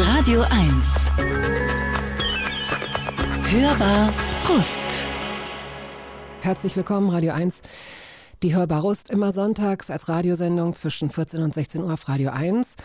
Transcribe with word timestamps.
Radio 0.00 0.42
1. 0.42 1.10
Hörbar 3.50 4.14
Brust. 4.44 5.04
Herzlich 6.40 6.76
willkommen, 6.76 7.10
Radio 7.10 7.32
1. 7.32 7.62
Die 8.44 8.54
Hörbar 8.54 8.82
Rust 8.82 9.10
immer 9.10 9.32
sonntags 9.32 9.90
als 9.90 10.08
Radiosendung 10.08 10.72
zwischen 10.74 11.10
14 11.10 11.42
und 11.42 11.52
16 11.52 11.82
Uhr 11.82 11.94
auf 11.94 12.08
Radio 12.08 12.30
1 12.30 12.76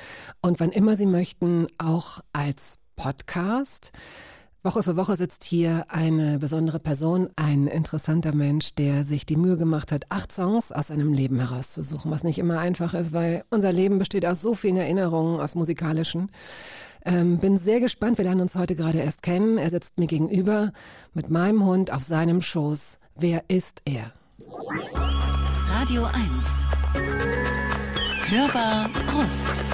und 0.41 0.60
wann 0.60 0.71
immer 0.71 0.96
Sie 0.96 1.05
möchten 1.05 1.68
auch 1.78 2.21
als 2.34 2.79
Podcast. 2.96 3.91
Woche 4.66 4.82
für 4.82 4.95
Woche 4.95 5.18
sitzt 5.18 5.43
hier 5.43 5.84
eine 5.89 6.39
besondere 6.39 6.79
Person, 6.79 7.29
ein 7.36 7.68
interessanter 7.68 8.34
Mensch, 8.34 8.73
der 8.75 9.04
sich 9.04 9.25
die 9.25 9.36
Mühe 9.36 9.57
gemacht 9.57 9.91
hat, 9.91 10.05
acht 10.07 10.32
Songs 10.32 10.71
aus 10.71 10.87
seinem 10.87 11.11
Leben 11.11 11.37
herauszusuchen, 11.37 12.10
was 12.10 12.24
nicht 12.24 12.39
immer 12.39 12.60
einfach 12.60 12.93
ist, 12.93 13.11
weil 13.11 13.43
unser 13.50 13.73
Leben 13.73 13.97
besteht 13.97 14.25
aus 14.25 14.42
so 14.42 14.54
vielen 14.54 14.78
Erinnerungen, 14.78 15.37
aus 15.37 15.56
musikalischen. 15.56 16.32
Ähm, 17.06 17.39
bin 17.39 17.57
sehr 17.57 17.82
gespannt, 17.82 18.18
wir 18.18 18.23
lernen 18.23 18.39
uns 18.39 18.56
heute 18.56 18.75
gerade 18.75 19.00
erst 19.00 19.21
kennen. 19.21 19.57
Er 19.57 19.70
sitzt 19.70 20.00
mir 20.00 20.07
gegenüber 20.07 20.71
mit 21.14 21.29
meinem 21.29 21.65
Hund 21.65 21.92
auf 21.92 22.04
seinem 22.04 22.42
Schoß. 22.42 23.00
Wer 23.18 23.43
ist 23.50 23.82
er? 23.84 24.14
Radio 25.68 26.06
1. 26.06 26.15
Hörbar 28.29 28.89
Brust. 29.11 29.65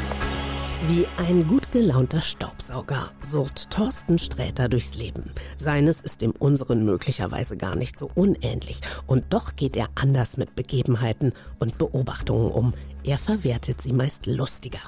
Wie 0.88 1.06
ein 1.18 1.46
gut 1.46 1.74
gelaunter 1.74 2.22
Staubsauger 2.22 3.12
surrt 3.22 3.70
Thorsten 3.70 4.18
Sträter 4.18 4.70
durchs 4.70 4.96
Leben. 4.96 5.34
Seines 5.58 6.00
ist 6.00 6.22
dem 6.22 6.32
unseren 6.32 6.86
möglicherweise 6.86 7.58
gar 7.58 7.76
nicht 7.76 7.98
so 7.98 8.10
unähnlich. 8.16 8.80
Und 9.06 9.26
doch 9.30 9.58
geht 9.58 9.76
er 9.76 9.90
anders 9.96 10.38
mit 10.38 10.56
Begebenheiten 10.56 11.34
und 11.60 11.78
Beobachtungen 11.78 12.50
um. 12.50 12.74
Er 13.04 13.18
verwertet 13.18 13.82
sie 13.82 13.92
meist 13.92 14.26
lustiger. 14.26 14.80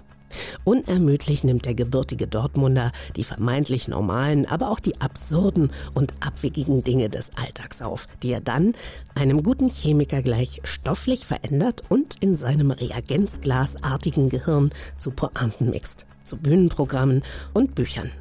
Unermüdlich 0.64 1.44
nimmt 1.44 1.66
der 1.66 1.74
gebürtige 1.74 2.28
Dortmunder 2.28 2.92
die 3.16 3.24
vermeintlich 3.24 3.88
normalen, 3.88 4.46
aber 4.46 4.70
auch 4.70 4.80
die 4.80 5.00
absurden 5.02 5.72
und 5.94 6.14
abwegigen 6.20 6.84
Dinge 6.84 7.10
des 7.10 7.32
Alltags 7.36 7.82
auf, 7.82 8.08
die 8.24 8.32
er 8.32 8.42
dann 8.42 8.74
einem 9.16 9.44
guten 9.44 9.70
Chemiker 9.70 10.22
gleich 10.22 10.62
stofflich 10.64 11.26
verändert 11.26 11.84
und 11.90 12.16
in 12.22 12.36
seinem 12.36 12.72
Reagenzglasartigen 12.72 14.30
Gehirn 14.30 14.72
zu 14.98 15.12
Pointen 15.12 15.70
mixt, 15.70 16.06
zu 16.24 16.38
Bühnenprogrammen 16.38 17.24
und 17.54 17.76
Büchern. 17.76 18.12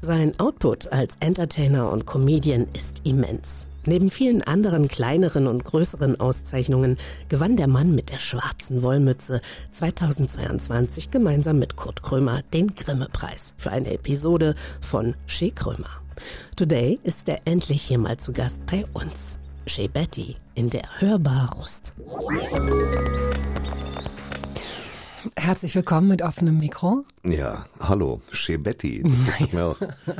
Sein 0.00 0.38
Output 0.38 0.92
als 0.92 1.16
Entertainer 1.20 1.90
und 1.90 2.06
Comedian 2.06 2.68
ist 2.72 3.02
immens. 3.04 3.66
Neben 3.88 4.10
vielen 4.10 4.42
anderen 4.42 4.86
kleineren 4.86 5.46
und 5.46 5.64
größeren 5.64 6.20
Auszeichnungen 6.20 6.98
gewann 7.30 7.56
der 7.56 7.68
Mann 7.68 7.94
mit 7.94 8.10
der 8.10 8.18
schwarzen 8.18 8.82
Wollmütze 8.82 9.40
2022 9.72 11.10
gemeinsam 11.10 11.58
mit 11.58 11.76
Kurt 11.76 12.02
Krömer 12.02 12.42
den 12.52 12.74
Grimme-Preis 12.74 13.54
für 13.56 13.70
eine 13.70 13.94
Episode 13.94 14.54
von 14.82 15.14
Chez 15.26 15.54
Krömer. 15.54 15.88
Today 16.54 16.98
ist 17.02 17.30
er 17.30 17.40
endlich 17.46 17.80
hier 17.80 17.96
mal 17.96 18.18
zu 18.18 18.34
Gast 18.34 18.60
bei 18.66 18.84
uns. 18.92 19.38
Chez 19.66 19.88
Betty 19.90 20.36
in 20.54 20.68
der 20.68 20.82
Hörbar 20.98 21.54
Rust. 21.54 21.94
Herzlich 25.36 25.74
willkommen 25.74 26.08
mit 26.08 26.22
offenem 26.22 26.56
Mikro. 26.58 27.04
Ja, 27.24 27.66
hallo, 27.80 28.20
Schebetti. 28.32 29.02
Das 29.52 29.54
auch. 29.62 29.76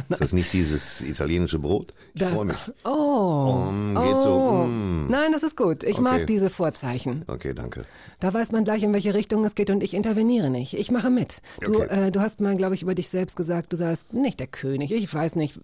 Ist 0.08 0.20
das 0.20 0.32
nicht 0.32 0.52
dieses 0.52 1.00
italienische 1.00 1.58
Brot? 1.58 1.92
Ich 2.14 2.22
freue 2.24 2.44
mich. 2.46 2.56
Oh. 2.84 3.64
Um, 3.68 3.94
geht 3.94 4.18
so. 4.18 4.28
oh. 4.30 4.66
Mm. 4.66 5.06
Nein, 5.08 5.32
das 5.32 5.42
ist 5.42 5.56
gut. 5.56 5.82
Ich 5.84 5.94
Okay. 5.94 6.02
mag 6.02 6.26
diese 6.26 6.50
Vorzeichen. 6.50 7.22
Okay, 7.26 7.54
danke. 7.54 7.84
Da 8.20 8.32
weiß 8.34 8.52
man 8.52 8.64
gleich, 8.64 8.82
in 8.82 8.92
welche 8.92 9.14
Richtung 9.14 9.44
es 9.44 9.54
geht 9.54 9.70
und 9.70 9.82
ich 9.82 9.94
interveniere 9.94 10.50
nicht. 10.50 10.74
Ich 10.74 10.90
mache 10.90 11.10
mit. 11.10 11.40
Du, 11.60 11.76
Okay. 11.82 12.06
äh, 12.08 12.10
du 12.10 12.20
hast 12.20 12.40
mal, 12.40 12.56
glaube 12.56 12.74
ich, 12.74 12.82
über 12.82 12.94
dich 12.94 13.08
selbst 13.08 13.36
gesagt, 13.36 13.72
du 13.72 13.76
sagst 13.76 14.12
nicht 14.12 14.40
der 14.40 14.46
König, 14.48 14.92
ich 14.92 15.12
weiß 15.12 15.36
nicht, 15.36 15.60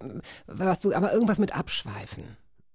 was 0.47 0.81
du, 0.81 0.93
aber 0.95 1.13
irgendwas 1.13 1.39
mit 1.39 1.57
Abschweifen. 1.57 2.25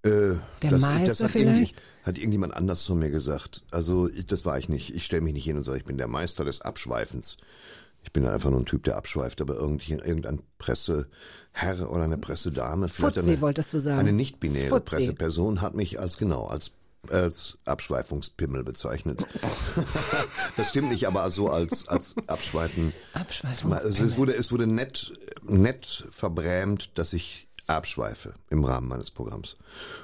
Äh, 0.02 0.36
Der 0.62 0.78
Meister 0.78 1.28
vielleicht? 1.28 1.82
Hat 2.02 2.16
irgendjemand 2.16 2.54
anders 2.54 2.84
zu 2.84 2.94
mir 2.94 3.10
gesagt. 3.10 3.64
Also, 3.70 4.08
ich, 4.08 4.26
das 4.26 4.44
war 4.44 4.58
ich 4.58 4.68
nicht. 4.68 4.94
Ich 4.94 5.04
stelle 5.04 5.22
mich 5.22 5.34
nicht 5.34 5.44
hin 5.44 5.56
und 5.56 5.64
sage, 5.64 5.78
ich 5.78 5.84
bin 5.84 5.98
der 5.98 6.08
Meister 6.08 6.44
des 6.44 6.62
Abschweifens. 6.62 7.36
Ich 8.02 8.12
bin 8.12 8.26
einfach 8.26 8.50
nur 8.50 8.60
ein 8.60 8.66
Typ, 8.66 8.84
der 8.84 8.96
abschweift, 8.96 9.40
aber 9.40 9.56
irgendein 9.56 10.40
Presseherr 10.58 11.06
oder 11.90 12.04
eine 12.04 12.18
Pressedame, 12.18 12.88
vielleicht 12.88 13.16
Fuzzi 13.16 13.32
eine, 13.32 13.40
wolltest 13.42 13.74
du 13.74 13.80
sagen. 13.80 13.98
eine 13.98 14.12
nicht-binäre 14.12 14.70
Fuzzi. 14.70 14.96
Presseperson 14.96 15.60
hat 15.60 15.74
mich 15.74 16.00
als 16.00 16.16
genau 16.16 16.46
als 16.46 16.72
als 17.08 17.56
Abschweifungspimmel 17.64 18.62
bezeichnet. 18.62 19.24
das 20.56 20.68
stimmt 20.68 20.90
nicht, 20.90 21.06
aber 21.06 21.30
so 21.30 21.48
als 21.48 21.88
als 21.88 22.14
Abschweifen. 22.26 22.92
Abschweifungspimmel. 23.14 23.78
Also 23.78 24.04
es 24.04 24.16
wurde 24.16 24.34
es 24.34 24.52
wurde 24.52 24.66
nett 24.66 25.12
nett 25.42 26.06
verbrämt, 26.10 26.90
dass 26.98 27.12
ich 27.14 27.48
abschweife 27.76 28.34
im 28.50 28.64
Rahmen 28.64 28.88
meines 28.88 29.10
Programms. 29.10 29.56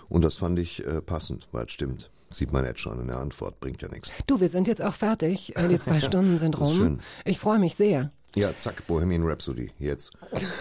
Und 0.08 0.22
das 0.22 0.36
fand 0.36 0.58
ich 0.58 0.84
äh, 0.86 1.00
passend, 1.00 1.48
weil 1.52 1.66
es 1.66 1.72
stimmt. 1.72 2.10
Sieht 2.28 2.52
man 2.52 2.64
jetzt 2.64 2.80
schon 2.80 2.98
in 3.00 3.06
der 3.06 3.18
Antwort, 3.18 3.60
bringt 3.60 3.82
ja 3.82 3.88
nichts. 3.88 4.10
Du, 4.26 4.40
wir 4.40 4.48
sind 4.48 4.66
jetzt 4.66 4.82
auch 4.82 4.94
fertig. 4.94 5.56
Äh, 5.56 5.68
Die 5.68 5.78
zwei 5.78 6.00
Stunden 6.00 6.38
sind 6.38 6.58
rum. 6.58 6.74
schön. 6.76 7.00
Ich 7.24 7.38
freue 7.38 7.58
mich 7.60 7.76
sehr. 7.76 8.10
Ja, 8.34 8.54
zack, 8.54 8.86
Bohemian 8.86 9.22
Rhapsody, 9.24 9.70
jetzt. 9.78 10.10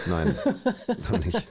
Nein, 0.08 0.34
dann 1.10 1.20
nicht. 1.20 1.42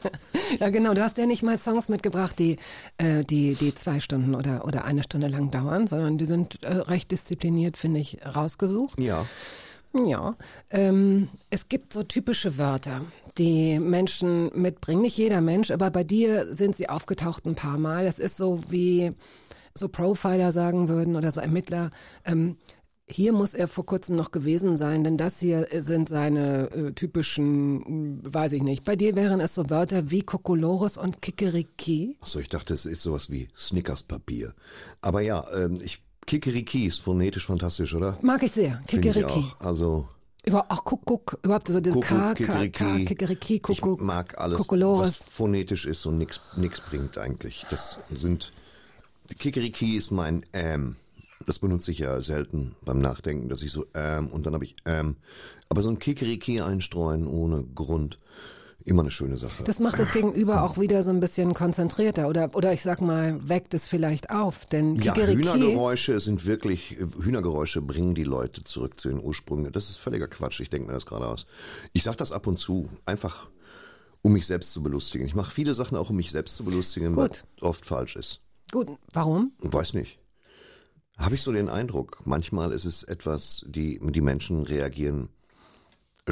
Ja, 0.59 0.69
genau. 0.69 0.95
Du 0.95 1.03
hast 1.03 1.19
ja 1.19 1.27
nicht 1.27 1.43
mal 1.43 1.59
Songs 1.59 1.87
mitgebracht, 1.87 2.39
die, 2.39 2.57
äh, 2.97 3.23
die, 3.25 3.53
die 3.53 3.75
zwei 3.75 3.99
Stunden 3.99 4.33
oder, 4.33 4.65
oder 4.65 4.85
eine 4.85 5.03
Stunde 5.03 5.27
lang 5.27 5.51
dauern, 5.51 5.85
sondern 5.85 6.17
die 6.17 6.25
sind 6.25 6.63
äh, 6.63 6.73
recht 6.77 7.11
diszipliniert, 7.11 7.77
finde 7.77 7.99
ich, 7.99 8.17
rausgesucht. 8.25 8.99
Ja, 8.99 9.25
Ja, 10.03 10.35
ähm, 10.71 11.29
es 11.49 11.69
gibt 11.69 11.93
so 11.93 12.03
typische 12.03 12.57
Wörter, 12.57 13.01
die 13.37 13.79
Menschen 13.79 14.51
mitbringen. 14.53 15.01
Nicht 15.01 15.17
jeder 15.17 15.39
Mensch, 15.39 15.71
aber 15.71 15.89
bei 15.89 16.03
dir 16.03 16.53
sind 16.53 16.75
sie 16.75 16.89
aufgetaucht 16.89 17.45
ein 17.45 17.55
paar 17.55 17.77
Mal. 17.77 18.05
Das 18.05 18.19
ist 18.19 18.35
so 18.35 18.59
wie 18.69 19.13
so 19.73 19.87
Profiler 19.87 20.51
sagen 20.51 20.89
würden 20.89 21.15
oder 21.15 21.31
so 21.31 21.39
Ermittler. 21.39 21.91
Ähm, 22.25 22.57
hier 23.07 23.33
muss 23.33 23.53
er 23.53 23.67
vor 23.67 23.85
kurzem 23.85 24.15
noch 24.15 24.31
gewesen 24.31 24.77
sein, 24.77 25.03
denn 25.03 25.15
das 25.15 25.39
hier 25.39 25.67
sind 25.79 26.09
seine 26.09 26.71
äh, 26.71 26.91
typischen, 26.91 28.21
mh, 28.23 28.33
weiß 28.33 28.53
ich 28.53 28.63
nicht. 28.63 28.83
Bei 28.83 28.95
dir 28.95 29.15
wären 29.15 29.39
es 29.39 29.53
so 29.53 29.69
Wörter 29.69 30.09
wie 30.09 30.23
Kokolores 30.23 30.97
und 30.97 31.21
Kikeriki. 31.21 32.17
Achso, 32.19 32.39
ich 32.39 32.49
dachte, 32.49 32.73
es 32.73 32.85
ist 32.85 33.01
sowas 33.01 33.29
wie 33.29 33.47
Snickerspapier. 33.55 34.55
Aber 35.01 35.21
ja, 35.21 35.45
ähm, 35.55 35.79
ich, 35.83 36.01
Kikeriki 36.25 36.85
ist 36.85 37.01
phonetisch 37.01 37.45
fantastisch, 37.45 37.93
oder? 37.93 38.17
Mag 38.21 38.41
ich 38.43 38.51
sehr. 38.51 38.79
Ich 38.81 38.87
Kikeriki. 38.87 39.25
auch. 39.59 39.59
Also, 39.59 40.07
Über, 40.45 40.65
auch 40.69 40.83
Kuckuck, 40.83 41.39
überhaupt 41.43 41.67
so 41.67 41.79
K, 41.81 41.91
Kuckuck, 41.91 42.35
K, 42.35 42.69
K, 42.69 43.05
Kikeriki, 43.05 43.59
Kuckuck. 43.59 43.99
Ich 43.99 44.05
mag 44.05 44.37
alles, 44.39 44.57
Kokolores. 44.57 45.01
was 45.07 45.17
phonetisch 45.29 45.85
ist 45.85 46.05
und 46.05 46.17
nix, 46.17 46.41
nix 46.55 46.81
bringt 46.81 47.17
eigentlich. 47.17 47.65
Das 47.69 47.99
sind, 48.09 48.51
Kikeriki 49.39 49.97
ist 49.97 50.11
mein 50.11 50.43
ähm. 50.53 50.95
Das 51.47 51.59
benutze 51.59 51.91
ich 51.91 51.99
ja 51.99 52.21
selten 52.21 52.75
beim 52.85 52.99
Nachdenken, 52.99 53.49
dass 53.49 53.61
ich 53.61 53.71
so 53.71 53.85
ähm 53.93 54.27
und 54.29 54.45
dann 54.45 54.53
habe 54.53 54.65
ich 54.65 54.75
ähm. 54.85 55.17
Aber 55.69 55.81
so 55.83 55.89
ein 55.89 55.99
Kikeriki 55.99 56.61
einstreuen 56.61 57.27
ohne 57.27 57.63
Grund, 57.63 58.17
immer 58.85 59.01
eine 59.01 59.11
schöne 59.11 59.37
Sache. 59.37 59.63
Das 59.63 59.79
macht 59.79 59.99
das 59.99 60.11
Gegenüber 60.11 60.63
auch 60.63 60.77
wieder 60.79 61.03
so 61.03 61.09
ein 61.09 61.19
bisschen 61.19 61.53
konzentrierter 61.53 62.27
oder, 62.29 62.51
oder 62.53 62.71
ich 62.71 62.83
sag 62.83 63.01
mal, 63.01 63.37
weckt 63.49 63.73
es 63.73 63.87
vielleicht 63.87 64.29
auf, 64.29 64.65
denn 64.67 64.95
Ja, 64.95 65.13
Kikeriki, 65.13 65.43
Hühnergeräusche 65.43 66.19
sind 66.19 66.45
wirklich, 66.45 66.97
Hühnergeräusche 67.21 67.81
bringen 67.81 68.13
die 68.13 68.23
Leute 68.23 68.63
zurück 68.63 68.99
zu 68.99 69.09
den 69.09 69.19
Ursprüngen. 69.21 69.71
Das 69.71 69.89
ist 69.89 69.97
völliger 69.97 70.27
Quatsch, 70.27 70.59
ich 70.59 70.69
denke 70.69 70.87
mir 70.87 70.93
das 70.93 71.05
gerade 71.07 71.27
aus. 71.27 71.45
Ich 71.93 72.03
sag 72.03 72.15
das 72.17 72.31
ab 72.31 72.45
und 72.47 72.57
zu, 72.57 72.89
einfach 73.05 73.49
um 74.21 74.33
mich 74.33 74.45
selbst 74.45 74.71
zu 74.71 74.81
belustigen. 74.83 75.25
Ich 75.27 75.35
mache 75.35 75.51
viele 75.51 75.73
Sachen 75.73 75.97
auch, 75.97 76.11
um 76.11 76.15
mich 76.15 76.31
selbst 76.31 76.55
zu 76.55 76.63
belustigen, 76.63 77.15
Gut. 77.15 77.45
was 77.57 77.63
oft 77.63 77.85
falsch 77.85 78.15
ist. 78.15 78.41
gut, 78.71 78.89
warum? 79.13 79.51
Weiß 79.59 79.93
nicht. 79.93 80.19
Habe 81.17 81.35
ich 81.35 81.41
so 81.43 81.51
den 81.51 81.69
Eindruck, 81.69 82.19
manchmal 82.25 82.71
ist 82.71 82.85
es 82.85 83.03
etwas, 83.03 83.65
die, 83.67 83.99
die 84.01 84.21
Menschen 84.21 84.63
reagieren 84.63 85.29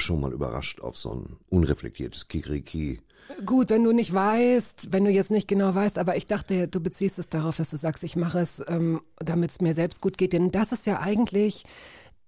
schon 0.02 0.20
mal 0.20 0.34
überrascht 0.34 0.82
auf 0.82 0.98
so 0.98 1.14
ein 1.14 1.38
unreflektiertes 1.50 2.28
Kikeriki. 2.28 3.00
Gut, 3.46 3.70
wenn 3.70 3.84
du 3.84 3.94
nicht 3.94 4.14
weißt, 4.14 4.90
wenn 4.92 5.06
du 5.06 5.12
jetzt 5.12 5.32
nicht 5.32 5.48
genau 5.48 5.74
weißt, 5.74 5.98
aber 5.98 6.18
ich 6.18 6.26
dachte, 6.26 6.68
du 6.68 6.80
beziehst 6.80 7.20
es 7.20 7.30
darauf, 7.30 7.56
dass 7.56 7.70
du 7.70 7.78
sagst, 7.78 8.04
ich 8.04 8.16
mache 8.16 8.40
es, 8.40 8.62
ähm, 8.68 9.02
damit 9.18 9.52
es 9.52 9.62
mir 9.62 9.74
selbst 9.74 10.02
gut 10.02 10.18
geht, 10.18 10.34
denn 10.34 10.52
das 10.52 10.72
ist 10.72 10.86
ja 10.86 11.00
eigentlich 11.00 11.64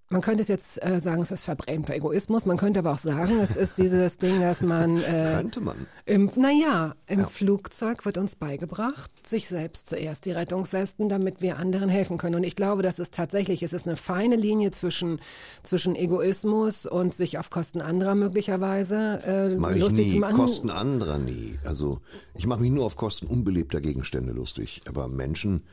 Man 0.10 0.22
könnte 0.22 0.44
es 0.44 0.48
jetzt 0.50 0.84
äh, 0.86 1.02
sagen, 1.02 1.24
es 1.24 1.32
ist 1.32 1.44
verbrämter 1.44 1.96
Egoismus. 1.96 2.46
Man 2.46 2.58
könnte 2.58 2.80
aber 2.80 2.94
auch 2.94 3.00
sagen, 3.00 3.40
es 3.40 3.56
ist 3.56 3.80
dieses 3.80 4.18
Ding, 4.20 4.40
dass 4.40 4.62
man. 4.62 4.98
Äh, 4.98 5.34
Könnte 5.38 5.62
man. 5.62 5.88
Im, 6.06 6.30
naja, 6.36 6.96
im 7.08 7.26
Flugzeug 7.28 8.06
wird 8.06 8.20
uns 8.20 8.36
beigebracht, 8.36 9.10
sich 9.26 9.48
selbst 9.48 9.90
zuerst 9.90 10.26
die 10.26 10.32
Rettungswesten, 10.32 11.10
damit 11.10 11.42
wir 11.42 11.58
anderen 11.58 11.90
helfen 11.90 12.20
können. 12.20 12.36
Und 12.36 12.44
ich 12.44 12.56
glaube, 12.56 12.84
das 12.84 13.00
ist 13.00 13.16
tatsächlich, 13.16 13.64
es 13.64 13.74
ist 13.74 13.88
eine 13.88 13.96
feine 13.96 14.36
Linie 14.36 14.70
zwischen, 14.70 15.20
zwischen 15.64 15.96
Egoismus 15.96 16.86
und 16.86 17.16
sich 17.16 17.40
auf 17.40 17.50
Kosten 17.50 17.82
anderer 17.82 18.14
möglicherweise 18.14 19.22
äh, 19.26 19.56
Mach 19.58 19.72
ich 19.72 19.82
lustig 19.82 20.06
nie. 20.06 20.14
zu 20.14 20.18
machen. 20.20 20.36
Kosten 20.36 20.70
anderer 20.70 21.18
nie. 21.18 21.58
Also 21.64 22.00
ich 22.36 22.46
mache 22.46 22.62
mich 22.62 22.72
nur 22.72 22.86
auf 22.86 22.96
Kosten 22.96 23.26
unbelebter 23.26 23.82
Gegenstände 23.82 24.34
lustig. 24.34 24.84
Aber 24.88 25.08
Menschen, 25.08 25.64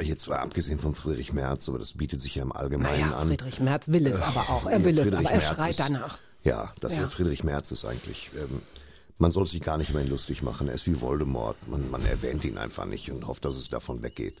jetzt 0.00 0.28
mal 0.28 0.36
abgesehen 0.38 0.78
von 0.78 0.94
Friedrich 0.94 1.32
Merz, 1.32 1.68
aber 1.68 1.78
das 1.78 1.92
bietet 1.94 2.20
sich 2.20 2.36
ja 2.36 2.42
im 2.42 2.52
Allgemeinen 2.52 3.02
naja, 3.10 3.16
an. 3.18 3.28
Friedrich 3.28 3.60
Merz 3.60 3.88
will 3.88 4.06
es 4.06 4.20
aber 4.20 4.40
auch. 4.50 4.66
Er 4.66 4.84
will 4.84 4.98
es, 4.98 5.12
aber 5.12 5.28
er 5.30 5.38
Merz 5.38 5.44
schreit 5.54 5.70
ist- 5.70 5.80
danach. 5.80 6.18
Ja, 6.44 6.72
dass 6.80 6.94
Ja. 6.94 7.02
er 7.02 7.08
Friedrich 7.08 7.42
Merz 7.44 7.70
ist 7.72 7.84
eigentlich. 7.84 8.30
Ähm, 8.36 8.62
man 9.18 9.30
soll 9.32 9.46
sich 9.46 9.60
gar 9.60 9.78
nicht 9.78 9.92
mehr 9.94 10.04
lustig 10.04 10.42
machen. 10.42 10.68
Er 10.68 10.74
ist 10.74 10.86
wie 10.86 11.00
Voldemort. 11.00 11.56
Man, 11.68 11.90
man 11.90 12.04
erwähnt 12.06 12.44
ihn 12.44 12.58
einfach 12.58 12.84
nicht 12.84 13.10
und 13.10 13.26
hofft, 13.26 13.44
dass 13.44 13.56
es 13.56 13.68
davon 13.68 14.02
weggeht. 14.02 14.36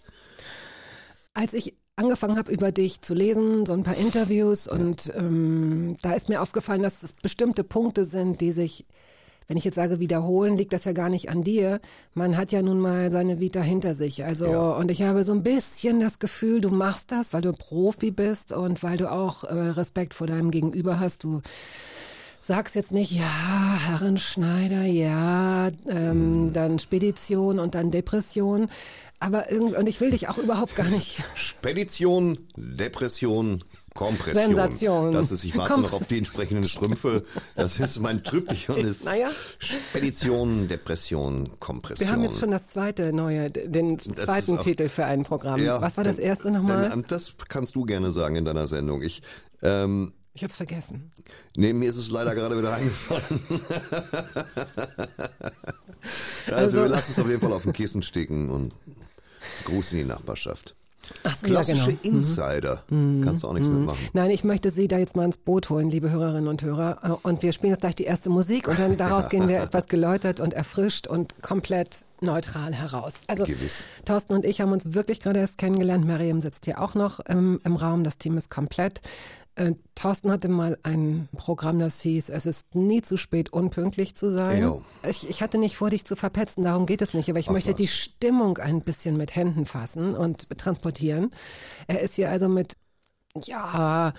Als 1.34 1.52
ich 1.54 1.74
angefangen 1.96 2.36
habe, 2.36 2.52
über 2.52 2.72
dich 2.72 3.00
zu 3.00 3.14
lesen, 3.14 3.66
so 3.66 3.72
ein 3.72 3.82
paar 3.82 3.96
Interviews, 3.96 4.68
und 4.68 5.12
ähm, 5.16 5.96
da 6.02 6.12
ist 6.12 6.28
mir 6.28 6.42
aufgefallen, 6.42 6.82
dass 6.82 7.02
es 7.02 7.14
bestimmte 7.14 7.64
Punkte 7.64 8.04
sind, 8.04 8.40
die 8.40 8.52
sich, 8.52 8.86
wenn 9.48 9.56
ich 9.56 9.64
jetzt 9.64 9.76
sage 9.76 10.00
wiederholen, 10.00 10.56
liegt 10.56 10.72
das 10.72 10.84
ja 10.84 10.92
gar 10.92 11.08
nicht 11.08 11.30
an 11.30 11.44
dir. 11.44 11.80
Man 12.14 12.36
hat 12.36 12.50
ja 12.52 12.62
nun 12.62 12.80
mal 12.80 13.10
seine 13.10 13.38
Vita 13.40 13.60
hinter 13.60 13.94
sich. 13.94 14.24
Also, 14.24 14.46
Ja. 14.46 14.70
und 14.72 14.90
ich 14.90 15.02
habe 15.02 15.22
so 15.24 15.32
ein 15.32 15.42
bisschen 15.42 16.00
das 16.00 16.18
Gefühl, 16.18 16.60
du 16.60 16.70
machst 16.70 17.12
das, 17.12 17.32
weil 17.32 17.42
du 17.42 17.52
Profi 17.52 18.10
bist 18.10 18.52
und 18.52 18.82
weil 18.82 18.96
du 18.96 19.10
auch 19.10 19.44
äh, 19.44 19.54
Respekt 19.54 20.14
vor 20.14 20.26
deinem 20.26 20.50
Gegenüber 20.50 20.98
hast. 20.98 21.22
Du 21.24 21.42
sagst 22.42 22.74
jetzt 22.76 22.92
nicht, 22.92 23.10
ja, 23.12 23.76
Herrenschneider, 23.86 24.84
ja, 24.84 25.68
ähm, 25.88 26.52
dann 26.52 26.78
Spedition 26.78 27.58
und 27.58 27.74
dann 27.74 27.90
Depression. 27.90 28.68
Aber 29.18 29.50
irgendwie, 29.50 29.76
und 29.76 29.88
ich 29.88 30.00
will 30.00 30.10
dich 30.10 30.28
auch 30.28 30.38
überhaupt 30.38 30.76
gar 30.76 30.88
nicht. 30.88 31.22
Spedition, 31.34 32.38
Depression, 32.56 33.64
Kompression. 33.96 34.46
Sensation. 34.54 35.12
Das 35.12 35.32
ist, 35.32 35.42
ich 35.42 35.56
warte 35.56 35.80
noch 35.80 35.92
auf 35.92 36.06
die 36.06 36.18
entsprechenden 36.18 36.64
Strümpfe. 36.68 37.24
Das 37.56 37.80
ist 37.80 37.98
mein. 37.98 38.22
Ist 38.76 39.04
Naja. 39.04 39.30
Spedition, 39.58 40.68
Depression, 40.68 41.58
Kompression. 41.58 42.06
Wir 42.08 42.12
haben 42.12 42.22
jetzt 42.22 42.38
schon 42.38 42.50
das 42.52 42.68
zweite 42.68 43.12
neue, 43.12 43.50
den 43.50 43.98
zweiten 43.98 44.58
auch- 44.58 44.62
Titel 44.62 44.88
für 44.88 45.04
ein 45.04 45.24
Programm. 45.24 45.60
Ja, 45.64 45.80
Was 45.80 45.96
war 45.96 46.04
das 46.04 46.18
erste 46.18 46.50
nochmal? 46.50 47.02
Das 47.08 47.34
kannst 47.48 47.74
du 47.74 47.84
gerne 47.84 48.12
sagen 48.12 48.36
in 48.36 48.44
deiner 48.44 48.68
Sendung. 48.68 49.02
Ich, 49.02 49.22
ähm, 49.62 50.12
Ich 50.34 50.44
hab's 50.44 50.56
vergessen. 50.56 51.08
nee, 51.56 51.72
mir 51.72 51.88
ist 51.90 51.96
es 51.96 52.10
leider 52.10 52.34
gerade 52.34 52.58
wieder 52.58 52.74
eingefallen. 52.74 53.40
also, 56.46 56.54
Also- 56.54 56.76
wir 56.82 56.88
lassen 56.88 57.12
es 57.12 57.18
auf 57.18 57.28
jeden 57.28 57.40
Fall 57.40 57.52
auf 57.52 57.62
dem 57.62 57.72
Kissen 57.72 58.02
stecken 58.02 58.50
und 58.50 58.74
Gruß 59.64 59.92
in 59.92 59.98
die 59.98 60.04
Nachbarschaft. 60.04 60.74
Ach 61.24 61.34
so, 61.36 61.46
ja, 61.46 61.52
Klassische 61.54 61.92
genau. 61.94 62.14
Mhm. 62.14 62.18
Insider. 62.18 62.82
Kannst 62.88 63.42
du 63.42 63.48
auch 63.48 63.52
nichts 63.52 63.68
mitmachen. 63.68 63.98
Nein, 64.12 64.30
ich 64.30 64.44
möchte 64.44 64.70
Sie 64.70 64.88
da 64.88 64.98
jetzt 64.98 65.16
mal 65.16 65.24
ins 65.24 65.38
Boot 65.38 65.70
holen, 65.70 65.90
liebe 65.90 66.10
Hörerinnen 66.10 66.48
und 66.48 66.62
Hörer. 66.62 66.98
Äh, 67.02 67.28
Und 67.28 67.42
wir 67.42 67.52
spielen 67.52 67.72
jetzt 67.72 67.80
gleich 67.80 67.96
die 67.96 68.04
erste 68.04 68.30
Musik 68.30 68.68
und 68.68 68.78
dann 68.78 68.96
daraus 68.96 69.28
gehen 69.28 69.48
wir 69.48 69.60
etwas 69.62 69.86
geläutert 69.86 70.40
und 70.40 70.54
erfrischt 70.54 71.06
und 71.06 71.42
komplett 71.42 72.06
neutral 72.20 72.74
heraus. 72.74 73.20
Also 73.26 73.44
Gewiss. 73.44 73.82
Thorsten 74.04 74.34
und 74.34 74.44
ich 74.44 74.60
haben 74.60 74.72
uns 74.72 74.94
wirklich 74.94 75.20
gerade 75.20 75.40
erst 75.40 75.58
kennengelernt. 75.58 76.04
Miriam 76.04 76.40
sitzt 76.40 76.64
hier 76.64 76.80
auch 76.80 76.94
noch 76.94 77.20
ähm, 77.28 77.60
im 77.64 77.76
Raum. 77.76 78.04
Das 78.04 78.18
Team 78.18 78.36
ist 78.36 78.50
komplett. 78.50 79.00
Äh, 79.56 79.72
Thorsten 79.94 80.30
hatte 80.30 80.48
mal 80.48 80.78
ein 80.82 81.28
Programm, 81.34 81.78
das 81.78 82.00
hieß, 82.02 82.28
es 82.28 82.44
ist 82.44 82.74
nie 82.74 83.00
zu 83.00 83.16
spät, 83.16 83.52
unpünktlich 83.52 84.14
zu 84.14 84.30
sein. 84.30 84.72
Ich, 85.08 85.28
ich 85.28 85.42
hatte 85.42 85.56
nicht 85.56 85.76
vor, 85.76 85.88
dich 85.88 86.04
zu 86.04 86.14
verpetzen, 86.14 86.62
darum 86.62 86.84
geht 86.84 87.00
es 87.00 87.14
nicht, 87.14 87.30
aber 87.30 87.38
ich 87.38 87.48
Ach 87.48 87.52
möchte 87.52 87.70
was. 87.70 87.76
die 87.76 87.88
Stimmung 87.88 88.58
ein 88.58 88.82
bisschen 88.82 89.16
mit 89.16 89.34
Händen 89.34 89.64
fassen 89.64 90.14
und 90.14 90.48
transportieren. 90.58 91.30
Er 91.86 92.00
ist 92.00 92.16
hier 92.16 92.30
also 92.30 92.50
mit, 92.50 92.76
ja, 93.44 94.12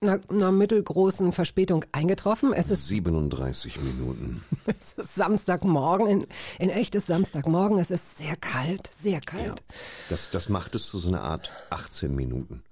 einer, 0.00 0.20
einer 0.28 0.52
mittelgroßen 0.52 1.32
Verspätung 1.32 1.84
eingetroffen. 1.92 2.52
Es 2.52 2.70
ist, 2.70 2.86
37 2.88 3.80
Minuten. 3.80 4.44
es 4.66 4.92
ist 4.92 5.14
Samstagmorgen, 5.14 6.06
in, 6.06 6.26
in 6.58 6.70
echtes 6.70 7.06
Samstagmorgen. 7.06 7.78
Es 7.78 7.90
ist 7.90 8.18
sehr 8.18 8.36
kalt, 8.36 8.90
sehr 8.92 9.20
kalt. 9.20 9.62
Das, 10.10 10.30
das 10.30 10.48
macht 10.48 10.74
es 10.74 10.88
zu 10.88 10.98
so 10.98 11.08
einer 11.08 11.22
Art 11.22 11.50
18 11.70 12.14
Minuten. 12.14 12.62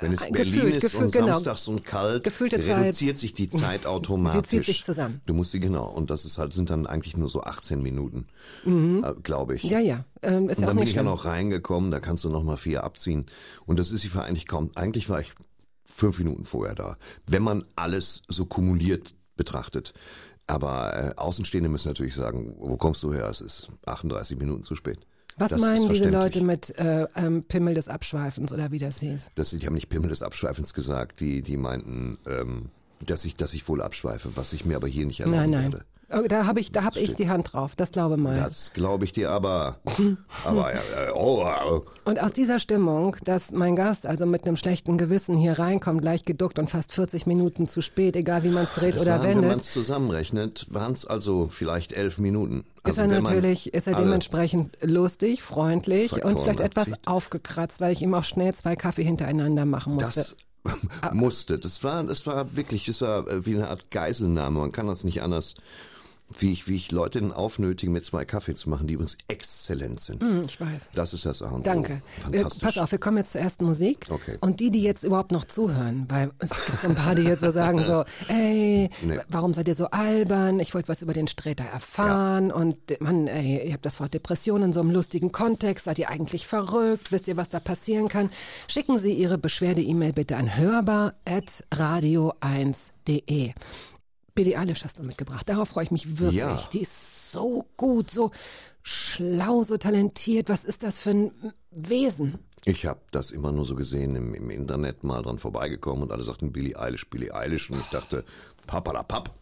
Wenn 0.00 0.12
es 0.12 0.22
Ein 0.22 0.32
Berlin 0.32 0.52
Gefühlt, 0.54 0.76
ist 0.76 0.82
Gefühl, 0.82 1.04
und 1.04 1.12
genau. 1.12 1.26
samstags 1.26 1.68
und 1.68 1.84
kalt, 1.84 2.24
Gefühlte 2.24 2.60
Zeit. 2.60 2.78
reduziert 2.78 3.18
sich 3.18 3.34
die 3.34 3.48
Zeit 3.50 3.86
automatisch. 3.86 4.50
Sie 4.50 4.56
zieht 4.56 4.64
sich 4.64 4.84
zusammen. 4.84 5.20
Du 5.26 5.34
musst 5.34 5.52
sie 5.52 5.60
genau. 5.60 5.86
Und 5.88 6.10
das 6.10 6.24
ist 6.24 6.38
halt, 6.38 6.52
sind 6.52 6.70
dann 6.70 6.86
eigentlich 6.86 7.16
nur 7.16 7.28
so 7.28 7.42
18 7.42 7.82
Minuten, 7.82 8.26
äh, 8.66 9.12
glaube 9.22 9.56
ich. 9.56 9.64
Mhm. 9.64 9.70
Ja, 9.70 9.78
ja, 9.78 10.04
ähm, 10.22 10.48
ist 10.48 10.58
Und 10.58 10.62
ja 10.62 10.66
dann 10.68 10.76
bin 10.76 10.88
ich 10.88 10.94
ja 10.94 11.02
noch 11.02 11.24
reingekommen, 11.24 11.90
da 11.90 12.00
kannst 12.00 12.24
du 12.24 12.30
noch 12.30 12.42
mal 12.42 12.56
vier 12.56 12.84
abziehen. 12.84 13.26
Und 13.66 13.78
das 13.78 13.90
ist 13.90 14.00
sie 14.00 14.08
für 14.08 14.22
eigentlich 14.22 14.46
kaum. 14.46 14.70
Eigentlich 14.74 15.08
war 15.08 15.20
ich 15.20 15.34
fünf 15.84 16.18
Minuten 16.18 16.44
vorher 16.44 16.74
da, 16.74 16.96
wenn 17.26 17.42
man 17.42 17.64
alles 17.76 18.22
so 18.28 18.46
kumuliert 18.46 19.14
betrachtet. 19.36 19.92
Aber 20.46 20.96
äh, 20.96 21.14
Außenstehende 21.16 21.68
müssen 21.68 21.88
natürlich 21.88 22.14
sagen, 22.14 22.54
wo 22.58 22.76
kommst 22.76 23.02
du 23.02 23.14
her? 23.14 23.28
Es 23.30 23.40
ist 23.40 23.68
38 23.86 24.36
Minuten 24.38 24.62
zu 24.62 24.74
spät. 24.74 25.06
Was 25.40 25.50
Das 25.52 25.60
meinen 25.60 25.88
diese. 25.88 26.10
Leute 26.10 26.42
mit 26.42 26.76
äh, 26.78 27.06
ähm, 27.16 27.44
Pimmel 27.44 27.74
des 27.74 27.88
Abschweifens 27.88 28.52
oder 28.52 28.70
wie 28.72 28.78
das 28.78 29.00
hieß? 29.00 29.30
Das, 29.34 29.50
die 29.50 29.66
haben 29.66 29.74
nicht 29.74 29.88
Pimmel 29.88 30.10
des 30.10 30.22
Abschweifens 30.22 30.74
gesagt, 30.74 31.20
die, 31.20 31.40
die 31.42 31.56
meinten, 31.56 32.18
ähm, 32.28 32.70
dass 33.00 33.24
ich, 33.24 33.34
dass 33.34 33.54
ich 33.54 33.66
wohl 33.66 33.80
abschweife, 33.80 34.36
was 34.36 34.52
ich 34.52 34.66
mir 34.66 34.76
aber 34.76 34.86
hier 34.86 35.06
nicht 35.06 35.20
erlauben 35.20 35.38
Nein, 35.38 35.50
nein. 35.50 35.72
werde. 35.72 35.84
Oh, 36.12 36.22
Da 36.26 36.46
habe 36.46 36.58
ich, 36.60 36.72
da 36.72 36.84
hab 36.84 36.96
ich 36.96 37.14
die 37.14 37.28
Hand 37.28 37.52
drauf, 37.52 37.76
das 37.76 37.92
glaube 37.92 38.16
mal. 38.16 38.36
Das 38.36 38.72
glaube 38.72 39.04
ich 39.04 39.12
dir 39.12 39.30
aber. 39.30 39.76
aber, 40.44 40.72
äh, 40.74 41.10
oh, 41.14 41.44
äh, 41.44 41.80
Und 42.08 42.20
aus 42.20 42.32
dieser 42.32 42.58
Stimmung, 42.58 43.16
dass 43.24 43.52
mein 43.52 43.76
Gast 43.76 44.06
also 44.06 44.26
mit 44.26 44.46
einem 44.46 44.56
schlechten 44.56 44.98
Gewissen 44.98 45.36
hier 45.36 45.58
reinkommt, 45.58 46.02
leicht 46.02 46.26
geduckt 46.26 46.58
und 46.58 46.68
fast 46.68 46.92
40 46.92 47.26
Minuten 47.26 47.68
zu 47.68 47.80
spät, 47.80 48.16
egal 48.16 48.42
wie 48.42 48.48
man 48.48 48.64
es 48.64 48.72
dreht 48.72 48.96
das 48.96 49.02
oder 49.02 49.18
waren, 49.18 49.22
wenn 49.22 49.34
man 49.36 49.44
wendet, 49.50 49.60
es 49.60 49.70
zusammenrechnet, 49.70 50.66
waren 50.70 50.92
es 50.92 51.06
also 51.06 51.48
vielleicht 51.48 51.92
elf 51.92 52.18
Minuten. 52.18 52.60
ist 52.60 52.66
Also 52.84 53.02
er 53.02 53.10
wenn 53.10 53.22
man 53.22 53.32
natürlich, 53.32 53.72
ist 53.72 53.86
er 53.86 53.94
dementsprechend 53.94 54.76
lustig, 54.82 55.42
freundlich 55.42 56.10
Faktoren 56.10 56.34
und 56.34 56.42
vielleicht 56.42 56.60
etwas 56.60 56.92
abzieht. 56.92 57.06
aufgekratzt, 57.06 57.80
weil 57.80 57.92
ich 57.92 58.02
ihm 58.02 58.14
auch 58.14 58.24
schnell 58.24 58.52
zwei 58.54 58.74
Kaffee 58.74 59.04
hintereinander 59.04 59.64
machen 59.64 59.94
musste. 59.94 60.20
Das 60.20 60.36
musste. 61.12 61.58
Das 61.58 61.82
war, 61.84 62.02
das 62.04 62.26
war 62.26 62.56
wirklich, 62.56 62.86
das 62.86 63.00
war 63.00 63.26
äh, 63.28 63.46
wie 63.46 63.54
eine 63.54 63.68
Art 63.68 63.90
Geiselnahme. 63.90 64.60
Man 64.60 64.72
kann 64.72 64.86
das 64.86 65.04
nicht 65.04 65.22
anders, 65.22 65.54
wie 66.38 66.52
ich, 66.52 66.68
wie 66.68 66.76
ich 66.76 66.92
Leute 66.92 67.34
aufnötige, 67.36 67.90
mir 67.90 68.02
zwei 68.02 68.24
Kaffee 68.24 68.54
zu 68.54 68.70
machen, 68.70 68.86
die 68.86 68.94
übrigens 68.94 69.16
exzellent 69.28 70.00
sind. 70.00 70.22
Hm, 70.22 70.44
ich 70.46 70.60
weiß. 70.60 70.90
Das 70.94 71.12
ist 71.12 71.26
das 71.26 71.42
A 71.42 71.50
und 71.50 71.60
O. 71.60 71.64
Danke. 71.64 72.02
Wir, 72.28 72.40
Fantastisch. 72.42 72.62
pass 72.62 72.78
auf, 72.78 72.92
wir 72.92 72.98
kommen 72.98 73.16
jetzt 73.18 73.32
zur 73.32 73.40
ersten 73.40 73.64
Musik. 73.64 74.06
Okay. 74.10 74.36
Und 74.40 74.60
die, 74.60 74.70
die 74.70 74.82
jetzt 74.82 75.04
überhaupt 75.04 75.32
noch 75.32 75.44
zuhören, 75.44 76.06
weil 76.08 76.30
es 76.38 76.50
gibt 76.66 76.80
so 76.80 76.88
ein 76.88 76.94
paar, 76.94 77.14
die 77.14 77.22
jetzt 77.22 77.40
so 77.40 77.50
sagen 77.50 77.82
so, 77.84 78.04
ey, 78.28 78.88
Nee. 79.02 79.18
warum 79.28 79.54
seid 79.54 79.68
ihr 79.68 79.74
so 79.74 79.86
albern? 79.86 80.60
Ich 80.60 80.74
wollte 80.74 80.88
was 80.88 81.02
über 81.02 81.12
den 81.12 81.26
Sträter 81.28 81.64
erfahren 81.64 82.52
und 82.52 82.76
man, 83.00 83.26
ey, 83.26 83.66
ihr 83.66 83.72
habt 83.72 83.84
das 83.86 83.98
Wort 84.00 84.14
Depression 84.14 84.62
in 84.62 84.72
so 84.72 84.80
einem 84.80 84.90
lustigen 84.92 85.32
Kontext. 85.32 85.84
Seid 85.86 85.98
ihr 85.98 86.10
eigentlich 86.10 86.46
verrückt? 86.46 87.10
Wisst 87.12 87.26
ihr, 87.28 87.36
was 87.36 87.48
da 87.48 87.58
passieren 87.60 88.08
kann? 88.08 88.30
Schicken 88.68 88.98
Sie 88.98 89.12
Ihre 89.12 89.38
Beschwerde-E-Mail 89.38 90.12
bitte 90.12 90.36
an 90.36 90.56
hörbar.radio1.de. 90.56 93.52
Billie 94.34 94.58
Eilish 94.58 94.84
hast 94.84 94.98
du 94.98 95.02
mitgebracht. 95.02 95.48
Darauf 95.48 95.68
freue 95.68 95.84
ich 95.84 95.90
mich 95.90 96.18
wirklich. 96.18 96.38
Ja. 96.38 96.68
Die 96.72 96.80
ist 96.80 97.32
so 97.32 97.66
gut, 97.76 98.10
so 98.10 98.30
schlau, 98.82 99.62
so 99.62 99.76
talentiert. 99.76 100.48
Was 100.48 100.64
ist 100.64 100.82
das 100.82 101.00
für 101.00 101.10
ein 101.10 101.32
Wesen? 101.70 102.38
Ich 102.64 102.86
habe 102.86 103.00
das 103.10 103.30
immer 103.30 103.52
nur 103.52 103.64
so 103.64 103.74
gesehen 103.74 104.16
im, 104.16 104.34
im 104.34 104.50
Internet, 104.50 105.02
mal 105.02 105.22
dran 105.22 105.38
vorbeigekommen 105.38 106.02
und 106.02 106.12
alle 106.12 106.24
sagten 106.24 106.52
Billie 106.52 106.78
Eilish, 106.78 107.08
Billie 107.08 107.34
Eilish 107.34 107.70
und 107.70 107.80
ich 107.80 107.86
dachte, 107.86 108.24
papalapap. 108.66 109.34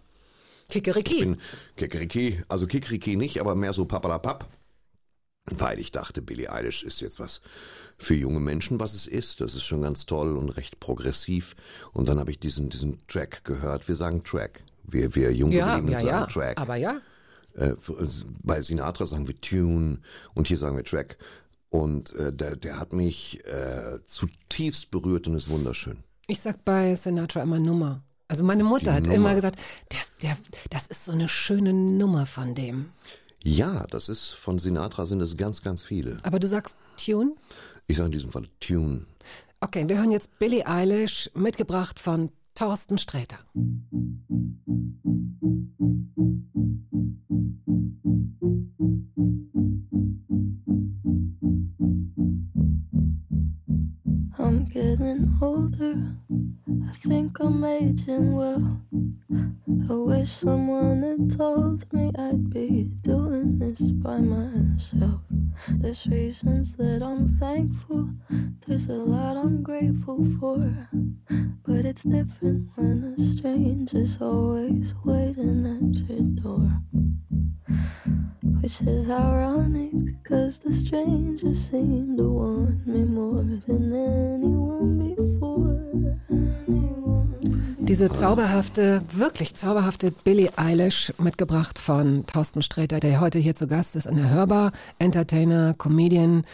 Kikeriki. 0.68 1.20
bin 1.20 1.36
Kikeriki, 1.76 2.42
also 2.48 2.66
Kikeriki 2.66 3.16
nicht, 3.16 3.40
aber 3.40 3.54
mehr 3.54 3.72
so 3.72 3.86
papalapap. 3.86 4.48
Weil 5.50 5.78
ich 5.78 5.92
dachte, 5.92 6.20
Billie 6.20 6.52
Eilish 6.52 6.82
ist 6.82 7.00
jetzt 7.00 7.20
was 7.20 7.40
für 7.96 8.14
junge 8.14 8.40
Menschen, 8.40 8.78
was 8.80 8.92
es 8.92 9.06
ist. 9.06 9.40
Das 9.40 9.54
ist 9.54 9.64
schon 9.64 9.82
ganz 9.82 10.04
toll 10.04 10.36
und 10.36 10.50
recht 10.50 10.78
progressiv. 10.78 11.56
Und 11.92 12.08
dann 12.08 12.20
habe 12.20 12.30
ich 12.30 12.38
diesen, 12.38 12.68
diesen 12.68 12.98
Track 13.08 13.44
gehört. 13.44 13.88
Wir 13.88 13.96
sagen 13.96 14.22
Track. 14.22 14.62
Wir, 14.90 15.14
wir 15.14 15.24
ja, 15.30 15.36
Junggebliebenen 15.36 15.92
ja, 15.92 15.98
sagen 16.00 16.08
ja. 16.08 16.26
Track. 16.26 16.58
Aber 16.58 16.76
ja. 16.76 17.00
Äh, 17.54 17.74
für- 17.80 18.06
bei 18.42 18.62
Sinatra 18.62 19.06
sagen 19.06 19.26
wir 19.28 19.40
Tune 19.40 19.98
und 20.34 20.46
hier 20.48 20.58
sagen 20.58 20.76
wir 20.76 20.84
Track. 20.84 21.18
Und 21.70 22.14
äh, 22.14 22.32
der, 22.32 22.56
der 22.56 22.78
hat 22.80 22.92
mich 22.92 23.44
äh, 23.46 24.02
zutiefst 24.04 24.90
berührt 24.90 25.28
und 25.28 25.36
ist 25.36 25.50
wunderschön. 25.50 25.98
Ich 26.26 26.40
sag 26.40 26.64
bei 26.64 26.94
Sinatra 26.96 27.42
immer 27.42 27.58
Nummer. 27.58 28.02
Also 28.28 28.44
meine 28.44 28.64
Mutter 28.64 28.90
Die 28.92 28.96
hat 28.96 29.02
Nummer. 29.04 29.14
immer 29.14 29.34
gesagt, 29.34 29.58
der, 29.92 29.98
der, 30.22 30.36
das 30.70 30.86
ist 30.88 31.04
so 31.04 31.12
eine 31.12 31.28
schöne 31.28 31.72
Nummer 31.72 32.26
von 32.26 32.54
dem. 32.54 32.90
Ja, 33.42 33.86
das 33.90 34.08
ist 34.08 34.30
von 34.30 34.58
Sinatra 34.58 35.06
sind 35.06 35.20
es 35.20 35.36
ganz, 35.36 35.62
ganz 35.62 35.82
viele. 35.82 36.18
Aber 36.22 36.38
du 36.38 36.48
sagst 36.48 36.76
Tune? 37.02 37.34
Ich 37.86 37.96
sage 37.96 38.06
in 38.06 38.12
diesem 38.12 38.30
Fall 38.30 38.46
Tune. 38.60 39.06
Okay, 39.60 39.88
wir 39.88 39.96
hören 39.98 40.10
jetzt 40.12 40.38
Billie 40.38 40.66
Eilish, 40.66 41.30
mitgebracht 41.34 41.98
von 42.00 42.30
Thorsten 42.58 42.98
Sträter. 42.98 43.38
I'm 54.38 54.64
getting 54.66 55.36
older. 55.42 56.16
I 56.88 56.92
think 56.92 57.38
I'm 57.40 57.64
aging 57.64 58.34
well. 58.34 58.80
I 59.90 59.94
wish 59.94 60.30
someone 60.30 61.02
had 61.02 61.36
told 61.36 61.92
me 61.92 62.10
I'd 62.18 62.50
be 62.50 62.90
doing 63.02 63.58
this 63.58 63.80
by 63.80 64.18
myself. 64.18 65.20
There's 65.70 66.06
reasons 66.06 66.74
that 66.76 67.02
I'm 67.02 67.28
thankful. 67.38 68.10
There's 68.66 68.88
a 68.88 68.92
lot 68.92 69.36
I'm 69.36 69.62
grateful 69.62 70.24
for. 70.38 70.88
But 71.66 71.84
it's 71.84 72.04
different 72.04 72.68
when 72.74 73.14
a 73.18 73.20
stranger's 73.34 74.18
always 74.20 74.94
waiting 75.04 75.66
at 75.66 76.08
your 76.08 76.20
door. 76.42 76.70
Which 78.60 78.80
is 78.80 79.08
ironic, 79.08 80.22
cause 80.24 80.58
the 80.58 80.72
stranger 80.72 81.54
seemed 81.54 82.18
to 82.18 82.30
want 82.30 82.86
me 82.86 83.04
more 83.04 83.42
than 83.42 83.92
Diese 87.80 88.12
zauberhafte, 88.12 89.02
wirklich 89.12 89.54
zauberhafte 89.54 90.10
Billie 90.12 90.50
Eilish, 90.56 91.12
mitgebracht 91.18 91.78
von 91.78 92.26
Thorsten 92.26 92.60
Sträter, 92.60 93.00
der 93.00 93.18
heute 93.20 93.38
hier 93.38 93.54
zu 93.54 93.66
Gast 93.66 93.96
ist 93.96 94.06
in 94.06 94.16
der 94.16 94.28
Hörbar, 94.28 94.72
Entertainer, 94.98 95.74
Comedian. 95.74 96.44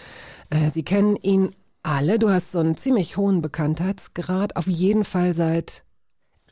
Äh, 0.50 0.70
Sie 0.70 0.84
kennen 0.84 1.16
ihn 1.16 1.52
alle. 1.82 2.18
Du 2.20 2.30
hast 2.30 2.52
so 2.52 2.60
einen 2.60 2.76
ziemlich 2.76 3.16
hohen 3.16 3.42
Bekanntheitsgrad, 3.42 4.54
auf 4.56 4.68
jeden 4.68 5.02
Fall 5.02 5.34
seit 5.34 5.82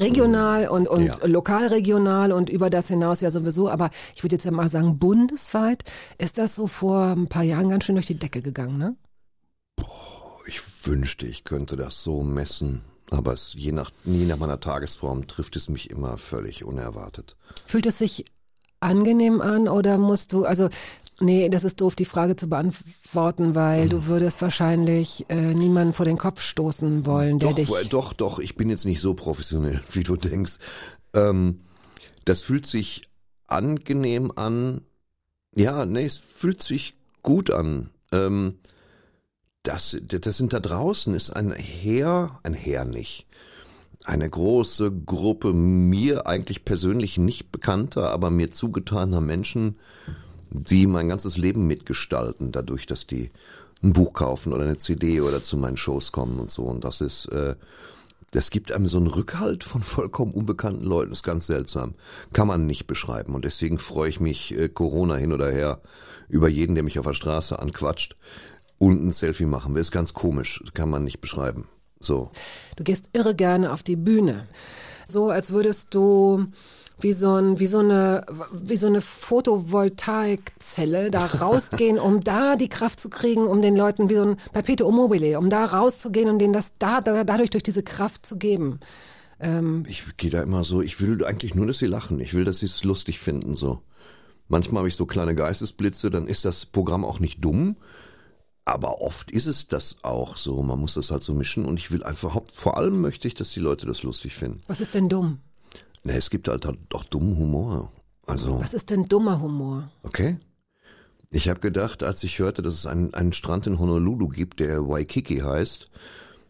regional 0.01 0.67
und, 0.69 0.89
und 0.89 1.05
Ja. 1.07 1.27
lokalregional 1.27 2.33
und 2.33 2.51
über 2.51 2.69
das 2.69 2.89
hinaus 2.89 3.21
ja 3.21 3.31
sowieso. 3.31 3.71
Aber 3.71 3.89
ich 4.17 4.25
würde 4.25 4.35
jetzt 4.35 4.45
ja 4.45 4.51
mal 4.51 4.69
sagen, 4.69 4.99
bundesweit 4.99 5.85
ist 6.19 6.39
das 6.39 6.57
so 6.57 6.67
vor 6.67 7.13
ein 7.17 7.29
paar 7.29 7.45
Jahren 7.45 7.69
ganz 7.69 7.85
schön 7.85 7.95
durch 7.95 8.07
die 8.09 8.19
Decke 8.19 8.43
gegangen, 8.43 8.79
ne? 8.79 8.97
Ich 9.79 9.85
wünschte, 10.87 11.27
ich 11.27 11.45
könnte 11.45 11.77
das 11.77 12.03
so 12.03 12.23
messen. 12.23 12.83
Aber 13.11 13.35
es, 13.35 13.55
je, 13.57 13.73
nach, 13.73 13.91
je 14.05 14.25
nach 14.25 14.39
meiner 14.39 14.61
Tagesform 14.61 15.27
trifft 15.27 15.57
es 15.57 15.69
mich 15.69 15.91
immer 15.91 16.17
völlig 16.17 16.65
unerwartet. 16.65 17.37
Fühlt 17.67 17.87
es 17.87 17.99
sich 17.99 18.25
angenehm 18.81 19.41
an 19.41 19.69
oder 19.69 19.99
musst 19.99 20.33
du, 20.33 20.45
also 20.45 20.69
nee, 21.21 21.49
das 21.49 21.65
ist 21.65 21.81
doof, 21.81 21.95
die 21.95 22.05
Frage 22.05 22.37
zu 22.37 22.49
beantworten, 22.49 23.55
weil 23.55 23.89
du 23.89 24.07
würdest 24.07 24.43
wahrscheinlich 24.43 25.27
äh, 25.29 25.55
niemanden 25.55 25.93
vor 25.93 26.07
den 26.07 26.19
Kopf 26.19 26.41
stoßen 26.41 27.07
wollen, 27.07 27.39
der 27.39 27.51
Doch, 27.51 27.57
dich. 27.57 27.71
äh, 27.71 27.85
doch, 27.89 28.13
doch, 28.13 28.39
ich 28.39 28.57
bin 28.57 28.71
jetzt 28.71 28.85
nicht 28.85 29.01
so 29.01 29.15
professionell, 29.15 29.81
wie 29.93 30.03
du 30.03 30.17
denkst. 30.17 30.59
Ähm, 31.15 31.61
das 32.25 32.43
fühlt 32.43 32.67
sich 32.67 33.03
angenehm 33.47 34.33
an. 34.35 34.83
Ja, 35.55 35.85
nee, 35.85 36.07
es 36.07 36.17
fühlt 36.17 36.63
sich 36.63 36.95
gut 37.23 37.51
an. 37.51 37.91
Ähm, 38.11 38.59
das, 39.63 39.97
das 40.07 40.37
sind 40.37 40.53
da 40.53 40.61
draußen 40.61 41.15
ist 41.15 41.31
ein 41.31 41.53
Heer, 41.53 42.39
ein 42.43 42.55
Heer 42.55 42.85
nicht. 42.85 43.27
Eine 44.05 44.29
große 44.29 44.91
Gruppe 45.07 45.53
mir 45.53 46.27
eigentlich 46.27 46.65
persönlich 46.65 47.19
nicht 47.19 47.53
bekannter, 47.53 48.11
aber 48.11 48.31
mir 48.31 48.51
zugetaner 48.51 49.21
Menschen, 49.21 49.77
die 50.51 50.89
mein 50.89 51.09
ganzes 51.09 51.37
Leben 51.37 51.67
mitgestalten, 51.69 52.51
dadurch, 52.51 52.87
dass 52.87 53.07
die 53.07 53.31
ein 53.83 53.93
Buch 53.93 54.13
kaufen 54.13 54.53
oder 54.53 54.65
eine 54.65 54.77
CD 54.77 55.21
oder 55.21 55.43
zu 55.43 55.57
meinen 55.57 55.77
Shows 55.77 56.11
kommen 56.11 56.41
und 56.41 56.51
so. 56.51 56.65
Und 56.65 56.83
das 56.83 57.01
ist, 57.01 57.27
äh, 57.27 57.55
das 58.33 58.51
gibt 58.51 58.73
einem 58.73 58.89
so 58.89 58.99
einen 58.99 59.07
Rückhalt 59.07 59.63
von 59.63 59.83
vollkommen 59.83 60.35
unbekannten 60.35 60.85
Leuten. 60.85 61.11
Das 61.11 61.21
ist 61.21 61.25
ganz 61.25 61.47
seltsam. 61.47 61.95
Kann 62.33 62.49
man 62.49 62.67
nicht 62.67 62.89
beschreiben. 62.89 63.35
Und 63.35 63.45
deswegen 63.45 63.79
freue 63.79 64.09
ich 64.09 64.19
mich, 64.19 64.59
äh, 64.59 64.69
Corona 64.69 65.15
hin 65.15 65.33
oder 65.33 65.51
her, 65.51 65.81
über 66.29 66.49
jeden, 66.49 66.75
der 66.75 66.85
mich 66.85 66.99
auf 66.99 67.07
der 67.07 67.13
Straße 67.13 67.59
anquatscht 67.59 68.17
und 68.83 69.01
ein 69.01 69.13
Selfie 69.13 69.47
machen 69.47 69.75
will. 69.75 69.81
Ist 69.81 69.93
ganz 69.93 70.13
komisch. 70.13 70.61
Kann 70.75 70.91
man 70.91 71.05
nicht 71.05 71.21
beschreiben. 71.21 71.69
So. 72.01 72.33
Du 72.75 72.83
gehst 72.83 73.11
irre 73.13 73.37
gerne 73.37 73.73
auf 73.73 73.85
die 73.85 73.95
Bühne. 73.95 74.49
So 75.07 75.31
als 75.31 75.53
würdest 75.53 75.95
du 75.95 76.47
wie 76.99 77.13
so, 77.13 77.33
ein, 77.33 77.61
wie 77.61 77.67
so 77.67 77.79
eine, 77.79 78.27
wie 78.53 78.77
so 78.77 78.89
eine 78.89 79.01
Photovoltaikzelle 79.01 81.13
da 81.13 81.27
rausgehen, 81.27 82.01
um 82.01 82.23
da 82.23 82.57
die 82.57 82.69
Kraft 82.69 82.99
zu 82.99 83.09
kriegen, 83.09 83.47
um 83.47 83.63
den 83.63 83.77
Leuten 83.77 84.11
wie 84.11 84.17
so 84.17 84.25
ein 84.25 84.37
Perpetuum 84.53 84.97
mobile, 84.97 85.39
um 85.39 85.49
da 85.49 85.65
rauszugehen 85.65 86.29
und 86.29 86.41
denen 86.41 86.53
das 86.53 86.73
da, 86.81 87.01
da 87.01 87.23
dadurch 87.23 87.51
durch 87.51 87.63
diese 87.63 87.85
Kraft 87.85 88.27
zu 88.27 88.37
geben. 88.37 88.81
Ich 89.89 90.05
gehe 90.17 90.31
da 90.31 90.43
immer 90.43 90.63
so, 90.63 90.83
ich 90.83 91.01
will 91.01 91.25
eigentlich 91.25 91.57
nur, 91.57 91.67
dass 91.67 91.79
sie 91.79 91.87
lachen. 91.87 92.21
Ich 92.21 92.33
will, 92.33 92.45
dass 92.45 92.61
sie 92.61 92.67
es 92.67 92.85
lustig 92.85 93.19
finden, 93.19 93.55
so. 93.55 93.81
Manchmal 94.47 94.81
habe 94.81 94.89
ich 94.89 94.95
so 94.95 95.07
kleine 95.07 95.35
Geistesblitze, 95.35 96.11
dann 96.11 96.29
ist 96.29 96.45
das 96.45 96.67
Programm 96.67 97.05
auch 97.05 97.21
nicht 97.21 97.45
dumm. 97.45 97.77
Aber 98.65 99.01
oft 99.01 99.31
ist 99.31 99.47
es 99.47 99.67
das 99.67 99.97
auch 100.03 100.37
so. 100.37 100.63
Man 100.63 100.79
muss 100.79 100.95
das 100.95 101.11
halt 101.11 101.23
so 101.23 101.35
mischen 101.35 101.65
und 101.65 101.79
ich 101.79 101.91
will 101.91 102.05
einfach, 102.05 102.41
vor 102.53 102.77
allem 102.77 103.01
möchte 103.01 103.27
ich, 103.27 103.35
dass 103.35 103.51
die 103.51 103.61
Leute 103.61 103.87
das 103.87 104.03
lustig 104.05 104.35
finden. 104.35 104.61
Was 104.69 104.81
ist 104.81 104.95
denn 104.95 105.09
dumm? 105.09 105.41
Ne, 106.05 106.15
es 106.15 106.31
gibt 106.31 106.49
halt 106.49 106.67
auch 106.95 107.05
dummen 107.05 107.37
Humor. 107.37 107.91
Also, 108.27 108.61
Was 108.61 108.75
ist 108.75 108.91
denn 108.91 109.05
dummer 109.07 109.41
Humor? 109.41 109.91
okay. 110.03 110.39
Ich 111.35 111.49
habe 111.49 111.61
gedacht, 111.61 112.03
als 112.03 112.23
ich 112.25 112.39
hörte, 112.41 112.61
dass 112.61 112.75
es 112.75 112.85
einen, 112.85 113.15
einen 113.15 113.33
Strand 113.33 113.67
in 113.67 113.79
Honolulu 113.79 114.29
gibt, 114.29 114.61
der 114.61 114.87
Waikiki 114.87 115.39
heißt, 115.39 115.91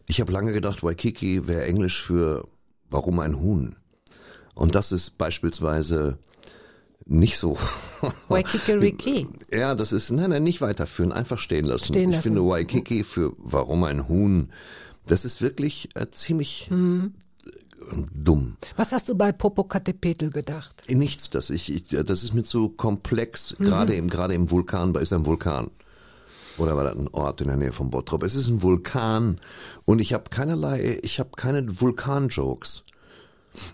ich 0.07 0.19
habe 0.19 0.33
lange 0.33 0.51
gedacht, 0.51 0.83
Waikiki 0.83 1.47
wäre 1.47 1.63
Englisch 1.63 2.03
für 2.03 2.45
warum 2.89 3.19
ein 3.19 3.39
Huhn. 3.39 3.77
Und 4.55 4.75
das 4.75 4.91
ist 4.91 5.17
beispielsweise 5.17 6.17
nicht 7.05 7.37
so. 7.37 7.57
Waikiki. 8.29 9.27
Ja, 9.51 9.75
das 9.75 9.91
ist, 9.91 10.11
nein, 10.11 10.29
nein, 10.29 10.43
nicht 10.43 10.61
weiterführen, 10.61 11.11
einfach 11.11 11.37
stehen 11.37 11.65
lassen. 11.65 11.85
Stehen 11.87 12.09
Ich 12.09 12.15
lassen. 12.17 12.23
finde 12.29 12.45
Waikiki 12.45 13.03
für 13.03 13.33
warum 13.37 13.83
ein 13.83 14.07
Huhn, 14.07 14.49
das 15.05 15.25
ist 15.25 15.41
wirklich 15.41 15.89
äh, 15.95 16.07
ziemlich 16.11 16.69
Mhm. 16.71 17.13
äh, 17.45 17.95
dumm. 18.15 18.55
Was 18.77 18.91
hast 18.91 19.09
du 19.09 19.15
bei 19.15 19.31
Popocatépetl 19.31 20.29
gedacht? 20.31 20.83
Nichts, 20.89 21.29
das 21.29 21.49
ich, 21.49 21.73
ich 21.73 21.87
das 22.05 22.23
ist 22.23 22.33
mir 22.33 22.43
zu 22.43 22.69
komplex, 22.69 23.57
Mhm. 23.59 23.65
gerade 23.65 23.93
im 23.95 24.09
gerade 24.09 24.33
im 24.33 24.49
Vulkan, 24.49 24.95
ist 24.95 25.13
ein 25.13 25.25
Vulkan. 25.25 25.69
Oder 26.59 26.77
war 26.77 26.83
das 26.83 26.95
ein 26.95 27.07
Ort 27.09 27.41
in 27.41 27.47
der 27.47 27.57
Nähe 27.57 27.71
von 27.71 27.89
Bottrop? 27.89 28.21
Es 28.23 28.35
ist 28.35 28.47
ein 28.47 28.61
Vulkan 28.61 29.39
und 29.85 29.99
ich 29.99 30.13
habe 30.13 30.25
keinerlei, 30.29 30.99
ich 31.01 31.19
habe 31.19 31.31
keine 31.35 31.81
Vulkan-Jokes. 31.81 32.83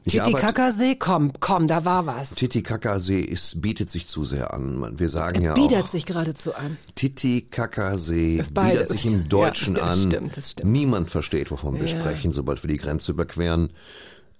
Titicacasee? 0.07 0.95
Komm, 0.95 1.31
komm, 1.39 1.67
da 1.67 1.86
war 1.86 2.05
was. 2.05 2.31
Titicacasee 2.31 3.21
ist, 3.21 3.62
bietet 3.62 3.89
sich 3.89 4.07
zu 4.07 4.25
sehr 4.25 4.53
an. 4.53 5.00
Wir 5.00 5.09
sagen 5.09 5.41
ja 5.41 5.53
Biedert 5.53 5.83
auch, 5.83 5.88
sich 5.88 6.05
geradezu 6.05 6.53
an. 6.53 6.77
Titicacasee 6.95 8.41
bietet 8.53 8.88
sich 8.89 9.05
im 9.05 9.29
Deutschen 9.29 9.75
Ja, 9.75 9.83
an. 9.83 9.89
das 9.89 10.03
stimmt, 10.03 10.38
das 10.38 10.51
stimmt. 10.51 10.71
Niemand 10.71 11.09
versteht, 11.09 11.51
wovon 11.51 11.75
wir 11.79 11.88
Ja. 11.88 12.00
sprechen, 12.00 12.31
sobald 12.31 12.63
wir 12.63 12.67
die 12.69 12.77
Grenze 12.77 13.12
überqueren. 13.12 13.71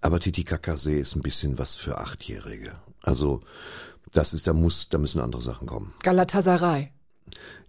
Aber 0.02 0.20
Titicacasee 0.20 1.00
ist 1.00 1.16
ein 1.16 1.22
bisschen 1.22 1.58
was 1.58 1.76
für 1.76 1.98
Achtjährige. 2.00 2.74
Also, 3.04 3.42
das 4.12 4.34
ist, 4.34 4.48
da 4.48 4.54
muss, 4.54 4.90
da 4.90 4.98
müssen 4.98 5.20
andere 5.22 5.42
Sachen 5.42 5.68
kommen. 5.68 5.94
Galatasaray. 6.04 6.90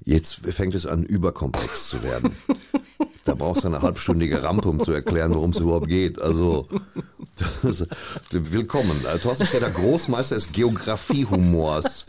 Jetzt 0.04 0.34
fängt 0.36 0.74
es 0.74 0.86
an, 0.86 1.04
überkomplex 1.04 1.88
zu 1.88 2.02
werden. 2.02 2.34
Da 3.24 3.34
brauchst 3.34 3.64
du 3.64 3.68
eine 3.68 3.82
halbstündige 3.82 4.42
Rampe, 4.42 4.68
um 4.68 4.80
zu 4.80 4.92
erklären, 4.92 5.34
worum 5.34 5.50
es 5.50 5.58
überhaupt 5.58 5.88
geht. 5.88 6.20
Also, 6.20 6.66
das 7.36 7.64
ist, 7.64 7.86
willkommen. 8.30 9.04
Äh, 9.04 9.18
Thorsten 9.18 9.46
Sträter, 9.46 9.68
Großmeister 9.70 10.36
des 10.36 10.50
Geografiehumors, 10.52 12.06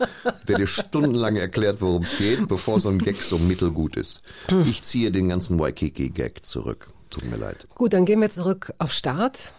der 0.48 0.58
dir 0.58 0.66
stundenlang 0.66 1.36
erklärt, 1.36 1.80
worum 1.80 2.02
es 2.02 2.16
geht, 2.16 2.48
bevor 2.48 2.80
so 2.80 2.88
ein 2.88 2.98
Gag 2.98 3.16
so 3.16 3.38
mittelgut 3.38 3.96
ist. 3.96 4.22
Ich 4.66 4.82
ziehe 4.82 5.10
den 5.12 5.28
ganzen 5.28 5.58
Waikiki-Gag 5.58 6.44
zurück. 6.46 6.88
Tut 7.10 7.30
mir 7.30 7.36
leid. 7.36 7.66
Gut, 7.74 7.92
dann 7.92 8.06
gehen 8.06 8.20
wir 8.22 8.30
zurück 8.30 8.72
auf 8.78 8.90
Start, 8.92 9.52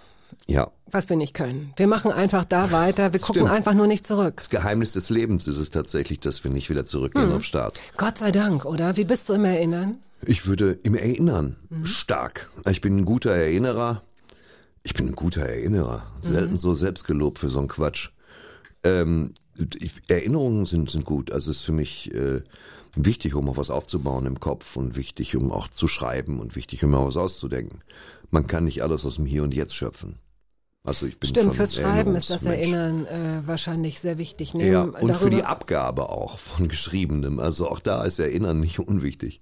Ja, 0.47 0.71
was 0.89 1.07
wir 1.09 1.17
nicht 1.17 1.35
können. 1.35 1.71
Wir 1.75 1.85
machen 1.87 2.11
einfach 2.11 2.45
da 2.45 2.71
weiter. 2.71 3.13
Wir 3.13 3.19
gucken 3.19 3.43
Stimmt. 3.43 3.55
einfach 3.55 3.75
nur 3.75 3.85
nicht 3.85 4.07
zurück. 4.07 4.37
das 4.37 4.49
Geheimnis 4.49 4.93
des 4.93 5.11
Lebens 5.11 5.47
ist 5.47 5.57
es 5.57 5.69
tatsächlich, 5.69 6.19
dass 6.19 6.43
wir 6.43 6.49
nicht 6.49 6.71
wieder 6.71 6.85
zurückgehen 6.87 7.31
auf 7.31 7.43
Start. 7.43 7.79
Gott 7.97 8.17
sei 8.17 8.31
Dank, 8.31 8.65
oder? 8.65 8.97
Wie 8.97 9.03
bist 9.05 9.29
du 9.29 9.33
im 9.33 9.45
Erinnern? 9.45 9.99
Ich 10.27 10.47
würde 10.47 10.79
im 10.83 10.95
Erinnern 10.95 11.57
stark. 11.83 12.49
Ich 12.69 12.81
bin 12.81 12.97
ein 12.97 13.05
guter 13.05 13.31
Erinnerer. 13.31 14.03
Ich 14.83 14.93
bin 14.93 15.07
ein 15.07 15.15
guter 15.15 15.43
Erinnerer. 15.43 16.03
Selten 16.19 16.57
so 16.57 16.73
selbstgelobt 16.73 17.39
für 17.39 17.49
so 17.49 17.59
einen 17.59 17.67
Quatsch. 17.67 18.09
Ähm, 18.83 19.33
ich, 19.79 19.93
Erinnerungen 20.07 20.65
sind, 20.65 20.89
sind 20.89 21.05
gut. 21.05 21.31
Also 21.31 21.51
es 21.51 21.57
ist 21.57 21.63
für 21.63 21.71
mich 21.71 22.13
äh, 22.13 22.41
wichtig, 22.95 23.35
um 23.35 23.49
auf 23.49 23.57
was 23.57 23.69
aufzubauen 23.69 24.25
im 24.25 24.39
Kopf 24.39 24.75
und 24.75 24.95
wichtig, 24.95 25.35
um 25.35 25.51
auch 25.51 25.67
zu 25.67 25.87
schreiben 25.87 26.39
und 26.39 26.55
wichtig, 26.55 26.83
um 26.83 26.91
mir 26.91 27.05
was 27.05 27.17
auszudenken. 27.17 27.79
Man 28.29 28.47
kann 28.47 28.65
nicht 28.65 28.83
alles 28.83 29.05
aus 29.05 29.15
dem 29.15 29.25
Hier 29.25 29.43
und 29.43 29.53
Jetzt 29.53 29.75
schöpfen. 29.75 30.19
Also 30.85 31.05
ich 31.05 31.17
bin 31.17 31.29
Stimmt, 31.29 31.55
fürs 31.55 31.75
Schreiben 31.75 32.13
ist 32.15 32.29
das. 32.29 32.43
Erinnern 32.43 33.05
äh, 33.05 33.41
wahrscheinlich 33.45 34.01
sehr 34.01 34.17
wichtig. 34.17 34.53
Ja, 34.53 34.81
und 34.81 35.15
für 35.15 35.29
die 35.29 35.43
Abgabe 35.43 36.09
auch 36.09 36.39
von 36.39 36.67
Geschriebenem. 36.67 37.39
Also 37.39 37.69
auch 37.69 37.79
da 37.79 38.03
ist 38.03 38.19
Erinnern 38.19 38.59
nicht 38.59 38.79
unwichtig. 38.79 39.39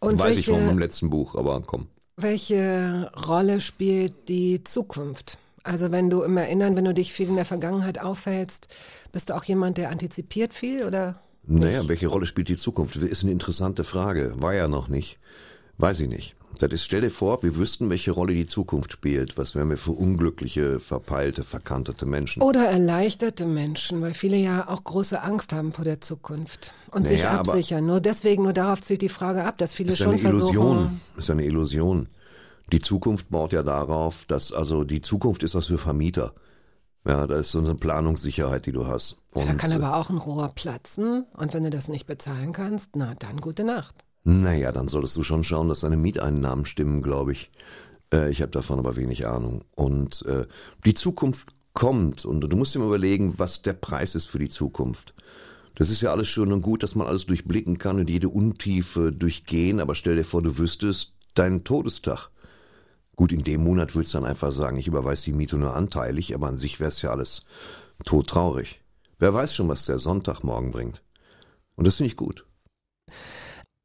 Und 0.00 0.18
Weiß 0.18 0.36
ich 0.36 0.46
von 0.46 0.54
welche, 0.54 0.66
meinem 0.66 0.78
letzten 0.78 1.10
Buch, 1.10 1.34
aber 1.34 1.62
komm. 1.66 1.88
welche 2.16 3.10
Rolle 3.26 3.60
spielt 3.60 4.28
die 4.28 4.62
Zukunft? 4.64 5.38
Also 5.64 5.90
wenn 5.90 6.08
du 6.08 6.22
im 6.22 6.36
Erinnern, 6.36 6.76
wenn 6.76 6.84
du 6.84 6.94
dich 6.94 7.12
viel 7.12 7.28
in 7.28 7.36
der 7.36 7.44
Vergangenheit 7.44 8.00
aufhältst, 8.00 8.68
bist 9.12 9.30
du 9.30 9.36
auch 9.36 9.44
jemand, 9.44 9.76
der 9.76 9.90
antizipiert 9.90 10.54
viel 10.54 10.84
oder? 10.84 11.20
Naja, 11.44 11.88
welche 11.88 12.06
Rolle 12.08 12.26
spielt 12.26 12.48
die 12.48 12.56
Zukunft? 12.56 12.96
Ist 12.96 13.22
eine 13.22 13.32
interessante 13.32 13.84
Frage. 13.84 14.34
War 14.36 14.54
ja 14.54 14.68
noch 14.68 14.88
nicht. 14.88 15.18
Weiß 15.78 16.00
ich 16.00 16.08
nicht. 16.08 16.36
Das 16.58 16.72
ist, 16.72 16.82
stell 16.84 17.02
dir 17.02 17.10
vor, 17.10 17.42
wir 17.42 17.54
wüssten, 17.56 17.88
welche 17.88 18.10
Rolle 18.10 18.34
die 18.34 18.46
Zukunft 18.46 18.90
spielt. 18.92 19.38
Was 19.38 19.54
wären 19.54 19.70
wir 19.70 19.76
für 19.76 19.92
unglückliche, 19.92 20.80
verpeilte, 20.80 21.44
verkanterte 21.44 22.04
Menschen? 22.04 22.42
Oder 22.42 22.66
erleichterte 22.66 23.46
Menschen, 23.46 24.00
weil 24.02 24.12
viele 24.14 24.36
ja 24.38 24.68
auch 24.68 24.82
große 24.82 25.22
Angst 25.22 25.52
haben 25.52 25.72
vor 25.72 25.84
der 25.84 26.00
Zukunft 26.00 26.72
und 26.90 27.06
sich 27.06 27.22
Naja, 27.22 27.38
aber- 27.40 27.52
absichern. 27.52 27.86
Nur 27.86 28.00
deswegen, 28.00 28.42
nur 28.42 28.52
darauf 28.54 28.82
zielt 28.82 29.02
die 29.02 29.08
Frage 29.08 29.44
ab, 29.44 29.58
dass 29.58 29.74
viele 29.74 29.92
ist 29.92 29.98
schon 29.98 30.08
eine 30.14 30.18
Illusion. 30.20 30.76
versuchen. 30.78 31.00
Ist 31.16 31.30
eine 31.30 31.44
Illusion. 31.44 32.08
Die 32.72 32.80
Zukunft 32.80 33.30
baut 33.30 33.52
ja 33.52 33.62
darauf, 33.62 34.24
dass, 34.26 34.52
also 34.52 34.82
die 34.84 35.00
Zukunft 35.00 35.42
ist 35.44 35.54
was 35.54 35.66
für 35.66 35.78
Vermieter. 35.78 36.32
Ja, 37.06 37.26
da 37.26 37.38
ist 37.38 37.52
so 37.52 37.60
eine 37.60 37.74
Planungssicherheit, 37.76 38.66
die 38.66 38.72
du 38.72 38.86
hast. 38.86 39.18
Ja, 39.36 39.44
da 39.44 39.52
Und, 39.52 39.58
kann 39.58 39.72
aber 39.72 39.96
auch 39.96 40.10
ein 40.10 40.18
Rohr 40.18 40.48
platzen 40.54 41.24
und 41.36 41.54
wenn 41.54 41.62
du 41.62 41.70
das 41.70 41.88
nicht 41.88 42.06
bezahlen 42.06 42.52
kannst, 42.52 42.90
na 42.96 43.14
dann 43.18 43.40
gute 43.40 43.62
Nacht. 43.64 44.04
Naja, 44.24 44.72
dann 44.72 44.88
solltest 44.88 45.16
du 45.16 45.22
schon 45.22 45.44
schauen, 45.44 45.68
dass 45.68 45.80
deine 45.80 45.96
Mieteinnahmen 45.96 46.66
stimmen, 46.66 47.02
glaube 47.02 47.32
ich. 47.32 47.50
Äh, 48.12 48.30
ich 48.30 48.42
habe 48.42 48.50
davon 48.50 48.78
aber 48.78 48.96
wenig 48.96 49.26
Ahnung. 49.26 49.64
Und 49.74 50.24
äh, 50.26 50.46
die 50.84 50.94
Zukunft 50.94 51.54
kommt 51.72 52.24
und 52.24 52.40
du 52.40 52.56
musst 52.56 52.74
dir 52.74 52.80
mal 52.80 52.86
überlegen, 52.86 53.38
was 53.38 53.62
der 53.62 53.72
Preis 53.72 54.14
ist 54.14 54.26
für 54.26 54.38
die 54.38 54.48
Zukunft. 54.48 55.14
Das 55.76 55.90
ist 55.90 56.00
ja 56.00 56.10
alles 56.10 56.26
schön 56.28 56.52
und 56.52 56.62
gut, 56.62 56.82
dass 56.82 56.96
man 56.96 57.06
alles 57.06 57.26
durchblicken 57.26 57.78
kann 57.78 58.00
und 58.00 58.10
jede 58.10 58.28
Untiefe 58.28 59.12
durchgehen, 59.12 59.78
aber 59.78 59.94
stell 59.94 60.16
dir 60.16 60.24
vor, 60.24 60.42
du 60.42 60.58
wüsstest 60.58 61.12
deinen 61.34 61.62
Todestag. 61.62 62.30
Gut, 63.14 63.30
in 63.30 63.44
dem 63.44 63.62
Monat 63.62 63.94
würdest 63.94 64.14
du 64.14 64.18
dann 64.18 64.28
einfach 64.28 64.50
sagen, 64.50 64.76
ich 64.76 64.88
überweise 64.88 65.26
die 65.26 65.32
Miete 65.32 65.56
nur 65.56 65.76
anteilig, 65.76 66.34
aber 66.34 66.48
an 66.48 66.58
sich 66.58 66.80
wäre 66.80 66.88
es 66.88 67.02
ja 67.02 67.10
alles 67.10 67.44
todtraurig. 68.04 68.80
Wer 69.20 69.34
weiß 69.34 69.54
schon, 69.54 69.68
was 69.68 69.86
der 69.86 69.98
Sonntag 69.98 70.42
morgen 70.42 70.72
bringt. 70.72 71.02
Und 71.76 71.86
das 71.86 71.96
finde 71.96 72.08
ich 72.08 72.16
gut. 72.16 72.44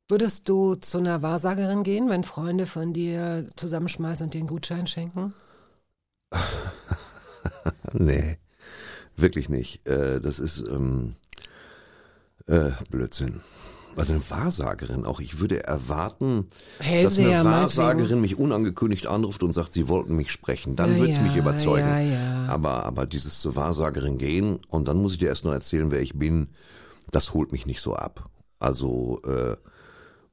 Würdest 0.08 0.48
du 0.48 0.76
zu 0.76 1.00
einer 1.00 1.22
Wahrsagerin 1.22 1.84
gehen, 1.84 2.08
wenn 2.08 2.24
Freunde 2.24 2.66
von 2.68 2.94
dir 2.94 3.50
zusammenschmeißen 3.58 4.24
und 4.26 4.34
dir 4.34 4.38
einen 4.40 4.48
Gutschein 4.48 4.88
schenken? 4.88 5.34
Nee, 7.94 8.38
wirklich 9.18 9.50
nicht. 9.50 9.86
Äh, 9.88 10.22
das 10.22 10.40
ist 10.40 10.60
ähm, 10.60 11.16
äh, 12.48 12.72
Blödsinn. 12.90 13.42
Also 13.96 14.14
eine 14.14 14.30
Wahrsagerin 14.30 15.06
auch. 15.06 15.20
Ich 15.20 15.40
würde 15.40 15.64
erwarten, 15.64 16.50
dass 17.00 17.20
Hellseher, 17.20 17.40
eine 17.40 17.44
meinetwegen. 17.44 17.44
Wahrsagerin 17.44 18.22
mich 18.22 18.38
unangekündigt 18.40 19.06
anruft 19.08 19.44
und 19.44 19.54
sagt, 19.54 19.74
sie 19.74 19.88
wollten 19.88 20.16
mich 20.16 20.32
sprechen. 20.32 20.76
Dann 20.76 20.96
Ja, 20.96 21.00
würde 21.00 21.12
es 21.12 21.20
mich 21.20 21.36
überzeugen. 21.36 21.88
ja, 21.88 22.00
ja. 22.00 22.46
Aber, 22.48 22.86
aber 22.86 23.06
dieses 23.06 23.40
zur 23.40 23.56
Wahrsagerin 23.56 24.18
gehen 24.18 24.60
und 24.70 24.88
dann 24.88 24.98
muss 25.02 25.14
ich 25.14 25.20
dir 25.20 25.30
erst 25.30 25.46
noch 25.46 25.54
erzählen, 25.54 25.92
wer 25.92 26.02
ich 26.02 26.18
bin, 26.18 26.50
das 27.12 27.34
holt 27.34 27.52
mich 27.52 27.66
nicht 27.68 27.82
so 27.82 27.96
ab. 27.96 28.30
Also 28.60 29.22
äh, 29.26 29.56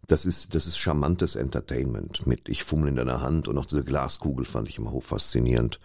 das 0.06 0.24
ist, 0.24 0.54
das 0.54 0.66
ist 0.66 0.78
charmantes 0.78 1.36
Entertainment 1.36 2.26
mit 2.26 2.48
ich 2.48 2.64
fummel 2.64 2.88
in 2.88 2.96
deiner 2.96 3.20
Hand 3.20 3.46
und 3.48 3.56
auch 3.58 3.66
diese 3.66 3.84
Glaskugel 3.84 4.44
fand 4.44 4.68
ich 4.68 4.78
immer 4.78 4.90
hoch 4.90 5.04
faszinierend. 5.04 5.78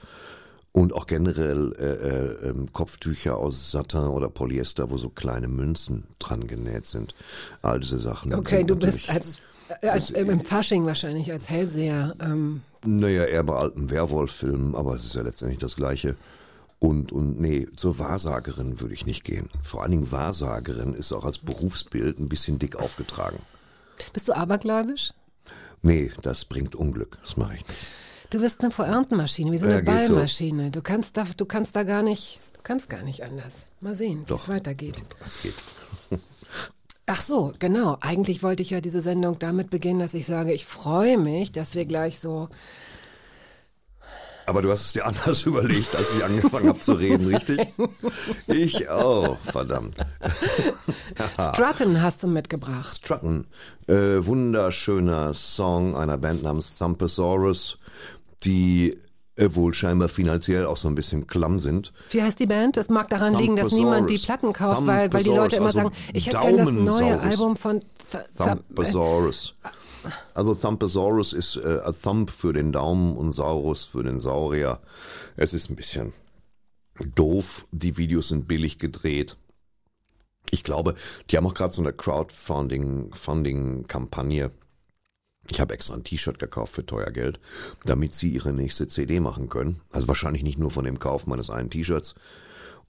Und 0.72 0.92
auch 0.94 1.08
generell 1.08 1.74
äh, 1.80 1.86
äh, 1.86 2.50
ähm, 2.50 2.74
Kopftücher 2.74 3.38
aus 3.38 3.72
Satin 3.72 4.02
oder 4.10 4.28
Polyester, 4.28 4.90
wo 4.90 4.98
so 4.98 5.08
kleine 5.10 5.48
Münzen 5.48 6.04
dran 6.20 6.48
genäht 6.48 6.86
sind. 6.86 7.16
All 7.62 7.80
diese 7.80 7.98
Sachen. 7.98 8.34
Okay, 8.34 8.66
du 8.66 8.76
bist 8.76 9.10
als, 9.10 9.40
äh, 9.82 9.88
als 9.88 10.08
das- 10.08 10.18
im 10.28 10.42
Fasching 10.42 10.86
wahrscheinlich 10.86 11.32
als 11.32 11.50
Hellseher. 11.50 12.16
Ähm, 12.20 12.62
Naja, 12.84 13.24
eher 13.24 13.44
bei 13.44 13.56
alten 13.56 13.90
Werwolf-Filmen, 13.90 14.76
aber 14.76 14.96
es 14.96 15.06
ist 15.06 15.16
ja 15.16 15.22
letztendlich 15.22 15.60
das 15.60 15.78
Gleiche. 15.78 16.18
Und, 16.80 17.14
und 17.14 17.40
nee, 17.40 17.68
zur 17.78 17.98
Wahrsagerin 17.98 18.82
würde 18.82 18.94
ich 18.94 19.06
nicht 19.06 19.24
gehen. 19.24 19.50
Vor 19.64 19.82
allen 19.82 19.92
Dingen 19.92 20.12
Wahrsagerin 20.12 20.94
ist 20.94 21.14
auch 21.14 21.24
als 21.24 21.38
Berufsbild 21.38 22.20
ein 22.20 22.28
bisschen 22.28 22.60
dick 22.60 22.76
aufgetragen. 22.76 23.40
Bist 24.14 24.28
du 24.28 24.34
abergläubisch? 24.34 25.14
Nee, 25.82 26.12
das 26.22 26.46
bringt 26.46 26.76
Unglück. 26.76 27.20
Das 27.22 27.38
mache 27.38 27.56
ich 27.56 27.68
nicht. 27.68 27.80
Du 28.32 28.40
bist 28.42 28.62
eine 28.62 28.72
Vor-Ernten-Maschine, 28.72 29.52
wie 29.52 29.58
so 29.58 29.66
eine 29.66 29.76
Ja, 29.76 29.82
geht 29.82 30.04
so. 30.08 30.14
Ballmaschine. 30.14 30.72
Du 30.72 30.82
kannst 30.82 31.16
da, 31.16 31.26
du 31.38 31.46
kannst 31.46 31.76
da 31.76 31.84
gar 31.84 32.02
nicht, 32.02 32.40
du 32.54 32.62
kannst 32.64 32.90
gar 32.90 33.04
nicht 33.04 33.24
anders. 33.24 33.66
Mal 33.82 33.94
sehen, 33.96 34.24
wie 34.28 34.34
es 34.34 34.50
weitergeht. 34.50 35.04
Das 35.20 35.42
geht. 35.42 35.54
Ach 37.06 37.22
so, 37.22 37.54
genau. 37.60 37.98
Eigentlich 38.02 38.42
wollte 38.42 38.64
ich 38.64 38.72
ja 38.72 38.82
diese 38.82 39.02
Sendung 39.02 39.38
damit 39.38 39.70
beginnen, 39.70 40.00
dass 40.00 40.16
ich 40.16 40.26
sage, 40.26 40.54
ich 40.54 40.66
freue 40.66 41.20
mich, 41.20 41.52
dass 41.52 41.76
wir 41.76 41.86
gleich 41.86 42.20
so. 42.20 42.50
Aber 44.46 44.62
du 44.62 44.72
hast 44.72 44.82
es 44.82 44.94
dir 44.94 45.06
anders 45.06 45.44
überlegt, 45.46 45.96
als 45.96 46.14
ich 46.14 46.24
angefangen 46.24 46.70
habe 46.70 46.80
zu 46.80 46.94
reden, 46.94 47.34
richtig? 47.34 47.60
Ich 48.48 48.90
auch, 48.90 49.38
verdammt. 49.40 49.96
Strutton 51.54 52.02
hast 52.02 52.24
du 52.24 52.28
mitgebracht. 52.28 52.98
Strutton, 52.98 53.48
äh, 53.88 54.26
wunderschöner 54.26 55.34
Song 55.34 55.96
einer 55.96 56.18
Band 56.18 56.44
namens 56.44 56.78
Zamposaurus, 56.78 57.80
die 58.44 58.98
äh, 59.38 59.50
wohl 59.54 59.74
scheinbar 59.74 60.10
finanziell 60.10 60.66
auch 60.66 60.78
so 60.78 60.88
ein 60.88 60.96
bisschen 60.96 61.28
klamm 61.28 61.60
sind. 61.60 61.92
Wie 62.12 62.22
heißt 62.22 62.40
die 62.40 62.46
Band? 62.46 62.78
Es 62.78 62.90
mag 62.90 63.10
daran 63.10 63.36
liegen, 63.36 63.56
dass 63.56 63.72
niemand 63.72 64.10
die 64.10 64.18
Platten 64.18 64.54
kauft, 64.54 64.86
weil, 64.88 65.12
weil 65.12 65.24
die 65.24 65.30
Leute 65.30 65.58
immer 65.58 65.72
Thumpasaurus, 65.72 65.74
sagen, 65.74 65.88
also 65.88 66.10
ich 66.14 66.28
hätte 66.28 66.38
gerne 66.40 66.58
das 66.58 66.72
neue. 66.72 67.20
Album 67.20 67.58
von 67.58 67.80
Th 67.80 67.86
Th 68.12 68.38
Thumpasaurus. 68.38 69.56
Also 70.34 70.54
Thumpasaurus 70.54 71.34
ist 71.34 71.58
äh, 71.58 71.80
Thump 72.02 72.30
für 72.30 72.54
den 72.54 72.72
Daumen 72.72 73.16
und 73.16 73.32
Saurus 73.32 73.86
für 73.86 74.04
den 74.04 74.20
Saurier. 74.20 74.80
Es 75.36 75.54
ist 75.54 75.70
ein 75.70 75.76
bisschen 75.76 76.14
doof. 77.16 77.66
Die 77.72 77.98
Videos 77.98 78.30
sind 78.30 78.48
billig 78.48 78.80
gedreht. 78.80 79.38
Ich 80.52 80.64
glaube, 80.64 80.96
die 81.30 81.38
haben 81.38 81.48
auch 81.48 81.54
gerade 81.54 81.74
so 81.74 81.82
eine 81.82 81.94
Crowdfunding-Kampagne. 81.94 84.52
Ich 85.50 85.60
habe 85.60 85.74
extra 85.74 85.96
ein 85.96 86.04
T-Shirt 86.04 86.40
gekauft 86.40 86.74
für 86.74 86.86
teuer 86.86 87.12
Geld, 87.12 87.40
damit 87.84 88.16
sie 88.16 88.30
ihre 88.30 88.54
nächste 88.54 88.88
CD 88.88 89.20
machen 89.20 89.50
können. 89.50 89.82
Also 89.92 90.08
wahrscheinlich 90.08 90.44
nicht 90.44 90.58
nur 90.58 90.72
von 90.72 90.86
dem 90.86 91.00
Kauf 91.00 91.28
meines 91.28 91.50
einen 91.50 91.70
T-Shirts. 91.70 92.16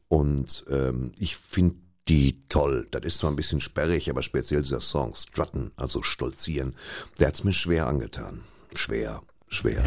Und 0.08 0.64
ähm, 0.70 1.10
ich 1.18 1.36
finde 1.36 1.76
die 2.08 2.38
toll. 2.48 2.86
Das 2.90 3.04
ist 3.04 3.18
zwar 3.18 3.30
ein 3.30 3.36
bisschen 3.36 3.60
sperrig, 3.60 4.08
aber 4.10 4.22
speziell 4.22 4.62
dieser 4.62 4.80
Song, 4.80 5.14
Strutten, 5.14 5.72
also 5.76 6.02
stolzieren, 6.02 6.74
der 7.18 7.28
hat's 7.28 7.44
mir 7.44 7.52
schwer 7.52 7.86
angetan. 7.86 8.42
Schwer, 8.74 9.22
schwer. 9.48 9.82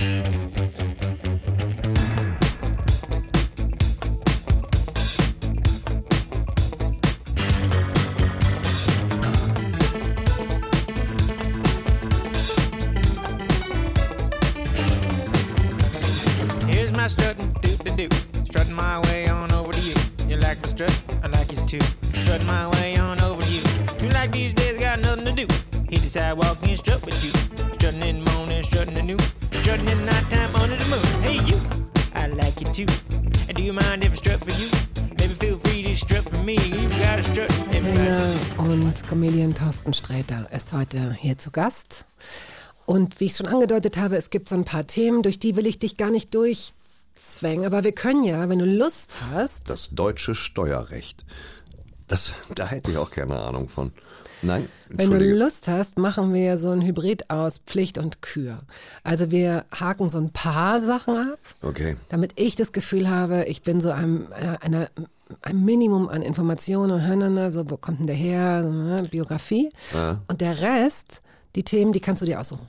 Here's 16.68 16.92
my 16.92 17.08
strutting, 17.08 17.54
do 17.62 17.78
do 17.84 17.96
do. 17.96 18.10
Strutting 18.46 18.74
my 18.74 19.00
way 19.06 19.30
on 19.30 19.52
over 19.54 19.72
to 19.72 19.80
you. 19.80 19.96
You 20.28 20.38
like 20.38 20.62
my 20.62 20.68
strut? 20.68 20.92
I 21.24 21.28
like 21.28 21.52
yours 21.52 21.64
too. 21.64 21.99
Strutting 22.30 22.46
my 22.46 22.68
way 22.68 22.96
on 22.96 23.20
over 23.24 23.42
to 23.42 23.52
you. 23.52 23.62
You 24.00 24.10
like 24.10 24.32
these 24.32 24.54
days, 24.54 24.78
got 24.78 25.00
nothing 25.00 25.26
to 25.26 25.32
do. 25.32 25.48
Hit 25.90 26.02
the 26.02 26.10
sidewalk 26.10 26.60
and 26.62 26.78
strut 26.78 27.04
with 27.04 27.24
you. 27.24 27.32
Strutting 27.74 28.04
in 28.04 28.24
the 28.24 28.32
morning, 28.32 28.64
strutting 28.66 28.96
at 28.98 29.06
noon. 29.06 29.20
Strutting 29.62 29.88
in 29.88 29.98
the 29.98 30.06
nighttime 30.06 30.56
under 30.56 30.76
the 30.76 30.86
moon. 30.94 31.24
Hey 31.24 31.40
you, 31.50 31.60
I 32.14 32.28
like 32.28 32.62
you 32.62 32.72
too. 32.72 32.86
And 33.48 33.58
do 33.58 33.64
you 33.64 33.74
mind 33.74 34.06
if 34.06 34.14
I 34.14 34.16
strut 34.18 34.40
for 34.46 34.52
you? 34.52 34.70
Maybe 35.18 35.34
feel 35.34 35.58
free 35.58 35.82
to 35.82 35.96
strut 35.96 36.22
for 36.30 36.38
me. 36.38 36.54
You 36.54 36.88
got 37.02 37.18
a 37.18 37.24
strut. 37.24 37.50
Und 38.58 39.08
Comedian 39.08 39.56
Thorsten 39.56 39.94
Sträter 39.94 40.48
ist 40.52 40.72
heute 40.72 41.18
hier 41.20 41.40
zu 41.40 41.50
Gast. 41.50 42.06
Und 42.86 43.20
wie 43.20 43.26
ich 43.26 43.38
schon 43.38 43.48
angedeutet 43.48 43.98
habe, 43.98 44.18
es 44.18 44.30
gibt 44.30 44.50
so 44.50 44.56
ein 44.56 44.66
paar 44.66 44.86
Themen, 44.86 45.24
durch 45.24 45.40
die 45.40 45.56
will 45.56 45.66
ich 45.66 45.80
dich 45.80 45.98
gar 45.98 46.12
nicht 46.12 46.36
durchzwängen. 46.36 47.66
Aber 47.66 47.84
wir 47.84 47.92
können 47.92 48.24
ja, 48.24 48.50
wenn 48.50 48.60
du 48.60 48.66
Lust 48.66 49.18
hast, 49.32 49.68
Das 49.68 49.90
deutsche 49.90 50.36
Steuerrecht. 50.36 51.26
Das, 52.10 52.34
da 52.56 52.68
hätte 52.68 52.92
ich 52.92 52.98
auch 52.98 53.12
keine 53.12 53.40
Ahnung 53.40 53.70
von. 53.70 53.92
Nein, 54.42 54.70
wenn 54.88 55.12
du. 55.12 55.18
Lust 55.36 55.68
hast, 55.68 55.98
machen 55.98 56.34
wir 56.34 56.58
so 56.58 56.70
ein 56.72 56.82
Hybrid 56.82 57.30
aus 57.30 57.58
Pflicht 57.60 57.98
und 57.98 58.22
Kür. 58.22 58.60
Also 59.04 59.32
wir 59.32 59.66
haken 59.78 60.08
so 60.08 60.18
ein 60.18 60.32
paar 60.32 60.82
Sachen 60.82 61.18
ab, 61.34 61.40
Okay. 61.62 61.96
damit 62.08 62.34
ich 62.40 62.56
das 62.56 62.72
Gefühl 62.72 63.10
habe, 63.10 63.44
ich 63.46 63.64
bin 63.64 63.82
so 63.82 63.92
einem, 63.92 64.28
einer, 64.32 64.62
einer, 64.64 64.90
ein 65.42 65.64
Minimum 65.66 66.08
an 66.08 66.22
Informationen, 66.22 67.52
so 67.52 67.70
wo 67.70 67.76
kommt 67.78 68.00
denn 68.00 68.08
der 68.08 68.16
her, 68.16 68.64
ne, 68.64 69.04
Biografie. 69.12 69.72
Und 70.28 70.40
der 70.42 70.62
Rest, 70.62 71.22
die 71.56 71.64
Themen, 71.64 71.92
die 71.92 72.00
kannst 72.00 72.22
du 72.22 72.26
dir 72.26 72.40
aussuchen. 72.40 72.66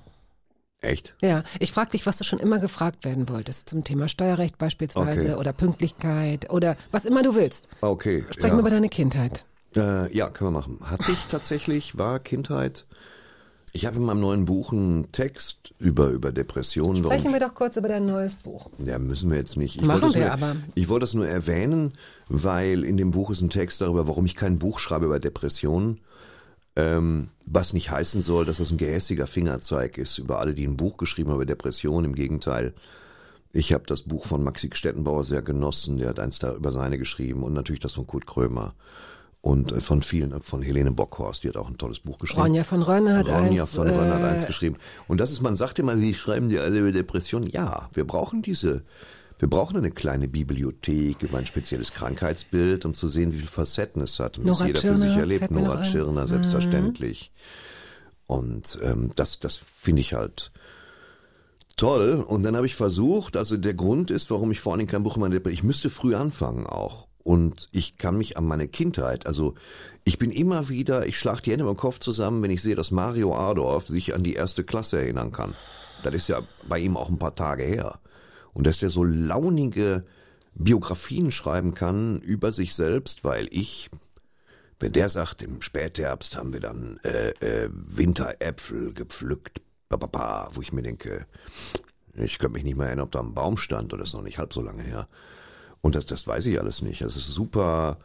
Echt? 0.81 1.15
Ja, 1.21 1.43
ich 1.59 1.73
frage 1.73 1.91
dich, 1.91 2.07
was 2.07 2.17
du 2.17 2.25
schon 2.25 2.39
immer 2.39 2.59
gefragt 2.59 3.05
werden 3.05 3.29
wolltest 3.29 3.69
zum 3.69 3.85
Thema 3.85 4.09
Steuerrecht 4.09 4.57
beispielsweise 4.57 5.33
Okay. 5.33 5.35
oder 5.35 5.53
Pünktlichkeit 5.53 6.49
oder 6.51 6.77
was 6.91 7.05
immer 7.05 7.23
du 7.23 7.35
willst. 7.35 7.69
Okay. 7.83 8.25
Sprechen 8.31 8.57
wir 8.57 8.61
über 8.61 8.69
ja. 8.69 8.77
deine 8.77 8.89
Kindheit. 8.89 9.45
Äh, 9.77 10.13
ja, 10.17 10.31
können 10.31 10.53
wir 10.53 10.59
machen. 10.59 10.79
Hatte 10.83 11.13
ich 11.13 11.27
tatsächlich, 11.31 11.99
war 11.99 12.19
Kindheit. 12.19 12.87
Ich 13.73 13.87
habe 13.87 13.97
in 13.97 14.03
meinem 14.03 14.21
neuen 14.21 14.45
Buch 14.47 14.73
einen 14.73 15.13
Text 15.13 15.75
über, 15.79 16.09
über 16.09 16.33
Depressionen. 16.33 17.05
warum 17.05 17.19
Sprechen 17.19 17.33
wir 17.33 17.41
doch 17.41 17.55
kurz 17.55 17.77
über 17.77 17.87
dein 17.87 18.05
neues 18.05 18.35
Buch. 18.35 18.69
Ja, 18.85 18.99
müssen 18.99 19.31
wir 19.31 19.37
jetzt 19.37 19.57
nicht. 19.57 19.77
Ich 19.77 19.83
Machen 19.83 20.13
wir 20.13 20.23
nur, 20.23 20.33
aber. 20.33 20.57
Ich 20.75 20.89
wollte 20.89 21.05
es 21.05 21.15
nur 21.15 21.29
erwähnen, 21.29 21.93
weil 22.29 22.85
in 22.85 22.97
dem 22.97 23.13
Buch 23.13 23.31
ist 23.31 23.43
ein 23.43 23.51
Text 23.51 23.81
darüber, 23.81 24.09
warum 24.09 24.27
ich 24.27 24.35
kein 24.35 24.59
Buch 24.59 24.81
schreibe 24.81 25.07
über 25.07 25.21
Depressionen. 25.21 26.01
Ähm, 26.77 27.29
was 27.47 27.73
nicht 27.73 27.91
heißen 27.91 28.21
soll, 28.21 28.45
dass 28.45 28.59
das 28.59 28.71
ein 28.71 28.77
gehässiger 28.77 29.27
Fingerzeig 29.27 29.99
ist 29.99 30.19
über 30.19 30.39
alle, 30.39 30.55
die 30.55 30.67
ein 30.67 30.77
Buch 30.77 30.97
geschrieben 30.97 31.31
haben 31.31 31.37
über 31.37 31.47
Depressionen. 31.47 32.11
Im 32.11 32.15
Gegenteil. 32.15 32.75
Ich 33.53 33.73
habe 33.73 33.85
das 33.87 34.03
Buch 34.03 34.27
von 34.27 34.45
Maxi 34.45 34.71
Stettenbauer 34.73 35.25
sehr 35.25 35.43
genossen. 35.43 35.99
Der 35.99 36.11
hat 36.11 36.21
eins 36.21 36.39
da 36.39 36.55
über 36.55 36.71
seine 36.71 36.99
geschrieben 36.99 37.43
und 37.43 37.53
natürlich 37.53 37.81
das 37.81 37.95
von 37.95 38.07
Kurt 38.07 38.27
Krömer. 38.27 38.75
Und 39.43 39.73
äh, 39.73 39.81
von 39.81 40.03
vielen, 40.03 40.43
von 40.43 40.63
Helene 40.63 40.93
Bockhorst, 40.93 41.43
die 41.43 41.49
hat 41.49 41.57
auch 41.57 41.69
ein 41.69 41.79
tolles 41.79 42.01
Buch 42.01 42.19
geschrieben. 42.19 42.43
Ronja 42.43 42.63
von 42.63 42.83
Rönne 42.83 43.17
hat 43.17 43.27
Ronja 43.27 43.63
eins. 43.63 43.73
von 43.73 43.89
Rönne 43.89 44.15
hat 44.15 44.23
eins 44.23 44.45
äh, 44.45 44.47
geschrieben. 44.47 44.77
Und 45.09 45.19
das 45.19 45.33
ist, 45.33 45.41
man 45.41 45.57
sagt 45.57 45.79
immer, 45.79 45.99
wie 45.99 46.15
schreiben 46.15 46.49
die 46.49 46.59
alle 46.59 46.79
über 46.79 46.93
Depressionen? 46.93 47.49
Ja, 47.49 47.89
wir 47.95 48.07
brauchen 48.07 48.43
diese, 48.43 48.83
wir 49.41 49.49
brauchen 49.49 49.79
eine 49.79 49.91
kleine 49.91 50.29
Bibliothek 50.29 51.23
über 51.23 51.39
ein 51.39 51.47
spezielles 51.47 51.93
Krankheitsbild, 51.93 52.85
um 52.85 52.93
zu 52.93 53.09
sehen, 53.09 53.33
wie 53.33 53.39
viele 53.39 53.49
Facetten 53.49 54.03
es 54.03 54.19
hat 54.19 54.37
und 54.37 54.47
was 54.47 54.61
jeder 54.61 54.81
für 54.81 54.89
Tschirner 54.89 54.99
sich 54.99 55.17
erlebt. 55.17 55.51
Nora 55.51 55.73
ein. 55.73 55.79
Mhm. 55.79 55.85
Tschirner, 55.85 56.27
selbstverständlich. 56.27 57.33
Und 58.27 58.79
ähm, 58.83 59.13
das, 59.17 59.41
das 59.41 59.57
finde 59.57 60.03
ich 60.03 60.13
halt 60.13 60.53
toll. 61.77 62.23
Und 62.27 62.43
dann 62.43 62.55
habe 62.55 62.67
ich 62.67 62.75
versucht, 62.75 63.39
also 63.39 63.57
der 63.57 63.73
Grund 63.73 64.11
ist, 64.11 64.31
warum 64.31 64.51
ich 64.51 64.61
vor 64.61 64.73
allen 64.73 64.81
Dingen 64.81 64.91
kein 64.91 65.03
Buch 65.03 65.17
in 65.17 65.23
meiner 65.23 65.35
Depression, 65.37 65.55
ich 65.55 65.65
müsste 65.65 65.89
früh 65.89 66.15
anfangen 66.15 66.67
auch. 66.67 67.09
Und 67.23 67.69
ich 67.73 67.97
kann 67.97 68.19
mich 68.19 68.37
an 68.37 68.45
meine 68.47 68.69
Kindheit, 68.69 69.27
also 69.27 69.55
ich 70.05 70.19
bin 70.19 70.33
immer 70.33 70.69
wieder, 70.69 71.07
ich 71.07 71.19
schlag 71.19 71.43
die 71.43 71.53
Hände 71.53 71.65
beim 71.65 71.77
Kopf 71.77 71.99
zusammen, 71.99 72.43
wenn 72.43 72.51
ich 72.51 72.63
sehe, 72.63 72.75
dass 72.75 72.91
Mario 72.91 73.35
Adorf 73.35 73.89
sich 73.89 74.15
an 74.15 74.23
die 74.23 74.35
erste 74.35 74.65
Klasse 74.65 74.99
erinnern 74.99 75.33
kann. 75.33 75.55
Das 76.03 76.15
ist 76.15 76.29
ja 76.29 76.41
bei 76.69 76.79
ihm 76.79 76.97
auch 76.97 77.09
ein 77.09 77.19
paar 77.19 77.35
Tage 77.35 77.63
her. 77.63 78.01
Und 78.53 78.67
dass 78.67 78.83
er 78.83 78.91
so 78.91 79.05
launige 79.05 80.05
Biografien 80.55 81.31
schreiben 81.31 81.75
kann 81.75 82.21
über 82.21 82.53
sich 82.53 82.75
selbst, 82.75 83.25
weil 83.25 83.49
ich, 83.51 83.91
wenn 84.79 84.93
der 84.93 85.09
sagt, 85.09 85.43
im 85.43 85.63
Spätherbst 85.63 86.37
haben 86.37 86.53
wir 86.53 86.61
dann 86.61 86.99
äh, 87.05 87.31
äh, 87.41 87.71
Winteräpfel 87.73 88.93
gepflückt, 88.93 89.61
bababa, 89.89 90.51
wo 90.55 90.61
ich 90.61 90.73
mir 90.73 90.83
denke, 90.83 91.27
ich 92.15 92.39
könnte 92.39 92.55
mich 92.55 92.65
nicht 92.65 92.77
mehr 92.77 92.87
erinnern, 92.87 93.05
ob 93.05 93.13
da 93.13 93.21
ein 93.21 93.35
Baum 93.35 93.57
stand 93.57 93.93
oder 93.93 94.03
ist 94.03 94.15
noch 94.15 94.23
nicht 94.23 94.39
halb 94.39 94.53
so 94.53 94.61
lange 94.61 94.83
her. 94.83 95.07
Und 95.81 95.95
das, 95.95 96.07
das 96.07 96.27
weiß 96.27 96.47
ich 96.47 96.61
alles 96.61 96.83
nicht. 96.83 97.03
Das 97.03 97.17
ist 97.17 97.29
super. 97.29 97.99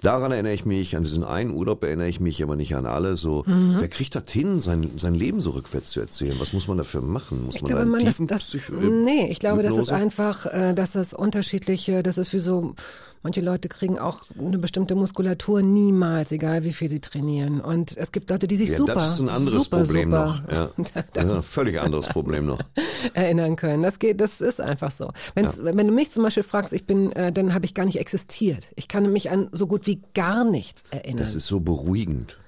Daran 0.00 0.32
erinnere 0.32 0.54
ich 0.54 0.64
mich, 0.64 0.96
an 0.96 1.02
diesen 1.04 1.24
einen 1.24 1.50
Urlaub 1.50 1.84
erinnere 1.84 2.08
ich 2.08 2.20
mich, 2.20 2.42
aber 2.42 2.56
nicht 2.56 2.74
an 2.74 2.86
alle. 2.86 3.16
So, 3.16 3.42
Mhm. 3.46 3.76
wer 3.78 3.88
kriegt 3.88 4.14
das 4.14 4.30
hin, 4.30 4.60
sein, 4.60 4.90
sein 4.96 5.14
Leben 5.14 5.40
so 5.40 5.50
rückwärts 5.50 5.90
zu 5.90 6.00
erzählen? 6.00 6.36
Was 6.38 6.52
muss 6.52 6.68
man 6.68 6.78
dafür 6.78 7.02
machen? 7.02 7.44
Muss 7.44 7.56
Ich 7.56 7.62
man 7.62 7.68
glaube, 7.72 7.84
da 7.84 7.90
man, 7.90 8.04
das, 8.04 8.20
das, 8.26 8.56
nee, 8.80 9.26
ich 9.30 9.38
glaube, 9.38 9.62
das 9.62 9.72
ist 9.76 9.90
Hypnose? 9.90 9.94
einfach, 9.94 10.46
äh, 10.46 10.74
dass 10.74 10.94
es 10.94 11.12
unterschiedliche, 11.14 12.02
das 12.02 12.18
ist 12.18 12.32
wie 12.32 12.38
so, 12.38 12.74
manche 13.22 13.40
Leute 13.40 13.68
kriegen 13.68 13.98
auch 13.98 14.22
eine 14.38 14.58
bestimmte 14.58 14.94
Muskulatur 14.94 15.62
niemals, 15.62 16.32
egal 16.32 16.64
wie 16.64 16.72
viel 16.72 16.88
sie 16.88 17.00
trainieren. 17.00 17.60
Und 17.60 17.96
es 17.96 18.12
gibt 18.12 18.30
Leute, 18.30 18.46
die 18.46 18.56
sich 18.56 18.70
Ja, 18.70 18.76
super, 18.76 18.94
das 18.94 19.14
ist 19.14 19.20
ein 19.20 19.28
anderes 19.28 19.64
super, 19.64 19.84
Problem 19.84 20.10
super 20.10 20.26
noch. 20.26 20.52
Ja. 20.52 20.70
Das 21.12 21.24
ist 21.24 21.32
ein 21.32 21.42
völlig 21.42 21.80
anderes 21.80 22.08
Problem 22.08 22.46
noch. 22.46 22.60
erinnern 23.14 23.56
können. 23.56 23.82
Das 23.82 23.98
geht, 23.98 24.20
das 24.20 24.40
ist 24.40 24.60
einfach 24.60 24.90
so. 24.90 25.10
Wenn's, 25.34 25.62
Wenn 25.62 25.86
du 25.86 25.92
mich 25.92 26.10
zum 26.10 26.22
Beispiel 26.22 26.42
fragst, 26.42 26.72
ich 26.72 26.86
bin, 26.86 27.12
äh, 27.12 27.32
dann 27.32 27.54
habe 27.54 27.64
ich 27.64 27.74
gar 27.74 27.84
nicht 27.84 27.98
existiert. 27.98 28.66
Ich 28.76 28.88
kann 28.88 29.10
mich 29.12 29.30
an 29.30 29.48
so 29.52 29.66
gut 29.66 29.86
wie 29.86 30.02
gar 30.14 30.44
nichts 30.44 30.82
erinnern. 30.90 31.18
Das 31.18 31.34
ist 31.34 31.46
so 31.46 31.60
beruhigend. 31.60 32.38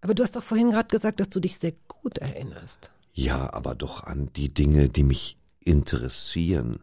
Aber 0.00 0.14
du 0.14 0.22
hast 0.22 0.36
doch 0.36 0.42
vorhin 0.42 0.70
gerade 0.70 0.88
gesagt, 0.88 1.20
dass 1.20 1.30
du 1.30 1.40
dich 1.40 1.58
sehr 1.58 1.72
gut 1.88 2.18
erinnerst. 2.18 2.90
Ja, 3.14 3.52
aber 3.54 3.74
doch 3.74 4.02
an 4.02 4.28
die 4.36 4.52
Dinge, 4.52 4.88
die 4.88 5.02
mich 5.02 5.36
interessieren. 5.60 6.80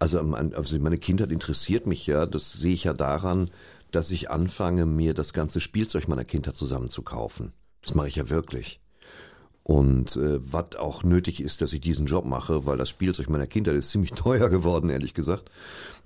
Also, 0.00 0.18
also 0.18 0.78
meine 0.80 0.98
Kindheit 0.98 1.30
interessiert 1.30 1.86
mich 1.86 2.06
ja, 2.06 2.26
das 2.26 2.52
sehe 2.52 2.72
ich 2.72 2.84
ja 2.84 2.94
daran, 2.94 3.50
dass 3.92 4.10
ich 4.10 4.30
anfange, 4.30 4.86
mir 4.86 5.14
das 5.14 5.32
ganze 5.32 5.60
Spielzeug 5.60 6.08
meiner 6.08 6.24
Kindheit 6.24 6.56
zusammenzukaufen. 6.56 7.52
Das 7.82 7.94
mache 7.94 8.08
ich 8.08 8.16
ja 8.16 8.30
wirklich. 8.30 8.80
Und 9.62 10.16
äh, 10.16 10.40
was 10.40 10.76
auch 10.76 11.04
nötig 11.04 11.42
ist, 11.42 11.60
dass 11.60 11.72
ich 11.72 11.80
diesen 11.80 12.06
Job 12.06 12.24
mache, 12.24 12.66
weil 12.66 12.78
das 12.78 12.88
Spielzeug 12.88 13.28
meiner 13.28 13.46
Kindheit 13.46 13.76
ist 13.76 13.90
ziemlich 13.90 14.10
teuer 14.16 14.48
geworden, 14.48 14.90
ehrlich 14.90 15.14
gesagt. 15.14 15.50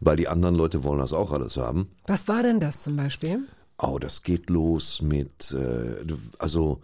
Weil 0.01 0.17
die 0.17 0.29
anderen 0.29 0.55
Leute 0.55 0.83
wollen 0.83 0.99
das 0.99 1.13
auch 1.13 1.33
alles 1.33 1.57
haben. 1.57 1.89
Was 2.07 2.29
war 2.29 2.43
denn 2.43 2.61
das 2.61 2.83
zum 2.83 2.97
Beispiel? 2.97 3.47
Oh, 3.79 3.99
das 3.99 4.23
geht 4.23 4.51
los 4.51 5.03
mit, 5.03 5.53
äh, 5.53 6.05
also 6.39 6.81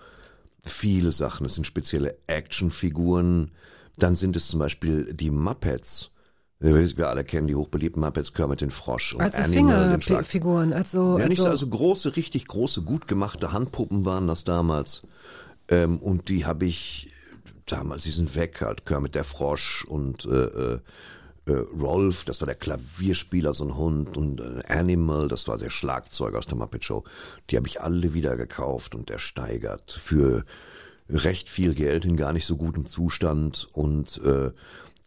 viele 0.63 1.13
Sachen. 1.13 1.45
Es 1.45 1.55
sind 1.55 1.67
spezielle 1.67 2.17
Actionfiguren. 2.27 3.51
Dann 3.99 4.15
sind 4.15 4.37
es 4.37 4.49
zum 4.49 4.61
Beispiel 4.61 5.13
die 5.13 5.31
Muppets. 5.31 6.11
Wir, 6.61 7.09
alle 7.09 7.25
kennen 7.25 7.49
die 7.49 7.55
hochbeliebten 7.55 8.03
Muppets, 8.03 8.35
Kermit 8.35 8.61
den 8.61 8.71
Frosch 8.71 9.15
und 9.15 9.23
Also 9.23 9.39
Animal, 9.39 9.91
den 9.91 10.03
Schlag. 10.03 10.27
Fingerfiguren, 10.27 10.73
also, 10.75 11.19
Ja, 11.19 11.27
nicht 11.27 11.39
so, 11.39 11.45
also, 11.45 11.53
also 11.53 11.67
große, 11.69 12.17
richtig 12.17 12.47
große, 12.47 12.83
gut 12.83 13.09
gemachte 13.09 13.53
Handpuppen 13.53 14.05
waren 14.05 14.29
das 14.29 14.45
damals. 14.45 15.03
Ähm, 15.69 15.99
und 15.99 16.29
die 16.29 16.45
habe 16.45 16.67
ich 16.67 17.11
damals, 17.65 18.03
die 18.03 18.11
sind 18.11 18.35
weg 18.37 18.61
halt. 18.61 18.85
Kermit 18.85 19.15
der 19.15 19.25
Frosch 19.25 19.87
und 19.89 20.27
äh, 20.27 20.29
äh, 20.29 20.79
äh, 21.47 21.53
Rolf, 21.53 22.25
das 22.25 22.43
war 22.43 22.47
der 22.47 22.57
Klavierspieler, 22.57 23.55
so 23.55 23.65
ein 23.65 23.77
Hund. 23.77 24.17
Und 24.19 24.41
äh, 24.41 24.63
Animal, 24.69 25.29
das 25.29 25.49
war 25.49 25.57
der 25.57 25.71
Schlagzeuger 25.71 26.39
aus 26.39 26.47
der 26.47 26.59
Muppet 26.59 26.85
Show. 26.85 27.05
Die 27.49 27.57
habe 27.57 27.69
ich 27.69 27.81
alle 27.81 28.13
wieder 28.13 28.37
gekauft 28.37 28.95
und 28.95 29.11
ersteigert 29.11 29.93
für 29.93 30.45
recht 31.09 31.49
viel 31.49 31.75
Geld 31.75 32.05
in 32.05 32.17
gar 32.17 32.35
nicht 32.35 32.47
so 32.47 32.57
gutem 32.57 32.87
Zustand. 32.87 33.69
Und 33.73 34.21
äh, 34.25 34.51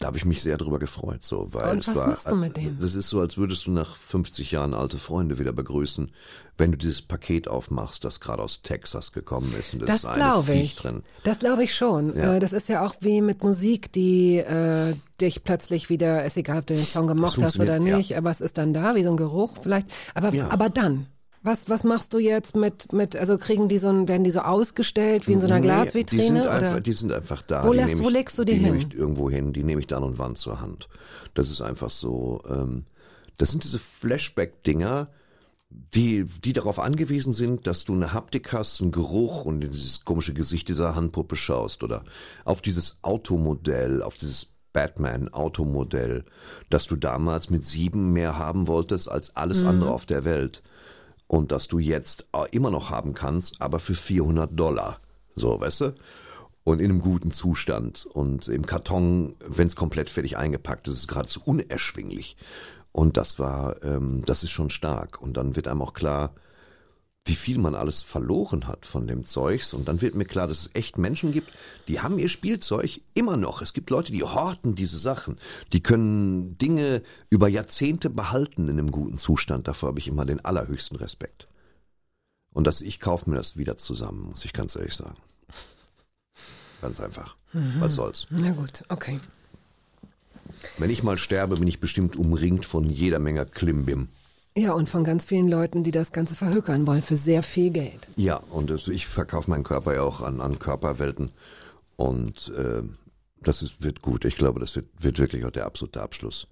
da 0.03 0.07
habe 0.07 0.17
ich 0.17 0.25
mich 0.25 0.41
sehr 0.41 0.57
drüber 0.57 0.79
gefreut. 0.79 1.23
So, 1.23 1.47
weil 1.53 1.71
Und 1.77 1.87
was 1.87 1.95
war, 1.95 2.07
machst 2.07 2.29
du 2.29 2.35
mit 2.35 2.57
denen? 2.57 2.77
Das 2.81 2.93
ist 2.93 3.07
so, 3.07 3.21
als 3.21 3.37
würdest 3.37 3.67
du 3.67 3.71
nach 3.71 3.95
50 3.95 4.51
Jahren 4.51 4.73
alte 4.73 4.97
Freunde 4.97 5.39
wieder 5.39 5.53
begrüßen, 5.53 6.11
wenn 6.57 6.71
du 6.73 6.77
dieses 6.77 7.01
Paket 7.01 7.47
aufmachst, 7.47 8.03
das 8.03 8.19
gerade 8.19 8.43
aus 8.43 8.61
Texas 8.63 9.13
gekommen 9.13 9.55
ist. 9.57 9.73
Und 9.73 9.79
das, 9.83 9.87
das 9.87 9.95
ist 9.99 10.05
eine 10.07 10.15
glaube 10.17 10.51
Viech 10.51 10.61
ich. 10.63 10.75
drin. 10.75 11.03
Das 11.23 11.39
glaube 11.39 11.63
ich 11.63 11.73
schon. 11.73 12.13
Ja. 12.17 12.35
Äh, 12.35 12.39
Das 12.41 12.51
ist 12.51 12.67
ja 12.67 12.85
auch 12.85 12.95
wie 12.99 13.21
mit 13.21 13.43
Musik, 13.43 13.93
die 13.93 14.39
äh, 14.39 14.93
dich 15.21 15.45
plötzlich 15.45 15.89
wieder, 15.89 16.25
ist 16.25 16.35
egal, 16.35 16.59
ob 16.59 16.67
du 16.67 16.75
den 16.75 16.85
Song 16.85 17.07
gemocht 17.07 17.37
hast 17.37 17.55
oder 17.55 17.67
funktioniert, 17.67 17.87
ja. 17.91 17.97
nicht, 17.97 18.17
aber 18.17 18.29
es 18.29 18.41
ist 18.41 18.57
dann 18.57 18.73
da, 18.73 18.95
wie 18.95 19.03
so 19.03 19.09
ein 19.11 19.17
Geruch 19.17 19.57
vielleicht. 19.61 19.87
Aber, 20.15 20.33
Ja. 20.33 20.49
aber 20.51 20.69
dann. 20.69 21.07
Was, 21.45 21.69
was 21.69 21.83
machst 21.83 22.13
du 22.13 22.19
jetzt 22.19 22.55
mit, 22.55 22.93
mit, 22.93 23.15
also 23.17 23.37
kriegen 23.37 23.67
die 23.67 23.77
so 23.77 23.89
ein, 23.89 24.07
werden 24.07 24.23
die 24.23 24.31
so 24.31 24.39
ausgestellt 24.39 25.27
wie 25.27 25.33
in 25.33 25.41
so 25.41 25.47
einer 25.47 25.57
Nee, 25.59 25.65
Glasvitrine? 25.65 26.21
Die 26.21 26.27
sind, 26.29 26.41
oder? 26.41 26.51
einfach, 26.51 26.79
die 26.79 26.93
sind 26.93 27.11
einfach 27.11 27.41
da. 27.41 27.65
Wo 27.67 27.71
die 27.73 27.77
lässt- 27.79 27.99
wo 28.01 28.07
ich, 28.07 28.13
legst 28.13 28.37
du 28.39 28.43
die 28.45 28.53
die 28.53 28.59
nehme 28.61 28.77
hin? 28.77 28.89
ich 28.91 28.97
irgendwo 28.97 29.29
hin, 29.29 29.51
die 29.51 29.63
nehme 29.63 29.81
ich 29.81 29.87
dann 29.87 30.03
und 30.03 30.17
wann 30.17 30.35
zur 30.37 30.61
Hand. 30.61 30.87
Das 31.33 31.49
ist 31.51 31.61
einfach 31.61 31.89
so, 31.89 32.41
ähm, 32.49 32.85
das 33.37 33.51
sind 33.51 33.63
diese 33.65 33.77
Flashback-Dinger, 33.79 35.09
die, 35.69 36.23
die 36.25 36.53
darauf 36.53 36.79
angewiesen 36.79 37.33
sind, 37.33 37.67
dass 37.67 37.83
du 37.83 37.93
eine 37.93 38.13
Haptik 38.13 38.53
hast, 38.53 38.79
einen 38.81 38.91
Geruch 38.91 39.43
und 39.43 39.63
in 39.63 39.71
dieses 39.71 40.05
komische 40.05 40.33
Gesicht 40.33 40.69
dieser 40.69 40.95
Handpuppe 40.95 41.35
schaust 41.35 41.83
oder 41.83 42.03
auf 42.45 42.61
dieses 42.61 42.99
Automodell, 43.01 44.01
auf 44.03 44.15
dieses 44.15 44.47
Batman-Automodell, 44.71 46.25
das 46.69 46.87
du 46.87 46.95
damals 46.95 47.49
mit 47.49 47.65
sieben 47.65 48.13
mehr 48.13 48.37
haben 48.37 48.67
wolltest 48.67 49.09
als 49.09 49.35
alles 49.35 49.61
Mhm. 49.61 49.67
andere 49.67 49.91
auf 49.91 50.05
der 50.05 50.25
Welt 50.25 50.63
und 51.33 51.51
das 51.51 51.67
du 51.67 51.79
jetzt 51.79 52.27
äh, 52.31 52.47
immer 52.51 52.69
noch 52.69 52.91
haben 52.91 53.15
kannst, 53.15 53.59
aber 53.59 53.79
für 53.79 53.95
400 53.95 54.51
Dollar. 54.53 54.99
So, 55.35 55.59
weißt 55.59 55.81
du? 55.81 55.95
Und 56.63 56.79
in 56.79 56.91
einem 56.91 57.01
guten 57.01 57.31
Zustand. 57.31 58.05
Und 58.05 58.47
im 58.49 58.67
Karton, 58.67 59.35
wenn 59.43 59.65
es 59.65 59.75
komplett 59.75 60.11
fertig 60.11 60.37
eingepackt 60.37 60.87
ist, 60.87 60.93
ist 60.93 60.99
es 60.99 61.07
geradezu 61.07 61.41
unerschwinglich. 61.43 62.37
Und 62.91 63.17
das 63.17 63.39
war, 63.39 63.83
ähm, 63.83 64.21
das 64.27 64.43
ist 64.43 64.51
schon 64.51 64.69
stark. 64.69 65.23
Und 65.23 65.35
dann 65.35 65.55
wird 65.55 65.67
einem 65.67 65.81
auch 65.81 65.93
klar, 65.93 66.35
wie 67.25 67.35
viel 67.35 67.57
man 67.57 67.73
alles 67.73 68.01
verloren 68.01 68.67
hat 68.67 68.85
von 68.85 69.07
dem 69.07 69.23
Zeugs. 69.23 69.73
Und 69.73 69.87
dann 69.87 70.01
wird 70.01 70.15
mir 70.15 70.25
klar, 70.25 70.47
dass 70.47 70.59
es 70.59 70.69
echt 70.73 70.97
Menschen 70.97 71.31
gibt, 71.31 71.51
die 71.87 72.01
haben 72.01 72.19
ihr 72.19 72.27
Spielzeug 72.27 73.01
immer 73.13 73.37
noch. 73.37 73.61
Es 73.61 73.73
gibt 73.73 73.89
Leute, 73.89 74.11
die 74.11 74.23
horten 74.23 74.75
diese 74.75 74.97
Sachen. 74.97 75.37
Die 75.71 75.81
können 75.81 76.57
Dinge 76.57 77.01
über 77.29 77.47
Jahrzehnte 77.47 78.09
behalten 78.09 78.67
in 78.67 78.77
einem 78.77 78.91
guten 78.91 79.17
Zustand. 79.17 79.67
Davor 79.67 79.89
habe 79.89 79.99
ich 79.99 80.09
immer 80.09 80.25
den 80.25 80.43
allerhöchsten 80.43 80.97
Respekt. 80.97 81.47
Und 82.53 82.67
dass 82.67 82.81
ich 82.81 82.99
kaufe 82.99 83.29
mir 83.29 83.37
das 83.37 83.57
wieder 83.57 83.77
zusammen, 83.77 84.29
muss 84.29 84.45
ich 84.45 84.53
ganz 84.53 84.75
ehrlich 84.75 84.93
sagen. 84.93 85.17
Ganz 86.81 86.99
einfach. 86.99 87.37
Was 87.79 87.95
soll's. 87.95 88.27
Na 88.29 88.51
gut, 88.51 88.83
okay. 88.89 89.19
Wenn 90.77 90.89
ich 90.89 91.03
mal 91.03 91.17
sterbe, 91.17 91.55
bin 91.55 91.67
ich 91.67 91.79
bestimmt 91.79 92.15
umringt 92.17 92.65
von 92.65 92.89
jeder 92.89 93.19
Menge 93.19 93.45
Klimbim. 93.45 94.09
Ja, 94.55 94.73
und 94.73 94.87
von 94.87 95.03
ganz 95.03 95.25
vielen 95.25 95.47
Leuten, 95.47 95.83
die 95.83 95.91
das 95.91 96.11
Ganze 96.11 96.35
verhökern 96.35 96.85
wollen 96.85 97.01
für 97.01 97.17
sehr 97.17 97.41
viel 97.41 97.71
Geld. 97.71 98.07
Ja, 98.17 98.37
und 98.51 98.69
das, 98.69 98.87
ich 98.87 99.07
verkaufe 99.07 99.49
meinen 99.49 99.63
Körper 99.63 99.95
ja 99.95 100.03
auch 100.03 100.21
an, 100.21 100.41
an 100.41 100.59
Körperwelten. 100.59 101.31
Und 101.95 102.51
äh, 102.55 102.83
das 103.41 103.61
ist, 103.63 103.83
wird 103.83 104.01
gut. 104.01 104.25
Ich 104.25 104.37
glaube, 104.37 104.59
das 104.59 104.75
wird, 104.75 104.87
wird 104.99 105.19
wirklich 105.19 105.45
auch 105.45 105.51
der 105.51 105.65
absolute 105.65 106.01
Abschluss. 106.01 106.47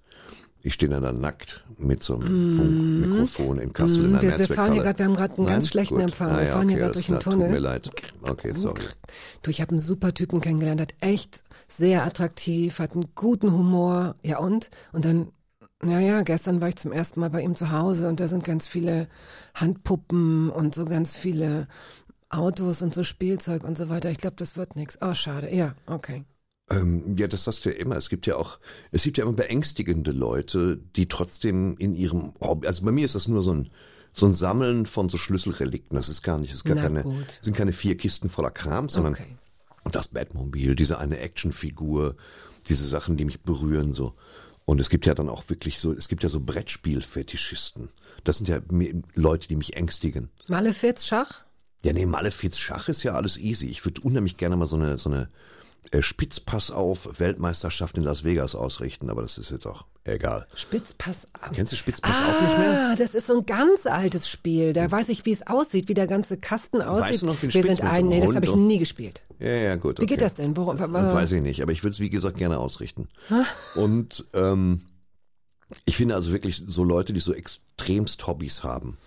Ich 0.64 0.74
stehe 0.74 0.90
dann 0.90 1.02
da 1.02 1.12
nackt 1.12 1.64
mit 1.78 2.04
so 2.04 2.14
einem 2.14 2.52
Funkmikrofon 2.52 3.58
in 3.58 3.72
Kassel 3.72 4.04
in 4.04 4.14
einer 4.14 4.18
Mhm. 4.18 4.22
Wir, 4.22 4.38
wir 4.38 4.48
fahren 4.48 4.72
hier 4.72 4.82
gerade, 4.82 4.98
wir 4.98 5.06
haben 5.06 5.14
gerade 5.14 5.34
einen 5.34 5.44
Nein? 5.44 5.54
ganz 5.54 5.68
schlechten 5.68 5.94
Gut. 5.96 6.04
Empfang. 6.04 6.30
Ah, 6.30 6.38
wir 6.38 6.46
ja, 6.46 6.52
fahren 6.52 6.68
hier 6.68 6.76
okay, 6.76 6.82
gerade 6.82 6.92
durch 6.92 7.06
den. 7.06 7.20
Tunnel. 7.20 7.46
Tut 7.46 7.50
mir 7.50 7.58
leid. 7.58 7.90
Okay, 8.22 8.52
sorry. 8.54 8.82
Du, 9.42 9.50
ich 9.50 9.60
habe 9.60 9.70
einen 9.70 9.80
super 9.80 10.14
Typen 10.14 10.40
kennengelernt, 10.40 10.80
hat 10.80 10.94
echt 11.00 11.42
sehr 11.66 12.04
attraktiv, 12.04 12.78
hat 12.78 12.92
einen 12.92 13.08
guten 13.16 13.52
Humor. 13.52 14.14
Ja 14.22 14.38
und? 14.38 14.70
Und 14.92 15.04
dann, 15.04 15.32
naja, 15.84 16.22
gestern 16.22 16.60
war 16.60 16.68
ich 16.68 16.76
zum 16.76 16.92
ersten 16.92 17.20
Mal 17.20 17.30
bei 17.30 17.42
ihm 17.42 17.54
zu 17.54 17.70
Hause 17.70 18.08
und 18.08 18.20
da 18.20 18.28
sind 18.28 18.44
ganz 18.44 18.68
viele 18.68 19.08
Handpuppen 19.54 20.50
und 20.50 20.74
so 20.74 20.84
ganz 20.84 21.16
viele 21.16 21.66
Autos 22.28 22.82
und 22.82 22.94
so 22.94 23.04
Spielzeug 23.04 23.64
und 23.64 23.76
so 23.76 23.88
weiter. 23.88 24.10
Ich 24.10 24.18
glaube, 24.18 24.36
das 24.36 24.56
wird 24.56 24.76
nichts. 24.76 24.98
Oh, 25.02 25.14
schade. 25.14 25.54
Ja, 25.54 25.74
okay. 25.86 26.24
Ähm, 26.70 27.16
ja, 27.18 27.26
das 27.26 27.46
hast 27.46 27.64
du 27.64 27.70
ja 27.70 27.76
immer. 27.76 27.96
Es 27.96 28.08
gibt 28.08 28.26
ja 28.26 28.36
auch, 28.36 28.58
es 28.92 29.02
gibt 29.02 29.18
ja 29.18 29.24
immer 29.24 29.34
beängstigende 29.34 30.12
Leute, 30.12 30.78
die 30.96 31.08
trotzdem 31.08 31.76
in 31.78 31.94
ihrem 31.94 32.32
Hobby, 32.40 32.66
also 32.66 32.84
bei 32.84 32.92
mir 32.92 33.04
ist 33.04 33.14
das 33.14 33.28
nur 33.28 33.42
so 33.42 33.52
ein, 33.52 33.70
so 34.12 34.26
ein 34.26 34.34
Sammeln 34.34 34.86
von 34.86 35.08
so 35.08 35.18
Schlüsselrelikten. 35.18 35.96
Das 35.96 36.08
ist 36.08 36.22
gar 36.22 36.38
nicht, 36.38 36.52
das 36.52 36.58
ist 36.58 36.64
gar 36.64 36.76
Na 36.76 36.82
keine, 36.82 37.02
gut. 37.02 37.38
sind 37.40 37.56
keine 37.56 37.72
vier 37.72 37.96
Kisten 37.96 38.30
voller 38.30 38.50
Kram, 38.50 38.88
sondern 38.88 39.14
Okay. 39.14 39.36
das 39.90 40.08
Batmobil, 40.08 40.76
diese 40.76 40.98
eine 40.98 41.18
Actionfigur, 41.18 42.16
diese 42.68 42.86
Sachen, 42.86 43.16
die 43.16 43.24
mich 43.24 43.42
berühren 43.42 43.92
so. 43.92 44.14
Und 44.72 44.80
es 44.80 44.88
gibt 44.88 45.04
ja 45.04 45.14
dann 45.14 45.28
auch 45.28 45.50
wirklich 45.50 45.80
so, 45.80 45.92
es 45.92 46.08
gibt 46.08 46.22
ja 46.22 46.30
so 46.30 46.40
Brettspiel-Fetischisten. 46.40 47.90
Das 48.24 48.38
sind 48.38 48.48
ja 48.48 48.58
Leute, 49.12 49.46
die 49.46 49.56
mich 49.56 49.76
ängstigen. 49.76 50.30
Malefiz 50.48 51.04
Schach? 51.04 51.44
Ja, 51.82 51.92
nee, 51.92 52.06
Malefiz 52.06 52.56
Schach 52.56 52.88
ist 52.88 53.02
ja 53.02 53.12
alles 53.12 53.36
easy. 53.36 53.66
Ich 53.66 53.84
würde 53.84 54.00
unheimlich 54.00 54.38
gerne 54.38 54.56
mal 54.56 54.64
so 54.64 54.76
eine, 54.76 54.96
so 54.96 55.10
eine 55.10 55.28
Spitzpass 56.00 56.70
auf 56.70 57.20
Weltmeisterschaft 57.20 57.96
in 57.96 58.02
Las 58.02 58.24
Vegas 58.24 58.54
ausrichten, 58.54 59.10
aber 59.10 59.22
das 59.22 59.36
ist 59.36 59.50
jetzt 59.50 59.66
auch 59.66 59.84
egal. 60.04 60.46
Spitzpass 60.54 61.28
auf. 61.34 61.52
Kennst 61.52 61.72
du 61.72 61.76
Spitzpass 61.76 62.16
auf 62.16 62.40
nicht 62.40 62.58
mehr? 62.58 62.90
Ah, 62.90 62.96
das 62.96 63.14
ist 63.14 63.26
so 63.26 63.38
ein 63.38 63.46
ganz 63.46 63.86
altes 63.86 64.28
Spiel. 64.28 64.72
Da 64.72 64.90
weiß 64.90 65.08
ich, 65.10 65.24
wie 65.26 65.32
es 65.32 65.46
aussieht, 65.46 65.88
wie 65.88 65.94
der 65.94 66.06
ganze 66.06 66.38
Kasten 66.38 66.80
aussieht. 66.80 67.22
du 67.22 67.26
noch, 67.26 67.42
wie 67.42 67.46
ein 67.46 67.54
Wir 67.54 67.62
sind 67.62 67.82
ein, 67.82 68.08
nee, 68.08 68.20
das 68.20 68.34
habe 68.34 68.46
ich 68.46 68.54
nie 68.54 68.78
gespielt. 68.78 69.22
Ja, 69.38 69.48
ja, 69.48 69.76
gut. 69.76 70.00
Wie 70.00 70.06
geht 70.06 70.18
okay. 70.18 70.24
das 70.24 70.34
denn? 70.34 70.56
Worum, 70.56 70.78
Weiß 70.78 71.32
ich 71.32 71.42
nicht, 71.42 71.62
aber 71.62 71.72
ich 71.72 71.82
würde 71.82 71.94
es 71.94 72.00
wie 72.00 72.10
gesagt 72.10 72.38
gerne 72.38 72.58
ausrichten. 72.58 73.08
Und 73.74 74.24
ähm, 74.34 74.82
ich 75.84 75.96
finde 75.96 76.14
also 76.14 76.32
wirklich 76.32 76.62
so 76.66 76.84
Leute, 76.84 77.12
die 77.12 77.20
so 77.20 77.34
extremst 77.34 78.26
Hobbys 78.26 78.62
haben. 78.62 78.98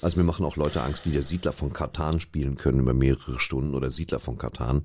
Also 0.00 0.18
mir 0.18 0.24
machen 0.24 0.44
auch 0.44 0.56
Leute 0.56 0.82
Angst, 0.82 1.04
die 1.04 1.10
der 1.10 1.22
Siedler 1.22 1.52
von 1.52 1.72
Katan 1.72 2.20
spielen 2.20 2.56
können 2.56 2.80
über 2.80 2.94
mehrere 2.94 3.40
Stunden 3.40 3.74
oder 3.74 3.90
Siedler 3.90 4.20
von 4.20 4.38
Katan. 4.38 4.84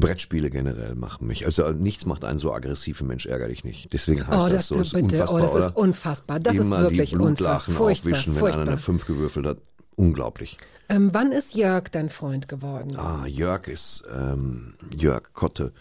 Brettspiele 0.00 0.48
generell 0.50 0.94
machen 0.94 1.26
mich. 1.26 1.44
Also 1.44 1.70
nichts 1.72 2.06
macht 2.06 2.24
einen 2.24 2.38
so 2.38 2.52
aggressiv, 2.52 3.00
ein 3.00 3.06
Mensch 3.06 3.26
ärgere 3.26 3.48
dich 3.48 3.62
nicht. 3.64 3.92
Deswegen 3.92 4.26
heißt 4.26 4.38
Oh, 4.40 4.44
das 4.48 4.52
das, 4.52 4.68
so. 4.68 4.80
Ist 4.80 4.92
bitte, 4.94 5.04
unfassbar, 5.04 5.34
oh, 5.34 5.38
das 5.38 5.54
ist 5.54 5.64
oder? 5.66 5.76
unfassbar. 5.76 6.40
Das 6.40 6.56
Immer 6.56 6.76
ist 6.78 6.82
wirklich 6.82 7.10
die 7.10 7.16
Blutlachen 7.16 7.74
unfassbar. 7.74 7.74
Furchtbar, 7.76 8.10
aufwischen, 8.12 8.34
wenn 8.34 8.42
einer 8.42 8.52
furchtbar. 8.54 8.68
eine 8.72 8.78
5 8.78 9.06
gewürfelt 9.06 9.46
hat. 9.46 9.58
Unglaublich. 9.96 10.56
Ähm, 10.88 11.10
wann 11.12 11.32
ist 11.32 11.54
Jörg 11.54 11.88
dein 11.90 12.08
Freund 12.08 12.48
geworden? 12.48 12.96
Ah, 12.96 13.26
Jörg 13.26 13.68
ist 13.68 14.04
ähm, 14.10 14.74
Jörg 14.96 15.32
Kotte. 15.34 15.72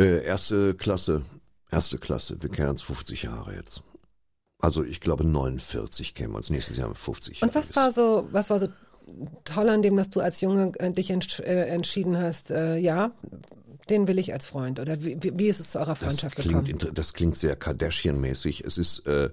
Äh, 0.00 0.24
erste 0.24 0.74
Klasse, 0.74 1.22
erste 1.70 1.98
Klasse. 1.98 2.36
Wir 2.42 2.50
kennen 2.50 2.70
uns 2.70 2.82
50 2.82 3.22
Jahre 3.24 3.54
jetzt. 3.54 3.82
Also 4.60 4.82
ich 4.82 5.00
glaube 5.00 5.24
49 5.24 6.14
kennen 6.14 6.32
wir 6.32 6.38
uns. 6.38 6.48
Nächstes 6.48 6.78
Jahr 6.78 6.86
haben 6.86 6.94
wir 6.94 6.98
50. 7.00 7.42
Und 7.42 7.54
was 7.54 7.76
war 7.76 7.92
so, 7.92 8.26
was 8.32 8.48
war 8.48 8.58
so 8.58 8.68
toll 9.44 9.68
an 9.68 9.82
dem, 9.82 9.96
dass 9.96 10.10
du 10.10 10.20
als 10.20 10.40
Junge 10.40 10.72
äh, 10.78 10.90
dich 10.90 11.10
entsch 11.10 11.40
äh, 11.40 11.68
entschieden 11.68 12.18
hast, 12.18 12.50
äh, 12.50 12.76
ja, 12.76 13.12
den 13.90 14.08
will 14.08 14.18
ich 14.18 14.32
als 14.32 14.46
Freund? 14.46 14.80
Oder 14.80 15.02
wie, 15.04 15.18
wie, 15.20 15.48
ist 15.48 15.60
es 15.60 15.70
zu 15.70 15.78
eurer 15.78 15.90
das 15.90 15.98
Freundschaft 15.98 16.36
klingt, 16.36 16.66
gekommen? 16.66 16.94
das 16.94 17.12
klingt 17.12 17.36
sehr 17.36 17.56
Kardashian-mäßig. 17.56 18.64
Es 18.66 18.78
ist, 18.78 19.06
äh, 19.06 19.30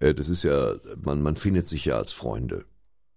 äh, 0.00 0.14
das 0.14 0.28
ist 0.28 0.42
ja, 0.42 0.72
man, 1.02 1.22
man 1.22 1.36
findet 1.36 1.66
sich 1.66 1.84
ja 1.84 1.96
als 1.96 2.12
Freunde. 2.12 2.64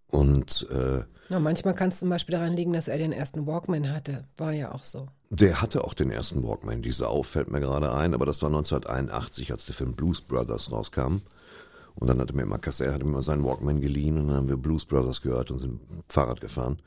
Und 0.07 0.67
äh, 0.71 1.03
Ja, 1.29 1.39
manchmal 1.39 1.75
kann 1.75 1.89
es 1.89 1.99
zum 1.99 2.09
Beispiel 2.09 2.33
daran 2.33 2.53
liegen, 2.53 2.73
dass 2.73 2.87
er 2.87 2.97
den 2.97 3.11
ersten 3.11 3.45
Walkman 3.45 3.91
hatte. 3.91 4.25
War 4.37 4.53
ja 4.53 4.71
auch 4.71 4.83
so. 4.83 5.07
Der 5.29 5.61
hatte 5.61 5.83
auch 5.83 5.93
den 5.93 6.09
ersten 6.09 6.43
Walkman, 6.43 6.81
die 6.81 6.91
Sau, 6.91 7.21
fällt 7.21 7.51
mir 7.51 7.59
gerade 7.59 7.93
ein, 7.93 8.13
aber 8.13 8.25
das 8.25 8.41
war 8.41 8.49
1981, 8.49 9.51
als 9.51 9.65
der 9.65 9.75
Film 9.75 9.93
Blues 9.93 10.21
Brothers 10.21 10.71
rauskam. 10.71 11.17
Und 11.99 12.07
dann 12.07 12.19
hatte 12.19 12.33
mir 12.35 12.43
immer 12.43 12.57
Cassell, 12.59 12.93
hatte 12.93 13.03
mir 13.03 13.11
immer 13.11 13.21
seinen 13.21 13.43
Walkman 13.43 13.81
geliehen 13.81 14.17
und 14.17 14.27
dann 14.27 14.35
haben 14.37 14.47
wir 14.47 14.57
Blues 14.57 14.85
Brothers 14.85 15.21
gehört 15.21 15.51
und 15.51 15.59
sind 15.59 15.79
Fahrrad 16.07 16.39
gefahren. 16.41 16.77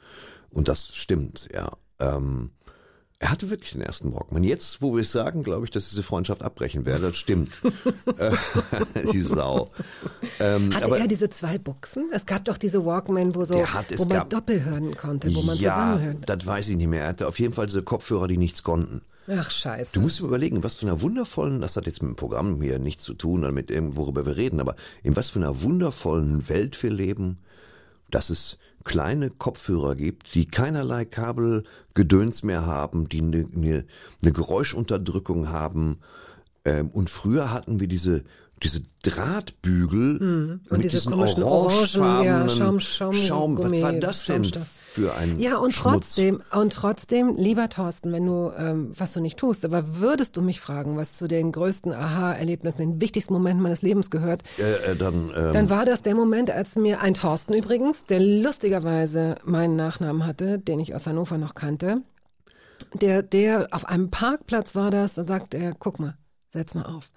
Und 0.51 0.69
das 0.69 0.97
stimmt, 0.97 1.49
ja. 1.55 1.71
Ähm, 2.01 2.51
er 3.19 3.31
hatte 3.31 3.51
wirklich 3.51 3.71
den 3.73 3.83
ersten 3.83 4.13
Walkman. 4.13 4.43
Jetzt, 4.43 4.83
wo 4.83 4.95
wir 4.97 5.03
es 5.03 5.13
sagen, 5.13 5.45
glaube 5.45 5.65
ich, 5.65 5.71
dass 5.71 5.89
diese 5.91 6.03
Freundschaft 6.03 6.43
abbrechen 6.43 6.85
werde. 6.87 7.07
Das 7.09 7.17
stimmt. 7.17 7.53
Äh, 8.17 8.33
die 9.13 9.21
Sau. 9.21 9.71
Ähm, 10.41 10.75
Hatte 10.75 10.87
aber- 10.87 10.99
er 10.99 11.07
diese 11.07 11.31
zwei 11.31 11.57
Buchsen? 11.57 12.09
Es 12.13 12.27
gab 12.27 12.45
doch 12.47 12.59
diese 12.59 12.85
Walkman, 12.85 13.35
wo 13.37 13.45
so, 13.45 13.65
hat- 13.65 13.97
wo 13.97 14.05
man 14.07 14.19
gab- 14.19 14.31
doppel 14.31 14.65
hören 14.65 14.97
konnte, 14.97 15.33
wo 15.37 15.43
man 15.43 15.57
ja, 15.57 15.73
zusammenhören. 15.75 16.21
das 16.27 16.45
weiß 16.47 16.69
ich 16.71 16.77
nicht 16.77 16.89
mehr. 16.89 17.03
Er 17.03 17.09
hatte 17.11 17.29
auf 17.29 17.39
jeden 17.39 17.53
Fall 17.55 17.67
diese 17.67 17.85
Kopfhörer, 17.85 18.27
die 18.27 18.39
nichts 18.39 18.65
konnten. 18.65 19.03
Ach 19.29 19.51
scheiße. 19.51 19.93
Du 19.93 20.01
musst 20.01 20.19
dir 20.21 20.25
überlegen, 20.27 20.63
was 20.65 20.77
für 20.77 20.87
einer 20.87 21.01
wundervollen, 21.01 21.61
das 21.61 21.77
hat 21.77 21.87
jetzt 21.87 22.03
mit 22.03 22.11
dem 22.11 22.17
Programm 22.17 22.61
hier 22.61 22.79
nichts 22.79 23.05
zu 23.05 23.15
tun 23.15 23.41
oder 23.41 23.53
mit 23.53 23.71
dem, 23.71 23.97
worüber 23.97 24.27
wir 24.27 24.37
reden, 24.37 24.61
aber 24.61 24.75
in 25.03 25.15
was 25.17 25.31
für 25.31 25.39
einer 25.39 25.63
wundervollen 25.63 26.49
Welt 26.49 26.83
wir 26.83 26.91
leben, 26.91 27.39
dass 28.11 28.31
es 28.31 28.59
kleine 28.85 29.31
Kopfhörer 29.31 29.95
gibt, 29.95 30.35
die 30.35 30.45
keinerlei 30.45 31.05
Kabelgedöns 31.05 32.43
mehr 32.43 32.67
haben, 32.67 33.09
die 33.09 33.21
eine, 33.21 33.47
eine, 33.55 33.85
eine 34.23 34.33
Geräuschunterdrückung 34.33 35.49
haben. 35.51 35.99
Ähm, 36.65 36.89
und 36.91 37.09
früher 37.11 37.53
hatten 37.53 37.81
wir 37.81 37.89
diese 37.89 38.25
diese 38.63 38.81
Drahtbügel 39.03 40.21
Hm. 40.21 40.61
Und 40.69 40.71
mit 40.79 40.85
diese 40.85 40.99
diesen 40.99 41.15
orangefarbenen 41.15 42.33
Orangen, 42.33 42.49
ja, 42.49 42.55
Schaum- 42.55 42.81
Schaum. 42.81 43.15
Was 43.15 43.27
Schaumgummi, 43.27 43.83
war 43.83 43.93
das 43.93 44.25
denn 44.25 44.45
Schaumstoff. 44.45 44.67
Für 44.93 45.15
ein 45.17 45.39
Ja, 45.41 45.57
und 45.57 45.73
Schmutz? 45.73 46.15
trotzdem, 46.15 46.43
und 46.53 46.73
trotzdem, 46.75 47.35
lieber 47.37 47.69
Thorsten, 47.69 48.13
wenn 48.13 48.27
du, 48.27 48.51
ähm, 48.57 48.93
was 48.97 49.13
du 49.15 49.21
nicht 49.21 49.39
tust, 49.39 49.65
aber 49.65 49.97
würdest 49.99 50.37
du 50.37 50.43
mich 50.43 50.61
fragen, 50.61 50.97
was 50.97 51.17
zu 51.17 51.27
den 51.29 51.51
größten 51.53 51.93
Aha-Erlebnissen, 51.93 52.79
den 52.79 53.01
wichtigsten 53.01 53.33
Momenten 53.33 53.63
meines 53.63 53.83
Lebens 53.83 54.11
gehört, 54.11 54.43
Äh, 54.59 54.93
äh, 54.93 54.97
dann, 54.97 55.33
ähm, 55.35 55.53
dann 55.55 55.71
war 55.71 55.85
das 55.85 56.03
der 56.03 56.15
Moment, 56.15 56.51
als 56.51 56.77
mir 56.77 57.01
ein 57.01 57.15
Thorsten 57.15 57.55
übrigens, 57.55 58.05
der 58.05 58.21
lustigerweise 58.21 59.37
meinen 59.45 59.77
Nachnamen 59.77 60.27
hatte, 60.27 60.59
den 60.59 60.79
ich 60.81 60.95
aus 60.95 61.07
Hannover 61.07 61.39
noch 61.39 61.55
kannte, 61.55 62.03
der, 63.01 63.23
der 63.23 63.69
auf 63.71 63.87
einem 63.87 64.11
Parkplatz 64.11 64.75
war 64.75 64.91
das, 64.91 65.15
dann 65.15 65.27
sagt 65.27 65.55
er, 65.55 65.73
guck 65.79 65.99
mal, 65.99 66.17
setz 66.51 66.75
mal 66.75 66.85
auf. 66.85 67.11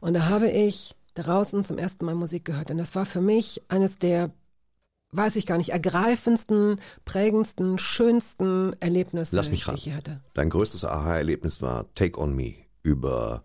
Und 0.00 0.14
da 0.14 0.28
habe 0.28 0.48
ich 0.48 0.94
draußen 1.14 1.64
zum 1.64 1.76
ersten 1.76 2.06
Mal 2.06 2.14
Musik 2.14 2.44
gehört. 2.46 2.70
Und 2.70 2.78
das 2.78 2.94
war 2.94 3.04
für 3.04 3.20
mich 3.20 3.62
eines 3.68 3.98
der, 3.98 4.30
weiß 5.12 5.36
ich 5.36 5.46
gar 5.46 5.56
nicht, 5.58 5.70
ergreifendsten, 5.70 6.80
prägendsten, 7.04 7.78
schönsten 7.78 8.72
Erlebnisse, 8.80 9.36
Lass 9.36 9.50
mich 9.50 9.60
die 9.64 9.66
ran. 9.66 9.74
ich 9.76 9.84
je 9.86 9.94
hatte. 9.94 10.20
Dein 10.34 10.50
größtes 10.50 10.84
Aha-Erlebnis 10.84 11.62
war 11.62 11.86
Take 11.94 12.20
On 12.20 12.34
Me 12.34 12.54
über 12.82 13.44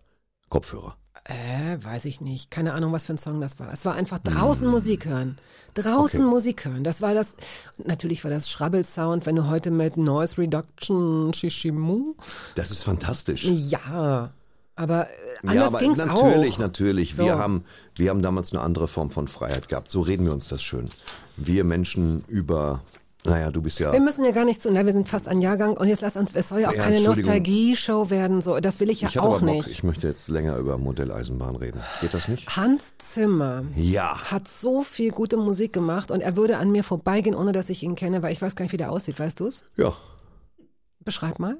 Kopfhörer. 0.50 0.96
Äh, 1.26 1.82
weiß 1.82 2.04
ich 2.04 2.20
nicht. 2.20 2.50
Keine 2.50 2.74
Ahnung, 2.74 2.92
was 2.92 3.04
für 3.06 3.14
ein 3.14 3.18
Song 3.18 3.40
das 3.40 3.58
war. 3.58 3.72
Es 3.72 3.86
war 3.86 3.94
einfach 3.94 4.18
draußen 4.18 4.68
Musik 4.68 5.06
hören. 5.06 5.36
Draußen 5.72 6.20
Okay. 6.20 6.28
Musik 6.28 6.66
hören. 6.66 6.84
Das 6.84 7.00
war 7.00 7.14
das, 7.14 7.36
natürlich 7.78 8.22
war 8.24 8.30
das 8.30 8.50
Schrabbelsound, 8.50 9.24
wenn 9.24 9.34
du 9.34 9.48
heute 9.48 9.70
mit 9.70 9.96
Noise 9.96 10.36
Reduction 10.36 11.32
Shishimu. 11.32 12.14
Das 12.56 12.70
ist 12.70 12.82
fantastisch. 12.84 13.44
Ja, 13.44 14.32
aber 14.76 15.06
äh, 15.06 15.10
anders 15.42 15.54
ja, 15.54 15.66
aber 15.66 15.78
ging's 15.78 15.98
natürlich, 15.98 16.54
auch. 16.54 16.58
natürlich. 16.58 17.14
So. 17.14 17.24
Wir 17.24 17.38
haben, 17.38 17.64
wir 17.96 18.10
haben 18.10 18.22
damals 18.22 18.52
eine 18.52 18.62
andere 18.62 18.88
Form 18.88 19.10
von 19.10 19.28
Freiheit 19.28 19.68
gehabt. 19.68 19.88
So 19.90 20.00
reden 20.00 20.24
wir 20.26 20.32
uns 20.32 20.48
das 20.48 20.62
schön. 20.62 20.90
Wir 21.36 21.64
Menschen 21.64 22.24
über, 22.28 22.82
naja, 23.24 23.50
du 23.50 23.62
bist 23.62 23.78
ja, 23.78 23.92
Wir 23.92 24.00
müssen 24.00 24.24
ja 24.24 24.30
gar 24.32 24.44
nicht 24.44 24.60
zu, 24.62 24.70
na, 24.70 24.84
wir 24.84 24.92
sind 24.92 25.08
fast 25.08 25.28
ein 25.28 25.40
Jahrgang 25.40 25.76
und 25.76 25.88
jetzt 25.88 26.00
lass 26.02 26.16
uns, 26.16 26.34
es 26.34 26.48
soll 26.48 26.60
ja 26.60 26.68
auch 26.70 26.74
Ja, 26.74 26.82
keine. 26.84 27.00
Nostalgie-Show 27.02 28.10
werden, 28.10 28.40
so, 28.40 28.58
das 28.60 28.80
will 28.80 28.90
ich 28.90 29.00
ja 29.00 29.08
ich 29.08 29.18
auch 29.18 29.24
aber 29.36 29.46
Bock, 29.46 29.56
nicht. 29.56 29.68
ich 29.68 29.82
möchte 29.82 30.06
jetzt 30.06 30.28
länger 30.28 30.56
über 30.58 30.76
Modelleisenbahn 30.78 31.56
reden. 31.56 31.80
Geht 32.00 32.14
das 32.14 32.28
nicht? 32.28 32.56
Hans 32.56 32.92
Zimmer 32.98 33.64
Ja. 33.74 34.16
hat 34.30 34.46
so 34.48 34.82
viel 34.82 35.10
gute 35.10 35.36
Musik 35.36 35.72
gemacht 35.72 36.10
und 36.10 36.20
er 36.20 36.36
würde 36.36 36.58
an 36.58 36.70
mir 36.70 36.84
vorbeigehen, 36.84 37.34
ohne 37.34 37.52
dass 37.52 37.68
ich 37.70 37.82
ihn 37.82 37.94
kenne, 37.94 38.22
weil 38.22 38.32
ich 38.32 38.42
weiß 38.42 38.54
gar 38.56 38.64
nicht, 38.64 38.72
wie 38.72 38.76
der 38.76 38.92
aussieht, 38.92 39.18
weißt 39.18 39.40
du's? 39.40 39.64
Ja. 39.76 39.92
Beschreib 41.00 41.38
mal. 41.38 41.58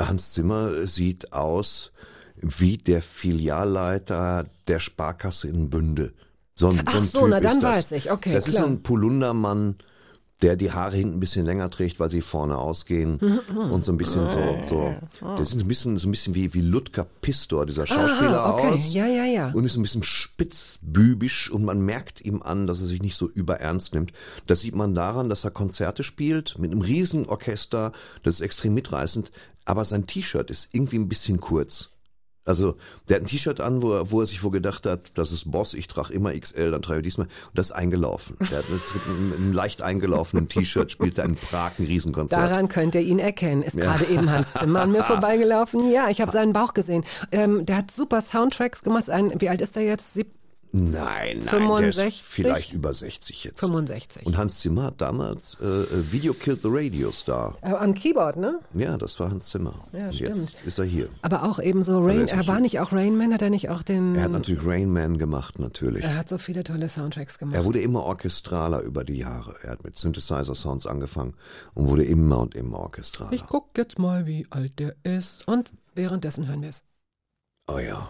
Hans 0.00 0.32
Zimmer 0.32 0.86
sieht 0.86 1.32
aus 1.32 1.92
wie 2.42 2.78
der 2.78 3.02
Filialleiter 3.02 4.46
der 4.68 4.80
Sparkasse 4.80 5.48
in 5.48 5.70
Bünde. 5.70 6.12
So 6.54 6.68
ein, 6.68 6.82
Ach 6.84 6.92
so, 6.92 6.98
ein 6.98 7.04
so, 7.06 7.20
typ 7.20 7.28
na, 7.30 7.40
dann 7.40 7.52
ist 7.56 7.62
das. 7.62 7.76
weiß 7.76 7.92
ich. 7.92 8.10
Okay, 8.10 8.32
Das 8.32 8.46
ist 8.46 8.54
klar. 8.54 8.64
so 8.66 8.70
ein 8.70 8.82
Polundermann, 8.82 9.76
der 10.42 10.56
die 10.56 10.72
Haare 10.72 10.96
hinten 10.96 11.16
ein 11.16 11.20
bisschen 11.20 11.44
länger 11.44 11.68
trägt, 11.70 12.00
weil 12.00 12.08
sie 12.10 12.22
vorne 12.22 12.56
ausgehen 12.56 13.18
und 13.54 13.84
so 13.84 13.92
ein 13.92 13.98
bisschen 13.98 14.26
so, 14.28 14.56
so. 14.62 14.94
Der 15.36 15.44
sieht 15.44 15.60
ein 15.60 15.68
bisschen, 15.68 15.98
so 15.98 16.08
ein 16.08 16.10
bisschen 16.12 16.34
wie, 16.34 16.52
wie 16.54 16.62
Ludger 16.62 17.06
Pistor, 17.20 17.66
dieser 17.66 17.86
Schauspieler 17.86 18.40
Aha, 18.44 18.54
okay. 18.54 18.68
aus. 18.68 18.92
Ja, 18.94 19.06
ja, 19.06 19.24
ja. 19.24 19.50
Und 19.52 19.64
ist 19.66 19.76
ein 19.76 19.82
bisschen 19.82 20.02
spitzbübisch 20.02 21.50
und 21.50 21.64
man 21.64 21.80
merkt 21.80 22.22
ihm 22.22 22.42
an, 22.42 22.66
dass 22.66 22.80
er 22.80 22.86
sich 22.86 23.02
nicht 23.02 23.16
so 23.16 23.28
überernst 23.28 23.92
nimmt. 23.94 24.12
Das 24.46 24.60
sieht 24.60 24.74
man 24.74 24.94
daran, 24.94 25.28
dass 25.28 25.44
er 25.44 25.50
Konzerte 25.50 26.02
spielt 26.02 26.58
mit 26.58 26.70
einem 26.72 26.80
riesen 26.80 27.26
Orchester, 27.26 27.92
das 28.22 28.34
ist 28.36 28.40
extrem 28.40 28.74
mitreißend, 28.74 29.30
aber 29.66 29.84
sein 29.84 30.06
T-Shirt 30.06 30.50
ist 30.50 30.70
irgendwie 30.72 30.96
ein 30.98 31.08
bisschen 31.08 31.40
kurz. 31.40 31.90
Also, 32.44 32.76
der 33.08 33.16
hat 33.16 33.22
ein 33.22 33.26
T-Shirt 33.26 33.60
an, 33.60 33.82
wo 33.82 33.92
er, 33.92 34.10
wo 34.10 34.20
er 34.20 34.26
sich 34.26 34.42
wohl 34.42 34.50
gedacht 34.50 34.86
hat, 34.86 35.12
das 35.14 35.30
ist 35.30 35.50
Boss, 35.50 35.74
ich 35.74 35.88
trage 35.88 36.12
immer 36.12 36.32
XL, 36.32 36.70
dann 36.70 36.82
trage 36.82 37.00
ich 37.00 37.04
diesmal. 37.04 37.26
Und 37.26 37.58
das 37.58 37.66
ist 37.66 37.72
eingelaufen. 37.72 38.36
Der 38.50 38.58
hat 38.58 38.64
mit 38.70 38.80
einem, 39.06 39.52
leicht 39.52 39.82
eingelaufenen 39.82 40.48
T-Shirt, 40.48 40.90
spielt 40.90 41.18
er 41.18 41.26
in 41.26 41.36
Prag 41.36 41.72
ein 41.78 41.84
Riesenkonzert. 41.84 42.40
Daran 42.40 42.68
könnt 42.68 42.94
ihr 42.94 43.02
ihn 43.02 43.18
erkennen. 43.18 43.62
Ist 43.62 43.76
gerade 43.76 44.06
eben 44.06 44.30
Hans 44.30 44.52
Zimmer 44.54 44.82
an 44.82 44.92
mir 44.92 45.04
vorbeigelaufen. 45.04 45.90
Ja, 45.92 46.08
ich 46.08 46.20
habe 46.20 46.32
seinen 46.32 46.52
Bauch 46.52 46.72
gesehen. 46.72 47.04
Ähm, 47.30 47.66
der 47.66 47.76
hat 47.78 47.90
super 47.90 48.20
Soundtracks 48.20 48.82
gemacht. 48.82 49.10
Ein, 49.10 49.38
wie 49.40 49.48
alt 49.48 49.60
ist 49.60 49.76
er 49.76 49.82
jetzt? 49.82 50.14
Sieb 50.14 50.32
Nein, 50.72 51.38
nein, 51.38 51.40
der 51.40 51.50
65? 51.52 52.06
ist 52.06 52.20
vielleicht 52.22 52.72
über 52.72 52.94
60 52.94 53.44
jetzt. 53.44 53.58
65. 53.60 54.24
Und 54.24 54.36
Hans 54.36 54.60
Zimmer 54.60 54.84
hat 54.84 55.00
damals 55.00 55.56
äh, 55.60 55.66
äh, 55.66 56.12
Video 56.12 56.32
Killed 56.32 56.62
the 56.62 56.68
Radio 56.70 57.10
Star. 57.10 57.56
Äh, 57.62 57.72
am 57.72 57.92
Keyboard, 57.94 58.36
ne? 58.36 58.60
Ja, 58.74 58.96
das 58.96 59.18
war 59.18 59.30
Hans 59.30 59.48
Zimmer. 59.48 59.74
Ja, 59.92 60.06
Und 60.06 60.14
stimmt. 60.14 60.36
jetzt 60.36 60.54
ist 60.64 60.78
er 60.78 60.84
hier. 60.84 61.08
Aber 61.22 61.42
auch 61.42 61.58
eben 61.58 61.82
so 61.82 61.98
Rain. 61.98 62.20
ist 62.20 62.30
Er 62.30 62.36
nicht 62.38 62.46
war 62.48 62.54
hier. 62.56 62.62
nicht 62.62 62.80
auch 62.80 62.92
Rain 62.92 63.16
Man? 63.16 63.34
Hat 63.34 63.42
er 63.42 63.50
nicht 63.50 63.68
auch 63.68 63.82
den. 63.82 64.14
Er 64.14 64.22
hat 64.24 64.30
natürlich 64.30 64.64
Rain 64.64 64.92
Man 64.92 65.18
gemacht, 65.18 65.58
natürlich. 65.58 66.04
er 66.04 66.16
hat 66.16 66.28
so 66.28 66.38
viele 66.38 66.62
tolle 66.62 66.88
Soundtracks 66.88 67.38
gemacht. 67.38 67.56
Er 67.56 67.64
wurde 67.64 67.80
immer 67.80 68.04
orchestraler 68.04 68.80
über 68.82 69.02
die 69.02 69.16
Jahre. 69.18 69.56
Er 69.62 69.70
hat 69.72 69.82
mit 69.82 69.96
Synthesizer-Sounds 69.98 70.86
angefangen 70.86 71.34
und 71.74 71.88
wurde 71.88 72.04
immer 72.04 72.38
und 72.38 72.54
immer 72.54 72.78
orchestraler. 72.78 73.32
ich 73.32 73.44
guck 73.44 73.76
jetzt 73.76 73.98
mal, 73.98 74.26
wie 74.26 74.46
alt 74.50 74.78
der 74.78 74.94
ist. 75.02 75.48
Und 75.48 75.70
währenddessen 75.96 76.46
hören 76.46 76.62
wir 76.62 76.68
es. 76.68 76.84
oh 77.66 77.78
ja. 77.80 78.08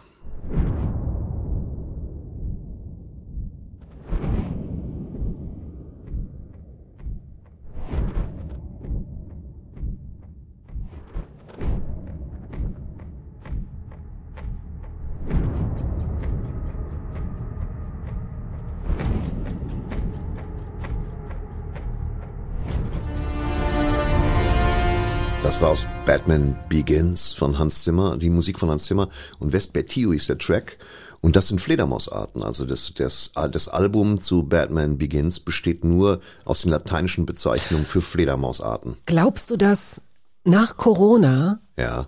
Das 25.51 25.61
war 25.61 25.71
aus 25.71 25.85
Batman 26.07 26.57
Begins 26.69 27.33
von 27.33 27.59
Hans 27.59 27.83
Zimmer, 27.83 28.17
die 28.17 28.31
Musik 28.31 28.57
von 28.57 28.71
Hans 28.71 28.85
Zimmer 28.85 29.09
und 29.41 29.51
Vespertio 29.51 30.13
ist 30.13 30.29
der 30.29 30.39
Track. 30.39 30.79
Und 31.23 31.35
das 31.35 31.49
sind 31.49 31.61
Fledermausarten. 31.61 32.45
Also 32.45 32.65
das, 32.65 32.95
das, 32.95 33.33
das 33.35 33.67
Album 33.67 34.21
zu 34.21 34.45
Batman 34.45 34.97
Begins 34.97 35.41
besteht 35.41 35.83
nur 35.83 36.21
aus 36.45 36.63
den 36.63 36.71
lateinischen 36.71 37.27
Bezeichnungen 37.27 37.85
für 37.85 38.01
Fledermausarten. 38.01 38.97
Glaubst 39.07 39.51
du, 39.51 39.57
dass 39.57 40.03
nach 40.45 40.77
Corona 40.77 41.59
Ja. 41.77 42.07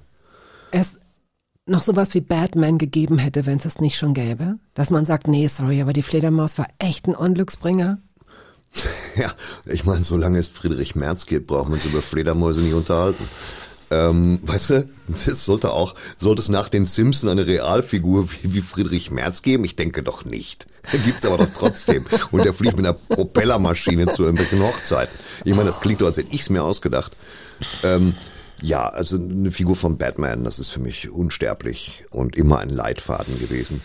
es 0.70 0.94
noch 1.66 1.82
sowas 1.82 2.14
wie 2.14 2.20
Batman 2.20 2.78
gegeben 2.78 3.18
hätte, 3.18 3.44
wenn 3.44 3.58
es 3.58 3.64
es 3.64 3.80
nicht 3.80 3.98
schon 3.98 4.14
gäbe? 4.14 4.60
Dass 4.74 4.90
man 4.90 5.04
sagt, 5.04 5.26
nee, 5.26 5.48
sorry, 5.48 5.82
aber 5.82 5.92
die 5.92 6.02
Fledermaus 6.02 6.58
war 6.58 6.68
echt 6.78 7.08
ein 7.08 7.16
Unglücksbringer? 7.16 7.98
Ja, 9.16 9.30
ich 9.66 9.84
meine, 9.84 10.02
solange 10.02 10.38
es 10.38 10.48
Friedrich 10.48 10.94
Merz 10.94 11.26
geht, 11.26 11.46
braucht 11.46 11.64
man 11.64 11.74
uns 11.74 11.84
über 11.84 12.00
Fledermäuse 12.00 12.60
nicht 12.60 12.72
unterhalten. 12.72 13.28
Ähm, 13.90 14.38
weißt 14.42 14.70
du, 14.70 14.88
das 15.08 15.44
sollte 15.44 15.70
auch, 15.70 15.94
sollte 16.16 16.40
es 16.40 16.48
nach 16.48 16.70
den 16.70 16.86
Simpson 16.86 17.28
eine 17.28 17.46
Realfigur 17.46 18.30
wie, 18.32 18.54
wie 18.54 18.60
Friedrich 18.62 19.10
Merz 19.10 19.42
geben? 19.42 19.66
Ich 19.66 19.76
denke 19.76 20.02
doch 20.02 20.24
nicht. 20.24 20.66
Gibt's 21.04 21.26
aber 21.26 21.36
doch 21.36 21.52
trotzdem. 21.54 22.06
Und 22.30 22.44
der 22.44 22.54
fliegt 22.54 22.76
mit 22.76 22.86
einer 22.86 22.94
Propellermaschine 22.94 24.06
zu 24.08 24.22
irgendwelchen 24.22 24.62
Hochzeiten. 24.62 25.14
Ich 25.44 25.52
meine, 25.52 25.66
das 25.66 25.80
klingt 25.80 26.00
doch, 26.00 26.06
als 26.06 26.16
hätte 26.16 26.32
ich's 26.32 26.48
mir 26.48 26.64
ausgedacht. 26.64 27.12
Ähm, 27.82 28.14
ja, 28.62 28.88
also 28.88 29.16
eine 29.16 29.52
Figur 29.52 29.76
von 29.76 29.98
Batman, 29.98 30.44
das 30.44 30.58
ist 30.58 30.70
für 30.70 30.80
mich 30.80 31.10
unsterblich 31.10 32.04
und 32.10 32.34
immer 32.34 32.60
ein 32.60 32.70
Leitfaden 32.70 33.38
gewesen. 33.38 33.82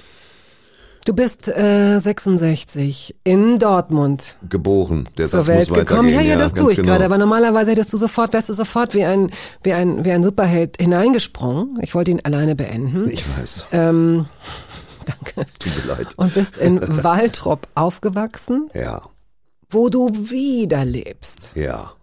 Du 1.07 1.13
bist 1.13 1.47
äh, 1.47 1.99
66 1.99 3.15
in 3.23 3.59
Dortmund 3.59 4.35
Geboren, 4.49 5.07
der 5.17 5.29
zur 5.29 5.39
Satz 5.39 5.47
Welt 5.47 5.69
muss 5.69 5.79
gekommen. 5.79 6.09
Ja, 6.09 6.19
ja, 6.19 6.35
das 6.35 6.53
ganz 6.53 6.65
tue 6.65 6.71
ich 6.73 6.75
genau. 6.79 6.89
gerade. 6.89 7.05
Aber 7.05 7.17
normalerweise 7.17 7.71
hättest 7.71 7.93
du 7.93 7.97
sofort, 7.97 8.33
wärst 8.33 8.49
du 8.49 8.53
sofort 8.53 8.93
wie 8.93 9.05
ein, 9.05 9.31
wie 9.63 9.71
ein, 9.71 10.03
wie 10.03 10.11
ein 10.11 10.21
Superheld 10.21 10.75
hineingesprungen. 10.81 11.79
Ich 11.81 11.95
wollte 11.95 12.11
ihn 12.11 12.19
alleine 12.25 12.57
beenden. 12.57 13.09
Ich 13.09 13.23
weiß. 13.39 13.67
Ähm, 13.71 14.25
danke. 15.05 15.49
Tut 15.59 15.77
mir 15.77 15.93
leid. 15.95 16.07
Und 16.17 16.33
bist 16.33 16.57
in 16.57 16.81
Waltrop 17.03 17.69
aufgewachsen, 17.73 18.69
Ja, 18.73 19.01
wo 19.69 19.87
du 19.87 20.09
wieder 20.09 20.83
lebst. 20.83 21.51
ja. 21.55 21.93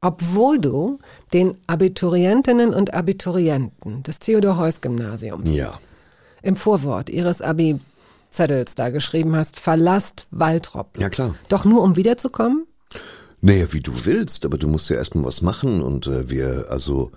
Obwohl 0.00 0.58
du 0.58 0.98
den 1.34 1.58
Abiturientinnen 1.66 2.72
und 2.72 2.94
Abiturienten 2.94 4.02
des 4.02 4.20
Theodor-Heuss-Gymnasiums 4.20 5.54
Ja. 5.54 5.78
im 6.42 6.56
Vorwort 6.56 7.10
ihres 7.10 7.42
Abi-Zettels 8.32 8.74
da 8.74 8.90
geschrieben 8.90 9.36
hast, 9.36 9.60
verlasst 9.60 10.26
Waltrop. 10.30 10.98
Ja, 10.98 11.10
klar. 11.10 11.34
Doch 11.48 11.64
nur 11.64 11.82
um 11.82 11.96
wiederzukommen? 11.96 12.66
Naja, 13.40 13.72
wie 13.72 13.80
du 13.80 13.92
willst, 14.04 14.44
aber 14.44 14.56
du 14.56 14.68
musst 14.68 14.88
ja 14.88 14.96
erstmal 14.96 15.24
was 15.24 15.42
machen 15.42 15.82
und 15.82 16.06
äh, 16.06 16.30
wir, 16.30 16.66
also, 16.70 17.10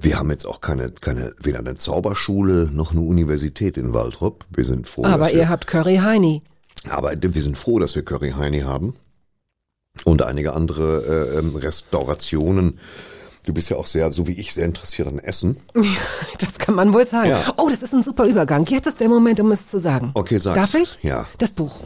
wir 0.00 0.18
haben 0.18 0.30
jetzt 0.30 0.46
auch 0.46 0.60
keine, 0.60 0.90
keine, 0.90 1.34
weder 1.42 1.58
eine 1.58 1.74
Zauberschule 1.74 2.70
noch 2.72 2.92
eine 2.92 3.00
Universität 3.00 3.76
in 3.76 3.92
Waldrop. 3.92 4.44
Wir 4.54 4.64
sind 4.64 4.86
froh, 4.86 5.04
Aber 5.04 5.30
ihr 5.30 5.38
wir, 5.38 5.48
habt 5.48 5.66
Curry 5.66 5.96
Heini. 5.96 6.42
aber 6.88 7.12
wir 7.20 7.42
sind 7.42 7.58
froh, 7.58 7.78
dass 7.78 7.94
wir 7.96 8.02
Curry 8.04 8.30
Heini 8.30 8.60
haben 8.60 8.94
und 10.04 10.22
einige 10.22 10.52
andere 10.52 11.32
äh, 11.34 11.38
ähm, 11.38 11.56
Restaurationen. 11.56 12.78
Du 13.48 13.54
bist 13.54 13.70
ja 13.70 13.78
auch 13.78 13.86
sehr, 13.86 14.12
so 14.12 14.26
wie 14.26 14.32
ich, 14.32 14.52
sehr 14.52 14.66
interessiert 14.66 15.08
an 15.08 15.18
Essen. 15.20 15.56
Das 16.38 16.58
kann 16.58 16.74
man 16.74 16.92
wohl 16.92 17.06
sagen. 17.06 17.30
Ja. 17.30 17.54
Oh, 17.56 17.70
das 17.70 17.82
ist 17.82 17.94
ein 17.94 18.02
super 18.02 18.26
Übergang. 18.26 18.66
Jetzt 18.66 18.86
ist 18.86 19.00
der 19.00 19.08
Moment, 19.08 19.40
um 19.40 19.50
es 19.52 19.66
zu 19.68 19.78
sagen. 19.78 20.10
Okay, 20.12 20.36
sag's. 20.36 20.56
Darf 20.70 20.74
ich? 20.74 20.98
Ja. 21.02 21.24
Das 21.38 21.52
Buch. 21.52 21.80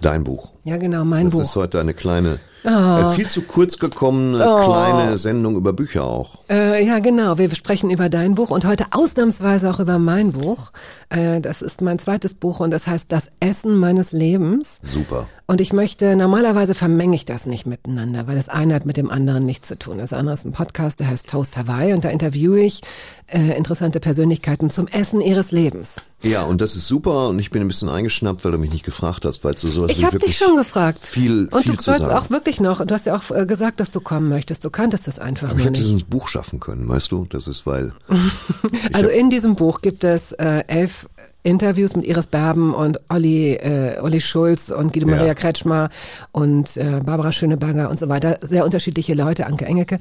Dein 0.00 0.22
Buch. 0.22 0.52
Ja, 0.62 0.76
genau, 0.76 1.04
mein 1.04 1.24
Das 1.26 1.34
Buch. 1.34 1.42
ist 1.42 1.56
heute 1.56 1.80
eine 1.80 1.94
kleine, 1.94 2.38
Oh. 2.64 2.68
äh, 2.68 3.10
viel 3.16 3.28
zu 3.28 3.42
kurz 3.42 3.78
gekommene 3.78 4.38
kleine 4.38 5.18
Sendung 5.18 5.56
über 5.56 5.72
Bücher 5.72 6.04
auch. 6.04 6.38
Äh, 6.48 6.86
ja, 6.86 7.00
genau. 7.00 7.38
Wir 7.38 7.52
sprechen 7.54 7.90
über 7.90 8.08
dein 8.08 8.34
Buch 8.34 8.50
und 8.50 8.64
heute 8.64 8.86
ausnahmsweise 8.92 9.70
auch 9.70 9.80
über 9.80 9.98
mein 9.98 10.32
Buch. 10.32 10.70
Äh, 11.08 11.40
das 11.40 11.62
ist 11.62 11.80
mein 11.80 11.98
zweites 11.98 12.34
Buch 12.34 12.60
und 12.60 12.70
das 12.70 12.86
heißt 12.86 13.10
Das 13.10 13.30
Essen 13.40 13.76
meines 13.76 14.12
Lebens. 14.12 14.80
Super. 14.82 15.26
Und 15.46 15.60
ich 15.60 15.72
möchte, 15.72 16.16
normalerweise 16.16 16.74
vermenge 16.74 17.14
ich 17.14 17.24
das 17.24 17.46
nicht 17.46 17.66
miteinander, 17.66 18.26
weil 18.26 18.36
das 18.36 18.48
eine 18.48 18.74
hat 18.74 18.86
mit 18.86 18.96
dem 18.96 19.10
anderen 19.10 19.44
nichts 19.44 19.68
zu 19.68 19.78
tun. 19.78 19.98
Das 19.98 20.12
andere 20.12 20.34
ist 20.34 20.46
ein 20.46 20.52
Podcast, 20.52 21.00
der 21.00 21.08
heißt 21.08 21.28
Toast 21.28 21.56
Hawaii 21.56 21.92
und 21.92 22.04
da 22.04 22.08
interviewe 22.10 22.60
ich 22.60 22.80
äh, 23.26 23.56
interessante 23.56 24.00
Persönlichkeiten 24.00 24.70
zum 24.70 24.86
Essen 24.88 25.20
ihres 25.20 25.50
Lebens. 25.52 25.96
Ja, 26.22 26.44
und 26.44 26.60
das 26.60 26.76
ist 26.76 26.86
super 26.86 27.28
und 27.28 27.38
ich 27.38 27.50
bin 27.50 27.60
ein 27.62 27.68
bisschen 27.68 27.88
eingeschnappt, 27.88 28.44
weil 28.44 28.52
du 28.52 28.58
mich 28.58 28.70
nicht 28.70 28.84
gefragt 28.84 29.24
hast, 29.24 29.42
weil 29.42 29.54
du 29.54 29.68
sowas 29.68 29.90
Ich 29.90 30.04
habe 30.04 30.18
dich 30.18 30.36
schon 30.38 30.56
gefragt. 30.56 31.06
Viel, 31.06 31.48
und 31.50 31.62
viel 31.64 31.74
du 31.74 31.82
sollst 31.82 32.08
auch 32.08 32.30
wirklich 32.30 32.51
noch, 32.60 32.84
du 32.84 32.94
hast 32.94 33.06
ja 33.06 33.14
auch 33.16 33.30
äh, 33.30 33.46
gesagt, 33.46 33.80
dass 33.80 33.90
du 33.90 34.00
kommen 34.00 34.28
möchtest. 34.28 34.64
Du 34.64 34.70
kanntest 34.70 35.08
es 35.08 35.18
einfach 35.18 35.50
Aber 35.50 35.58
ich 35.58 35.64
hätte 35.66 35.80
nicht. 35.80 35.90
ins 35.92 36.04
Buch 36.04 36.28
schaffen 36.28 36.60
können, 36.60 36.88
weißt 36.88 37.10
du? 37.12 37.26
Das 37.28 37.48
ist, 37.48 37.66
weil 37.66 37.92
Also 38.92 39.08
in 39.08 39.30
diesem 39.30 39.54
Buch 39.56 39.80
gibt 39.80 40.04
es 40.04 40.32
äh, 40.32 40.64
elf 40.66 41.08
Interviews 41.44 41.96
mit 41.96 42.04
Iris 42.06 42.28
Berben 42.28 42.72
und 42.72 43.00
Olli, 43.08 43.54
äh, 43.54 43.98
Olli 44.00 44.20
Schulz 44.20 44.70
und 44.70 44.92
Guido 44.92 45.08
Ja. 45.08 45.16
Maria 45.16 45.34
Kretschmer 45.34 45.88
und 46.30 46.76
äh, 46.76 47.00
Barbara 47.04 47.32
Schöneberger 47.32 47.90
und 47.90 47.98
so 47.98 48.08
weiter. 48.08 48.38
Sehr 48.42 48.64
unterschiedliche 48.64 49.14
Leute, 49.14 49.46
Anke 49.46 49.64
Engelke. 49.64 49.98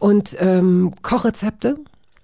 Und 0.00 0.36
ähm, 0.40 0.92
Kochrezepte 1.02 1.76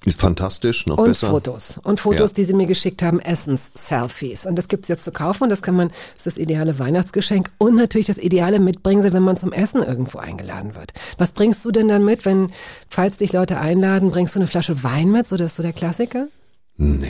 ist 0.08 0.20
fantastisch, 0.20 0.86
noch 0.86 0.98
und 0.98 1.08
besser. 1.08 1.28
Fotos. 1.30 1.78
Und 1.84 2.00
Fotos, 2.00 2.30
Ja. 2.30 2.34
die 2.34 2.44
sie 2.44 2.54
mir 2.54 2.66
geschickt 2.66 3.02
haben, 3.02 3.20
Essens-Selfies. 3.20 4.46
Und 4.46 4.56
das 4.56 4.68
gibt's 4.68 4.88
jetzt 4.88 5.04
zu 5.04 5.12
kaufen 5.12 5.44
und 5.44 5.50
das 5.50 5.62
kann 5.62 5.76
man, 5.76 5.88
das 5.88 6.18
ist 6.18 6.26
das 6.26 6.38
ideale 6.38 6.78
Weihnachtsgeschenk 6.78 7.50
und 7.58 7.76
natürlich 7.76 8.06
das 8.06 8.18
ideale 8.18 8.58
Mitbringsel, 8.60 9.12
wenn 9.12 9.22
man 9.22 9.36
zum 9.36 9.52
Essen 9.52 9.82
irgendwo 9.82 10.18
eingeladen 10.18 10.74
wird. 10.74 10.92
Was 11.18 11.32
bringst 11.32 11.64
du 11.64 11.70
denn 11.70 11.88
dann 11.88 12.04
mit, 12.04 12.24
wenn, 12.24 12.50
falls 12.88 13.18
dich 13.18 13.32
Leute 13.32 13.58
einladen, 13.58 14.10
bringst 14.10 14.34
du 14.34 14.40
eine 14.40 14.46
Flasche 14.46 14.82
Wein 14.82 15.10
mit? 15.12 15.26
So, 15.26 15.36
das 15.36 15.52
ist 15.52 15.56
so 15.56 15.62
der 15.62 15.72
Klassiker? 15.72 16.28
Nee. 16.76 17.06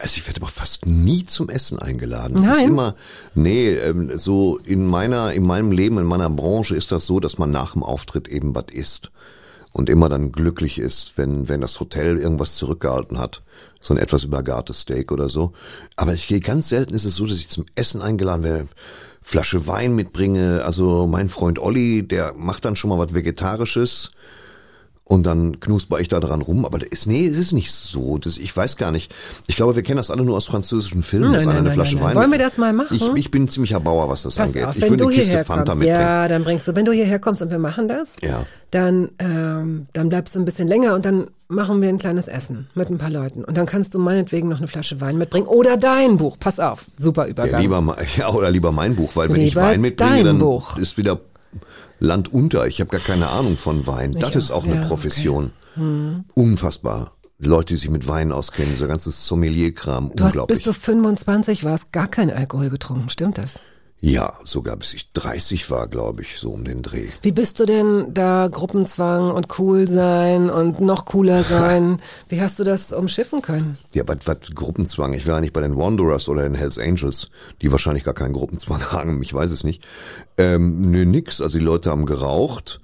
Also 0.00 0.16
ich 0.18 0.26
werde 0.26 0.40
aber 0.40 0.50
fast 0.50 0.86
nie 0.86 1.24
zum 1.24 1.48
Essen 1.48 1.78
eingeladen. 1.78 2.36
Ist 2.38 2.46
Nein? 2.46 2.68
immer, 2.68 2.96
nee, 3.34 3.70
ähm, 3.74 4.18
so 4.18 4.58
in 4.64 4.86
meiner, 4.86 5.32
in 5.32 5.44
meinem 5.44 5.70
Leben, 5.70 5.98
in 5.98 6.04
meiner 6.04 6.28
Branche 6.28 6.74
ist 6.74 6.90
das 6.90 7.06
so, 7.06 7.20
dass 7.20 7.38
man 7.38 7.52
nach 7.52 7.72
dem 7.74 7.84
Auftritt 7.84 8.26
eben 8.26 8.54
was 8.54 8.66
isst. 8.72 9.10
Und 9.74 9.90
immer 9.90 10.08
dann 10.08 10.30
glücklich 10.30 10.78
ist, 10.78 11.14
wenn, 11.18 11.48
wenn 11.48 11.60
das 11.60 11.80
Hotel 11.80 12.16
irgendwas 12.16 12.54
zurückgehalten 12.54 13.18
hat. 13.18 13.42
So 13.80 13.92
ein 13.92 13.98
etwas 13.98 14.22
übergartes 14.22 14.82
Steak 14.82 15.10
oder 15.10 15.28
so. 15.28 15.52
Aber 15.96 16.14
ich 16.14 16.28
gehe 16.28 16.38
ganz 16.38 16.68
selten 16.68 16.94
ist 16.94 17.04
es 17.04 17.16
so, 17.16 17.26
dass 17.26 17.38
ich 17.38 17.48
zum 17.48 17.66
Essen 17.74 18.00
eingeladen 18.00 18.44
werde. 18.44 18.68
Flasche 19.20 19.66
Wein 19.66 19.96
mitbringe. 19.96 20.62
Also 20.64 21.08
mein 21.08 21.28
Freund 21.28 21.58
Olli, 21.58 22.06
der 22.06 22.34
macht 22.36 22.64
dann 22.64 22.76
schon 22.76 22.88
mal 22.88 23.00
was 23.00 23.14
Vegetarisches. 23.14 24.12
Und 25.06 25.24
dann 25.26 25.60
knusper 25.60 26.00
ich 26.00 26.08
da 26.08 26.18
dran 26.18 26.40
rum, 26.40 26.64
aber 26.64 26.78
das 26.78 26.88
ist, 26.88 27.06
nee, 27.06 27.26
es 27.26 27.36
ist 27.36 27.52
nicht 27.52 27.70
so. 27.72 28.16
Das, 28.16 28.38
ich 28.38 28.56
weiß 28.56 28.78
gar 28.78 28.90
nicht. 28.90 29.14
Ich 29.46 29.54
glaube, 29.54 29.76
wir 29.76 29.82
kennen 29.82 29.98
das 29.98 30.10
alle 30.10 30.24
nur 30.24 30.34
aus 30.34 30.46
französischen 30.46 31.02
Filmen, 31.02 31.26
Nein, 31.26 31.34
dass 31.34 31.42
einer 31.46 31.58
eine 31.58 31.64
nein, 31.68 31.74
Flasche 31.74 31.96
nein. 31.96 32.04
Wein. 32.04 32.16
Wollen 32.16 32.30
wir 32.32 32.38
das 32.38 32.56
mal 32.56 32.72
machen? 32.72 32.96
Ich, 32.96 33.06
ich 33.14 33.30
bin 33.30 33.42
ein 33.42 33.48
ziemlicher 33.50 33.80
Bauer, 33.80 34.08
was 34.08 34.22
das 34.22 34.36
Pass 34.36 34.48
angeht. 34.48 34.64
auf, 34.64 34.76
ich 34.78 34.88
würde 34.88 35.04
eine 35.04 35.12
Kiste 35.12 35.26
hierher 35.32 35.44
Fanta 35.44 35.64
kommst, 35.72 35.78
mitbringen. 35.80 36.00
ja, 36.00 36.26
dann 36.28 36.42
bringst 36.44 36.66
du, 36.68 36.74
wenn 36.74 36.86
du 36.86 36.92
hierher 36.92 37.18
kommst 37.18 37.42
und 37.42 37.50
wir 37.50 37.58
machen 37.58 37.86
das, 37.86 38.16
Ja. 38.22 38.46
dann, 38.70 39.10
ähm, 39.18 39.88
dann 39.92 40.08
bleibst 40.08 40.34
du 40.36 40.38
ein 40.38 40.46
bisschen 40.46 40.68
länger 40.68 40.94
und 40.94 41.04
dann 41.04 41.26
machen 41.48 41.82
wir 41.82 41.90
ein 41.90 41.98
kleines 41.98 42.26
Essen 42.26 42.68
mit 42.74 42.88
ein 42.88 42.96
paar 42.96 43.10
Leuten. 43.10 43.44
Und 43.44 43.58
dann 43.58 43.66
kannst 43.66 43.92
du 43.92 43.98
meinetwegen 43.98 44.48
noch 44.48 44.56
eine 44.58 44.68
Flasche 44.68 45.02
Wein 45.02 45.18
mitbringen 45.18 45.46
oder 45.46 45.76
dein 45.76 46.16
Buch. 46.16 46.38
Pass 46.40 46.58
auf, 46.58 46.86
super 46.96 47.24
Ja, 47.26 47.30
Übergang. 47.32 47.60
lieber, 47.60 47.82
ma- 47.82 47.96
ja, 48.16 48.30
oder 48.32 48.50
lieber 48.50 48.72
mein 48.72 48.96
Buch, 48.96 49.10
weil 49.16 49.28
wenn 49.28 49.42
ich 49.42 49.50
Lieber 49.50 49.64
Wein 49.64 49.82
mitbringe, 49.82 50.24
dann 50.24 50.38
Buch. 50.38 50.78
ist 50.78 50.96
wieder 50.96 51.20
Land 52.04 52.32
unter. 52.32 52.66
Ich 52.66 52.80
habe 52.80 52.90
gar 52.90 53.00
keine 53.00 53.28
Ahnung 53.28 53.56
von 53.56 53.86
Wein. 53.86 54.12
das 54.18 54.36
ist 54.36 54.50
auch 54.50 54.64
ja, 54.64 54.72
eine 54.72 54.80
okay. 54.80 54.88
Profession. 54.88 55.50
Unfassbar. 56.34 57.12
Leute, 57.38 57.74
die 57.74 57.76
sich 57.80 57.90
mit 57.90 58.06
Wein 58.06 58.32
auskennen, 58.32 58.70
dieser 58.72 58.86
ganze 58.86 59.10
Sommelier-Kram, 59.10 60.12
Du 60.14 60.24
hast, 60.24 60.32
unglaublich. 60.34 60.58
bis 60.58 60.64
du 60.64 60.72
25 60.72 61.64
warst, 61.64 61.92
gar 61.92 62.06
kein 62.06 62.30
Alkohol 62.30 62.70
getrunken, 62.70 63.10
stimmt 63.10 63.38
das? 63.38 63.60
Ja, 64.06 64.34
sogar 64.44 64.76
bis 64.76 64.92
ich 64.92 65.12
30 65.12 65.70
war, 65.70 65.88
glaube 65.88 66.20
ich, 66.20 66.36
so 66.38 66.50
um 66.50 66.62
den 66.64 66.82
Dreh. 66.82 67.08
Wie 67.22 67.32
bist 67.32 67.58
du 67.58 67.64
denn 67.64 68.12
da 68.12 68.48
Gruppenzwang 68.48 69.30
und 69.30 69.58
cool 69.58 69.88
sein 69.88 70.50
und 70.50 70.80
noch 70.80 71.06
cooler 71.06 71.42
sein? 71.42 72.00
Wie 72.28 72.40
hast 72.42 72.58
du 72.58 72.64
das 72.64 72.92
umschiffen 72.92 73.40
können? 73.40 73.78
Ja, 73.94 74.02
was, 74.06 74.18
was 74.26 74.54
Gruppenzwang? 74.54 75.14
Ich 75.14 75.26
war 75.26 75.36
ja 75.36 75.40
nicht 75.40 75.54
bei 75.54 75.62
den 75.62 75.76
Wanderers 75.78 76.28
oder 76.28 76.42
den 76.42 76.54
Hells 76.54 76.78
Angels, 76.78 77.30
die 77.62 77.72
wahrscheinlich 77.72 78.04
gar 78.04 78.12
keinen 78.12 78.34
Gruppenzwang 78.34 78.82
haben, 78.92 79.22
ich 79.22 79.32
weiß 79.32 79.50
es 79.50 79.64
nicht. 79.64 79.82
Ähm, 80.36 80.90
nö, 80.90 81.06
nix. 81.06 81.40
Also 81.40 81.58
die 81.58 81.64
Leute 81.64 81.90
haben 81.90 82.04
geraucht 82.04 82.80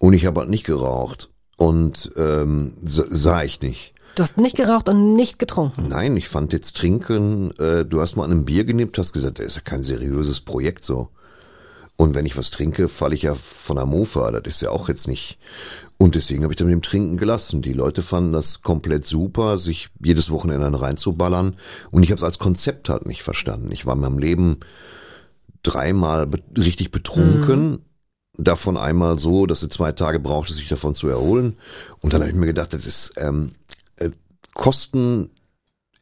und 0.00 0.14
ich 0.14 0.26
habe 0.26 0.40
halt 0.40 0.50
nicht 0.50 0.64
geraucht. 0.64 1.30
Und 1.58 2.12
ähm, 2.16 2.74
sa- 2.84 3.06
sah 3.08 3.42
ich 3.44 3.60
nicht. 3.60 3.94
Du 4.16 4.22
hast 4.22 4.38
nicht 4.38 4.56
geraucht 4.56 4.88
und 4.88 5.14
nicht 5.14 5.38
getrunken. 5.38 5.88
Nein, 5.88 6.16
ich 6.16 6.30
fand 6.30 6.54
jetzt 6.54 6.78
Trinken, 6.78 7.50
äh, 7.58 7.84
du 7.84 8.00
hast 8.00 8.16
mal 8.16 8.24
an 8.24 8.30
einem 8.30 8.44
Bier 8.46 8.64
genippt, 8.64 8.96
hast 8.96 9.12
gesagt, 9.12 9.38
das 9.38 9.46
ist 9.46 9.56
ja 9.56 9.60
kein 9.60 9.82
seriöses 9.82 10.40
Projekt 10.40 10.86
so. 10.86 11.10
Und 11.96 12.14
wenn 12.14 12.24
ich 12.24 12.36
was 12.38 12.50
trinke, 12.50 12.88
falle 12.88 13.14
ich 13.14 13.22
ja 13.22 13.34
von 13.34 13.76
der 13.76 13.84
Mofa, 13.84 14.30
das 14.32 14.54
ist 14.54 14.62
ja 14.62 14.70
auch 14.70 14.88
jetzt 14.88 15.06
nicht. 15.06 15.38
Und 15.98 16.14
deswegen 16.14 16.44
habe 16.44 16.52
ich 16.54 16.56
dann 16.56 16.66
mit 16.66 16.72
dem 16.72 16.82
Trinken 16.82 17.18
gelassen. 17.18 17.60
Die 17.60 17.74
Leute 17.74 18.02
fanden 18.02 18.32
das 18.32 18.62
komplett 18.62 19.04
super, 19.04 19.58
sich 19.58 19.90
jedes 20.02 20.30
Wochenende 20.30 20.80
reinzuballern. 20.80 21.56
Und 21.90 22.02
ich 22.02 22.10
habe 22.10 22.18
es 22.18 22.24
als 22.24 22.38
Konzept 22.38 22.88
halt 22.88 23.06
nicht 23.06 23.22
verstanden. 23.22 23.70
Ich 23.70 23.84
war 23.84 23.94
in 23.94 24.00
meinem 24.00 24.18
Leben 24.18 24.60
dreimal 25.62 26.26
be 26.26 26.38
richtig 26.56 26.90
betrunken. 26.90 27.80
Davon 28.38 28.78
einmal 28.78 29.18
so, 29.18 29.44
dass 29.44 29.60
du 29.60 29.68
zwei 29.68 29.92
Tage 29.92 30.20
brauchte, 30.20 30.54
sich 30.54 30.68
davon 30.68 30.94
zu 30.94 31.08
erholen. 31.08 31.56
Und 32.00 32.14
dann 32.14 32.20
habe 32.22 32.30
ich 32.30 32.36
mir 32.36 32.46
gedacht, 32.46 32.72
das 32.72 32.86
ist 32.86 33.12
ähm, 33.16 33.52
äh, 33.65 33.65
Kosten, 34.56 35.30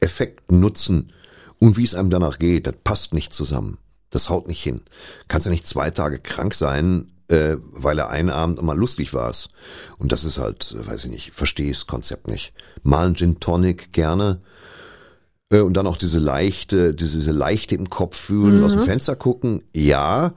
Effekt, 0.00 0.52
Nutzen 0.52 1.12
und 1.58 1.76
wie 1.76 1.84
es 1.84 1.94
einem 1.94 2.10
danach 2.10 2.38
geht, 2.38 2.66
das 2.66 2.76
passt 2.84 3.12
nicht 3.12 3.32
zusammen. 3.32 3.78
Das 4.10 4.30
haut 4.30 4.46
nicht 4.46 4.62
hin. 4.62 4.80
Kannst 5.26 5.46
ja 5.46 5.50
nicht 5.50 5.66
zwei 5.66 5.90
Tage 5.90 6.18
krank 6.18 6.54
sein, 6.54 7.10
äh, 7.28 7.56
weil 7.58 7.98
er 7.98 8.10
einen 8.10 8.30
Abend 8.30 8.62
mal 8.62 8.76
lustig 8.76 9.12
warst. 9.12 9.48
Und 9.98 10.12
das 10.12 10.24
ist 10.24 10.38
halt, 10.38 10.72
äh, 10.78 10.86
weiß 10.86 11.06
ich 11.06 11.10
nicht, 11.10 11.32
verstehe 11.32 11.72
das 11.72 11.86
Konzept 11.86 12.28
nicht. 12.28 12.52
Mal 12.84 13.08
ein 13.08 13.16
Gin 13.16 13.40
Tonic 13.40 13.92
gerne. 13.92 14.40
Äh, 15.50 15.60
und 15.60 15.74
dann 15.74 15.88
auch 15.88 15.98
diese 15.98 16.20
leichte, 16.20 16.94
diese, 16.94 17.18
diese 17.18 17.32
leichte 17.32 17.74
im 17.74 17.90
Kopf 17.90 18.16
fühlen, 18.16 18.62
aus 18.62 18.74
dem 18.74 18.82
Fenster 18.82 19.16
gucken, 19.16 19.62
ja. 19.74 20.32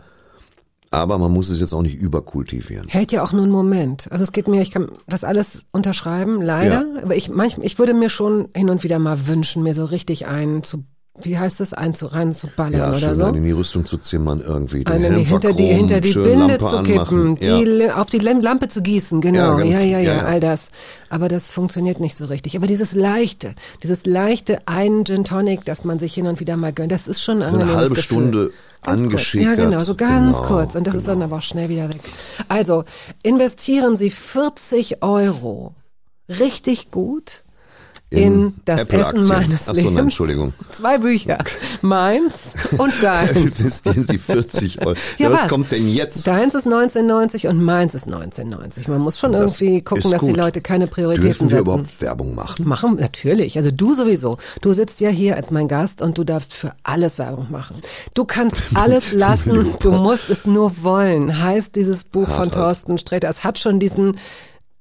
Aber 0.91 1.17
man 1.17 1.31
muss 1.31 1.49
es 1.49 1.59
jetzt 1.59 1.73
auch 1.73 1.81
nicht 1.81 1.99
überkultivieren. 1.99 2.87
Hält 2.87 3.11
ja 3.11 3.23
auch 3.23 3.33
nur 3.33 3.43
einen 3.43 3.51
Moment. 3.51 4.11
Also 4.11 4.23
es 4.23 4.31
geht 4.31 4.47
mir, 4.47 4.61
ich 4.61 4.71
kann 4.71 4.89
das 5.07 5.23
alles 5.23 5.65
unterschreiben, 5.71 6.41
leider. 6.41 6.85
Aber 7.03 7.15
ich, 7.15 7.29
manch, 7.29 7.57
ich 7.61 7.77
würde 7.77 7.93
mir 7.93 8.09
schon 8.09 8.49
hin 8.55 8.69
und 8.69 8.83
wieder 8.83 8.99
mal 8.99 9.27
wünschen, 9.27 9.63
mir 9.63 9.73
so 9.73 9.85
richtig 9.85 10.27
einen 10.27 10.63
zu, 10.63 10.85
wie 11.21 11.37
heißt 11.37 11.59
das, 11.59 11.73
einen 11.73 11.93
zu, 11.93 12.05
reinzuballern 12.07 12.73
Ja, 12.79 12.89
oder 12.95 13.15
so. 13.15 13.23
einen 13.25 13.35
in 13.37 13.43
die 13.45 13.51
Rüstung 13.51 13.85
zu 13.85 13.97
zimmern 13.97 14.41
irgendwie. 14.45 14.83
Den 14.83 15.01
Helm 15.01 15.15
hinter 15.25 15.51
die, 15.53 15.65
hinter 15.65 15.99
die 15.99 16.13
Binde 16.13 16.57
Lampe 16.57 16.59
zu 16.59 16.83
kippen, 16.83 17.35
Ja. 17.39 17.57
die, 17.59 17.91
auf 17.91 18.07
die 18.09 18.19
Lam- 18.19 18.41
Lampe 18.41 18.67
zu 18.67 18.81
gießen, 18.81 19.19
genau. 19.21 19.57
Ja, 19.59 19.65
Ja, 19.65 19.79
ja, 19.79 19.99
ja, 19.99 20.19
all 20.23 20.39
das. 20.39 20.69
Aber 21.09 21.27
das 21.27 21.49
funktioniert 21.49 21.99
nicht 21.99 22.15
so 22.15 22.25
richtig. 22.25 22.55
Aber 22.55 22.67
dieses 22.67 22.93
leichte, 22.93 23.53
dieses 23.81 24.05
leichte 24.05 24.59
einen 24.67 25.05
Gin 25.05 25.23
Tonic, 25.23 25.65
das 25.65 25.83
man 25.83 25.97
sich 25.99 26.13
hin 26.13 26.27
und 26.27 26.39
wieder 26.39 26.55
mal 26.57 26.71
gönnt, 26.73 26.91
das 26.91 27.07
ist 27.07 27.21
schon 27.23 27.41
ein 27.41 27.49
So 27.51 27.57
eine 27.59 27.73
halbe 27.73 27.95
Gefühl. 27.95 28.03
Stunde 28.03 28.51
Ganz 28.83 29.01
angeschickert. 29.01 29.57
Ja, 29.57 29.65
genau, 29.65 29.79
so 29.83 29.95
ganz 29.95 30.37
Genau, 30.37 30.47
kurz. 30.47 30.75
Und 30.75 30.85
das 30.85 30.93
ist 30.95 31.07
dann 31.07 31.21
aber 31.23 31.37
auch 31.37 31.41
schnell 31.41 31.67
wieder 31.69 31.87
weg. 31.91 31.99
Also, 32.47 32.83
investieren 33.23 33.97
Sie 33.97 34.11
40 34.11 35.01
Euro 35.01 35.73
richtig 36.29 36.91
gut 36.91 37.43
in, 38.09 38.19
In 38.19 38.53
das 38.63 38.81
Apple-Aktien. 38.81 39.21
Essen 39.21 39.27
meines 39.27 39.61
Ach 39.63 39.65
so, 39.67 39.73
nein, 39.73 39.83
Lebens. 39.83 39.99
Entschuldigung. 39.99 40.53
Zwei 40.71 40.97
Bücher. 40.97 41.39
Meins 41.81 42.53
und 42.77 42.93
deins. 43.03 43.31
Investieren 43.59 44.05
Sie 44.07 44.17
40 44.17 44.81
Euro. 44.85 44.95
Ja, 45.17 45.29
was 45.31 45.41
was? 45.43 45.49
kommt 45.49 45.71
denn 45.71 45.89
jetzt? 45.93 46.25
Deins 46.25 46.55
ist 46.55 46.65
1990 46.67 47.47
und 47.47 47.61
meins 47.61 47.95
ist 47.95 48.05
1990. 48.05 48.87
Man 48.87 49.01
muss 49.01 49.19
schon 49.19 49.33
Das 49.33 49.59
irgendwie 49.59 49.81
gucken, 49.81 50.09
dass 50.09 50.21
die. 50.21 50.31
Leute 50.31 50.61
keine 50.61 50.87
Prioritäten 50.87 51.27
Dürfen 51.27 51.49
wir 51.49 51.57
setzen. 51.57 51.61
überhaupt 51.63 52.01
Werbung 52.01 52.33
machen? 52.35 52.65
Machen, 52.67 52.95
natürlich. 52.95 53.57
Also 53.57 53.71
du 53.71 53.93
sowieso. 53.93 54.37
Du 54.61 54.71
sitzt 54.71 55.01
ja 55.01 55.09
hier 55.09 55.35
als 55.35 55.51
mein 55.51 55.67
Gast 55.67 56.01
und 56.01 56.17
du 56.17 56.23
darfst 56.23 56.53
für 56.53 56.71
alles 56.83 57.19
Werbung 57.19 57.47
machen. 57.51 57.75
Du 58.13 58.23
kannst 58.23 58.57
alles 58.75 59.11
lassen, 59.11 59.73
du 59.81 59.91
musst 59.91 60.29
es 60.29 60.45
nur 60.45 60.81
wollen. 60.81 61.41
Heißt 61.43 61.75
dieses 61.75 62.05
Buch 62.05 62.29
von 62.29 62.51
Thorsten 62.51 62.97
Sträter. 62.97 63.27
Es 63.27 63.43
hat 63.43 63.59
schon 63.59 63.79
diesen, 63.79 64.15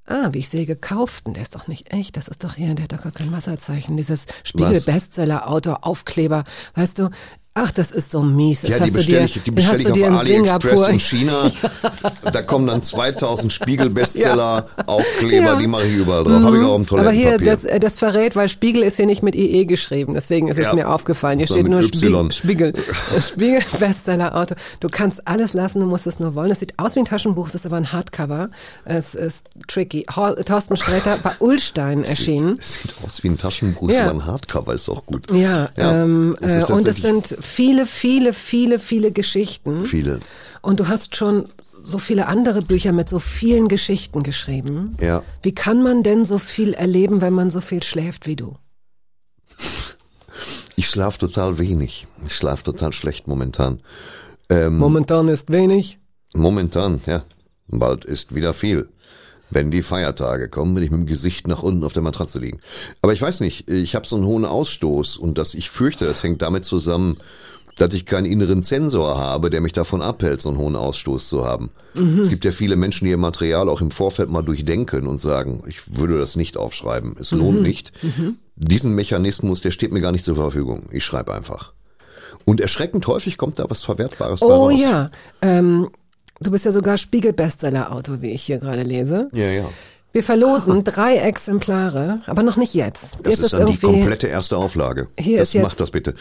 ah, 0.06 0.28
wie 0.32 0.38
ich 0.38 0.48
sehe, 0.48 0.66
gekauften. 0.66 1.34
Der 1.34 1.42
ist 1.42 1.54
doch 1.54 1.68
nicht 1.68 1.92
echt. 1.92 2.16
Das 2.16 2.28
ist 2.28 2.44
doch 2.44 2.54
hier, 2.54 2.74
der 2.74 2.84
hat 2.84 2.92
doch 2.92 3.02
gar 3.02 3.12
kein 3.12 3.32
Wasserzeichen. 3.32 3.96
Dieses 3.96 4.26
Spiegel-Bestseller-Autor, 4.44 5.86
Aufkleber. 5.86 6.44
Weißt 6.74 6.98
du, 6.98 7.10
ach, 7.58 7.72
das 7.72 7.90
ist 7.90 8.12
so 8.12 8.22
mies. 8.22 8.60
Das 8.60 8.70
Ja, 8.70 8.78
die 8.80 8.90
bestelle 8.90 9.24
ich, 9.24 9.42
die 9.42 9.50
bestell 9.50 9.80
ich 9.80 9.90
auf 9.90 9.96
in 9.96 10.04
AliExpress 10.14 10.62
Singapur. 10.62 10.88
in 10.90 11.00
China. 11.00 11.50
Da 12.32 12.42
kommen 12.42 12.66
dann 12.66 12.82
2000 12.82 13.52
Spiegel-Bestseller-Aufkleber, 13.52 15.44
Ja. 15.46 15.56
die 15.56 15.66
mache 15.66 15.86
ich 15.86 15.94
überall 15.96 16.24
drauf. 16.24 16.42
Habe 16.42 16.58
ich 16.58 16.64
auch 16.64 16.76
im 16.76 16.86
Aber 16.98 17.10
hier, 17.10 17.36
Toilettenpapier. 17.36 17.52
das, 17.54 17.64
äh, 17.64 17.80
das 17.80 17.98
verrät, 17.98 18.36
weil 18.36 18.48
Spiegel 18.48 18.82
ist 18.82 18.96
hier 18.96 19.06
nicht 19.06 19.22
mit 19.22 19.34
IE 19.34 19.64
geschrieben, 19.66 20.14
deswegen 20.14 20.48
ist 20.48 20.58
es 20.58 20.64
Ja. 20.64 20.74
mir 20.74 20.88
aufgefallen. 20.90 21.38
Hier 21.38 21.46
steht 21.46 21.66
nur 21.68 21.80
Y. 21.80 22.30
Spiegel. 22.32 22.72
Spiegel, 22.72 23.22
Spiegel 23.22 23.62
Bestseller-Auto. 23.78 24.54
Du 24.80 24.88
kannst 24.88 25.26
alles 25.26 25.54
lassen, 25.54 25.80
du 25.80 25.86
musst 25.86 26.06
es 26.06 26.18
nur 26.20 26.34
wollen. 26.34 26.50
Es 26.50 26.60
sieht 26.60 26.74
aus 26.78 26.94
wie 26.96 27.00
ein 27.00 27.04
Taschenbuch, 27.04 27.48
es 27.48 27.54
ist 27.54 27.66
aber 27.66 27.76
ein 27.76 27.92
Hardcover. 27.92 28.50
Es 28.84 29.14
ist 29.14 29.48
tricky. 29.68 30.04
Hor 30.14 30.36
Thorsten 30.36 30.76
Sträter 30.76 31.18
bei 31.22 31.32
Ulstein 31.38 32.04
erschienen. 32.04 32.56
Es 32.58 32.82
sieht 32.82 32.94
aus 33.04 33.22
wie 33.22 33.28
ein 33.28 33.38
Taschenbuch, 33.38 33.90
Ja. 33.90 34.02
aber 34.04 34.10
ein 34.12 34.26
Hardcover 34.26 34.74
ist 34.74 34.88
auch 34.88 35.06
gut. 35.06 35.30
Ja, 35.32 35.70
ähm, 35.76 36.34
es 36.40 36.68
äh, 36.68 36.72
und 36.72 36.86
es 36.86 36.96
sind 36.96 37.36
viele, 37.46 37.86
viele, 37.86 38.32
viele, 38.32 38.78
viele 38.78 39.12
Geschichten. 39.12 39.84
viele. 39.84 40.20
Und 40.62 40.80
du 40.80 40.88
hast 40.88 41.16
schon 41.16 41.48
so 41.82 41.98
viele 41.98 42.26
andere 42.26 42.62
Bücher 42.62 42.92
mit 42.92 43.08
so 43.08 43.18
vielen 43.20 43.68
Geschichten 43.68 44.22
geschrieben. 44.22 44.96
Ja. 45.00 45.22
Wie 45.42 45.54
kann 45.54 45.82
man 45.82 46.02
denn 46.02 46.24
so 46.24 46.38
viel 46.38 46.74
erleben, 46.74 47.20
wenn 47.20 47.32
man 47.32 47.50
so 47.50 47.60
viel 47.60 47.82
schläft 47.82 48.26
wie 48.26 48.36
du? 48.36 48.56
Ich 50.74 50.88
schlafe 50.88 51.18
total 51.18 51.58
wenig. 51.58 52.06
Ich 52.26 52.34
schlafe 52.34 52.64
total 52.64 52.92
schlecht 52.92 53.28
momentan. 53.28 53.80
Ähm, 54.48 54.78
Momentan 54.78 55.28
ist 55.28 55.50
wenig. 55.52 55.98
Momentan, 56.34 57.00
ja. 57.06 57.24
Bald 57.68 58.04
ist 58.04 58.34
wieder 58.34 58.52
viel. 58.52 58.88
Wenn 59.50 59.70
die 59.70 59.82
Feiertage 59.82 60.48
kommen, 60.48 60.74
will 60.74 60.82
ich 60.82 60.90
mit 60.90 61.00
dem 61.00 61.06
Gesicht 61.06 61.46
nach 61.46 61.62
unten 61.62 61.84
auf 61.84 61.92
der 61.92 62.02
Matratze 62.02 62.38
liegen. 62.40 62.58
Aber 63.02 63.12
ich 63.12 63.22
weiß 63.22 63.40
nicht, 63.40 63.70
ich 63.70 63.94
habe 63.94 64.06
so 64.06 64.16
einen 64.16 64.24
hohen 64.26 64.44
Ausstoß 64.44 65.16
und 65.16 65.38
das, 65.38 65.54
ich 65.54 65.70
fürchte, 65.70 66.04
das 66.04 66.22
hängt 66.22 66.42
damit 66.42 66.64
zusammen, 66.64 67.18
dass 67.76 67.92
ich 67.92 68.06
keinen 68.06 68.24
inneren 68.24 68.62
Zensor 68.62 69.18
habe, 69.18 69.50
der 69.50 69.60
mich 69.60 69.72
davon 69.74 70.00
abhält, 70.02 70.40
so 70.40 70.48
einen 70.48 70.58
hohen 70.58 70.76
Ausstoß 70.76 71.28
zu 71.28 71.44
haben. 71.44 71.70
Es 72.20 72.28
gibt 72.30 72.44
ja 72.46 72.50
viele 72.50 72.74
Menschen, 72.74 73.04
die 73.04 73.10
ihr 73.10 73.18
Material 73.18 73.68
auch 73.68 73.80
im 73.82 73.90
Vorfeld 73.90 74.30
mal 74.30 74.42
durchdenken 74.42 75.06
und 75.06 75.18
sagen, 75.18 75.62
ich 75.66 75.96
würde 75.96 76.18
das 76.18 76.36
nicht 76.36 76.56
aufschreiben, 76.56 77.16
es 77.20 77.32
lohnt 77.32 77.60
nicht. 77.62 77.92
Diesen 78.56 78.94
Mechanismus, 78.94 79.60
der 79.60 79.70
steht 79.72 79.92
mir 79.92 80.00
gar 80.00 80.12
nicht 80.12 80.24
zur 80.24 80.36
Verfügung. 80.36 80.84
Ich 80.90 81.04
schreibe 81.04 81.34
einfach. 81.34 81.72
Und 82.46 82.60
erschreckend 82.62 83.06
häufig 83.08 83.36
kommt 83.36 83.58
da 83.58 83.66
was 83.68 83.82
Verwertbares 83.84 84.40
bei 84.40 84.46
Oh 84.46 84.68
raus. 84.70 84.74
ja, 84.80 85.10
ähm, 85.42 85.90
du 86.40 86.50
bist 86.50 86.64
ja 86.64 86.72
sogar 86.72 86.96
Spiegel-Bestseller-Autor, 86.98 88.22
wie 88.22 88.30
ich 88.30 88.42
hier 88.42 88.58
gerade 88.58 88.82
lese. 88.82 89.28
Ja, 89.32 89.48
ja. 89.50 89.68
Wir 90.12 90.22
verlosen 90.22 90.82
drei 90.84 91.16
Exemplare, 91.18 92.22
aber 92.26 92.42
noch 92.42 92.56
nicht 92.56 92.72
jetzt. 92.74 93.16
Das 93.22 93.32
jetzt 93.36 93.40
ist 93.44 93.52
dann 93.52 93.66
die 93.66 93.76
komplette 93.76 94.26
erste 94.28 94.56
Auflage. 94.56 95.08
Hier 95.18 95.38
das 95.40 95.48
ist 95.48 95.54
jetzt- 95.54 95.62
macht 95.64 95.80
das 95.80 95.90
bitte. 95.90 96.14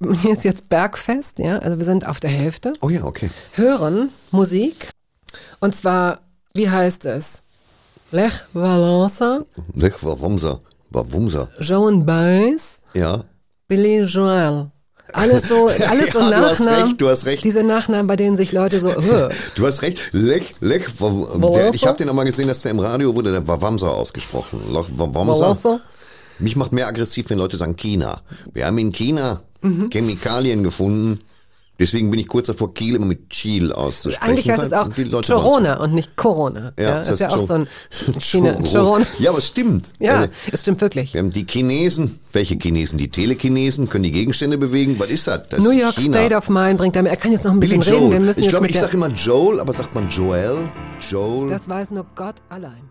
hier 0.22 0.32
ist 0.32 0.44
jetzt 0.44 0.68
Bergfest, 0.68 1.38
ja, 1.38 1.58
also 1.58 1.78
wir 1.78 1.84
sind 1.84 2.06
auf 2.06 2.18
der 2.20 2.30
Hälfte. 2.30 2.72
Oh 2.80 2.88
ja, 2.88 3.04
okay. 3.04 3.30
Hören 3.54 4.08
Musik 4.32 4.88
und 5.60 5.76
zwar, 5.76 6.20
wie 6.54 6.68
heißt 6.70 7.04
es? 7.04 7.42
Lech 8.10 8.32
Valença, 8.54 9.44
Lech 9.74 10.02
Wawumsa. 10.02 10.60
Wawumsa. 10.90 11.48
Joan 11.60 12.04
Baez, 12.04 12.80
Ja. 12.94 13.22
Billy 13.68 14.00
Joel. 14.02 14.72
Alles 15.12 15.48
so, 15.48 15.68
alles 15.88 16.10
so 16.12 16.18
Ja, 16.20 16.30
du 16.30 16.36
hast 16.36 16.60
Nachnamen. 16.60 16.82
recht, 16.84 17.00
du 17.00 17.08
hast 17.08 17.26
recht. 17.26 17.44
Diese 17.44 17.62
Nachnamen, 17.62 18.06
bei 18.06 18.16
denen 18.16 18.36
sich 18.36 18.52
Leute 18.52 18.80
so, 18.80 18.94
"Hö." 18.94 19.28
Du 19.54 19.66
hast 19.66 19.82
recht. 19.82 19.98
Lech, 20.12 20.54
Lech, 20.60 20.84
Waw- 20.98 21.38
der, 21.54 21.74
ich 21.74 21.86
habe 21.86 21.96
den 21.98 22.08
auch 22.08 22.14
mal 22.14 22.24
gesehen, 22.24 22.48
dass 22.48 22.62
der 22.62 22.70
im 22.72 22.78
Radio 22.80 23.14
wurde, 23.14 23.30
der 23.32 23.46
Wawamsa 23.46 23.88
ausgesprochen. 23.88 24.60
Valença. 24.96 25.80
Mich 26.38 26.56
macht 26.56 26.72
mehr 26.72 26.86
aggressiv, 26.86 27.28
wenn 27.30 27.38
Leute 27.38 27.56
sagen 27.56 27.76
China. 27.76 28.20
Wir 28.54 28.66
haben 28.66 28.78
in 28.78 28.92
China 28.92 29.42
Mhm. 29.62 29.90
Chemikalien 29.90 30.62
gefunden. 30.64 31.20
Deswegen 31.80 32.10
bin 32.10 32.20
ich 32.20 32.28
kurz 32.28 32.48
davor, 32.48 32.74
Kiel 32.74 32.94
immer 32.94 33.06
mit 33.06 33.30
Chil 33.30 33.72
auszusprechen. 33.72 34.30
Eigentlich 34.30 34.50
heißt 34.50 34.64
es 34.64 34.72
auch 34.74 34.90
Corona 35.26 35.78
und 35.80 35.94
nicht 35.94 36.14
Corona. 36.14 36.74
Ja, 36.78 36.98
das 36.98 37.08
ist 37.08 37.20
ja 37.20 37.30
auch 37.30 37.40
so 37.40 37.54
ein 37.54 37.68
China. 38.20 38.52
Corona. 38.70 39.06
Ja, 39.18 39.30
aber 39.30 39.38
es 39.38 39.46
stimmt. 39.46 39.86
Ja, 39.98 40.20
Also, 40.20 40.32
es 40.52 40.60
stimmt 40.60 40.82
wirklich. 40.82 41.14
Wir 41.14 41.20
haben 41.20 41.30
die 41.30 41.46
Chinesen. 41.48 42.20
Welche 42.34 42.56
Chinesen? 42.56 42.98
Die 42.98 43.08
Telekinesen 43.08 43.88
können 43.88 44.04
die 44.04 44.12
Gegenstände 44.12 44.58
bewegen. 44.58 44.96
Was 44.98 45.08
ist 45.08 45.26
das? 45.26 45.48
das 45.48 45.60
New 45.60 45.70
York 45.70 45.94
China. 45.94 46.18
State 46.18 46.34
of 46.36 46.50
Mind 46.50 46.76
bringt 46.76 46.96
damit. 46.96 47.12
Er 47.12 47.16
kann 47.16 47.32
jetzt 47.32 47.44
noch 47.44 47.52
ein 47.52 47.60
Billy 47.60 47.78
bisschen 47.78 47.94
reden. 47.94 48.12
Wir 48.12 48.20
müssen 48.20 48.42
ich 48.42 48.50
glaube, 48.50 48.68
ich 48.68 48.78
sage 48.78 48.92
immer 48.98 49.08
Joel, 49.08 49.58
aber 49.58 49.72
sagt 49.72 49.94
man 49.94 50.06
Joel? 50.10 50.68
Joel? 51.08 51.48
Das 51.48 51.66
weiß 51.66 51.92
nur 51.92 52.04
Gott 52.14 52.36
allein. 52.50 52.89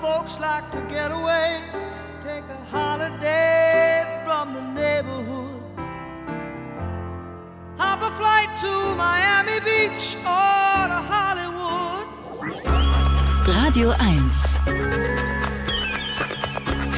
Folks 0.00 0.38
like 0.38 0.70
to 0.70 0.80
get 0.88 1.10
away, 1.10 1.60
take 2.22 2.44
a 2.50 2.58
holiday 2.70 4.22
from 4.24 4.54
the 4.54 4.60
neighborhood. 4.60 5.60
Hop 7.78 8.02
a 8.02 8.10
flight 8.12 8.50
to 8.60 8.94
Miami 8.96 9.60
Beach 9.60 10.16
or 10.24 10.88
to 10.92 11.00
Hollywood. 11.12 12.06
Radio 13.46 13.90
1. 13.90 14.60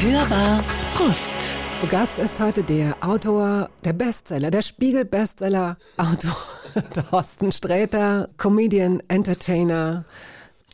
Hörbar 0.00 0.64
Brust. 0.94 1.56
Zu 1.80 1.86
Gast 1.86 2.18
ist 2.18 2.38
heute 2.40 2.62
der 2.62 2.94
Autor, 3.00 3.70
der 3.84 3.94
Bestseller, 3.94 4.50
der 4.50 4.60
Spiegel-Bestseller, 4.60 5.78
Autor 5.96 6.36
Thorsten 7.10 7.52
Sträter, 7.52 8.28
Comedian, 8.36 9.02
Entertainer. 9.08 10.04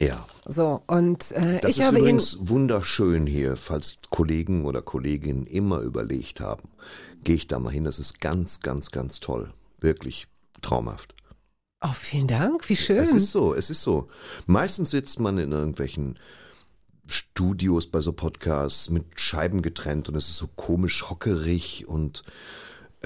Ja. 0.00 0.16
So, 0.48 0.80
und 0.86 1.32
äh, 1.32 1.58
Das 1.60 1.72
ich 1.72 1.78
ist 1.78 1.86
habe 1.86 1.98
übrigens 1.98 2.38
wunderschön 2.40 3.26
hier, 3.26 3.56
falls 3.56 3.98
Kollegen 4.10 4.64
oder 4.64 4.80
Kolleginnen 4.80 5.44
immer 5.44 5.80
überlegt 5.80 6.40
haben. 6.40 6.68
Gehe 7.24 7.34
ich 7.34 7.48
da 7.48 7.58
mal 7.58 7.72
hin, 7.72 7.84
das 7.84 7.98
ist 7.98 8.20
ganz, 8.20 8.60
ganz, 8.60 8.92
ganz 8.92 9.18
toll. 9.18 9.52
Wirklich 9.80 10.28
traumhaft. 10.62 11.14
Oh, 11.82 11.92
vielen 11.92 12.28
Dank, 12.28 12.68
wie 12.68 12.76
schön. 12.76 12.98
Es 12.98 13.12
ist 13.12 13.32
so, 13.32 13.54
es 13.54 13.70
ist 13.70 13.82
so. 13.82 14.08
Meistens 14.46 14.90
sitzt 14.90 15.18
man 15.18 15.36
in 15.38 15.50
irgendwelchen 15.50 16.18
Studios 17.08 17.88
bei 17.88 18.00
so 18.00 18.12
Podcasts 18.12 18.88
mit 18.88 19.20
Scheiben 19.20 19.62
getrennt 19.62 20.08
und 20.08 20.14
es 20.14 20.28
ist 20.28 20.36
so 20.36 20.48
komisch 20.54 21.10
hockerig 21.10 21.86
und 21.88 22.22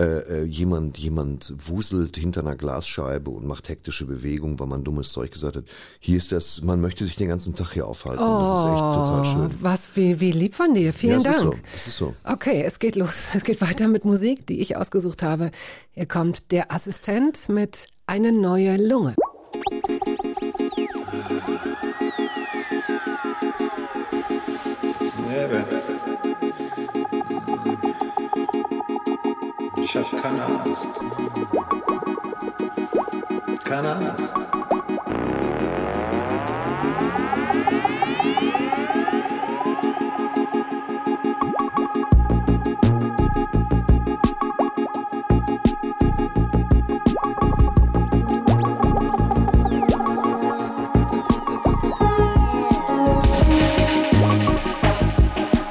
äh, 0.00 0.20
äh, 0.20 0.44
jemand, 0.44 0.96
jemand 0.96 1.52
wuselt 1.58 2.16
hinter 2.16 2.40
einer 2.40 2.56
Glasscheibe 2.56 3.28
und 3.28 3.46
macht 3.46 3.68
hektische 3.68 4.06
Bewegungen, 4.06 4.58
weil 4.58 4.66
man 4.66 4.82
dummes 4.82 5.12
Zeug 5.12 5.30
gesagt 5.30 5.56
hat. 5.56 5.64
Hier 5.98 6.16
ist 6.16 6.32
das, 6.32 6.62
man 6.62 6.80
möchte 6.80 7.04
sich 7.04 7.16
den 7.16 7.28
ganzen 7.28 7.54
Tag 7.54 7.72
hier 7.74 7.86
aufhalten. 7.86 8.24
und 8.24 8.40
das 8.40 8.60
ist 8.60 8.70
echt 8.70 8.94
total 8.94 9.24
schön. 9.26 9.58
Was, 9.60 9.96
wie, 9.96 10.18
wie 10.18 10.32
lieb 10.32 10.54
von 10.54 10.72
dir. 10.72 10.94
Vielen 10.94 11.20
ja, 11.20 11.30
es 11.30 11.36
Dank. 11.36 11.52
Ist 11.54 11.60
so, 11.60 11.70
es 11.74 11.86
ist 11.88 11.96
so. 11.98 12.14
Okay, 12.24 12.62
es 12.66 12.78
geht 12.78 12.96
los. 12.96 13.28
Es 13.34 13.44
geht 13.44 13.60
weiter 13.60 13.88
mit 13.88 14.06
Musik, 14.06 14.46
die 14.46 14.60
ich 14.60 14.78
ausgesucht 14.78 15.22
habe. 15.22 15.50
Hier 15.92 16.06
kommt 16.06 16.50
der 16.50 16.72
Assistent 16.72 17.50
mit 17.50 17.84
eine 18.06 18.32
neue 18.32 18.76
Lunge. 18.76 19.14
Lebe. 25.28 25.89
Ich 29.92 29.96
hab 29.96 30.22
keine 30.22 30.44
Angst. 30.44 30.88
Keine 33.64 33.92
Angst. 33.96 34.36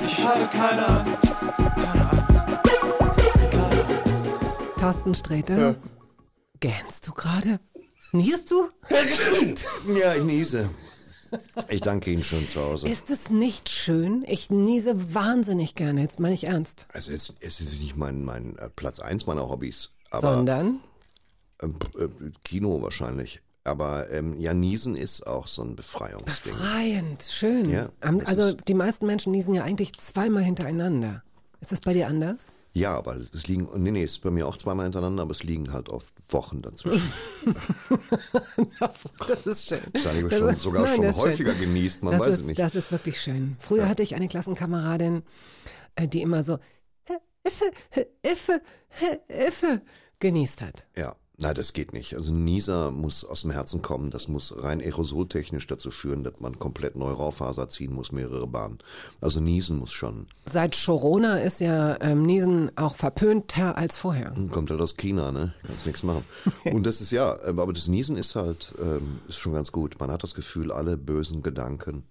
Ich 0.02 0.26
habe 0.26 0.48
keine 0.52 0.88
Angst. 0.88 0.99
Thorsten 4.80 5.16
Sträter. 5.16 5.76
Gähnst 6.60 7.08
du 7.08 7.14
gerade? 7.14 7.60
Niest 8.12 8.52
du? 8.52 8.70
Ja, 9.98 10.16
ich 10.16 10.24
niese. 10.24 10.70
Ich 11.68 11.82
danke 11.82 12.12
Ihnen 12.12 12.24
schon 12.24 12.48
zu 12.48 12.62
Hause. 12.62 12.88
Ist 12.88 13.10
es 13.12 13.30
nicht 13.30 13.70
schön? 13.70 14.24
Ich 14.28 14.50
niese 14.50 15.14
wahnsinnig 15.14 15.76
gerne, 15.76 16.02
jetzt 16.02 16.20
meine 16.20 16.34
ich 16.34 16.46
ernst. 16.46 16.88
Also 16.94 17.12
es, 17.12 17.34
es 17.40 17.60
ist 17.62 17.80
nicht 17.80 17.98
mein, 17.98 18.24
mein 18.26 18.58
äh, 18.58 18.70
Platz 18.70 19.00
eins 19.00 19.26
meiner 19.28 19.48
Hobbys. 19.50 19.92
Aber 20.10 20.36
Sondern? 20.36 20.80
ähm, 21.62 21.76
äh, 22.00 22.08
Kino 22.44 22.82
wahrscheinlich. 22.82 23.42
Aber 23.64 24.10
ähm, 24.10 24.40
ja, 24.40 24.54
Niesen 24.54 24.96
ist 24.96 25.28
auch 25.28 25.46
so 25.46 25.62
ein 25.62 25.76
Befreiungsding. 25.76 26.54
Befreiend, 26.54 27.24
schön. 27.24 27.70
Ja, 27.70 27.90
also 28.26 28.44
ist- 28.48 28.58
die 28.68 28.74
meisten 28.74 29.06
Menschen 29.06 29.32
niesen 29.32 29.54
ja 29.54 29.64
eigentlich 29.64 29.94
zweimal 30.00 30.44
hintereinander. 30.44 31.22
Ist 31.62 31.72
das 31.72 31.82
bei 31.82 31.94
dir 31.94 32.08
anders? 32.08 32.48
Ja, 32.74 32.96
aber 32.96 33.16
es 33.18 33.48
liegen, 33.48 33.68
nee, 33.82 33.90
nee, 33.92 34.04
es 34.04 34.12
ist 34.14 34.20
bei 34.22 34.30
mir 34.30 34.48
auch 34.48 34.56
zweimal 34.56 34.86
hintereinander, 34.86 35.24
aber 35.24 35.32
es 35.32 35.44
liegen 35.44 35.74
halt 35.74 35.90
oft 35.90 36.14
Wochen 36.30 36.62
dazwischen. 36.62 37.02
Das 39.28 39.48
ist 39.48 39.68
schön. 39.68 39.80
Das 39.94 40.04
schon, 40.38 40.50
ist- 40.50 40.62
sogar 40.62 40.84
nein, 40.84 40.96
schon 40.96 41.06
ist 41.06 41.16
schön. 41.16 41.24
häufiger 41.26 41.54
genießt, 41.54 42.04
man 42.04 42.14
das 42.14 42.22
weiß 42.22 42.34
ist, 42.36 42.40
es 42.42 42.46
nicht. 42.46 42.60
Das 42.60 42.76
ist 42.76 42.92
wirklich 42.92 43.20
schön. 43.22 43.56
Früher 43.60 43.88
hatte 43.90 44.04
ich 44.04 44.16
eine 44.16 44.28
Klassenkameradin, 44.28 45.24
äh, 45.96 46.08
die 46.08 46.22
immer 46.22 46.44
so 46.44 46.58
Iffe, 47.44 47.72
Iffe, 48.24 48.62
Iffe 49.28 49.82
genießt 50.20 50.62
hat. 50.62 50.86
Ja, 50.96 51.16
nein, 51.40 51.56
das 51.56 51.74
geht 51.74 51.94
nicht. 51.94 52.16
Also 52.16 52.34
Nieser 52.34 52.92
muss 52.92 53.24
aus 53.24 53.42
dem 53.42 53.52
Herzen 53.52 53.82
kommen. 53.82 54.12
Das 54.12 54.28
muss 54.28 54.54
rein 54.58 54.82
aerosoltechnisch 54.82 55.68
dazu 55.68 55.92
führen, 55.92 56.24
dass 56.24 56.40
man 56.40 56.60
komplett 56.60 56.96
neue 56.96 57.14
Raufaser 57.14 57.70
ziehen 57.70 57.94
muss, 57.94 58.12
mehrere 58.12 58.48
Bahnen. 58.48 58.80
Also 59.22 59.40
Niesen 59.40 59.78
muss 59.78 59.92
schon. 59.92 60.28
Seit 60.46 60.78
Corona 60.86 61.38
ist 61.38 61.60
ja 61.60 62.00
ähm, 62.02 62.24
Niesen 62.24 62.72
auch 62.78 62.96
verpönter 62.96 63.78
als 63.78 63.98
vorher. 63.98 64.34
Kommt 64.52 64.70
halt 64.70 64.82
aus 64.82 64.98
China, 64.98 65.32
ne? 65.32 65.54
Kannst 65.66 65.86
nichts 65.86 66.04
machen. 66.04 66.24
Und 66.72 66.86
das 66.86 67.02
ist 67.02 67.12
ja, 67.12 67.38
ähm, 67.46 67.60
aber 67.60 67.74
das 67.74 67.88
Niesen 67.88 68.18
ist 68.18 68.36
halt, 68.36 68.74
ähm, 68.82 69.20
ist 69.28 69.38
schon 69.38 69.54
ganz 69.54 69.72
gut. 69.72 70.00
Man 70.00 70.12
hat 70.12 70.24
das 70.24 70.36
Gefühl, 70.36 70.72
alle 70.72 70.98
bösen 70.98 71.42
Gedanken 71.42 72.04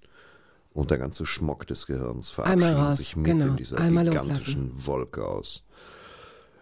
und 0.79 0.91
der 0.91 0.99
ganze 0.99 1.26
Schmock 1.26 1.66
des 1.66 1.87
Gehirns 1.87 2.31
verabschieden 2.31 2.93
sich 2.95 3.16
mit 3.16 3.26
genau. 3.26 3.47
in 3.47 3.57
dieser 3.57 3.79
Einmal 3.79 4.05
gigantischen 4.05 4.70
Wolke 4.87 5.26
aus. 5.26 5.64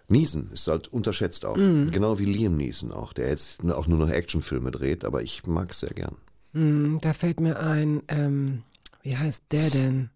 Niesen 0.09 0.51
ist 0.53 0.69
halt 0.69 0.89
unterschätzt 0.89 1.45
auch. 1.45 1.57
Mhm. 1.57 1.91
Genau 1.91 2.19
wie 2.19 2.25
Liam 2.27 2.57
Neeson 2.57 2.93
auch, 2.93 3.13
der 3.13 3.29
jetzt 3.29 3.65
auch 3.71 3.87
nur 3.87 3.99
noch 3.99 4.11
Actionfilme 4.11 4.71
dreht, 4.71 5.05
aber 5.05 5.23
ich 5.23 5.47
mag 5.47 5.71
es 5.73 5.81
sehr 5.81 5.91
gern. 5.91 6.17
Hm, 6.53 6.99
Da 7.03 7.13
fällt 7.13 7.41
mir 7.41 7.59
ein, 7.59 8.03
ähm, 8.09 8.63
wie 9.03 9.17
heißt 9.17 9.43
der 9.51 9.71
denn? 9.71 10.11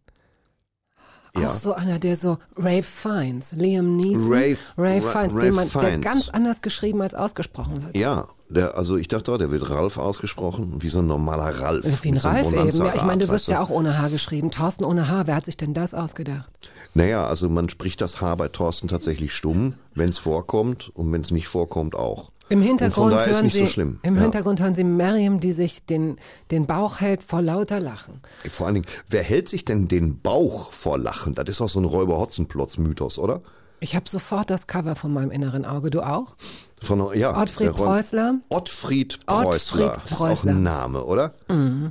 Ja. 1.38 1.48
Auch 1.50 1.54
so 1.54 1.74
einer, 1.74 1.98
der 1.98 2.16
so 2.16 2.38
Ray 2.56 2.82
Fiennes, 2.82 3.52
Liam 3.52 3.96
Neeson, 3.96 4.32
Ray- 4.32 4.56
Ray 4.76 4.98
Ra- 4.98 5.12
Fiennes, 5.12 5.36
Ray 5.36 5.50
man, 5.52 5.68
der 5.70 5.80
Fiennes. 5.82 6.04
ganz 6.04 6.28
anders 6.28 6.60
geschrieben 6.62 7.00
als 7.02 7.14
ausgesprochen 7.14 7.84
wird. 7.84 7.96
Ja, 7.96 8.26
der, 8.48 8.76
also 8.76 8.96
ich 8.96 9.06
dachte 9.06 9.38
der 9.38 9.50
wird 9.52 9.70
Ralf 9.70 9.96
ausgesprochen, 9.96 10.82
wie 10.82 10.88
so 10.88 10.98
ein 10.98 11.06
normaler 11.06 11.60
Ralf. 11.60 11.84
Wie 12.02 12.08
ein 12.08 12.14
mit 12.14 12.22
so 12.22 12.28
Ralf 12.28 12.52
eben. 12.52 12.76
Ja, 12.84 12.94
ich 12.94 13.02
meine, 13.02 13.24
du 13.26 13.30
wirst 13.30 13.46
ja 13.48 13.60
auch 13.60 13.70
ohne 13.70 13.96
Haar 13.98 14.10
geschrieben. 14.10 14.50
Thorsten 14.50 14.84
ohne 14.84 15.08
Haar, 15.08 15.26
wer 15.28 15.36
hat 15.36 15.44
sich 15.46 15.56
denn 15.56 15.72
das 15.72 15.94
ausgedacht? 15.94 16.48
Naja, 16.94 17.24
also 17.26 17.48
man 17.48 17.68
spricht 17.68 18.00
das 18.00 18.20
H 18.20 18.34
bei 18.34 18.48
Thorsten 18.48 18.88
tatsächlich 18.88 19.32
stumm, 19.32 19.74
wenn 19.94 20.08
es 20.08 20.18
vorkommt 20.18 20.90
und 20.94 21.12
wenn 21.12 21.20
es 21.20 21.30
nicht 21.30 21.46
vorkommt 21.46 21.94
auch. 21.94 22.32
Im 22.50 22.62
Hintergrund 22.62 23.14
hören 23.14 23.48
Sie, 23.48 23.64
so 23.66 23.80
im 23.80 23.98
ja. 24.02 24.20
Hintergrund 24.22 24.60
hören 24.60 24.74
Sie 24.74 24.84
Miriam, 24.84 25.40
die 25.40 25.52
sich 25.52 25.86
den, 25.86 26.16
den 26.50 26.66
Bauch 26.66 27.00
hält 27.00 27.22
vor 27.24 27.40
lauter 27.42 27.80
Lachen. 27.80 28.20
Vor 28.50 28.66
allen 28.66 28.74
Dingen, 28.74 28.86
wer 29.08 29.22
hält 29.22 29.48
sich 29.48 29.64
denn 29.64 29.88
den 29.88 30.20
Bauch 30.20 30.72
vor 30.72 30.98
Lachen? 30.98 31.34
Das 31.34 31.48
ist 31.48 31.60
auch 31.60 31.68
so 31.68 31.78
ein 31.80 31.84
Räuber-Hotzenplotz-Mythos, 31.84 33.18
oder? 33.18 33.40
Ich 33.82 33.96
habe 33.96 34.08
sofort 34.08 34.50
das 34.50 34.66
Cover 34.66 34.94
von 34.94 35.12
meinem 35.12 35.30
inneren 35.30 35.64
Auge. 35.64 35.90
Du 35.90 36.02
auch? 36.02 36.36
Von, 36.82 37.16
ja, 37.16 37.36
Ottfried 37.40 37.68
der 37.68 37.74
Räu- 37.74 37.84
Preußler? 37.84 38.34
Ottfried 38.50 39.18
Ottfried 39.26 39.26
Preußler. 39.26 39.88
Das 40.02 40.10
ist 40.10 40.16
auch 40.16 40.26
Preußler. 40.26 40.50
ein 40.52 40.62
Name, 40.62 41.04
oder? 41.04 41.34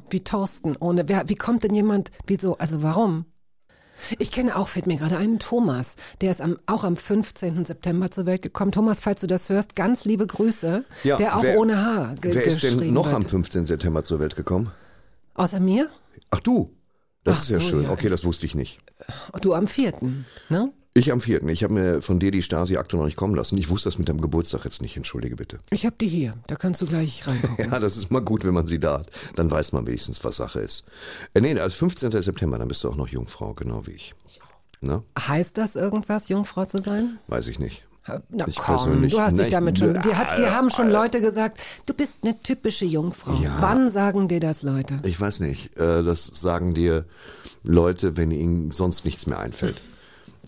Wie 0.10 0.20
Thorsten 0.24 0.76
ohne. 0.80 1.08
Wer, 1.10 1.30
wie 1.30 1.36
kommt 1.36 1.64
denn 1.64 1.74
jemand? 1.74 2.12
Wieso? 2.28 2.58
Also 2.58 2.84
warum? 2.84 3.26
Ich 4.18 4.32
kenne 4.32 4.56
auch, 4.56 4.68
fällt 4.70 4.88
mir 4.88 4.98
gerade 4.98 5.18
ein, 5.18 5.40
Thomas. 5.40 5.96
Der 6.22 6.32
ist 6.32 6.42
am, 6.42 6.58
auch 6.66 6.84
am 6.84 6.96
15. 6.98 7.66
September 7.66 8.10
zur 8.12 8.26
Welt 8.26 8.42
gekommen. 8.42 8.72
Thomas, 8.72 9.00
falls 9.00 9.22
du 9.22 9.28
das 9.28 9.50
hörst, 9.50 9.76
ganz 9.76 10.06
liebe 10.06 10.26
Grüße. 10.28 10.84
Ja, 11.04 11.18
der 11.18 11.36
auch 11.38 11.44
wer- 11.44 11.58
ohne 11.60 11.84
Haar 11.84 12.16
ge 12.16 12.34
Wer 12.34 12.44
ist 12.44 12.64
denn 12.64 12.94
noch 12.94 13.06
wird. 13.06 13.16
am 13.16 13.24
15. 13.26 13.66
September 13.66 14.04
zur 14.04 14.20
Welt 14.20 14.36
gekommen? 14.36 14.72
Außer 15.34 15.60
mir? 15.60 15.90
Ach 16.32 16.40
du, 16.40 16.76
das 17.24 17.38
Ach 17.38 17.42
ist 17.44 17.50
ja 17.50 17.60
so, 17.60 17.70
schön. 17.70 17.84
ja. 17.84 17.92
Okay, 17.92 18.10
das 18.10 18.24
wusste 18.26 18.46
ich 18.46 18.56
nicht. 18.56 18.80
Du 19.42 19.54
am 19.54 19.68
4. 19.68 19.94
Ne? 20.50 20.72
Ich 20.96 21.12
am 21.12 21.22
vierten. 21.22 21.48
Ich 21.50 21.64
habe 21.64 21.74
mir 21.76 22.02
von 22.02 22.20
dir 22.20 22.32
die 22.32 22.42
Stasi-Akte 22.42 22.98
noch 22.98 23.06
nicht 23.06 23.16
kommen 23.16 23.36
lassen. 23.36 23.58
Ich 23.58 23.70
wusste 23.70 23.88
das 23.90 24.00
mit 24.00 24.10
deinem 24.10 24.22
Geburtstag 24.22 24.66
jetzt 24.66 24.82
nicht. 24.82 24.98
Entschuldige 24.98 25.36
bitte. 25.36 25.60
Ich 25.70 25.86
habe 25.86 25.96
die 26.02 26.08
hier. 26.08 26.34
Da 26.48 26.56
kannst 26.56 26.82
du 26.82 26.88
gleich 26.88 27.26
reingucken. 27.28 27.66
Ja, 27.72 27.80
das 27.80 27.96
ist 27.96 28.12
mal 28.12 28.22
gut, 28.22 28.44
wenn 28.44 28.54
man 28.56 28.66
sie 28.68 28.80
da 28.80 29.00
hat. 29.00 29.12
Dann 29.36 29.52
weiß 29.52 29.72
man 29.72 29.86
wenigstens, 29.86 30.24
was 30.24 30.38
Sache 30.38 30.60
ist. 30.62 30.84
Äh, 31.36 31.42
nee, 31.42 31.58
als 31.60 31.76
15. 31.76 32.12
September, 32.24 32.58
dann 32.58 32.68
bist 32.68 32.84
du 32.84 32.90
auch 32.90 32.96
noch 32.96 33.08
Jungfrau, 33.08 33.54
genau 33.54 33.86
wie 33.86 33.92
ich. 33.92 34.16
Na, 34.82 35.04
Heißt 35.20 35.58
das 35.58 35.76
irgendwas, 35.76 36.28
Jungfrau 36.30 36.66
zu 36.66 36.80
sein? 36.80 37.20
weiß 37.28 37.48
ich 37.48 37.60
nicht. 37.60 37.86
Na 38.30 38.48
Ich 38.48 38.56
komm, 38.56 39.08
du 39.08 39.20
hast 39.22 39.38
dich 39.38 39.48
ich- 39.48 39.54
damit 39.54 39.78
schon. 39.78 39.94
Die, 40.02 40.16
hat, 40.16 40.40
die 40.40 40.44
Ah, 40.46 40.54
haben 40.56 40.72
schon 40.72 40.88
ah, 40.88 40.92
Leute 41.04 41.22
gesagt, 41.22 41.60
du 41.86 41.94
bist 41.94 42.20
eine 42.24 42.40
typische 42.40 42.86
Jungfrau. 42.86 43.34
Ja. 43.44 43.58
Wann 43.62 43.92
sagen 43.92 44.28
dir 44.28 44.40
das 44.40 44.64
Leute? 44.64 45.00
Ich 45.04 45.22
weiß 45.22 45.42
nicht. 45.42 45.78
Äh, 45.78 46.02
das 46.04 46.26
sagen 46.26 46.74
dir 46.74 47.06
Leute, 47.64 48.18
wenn 48.18 48.32
ihnen 48.32 48.72
sonst 48.72 49.06
nichts 49.06 49.28
mehr 49.28 49.38
einfällt. 49.38 49.80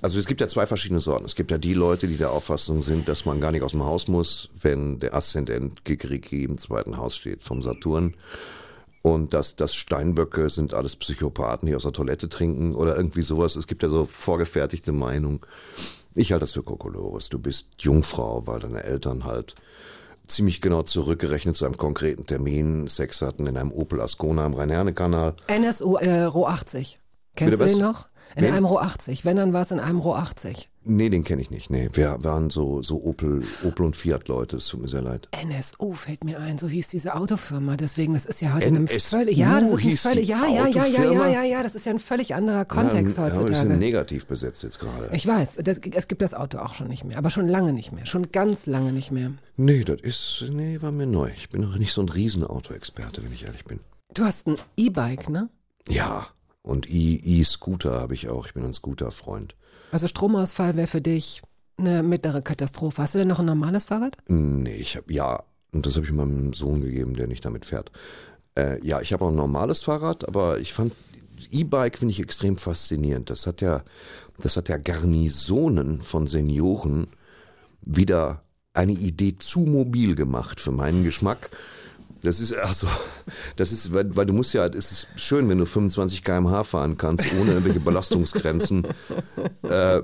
Also 0.01 0.17
es 0.17 0.25
gibt 0.25 0.41
ja 0.41 0.47
zwei 0.47 0.65
verschiedene 0.65 0.99
Sorten. 0.99 1.25
Es 1.25 1.35
gibt 1.35 1.51
ja 1.51 1.59
die 1.59 1.75
Leute, 1.75 2.07
die 2.07 2.17
der 2.17 2.31
Auffassung 2.31 2.81
sind, 2.81 3.07
dass 3.07 3.25
man 3.25 3.39
gar 3.39 3.51
nicht 3.51 3.61
aus 3.61 3.71
dem 3.71 3.83
Haus 3.83 4.07
muss, 4.07 4.49
wenn 4.59 4.97
der 4.97 5.13
Aszendent 5.13 5.85
Kikeriki 5.85 6.43
im 6.43 6.57
zweiten 6.57 6.97
Haus 6.97 7.15
steht 7.15 7.43
vom 7.43 7.61
Saturn. 7.61 8.15
und 9.03 9.33
dass, 9.33 9.55
dass 9.55 9.73
Steinböcke 9.73 10.49
sind 10.49 10.73
alles 10.75 10.95
Psychopathen, 10.95 11.67
die 11.67 11.75
aus 11.75 11.83
der 11.83 11.91
Toilette 11.91 12.29
trinken 12.29 12.75
oder 12.75 12.95
irgendwie 12.95 13.23
sowas. 13.23 13.55
Es 13.55 13.65
gibt 13.65 13.81
ja 13.81 13.89
so 13.89 14.05
vorgefertigte 14.05 14.91
Meinungen. 14.91 15.39
Ich 16.13 16.31
halte 16.31 16.41
das 16.41 16.51
für 16.51 16.61
Kokolores. 16.61 17.29
Du 17.29 17.39
bist 17.39 17.67
Jungfrau, 17.79 18.45
weil 18.45 18.59
deine 18.59 18.83
Eltern 18.83 19.25
halt 19.25 19.55
ziemlich 20.27 20.61
genau 20.61 20.83
zurückgerechnet 20.83 21.55
zu 21.55 21.65
einem 21.65 21.77
konkreten 21.77 22.25
Termin 22.25 22.87
Sex 22.87 23.21
hatten 23.21 23.47
in 23.47 23.57
einem 23.57 23.71
Opel 23.71 24.01
Ascona 24.01 24.45
im 24.45 24.53
Rhein-Herne-Kanal. 24.53 25.33
NSU 25.47 25.95
äh, 25.97 26.23
Ro 26.23 26.45
80. 26.45 27.00
Kennst 27.35 27.57
Bitte 27.57 27.63
du 27.71 27.75
den 27.77 27.83
was? 27.85 27.95
noch? 27.95 28.07
In 28.35 28.43
Wen? 28.43 28.53
einem 28.53 28.65
Ro 28.65 28.77
80. 28.77 29.25
Wenn, 29.25 29.35
dann 29.37 29.51
war 29.51 29.61
es 29.63 29.71
in 29.71 29.79
einem 29.79 29.99
Ro 29.99 30.15
80. 30.15 30.69
Nee, 30.83 31.09
den 31.09 31.23
kenne 31.23 31.41
ich 31.41 31.51
nicht. 31.51 31.69
Nee, 31.69 31.89
wir 31.93 32.23
waren 32.23 32.49
so, 32.49 32.81
so 32.81 33.03
Opel, 33.03 33.43
Opel 33.63 33.85
und 33.85 33.95
Fiat-Leute. 33.95 34.57
Es 34.57 34.67
tut 34.67 34.81
mir 34.81 34.87
sehr 34.87 35.01
leid. 35.01 35.27
NSU 35.31 35.93
fällt 35.93 36.23
mir 36.23 36.39
ein, 36.39 36.57
so 36.57 36.67
hieß 36.67 36.87
diese 36.87 37.15
Autofirma. 37.15 37.75
Deswegen, 37.77 38.13
das 38.13 38.25
ist 38.25 38.41
ja 38.41 38.53
heute 38.53 38.67
ein 38.67 38.75
NSU 38.77 39.17
völlig, 39.17 39.37
ja, 39.37 39.59
das 39.59 39.69
ist 39.69 39.83
ein 39.85 39.97
völlig, 39.97 40.27
ja, 40.27 40.45
ja, 40.47 40.65
ja, 40.67 40.85
ja, 40.85 41.11
ja, 41.11 41.27
ja, 41.27 41.43
ja, 41.43 41.63
das 41.63 41.75
ist 41.75 41.85
ja 41.85 41.91
ein 41.91 41.99
völlig 41.99 42.33
anderer 42.33 42.65
Kontext 42.65 43.17
ja, 43.17 43.23
Ja, 43.27 43.29
wir 43.31 43.35
sind 43.35 43.49
heutzutage. 43.49 43.77
negativ 43.77 44.25
besetzt 44.25 44.63
jetzt 44.63 44.79
gerade. 44.79 45.09
Ich 45.13 45.27
weiß, 45.27 45.57
das, 45.63 45.79
es 45.79 46.07
gibt 46.07 46.21
das 46.21 46.33
Auto 46.33 46.57
auch 46.59 46.73
schon 46.73 46.87
nicht 46.87 47.03
mehr, 47.03 47.17
aber 47.17 47.29
schon 47.29 47.47
lange 47.47 47.73
nicht 47.73 47.91
mehr, 47.91 48.05
schon 48.05 48.31
ganz 48.31 48.65
lange 48.65 48.91
nicht 48.91 49.11
mehr. 49.11 49.31
Nee, 49.57 49.83
das 49.83 49.99
ist, 50.01 50.45
nee, 50.49 50.81
war 50.81 50.91
mir 50.91 51.05
neu. 51.05 51.29
Ich 51.35 51.49
bin 51.49 51.61
noch 51.61 51.75
nicht 51.77 51.93
so 51.93 52.01
ein 52.01 52.09
Riesenauto-Experte, 52.09 53.23
wenn 53.23 53.33
ich 53.33 53.43
ehrlich 53.45 53.65
bin. 53.65 53.81
Du 54.13 54.23
hast 54.23 54.47
ein 54.47 54.55
E-Bike, 54.77 55.29
ne? 55.29 55.49
Ja, 55.87 56.27
und 56.63 56.87
E-Scooter 56.89 57.99
habe 57.99 58.13
ich 58.13 58.29
auch. 58.29 58.47
Ich 58.47 58.53
bin 58.53 58.63
ein 58.63 58.73
Scooter-Freund. 58.73 59.55
Also 59.91 60.07
Stromausfall 60.07 60.75
wäre 60.75 60.87
für 60.87 61.01
dich 61.01 61.41
eine 61.77 62.03
mittlere 62.03 62.41
Katastrophe. 62.41 63.01
Hast 63.01 63.15
du 63.15 63.19
denn 63.19 63.27
noch 63.27 63.39
ein 63.39 63.45
normales 63.45 63.85
Fahrrad? 63.85 64.17
Nee, 64.27 64.75
ich 64.75 64.95
habe, 64.95 65.11
ja, 65.11 65.43
und 65.73 65.85
das 65.85 65.95
habe 65.95 66.05
ich 66.05 66.11
meinem 66.11 66.53
Sohn 66.53 66.81
gegeben, 66.81 67.15
der 67.15 67.27
nicht 67.27 67.43
damit 67.43 67.65
fährt. 67.65 67.91
Äh, 68.55 68.85
ja, 68.85 69.01
ich 69.01 69.13
habe 69.13 69.25
auch 69.25 69.29
ein 69.29 69.35
normales 69.35 69.81
Fahrrad, 69.81 70.27
aber 70.27 70.59
ich 70.59 70.73
fand, 70.73 70.93
E-Bike 71.49 71.97
finde 71.97 72.11
ich 72.11 72.19
extrem 72.19 72.57
faszinierend. 72.57 73.29
Das 73.29 73.47
hat 73.47 73.61
ja, 73.61 73.83
das 74.37 74.57
hat 74.57 74.69
ja 74.69 74.77
Garnisonen 74.77 76.01
von 76.01 76.27
Senioren 76.27 77.07
wieder 77.81 78.43
eine 78.73 78.93
Idee 78.93 79.37
zu 79.37 79.61
mobil 79.61 80.15
gemacht 80.15 80.59
für 80.59 80.71
meinen 80.71 81.03
Geschmack. 81.03 81.49
Das 82.21 82.39
ist 82.39 82.53
also, 82.53 82.87
das 83.55 83.71
ist, 83.71 83.93
weil, 83.93 84.15
weil 84.15 84.25
du 84.25 84.33
musst 84.33 84.53
ja, 84.53 84.65
es 84.67 84.91
ist 84.91 85.07
schön, 85.15 85.49
wenn 85.49 85.57
du 85.57 85.65
25 85.65 86.23
km/h 86.23 86.63
fahren 86.63 86.97
kannst, 86.97 87.25
ohne 87.39 87.51
irgendwelche 87.51 87.79
Belastungsgrenzen. 87.79 88.87
äh, 89.63 90.01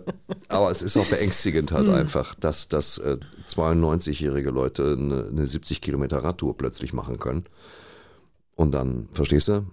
aber 0.50 0.72
es 0.72 0.82
ist 0.82 0.98
auch 0.98 1.08
beängstigend 1.08 1.72
halt 1.72 1.90
einfach, 1.90 2.34
dass, 2.36 2.68
dass 2.68 2.98
äh, 2.98 3.18
92-jährige 3.48 4.50
Leute 4.50 4.98
eine, 5.00 5.28
eine 5.28 5.46
70 5.46 5.82
Kilometer 5.82 6.24
Radtour 6.24 6.58
plötzlich 6.58 6.94
machen 6.94 7.20
können. 7.20 7.46
Und 8.56 8.72
dann, 8.72 9.08
verstehst 9.12 9.48
du? 9.50 9.68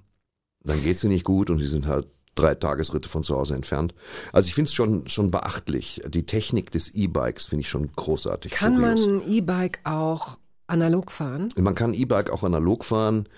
Dann 0.65 0.83
geht's 0.83 1.01
dir 1.01 1.09
nicht 1.09 1.25
gut 1.25 1.51
und 1.51 1.59
die 1.59 1.67
sind 1.67 1.87
halt 1.87 2.07
drei 2.35 2.55
Tagesritte 2.55 3.09
von 3.09 3.23
zu 3.23 3.37
Hause 3.37 3.55
entfernt. 3.55 3.95
Also 4.33 4.49
ich 4.49 4.55
finde 4.55 4.69
es 4.69 4.75
schon, 4.75 5.09
schon 5.09 5.31
beachtlich. 5.31 6.03
Die 6.09 6.27
Technik 6.27 6.71
des 6.71 6.91
E-Bikes 6.95 7.47
finde 7.47 7.61
ich 7.63 7.69
schon 7.69 7.93
großartig. 7.93 8.53
Kann 8.53 8.81
man 8.81 8.99
furios. 8.99 9.25
ein 9.25 9.31
E-Bike 9.31 9.81
auch 9.85 10.39
analog 10.67 11.11
fahren? 11.11 11.49
Man 11.57 11.75
kann 11.75 11.95
E-Bike 11.95 12.31
auch 12.31 12.43
analog 12.43 12.85
fahren. 12.85 13.29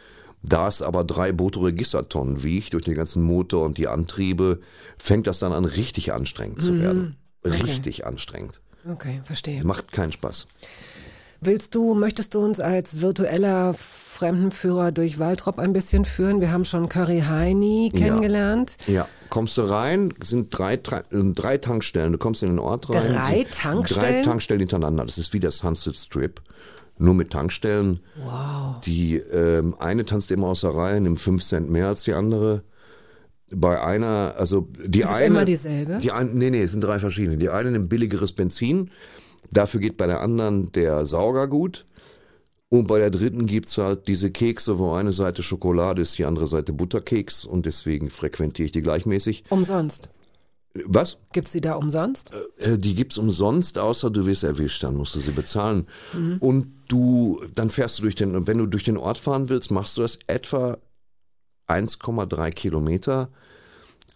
Da 0.42 0.68
es 0.68 0.80
aber 0.80 1.02
drei 1.02 1.32
Motorregistertonnen 1.32 2.42
wiegt 2.42 2.74
durch 2.74 2.84
den 2.84 2.94
ganzen 2.94 3.22
Motor 3.22 3.64
und 3.64 3.78
die 3.78 3.88
Antriebe, 3.88 4.60
fängt 4.96 5.26
das 5.26 5.40
dann 5.40 5.52
an 5.52 5.64
richtig 5.64 6.12
anstrengend 6.12 6.62
zu 6.62 6.78
werden. 6.78 7.16
Richtig 7.44 8.06
anstrengend. 8.06 8.60
Okay, 8.88 9.20
verstehe. 9.24 9.64
Macht 9.64 9.90
keinen 9.90 10.12
Spaß. 10.12 10.46
Willst 11.40 11.74
du, 11.74 11.94
möchtest 11.94 12.34
du 12.34 12.40
uns 12.40 12.60
als 12.60 13.00
virtueller 13.00 13.74
Fremdenführer 13.74 14.92
durch 14.92 15.18
Waldrop 15.18 15.58
ein 15.58 15.72
bisschen 15.72 16.04
führen? 16.04 16.40
Wir 16.40 16.50
haben 16.50 16.64
schon 16.64 16.88
Curry 16.88 17.24
Heini 17.28 17.90
kennengelernt. 17.94 18.76
Ja, 18.86 19.06
kommst 19.28 19.58
du 19.58 19.62
rein, 19.62 20.14
sind 20.22 20.56
drei, 20.56 20.76
drei, 20.76 21.00
äh, 21.10 21.32
drei 21.34 21.58
Tankstellen. 21.58 22.12
Du 22.12 22.18
kommst 22.18 22.42
in 22.42 22.50
den 22.50 22.58
Ort 22.58 22.88
rein. 22.88 23.12
Drei 23.12 23.46
Tankstellen? 23.50 24.02
Drei 24.02 24.22
Tankstellen 24.22 24.60
hintereinander. 24.60 25.04
Das 25.04 25.18
ist 25.18 25.34
wie 25.34 25.40
der 25.40 25.50
Sunset 25.50 25.96
Strip. 25.96 26.40
Nur 26.98 27.14
mit 27.14 27.30
Tankstellen. 27.30 28.00
Wow. 28.24 28.78
Die 28.80 29.16
ähm, 29.16 29.74
eine 29.78 30.04
tanzt 30.04 30.30
immer 30.30 30.48
aus 30.48 30.62
der 30.62 30.74
Reihe, 30.74 31.00
nimmt 31.00 31.20
fünf 31.20 31.42
Cent 31.44 31.70
mehr 31.70 31.88
als 31.88 32.04
die 32.04 32.14
andere. 32.14 32.62
Bei 33.54 33.80
einer, 33.82 34.34
also 34.38 34.68
die 34.84 35.00
Ist 35.00 35.06
es 35.08 35.14
eine. 35.14 35.26
immer 35.26 35.44
dieselbe? 35.44 35.98
Die 35.98 36.10
ein, 36.10 36.34
nee, 36.34 36.50
nee, 36.50 36.62
es 36.62 36.72
sind 36.72 36.80
drei 36.82 36.98
verschiedene. 36.98 37.36
Die 37.36 37.50
eine 37.50 37.70
nimmt 37.70 37.88
billigeres 37.88 38.32
Benzin, 38.32 38.90
dafür 39.52 39.80
geht 39.80 39.96
bei 39.98 40.06
der 40.06 40.20
anderen 40.20 40.72
der 40.72 41.04
Sauger 41.06 41.46
gut. 41.46 41.84
Und 42.68 42.88
bei 42.88 42.98
der 42.98 43.10
dritten 43.10 43.46
gibt's 43.46 43.78
halt 43.78 44.08
diese 44.08 44.32
Kekse, 44.32 44.80
wo 44.80 44.92
eine 44.94 45.12
Seite 45.12 45.44
Schokolade 45.44 46.02
ist, 46.02 46.18
die 46.18 46.24
andere 46.24 46.48
Seite 46.48 46.72
Butterkeks 46.72 47.44
und 47.44 47.64
deswegen 47.64 48.10
frequentiere 48.10 48.66
ich 48.66 48.72
die 48.72 48.82
gleichmäßig. 48.82 49.44
Umsonst. 49.50 50.08
Was? 50.84 51.18
Gibt's 51.32 51.52
die 51.52 51.60
da 51.60 51.74
umsonst? 51.76 52.32
Äh, 52.58 52.76
Die 52.76 52.96
gibt's 52.96 53.16
umsonst, 53.16 53.78
außer 53.78 54.10
du 54.10 54.26
wirst 54.26 54.42
erwischt, 54.44 54.82
dann 54.82 54.96
musst 54.96 55.14
du 55.14 55.20
sie 55.20 55.30
bezahlen. 55.30 55.86
Und 56.40 56.66
du, 56.88 57.42
dann 57.54 57.70
fährst 57.70 57.98
du 57.98 58.02
durch 58.02 58.14
den, 58.14 58.36
und 58.36 58.46
wenn 58.46 58.58
du 58.58 58.66
durch 58.66 58.84
den 58.84 58.96
Ort 58.96 59.18
fahren 59.18 59.48
willst, 59.48 59.70
machst 59.70 59.96
du 59.96 60.02
das 60.02 60.18
etwa 60.26 60.78
1,3 61.68 62.50
Kilometer 62.50 63.28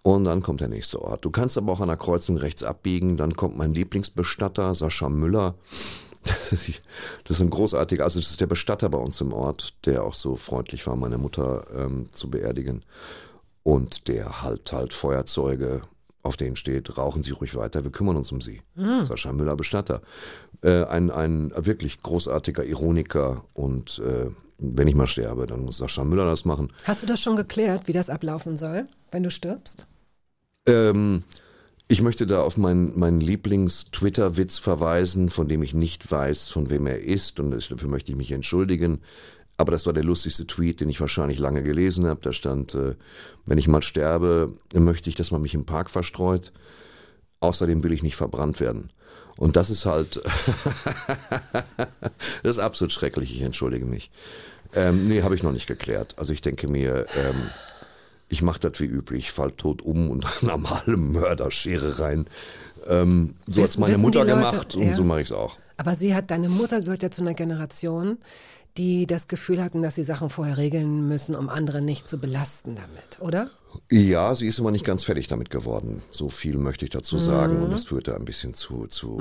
und 0.02 0.24
dann 0.24 0.42
kommt 0.42 0.60
der 0.60 0.68
nächste 0.68 1.02
Ort. 1.02 1.24
Du 1.24 1.30
kannst 1.30 1.58
aber 1.58 1.72
auch 1.72 1.80
an 1.80 1.88
der 1.88 1.96
Kreuzung 1.96 2.36
rechts 2.36 2.62
abbiegen, 2.62 3.16
dann 3.16 3.36
kommt 3.36 3.56
mein 3.56 3.74
Lieblingsbestatter, 3.74 4.74
Sascha 4.74 5.08
Müller. 5.08 5.54
Das 6.22 6.52
ist, 6.52 6.82
das 7.24 7.38
ist 7.38 7.40
ein 7.40 7.48
großartiger, 7.48 8.04
also 8.04 8.20
das 8.20 8.32
ist 8.32 8.42
der 8.42 8.46
Bestatter 8.46 8.90
bei 8.90 8.98
uns 8.98 9.22
im 9.22 9.32
Ort, 9.32 9.72
der 9.86 10.04
auch 10.04 10.12
so 10.12 10.36
freundlich 10.36 10.86
war, 10.86 10.94
meine 10.94 11.16
Mutter 11.16 11.64
ähm, 11.74 12.12
zu 12.12 12.28
beerdigen. 12.28 12.84
Und 13.62 14.06
der 14.06 14.42
halt 14.42 14.70
halt 14.70 14.92
Feuerzeuge, 14.92 15.80
auf 16.22 16.36
denen 16.36 16.56
steht, 16.56 16.98
rauchen 16.98 17.22
Sie 17.22 17.30
ruhig 17.30 17.56
weiter, 17.56 17.84
wir 17.84 17.90
kümmern 17.90 18.16
uns 18.16 18.32
um 18.32 18.42
Sie. 18.42 18.60
Sascha 19.02 19.32
Müller 19.32 19.56
Bestatter. 19.56 20.02
Äh, 20.62 20.84
ein, 20.84 21.10
ein 21.10 21.52
wirklich 21.56 22.02
großartiger 22.02 22.64
Ironiker 22.64 23.44
und 23.54 24.00
äh, 24.04 24.30
wenn 24.58 24.88
ich 24.88 24.94
mal 24.94 25.06
sterbe, 25.06 25.46
dann 25.46 25.64
muss 25.64 25.78
Sascha 25.78 26.04
Müller 26.04 26.26
das 26.26 26.44
machen. 26.44 26.70
Hast 26.84 27.02
du 27.02 27.06
das 27.06 27.20
schon 27.20 27.36
geklärt, 27.36 27.88
wie 27.88 27.94
das 27.94 28.10
ablaufen 28.10 28.58
soll, 28.58 28.84
wenn 29.10 29.22
du 29.22 29.30
stirbst? 29.30 29.86
Ähm, 30.66 31.24
ich 31.88 32.02
möchte 32.02 32.26
da 32.26 32.42
auf 32.42 32.58
meinen, 32.58 32.98
meinen 32.98 33.20
Lieblings-Twitter-Witz 33.20 34.58
verweisen, 34.58 35.30
von 35.30 35.48
dem 35.48 35.62
ich 35.62 35.72
nicht 35.72 36.10
weiß, 36.10 36.48
von 36.48 36.68
wem 36.68 36.86
er 36.86 37.00
ist 37.00 37.40
und 37.40 37.50
dafür 37.50 37.88
möchte 37.88 38.12
ich 38.12 38.18
mich 38.18 38.32
entschuldigen. 38.32 39.00
Aber 39.56 39.72
das 39.72 39.86
war 39.86 39.92
der 39.92 40.04
lustigste 40.04 40.46
Tweet, 40.46 40.80
den 40.80 40.88
ich 40.88 41.00
wahrscheinlich 41.00 41.38
lange 41.38 41.62
gelesen 41.62 42.06
habe. 42.06 42.20
Da 42.22 42.32
stand, 42.32 42.74
äh, 42.74 42.94
wenn 43.44 43.58
ich 43.58 43.68
mal 43.68 43.82
sterbe, 43.82 44.52
möchte 44.74 45.08
ich, 45.08 45.16
dass 45.16 45.30
man 45.30 45.42
mich 45.42 45.54
im 45.54 45.66
Park 45.66 45.90
verstreut. 45.90 46.52
Außerdem 47.40 47.82
will 47.82 47.92
ich 47.92 48.02
nicht 48.02 48.16
verbrannt 48.16 48.60
werden. 48.60 48.90
Und 49.40 49.56
das 49.56 49.70
ist 49.70 49.86
halt, 49.86 50.16
das 52.42 52.56
ist 52.56 52.58
absolut 52.58 52.92
schrecklich, 52.92 53.34
ich 53.34 53.42
entschuldige 53.42 53.84
mich. 53.86 54.10
Ähm, 54.74 55.06
nee, 55.06 55.22
habe 55.22 55.34
ich 55.34 55.42
noch 55.42 55.52
nicht 55.52 55.66
geklärt. 55.66 56.14
Also 56.18 56.32
ich 56.32 56.42
denke 56.42 56.68
mir, 56.68 57.06
ähm, 57.16 57.50
ich 58.28 58.42
mache 58.42 58.60
das 58.60 58.78
wie 58.80 58.84
üblich, 58.84 59.26
ich 59.26 59.32
fall 59.32 59.50
tot 59.52 59.82
um 59.82 60.10
und 60.10 60.24
normale 60.42 60.96
Mörderschere 60.96 61.98
rein. 61.98 62.26
Ähm, 62.86 63.34
so 63.46 63.62
hat's 63.62 63.72
Wissen- 63.72 63.80
meine 63.80 63.98
Mutter 63.98 64.20
Leute- 64.24 64.34
gemacht 64.36 64.74
und 64.76 64.86
ja. 64.88 64.94
so 64.94 65.04
mache 65.04 65.22
ich's 65.22 65.32
auch. 65.32 65.58
Aber 65.78 65.96
sie 65.96 66.14
hat, 66.14 66.30
deine 66.30 66.50
Mutter 66.50 66.82
gehört 66.82 67.02
ja 67.02 67.10
zu 67.10 67.22
einer 67.22 67.32
Generation, 67.34 68.18
die 68.80 69.06
das 69.06 69.28
Gefühl 69.28 69.62
hatten, 69.62 69.82
dass 69.82 69.96
sie 69.96 70.04
Sachen 70.04 70.30
vorher 70.30 70.56
regeln 70.56 71.06
müssen, 71.06 71.34
um 71.34 71.50
andere 71.50 71.82
nicht 71.82 72.08
zu 72.08 72.16
belasten 72.16 72.76
damit, 72.76 73.20
oder? 73.20 73.50
Ja, 73.90 74.34
sie 74.34 74.46
ist 74.46 74.58
aber 74.58 74.70
nicht 74.70 74.86
ganz 74.86 75.04
fertig 75.04 75.28
damit 75.28 75.50
geworden. 75.50 76.00
So 76.10 76.30
viel 76.30 76.56
möchte 76.56 76.86
ich 76.86 76.90
dazu 76.90 77.18
sagen. 77.18 77.58
Mhm. 77.58 77.64
Und 77.64 77.72
das 77.72 77.84
führte 77.84 78.16
ein 78.16 78.24
bisschen 78.24 78.54
zu, 78.54 78.86
zu 78.86 79.20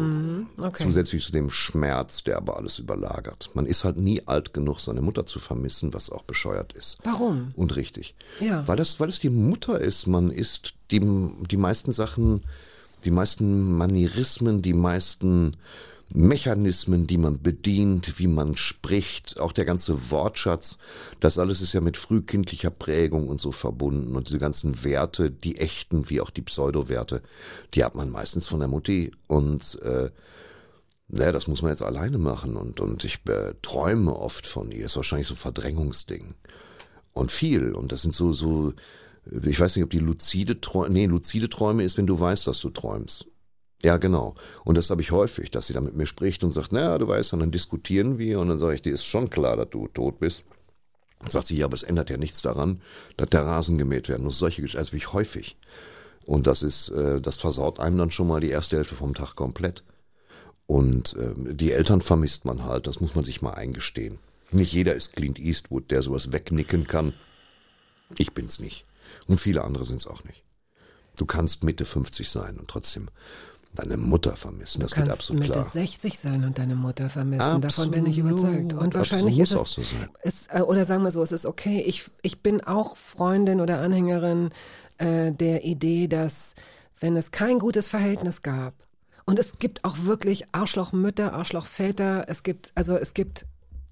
okay. 0.60 0.84
zusätzlich 0.86 1.26
zu 1.26 1.34
dem 1.34 1.49
Schmerz, 1.49 2.24
der 2.24 2.38
aber 2.38 2.55
alles 2.55 2.80
überlagert. 2.80 3.49
Man 3.53 3.66
ist 3.66 3.84
halt 3.84 3.97
nie 3.97 4.26
alt 4.26 4.53
genug, 4.53 4.80
seine 4.80 5.01
Mutter 5.01 5.26
zu 5.26 5.39
vermissen, 5.39 5.93
was 5.93 6.10
auch 6.10 6.24
bescheuert 6.24 6.72
ist. 6.72 6.97
Warum? 7.03 7.51
Und 7.57 7.76
richtig. 7.76 8.16
Ja. 8.39 8.66
Weil 8.66 8.78
das, 8.78 9.01
weil 9.01 9.10
es 9.10 9.20
die 9.20 9.30
Mutter 9.30 9.78
ist. 9.78 10.07
Man 10.07 10.32
ist 10.32 10.74
die, 10.89 11.01
die 11.01 11.57
meisten 11.57 11.91
Sachen, 11.91 12.43
die 13.03 13.12
meisten 13.12 13.74
Manierismen, 13.78 14.62
die 14.62 14.74
meisten 14.74 15.57
Mechanismen, 16.14 17.05
die 17.05 17.18
man 17.18 17.41
bedient, 17.41 18.18
wie 18.18 18.28
man 18.28 18.55
spricht, 18.55 19.39
auch 19.39 19.51
der 19.51 19.66
ganze 19.66 20.10
Wortschatz, 20.10 20.80
das 21.20 21.38
alles 21.38 21.62
ist 21.62 21.74
ja 21.74 21.82
mit 21.82 21.97
frühkindlicher 21.97 22.72
Prägung 22.72 23.28
und 23.28 23.39
so 23.39 23.51
verbunden. 23.51 24.16
Und 24.16 24.28
diese 24.28 24.39
ganzen 24.39 24.84
Werte, 24.84 25.30
die 25.30 25.57
echten 25.57 26.10
wie 26.10 26.20
auch 26.20 26.32
die 26.32 26.41
Pseudowerte, 26.41 27.22
die 27.76 27.84
hat 27.84 27.93
man 27.93 28.10
meistens 28.10 28.47
von 28.47 28.60
der 28.60 28.68
Mutti. 28.68 29.12
Und 29.28 29.80
äh, 29.84 30.10
naja, 31.10 31.32
das 31.32 31.47
muss 31.47 31.62
man 31.62 31.72
jetzt 31.72 31.84
alleine 31.84 32.18
machen. 32.18 32.55
Und, 32.55 32.80
und 32.80 33.03
ich 33.03 33.20
äh, 33.28 33.53
träume 33.62 34.16
oft 34.16 34.47
von 34.47 34.72
ihr. 34.72 34.88
Ist 34.88 34.95
wahrscheinlich 34.95 35.28
so 35.28 35.36
ein 35.36 35.38
Verdrängungsding. 35.38 36.34
Und 37.14 37.32
viel. 37.32 37.74
Und 37.74 37.91
das 37.91 38.01
sind 38.01 38.16
so, 38.16 38.34
so, 38.34 38.74
ich 39.43 39.60
weiß 39.60 39.76
nicht, 39.76 39.86
ob 39.86 39.91
die 39.91 39.99
luzide 39.99 40.60
Träume, 40.60 40.89
nee, 40.89 41.05
luzide 41.05 41.49
Träume 41.49 41.84
ist, 41.84 41.97
wenn 41.97 42.07
du 42.07 42.20
weißt, 42.20 42.47
dass 42.47 42.60
du 42.62 42.72
träumst. 42.72 43.28
Ja, 43.82 43.97
genau. 43.97 44.36
Und 44.65 44.75
das 44.75 44.89
habe 44.89 45.01
ich 45.01 45.11
häufig, 45.11 45.51
dass 45.51 45.67
sie 45.67 45.73
dann 45.73 45.86
mit 45.86 45.95
mir 45.95 46.05
spricht 46.05 46.43
und 46.43 46.51
sagt, 46.51 46.73
naja, 46.73 46.97
du 46.97 47.07
weißt, 47.07 47.34
und 47.34 47.39
dann 47.39 47.51
diskutieren 47.51 48.17
wir 48.17 48.39
und 48.39 48.49
dann 48.49 48.57
sage 48.57 48.75
ich, 48.75 48.82
dir 48.82 48.93
ist 48.93 49.05
schon 49.05 49.30
klar, 49.30 49.55
dass 49.55 49.69
du 49.69 49.88
tot 49.88 50.19
bist. 50.19 50.43
Dann 51.19 51.32
sagt 51.32 51.47
sie, 51.47 51.57
ja, 51.57 51.65
aber 51.65 51.75
es 51.75 51.84
ändert 51.84 52.09
ja 52.09 52.17
nichts 52.17 52.41
daran, 52.41 52.82
dass 53.17 53.30
der 53.30 53.45
Rasen 53.45 53.77
gemäht 53.77 54.09
werden 54.09 54.23
muss. 54.23 54.38
Solche 54.38 54.61
Geschichten, 54.61 54.80
also 54.80 54.91
wirklich 54.91 55.13
häufig. 55.13 55.57
Und 56.25 56.47
das 56.47 56.61
ist, 56.61 56.89
äh, 56.89 57.21
das 57.21 57.38
versaut 57.38 57.80
einem 57.80 57.97
dann 57.97 58.11
schon 58.11 58.27
mal 58.27 58.41
die 58.41 58.49
erste 58.49 58.77
Hälfte 58.77 58.95
vom 58.95 59.13
Tag 59.13 59.36
komplett. 59.36 59.84
Und 60.67 61.15
ähm, 61.19 61.57
die 61.57 61.71
Eltern 61.71 62.01
vermisst 62.01 62.45
man 62.45 62.63
halt, 62.63 62.86
das 62.86 62.99
muss 62.99 63.15
man 63.15 63.25
sich 63.25 63.41
mal 63.41 63.53
eingestehen. 63.53 64.19
Nicht 64.51 64.73
jeder 64.73 64.93
ist 64.93 65.13
Clint 65.13 65.39
Eastwood, 65.39 65.89
der 65.89 66.01
sowas 66.01 66.32
wegnicken 66.32 66.86
kann. 66.86 67.13
Ich 68.17 68.34
bin's 68.34 68.59
nicht. 68.59 68.86
Und 69.27 69.39
viele 69.39 69.63
andere 69.63 69.86
sind's 69.86 70.07
auch 70.07 70.23
nicht. 70.23 70.43
Du 71.17 71.25
kannst 71.25 71.63
Mitte 71.63 71.86
50 71.86 72.30
sein 72.30 72.57
und 72.57 72.69
trotzdem 72.69 73.09
deine 73.76 73.97
Mutter 73.97 74.36
vermissen. 74.36 74.82
Das 74.82 74.91
Du 74.91 74.95
geht 74.97 75.05
kannst 75.05 75.20
absolut 75.20 75.41
Mitte 75.41 75.53
klar. 75.53 75.63
60 75.72 76.20
sein 76.20 76.43
und 76.43 76.57
deine 76.57 76.76
Mutter 76.76 77.09
vermissen. 77.09 77.61
Davon 77.61 77.91
bin 77.91 78.05
ich 78.05 78.20
Absolut. 78.20 78.39
überzeugt. 78.41 78.74
Und 78.74 78.95
wahrscheinlich 78.95 79.39
Absolut, 79.39 79.67
ist 79.67 79.78
muss 79.78 79.78
es, 79.78 79.89
auch 80.24 80.32
so 80.32 80.51
sein. 80.51 80.59
äh, 80.59 80.61
oder 80.63 80.86
sagen 80.86 81.03
wir 81.03 81.11
so, 81.11 81.22
es 81.22 81.32
ist 81.32 81.45
okay. 81.45 81.82
Ich, 81.86 82.09
ich 82.22 82.41
bin 82.41 82.61
auch 82.61 82.97
Freundin 82.97 83.61
oder 83.61 83.80
Anhängerin 83.80 84.49
äh, 84.97 85.32
der 85.32 85.63
Idee, 85.63 86.07
dass 86.07 86.55
wenn 86.99 87.15
es 87.15 87.32
kein 87.32 87.59
gutes 87.59 87.88
Verhältnis 87.88 88.41
gab, 88.41 88.74
und 89.26 89.38
es 89.38 89.59
gibt 89.59 89.86
auch 89.86 89.95
wirklich 90.05 90.45
Arschlochmütter, 90.53 91.34
Arschlochväter, 91.34 92.26
es 92.28 92.41
gibt, 92.41 92.72
also 92.74 92.95
es 92.97 93.13
gibt 93.13 93.45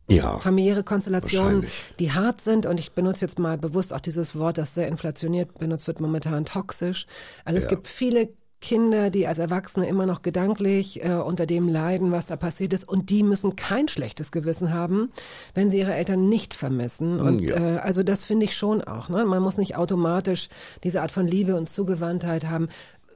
Ja, 0.10 0.40
familiäre 0.40 0.84
Konstellationen, 0.84 1.64
die 2.00 2.12
hart 2.12 2.42
sind 2.42 2.66
und 2.66 2.80
ich 2.80 2.94
benutze 2.94 3.24
jetzt 3.26 3.38
mal 3.38 3.56
bewusst 3.58 3.94
auch 3.94 4.02
dieses 4.02 4.36
Wort, 4.36 4.58
das 4.58 4.74
sehr 4.74 4.88
inflationiert 4.88 5.60
benutzt 5.60 5.86
wird, 5.86 6.00
momentan 6.00 6.44
toxisch. 6.46 7.06
Also 7.46 7.58
es 7.60 7.66
Ja. 7.66 7.70
gibt 7.70 7.88
viele 7.88 8.30
Kinder, 8.60 9.10
die 9.12 9.28
als 9.28 9.38
Erwachsene 9.38 9.88
immer 9.88 10.06
noch 10.08 10.24
gedanklich 10.24 11.04
äh, 11.06 11.14
unter 11.14 11.46
dem 11.46 11.68
leiden, 11.70 12.12
was 12.12 12.26
da 12.26 12.36
passiert 12.36 12.74
ist 12.74 12.88
und 12.90 13.10
die 13.12 13.22
müssen 13.22 13.56
kein 13.56 13.88
schlechtes 13.88 14.32
Gewissen 14.32 14.74
haben, 14.74 15.12
wenn 15.54 15.70
sie 15.70 15.78
ihre 15.80 15.94
Eltern 15.94 16.28
nicht 16.28 16.54
vermissen. 16.56 17.20
Und 17.20 17.42
Ja. 17.42 17.56
äh, 17.56 17.78
also 17.80 18.02
das 18.02 18.26
finde 18.26 18.46
ich 18.46 18.58
schon 18.58 18.82
auch. 18.82 19.10
Ne? 19.10 19.26
Man 19.26 19.44
muss 19.44 19.58
nicht 19.58 19.76
automatisch 19.76 20.50
diese 20.84 21.02
Art 21.04 21.12
von 21.12 21.28
Liebe 21.28 21.56
und 21.56 21.70
Zugewandtheit 21.70 22.46
haben. 22.50 22.68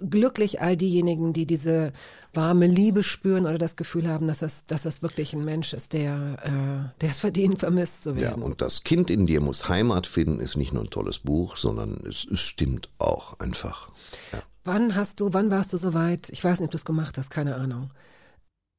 Glücklich 0.10 0.62
all 0.62 0.76
diejenigen, 0.78 1.32
die 1.32 1.46
diese 1.46 1.92
warme 2.34 2.66
Liebe 2.66 3.04
spüren 3.04 3.46
oder 3.46 3.60
das 3.60 3.76
Gefühl 3.76 4.08
haben, 4.08 4.28
dass 4.28 4.40
das, 4.40 4.66
dass 4.66 4.82
das 4.84 5.04
wirklich 5.04 5.34
ein 5.34 5.46
Mensch 5.46 5.74
ist, 5.74 5.94
der, 5.94 6.38
äh, 6.44 7.00
der 7.02 7.10
es 7.10 7.20
verdient, 7.20 7.60
vermisst 7.60 8.04
zu 8.04 8.12
ja, 8.12 8.22
werden. 8.22 8.42
und 8.42 8.62
das 8.62 8.84
Kind 8.84 9.12
in 9.12 9.28
dir 9.28 9.42
muss 9.42 9.70
Heimat 9.70 10.08
finden, 10.08 10.40
ist 10.40 10.58
nicht 10.58 10.74
nur 10.74 10.84
ein 10.84 10.90
tolles 10.90 11.20
Buch, 11.20 11.56
sondern 11.58 12.00
es, 12.08 12.26
es 12.32 12.40
stimmt 12.40 12.90
auch 12.98 13.40
einfach. 13.40 13.90
Wann 14.64 14.96
hast 14.96 15.20
du, 15.20 15.34
wann 15.34 15.50
warst 15.50 15.74
du 15.74 15.78
so 15.78 15.94
weit, 15.94 16.30
ich 16.30 16.44
weiß 16.44 16.60
nicht, 16.60 16.68
ob 16.68 16.72
du 16.72 16.78
es 16.78 16.86
gemacht 16.86 17.18
hast, 17.18 17.32
keine 17.32 17.56
Ahnung, 17.56 17.90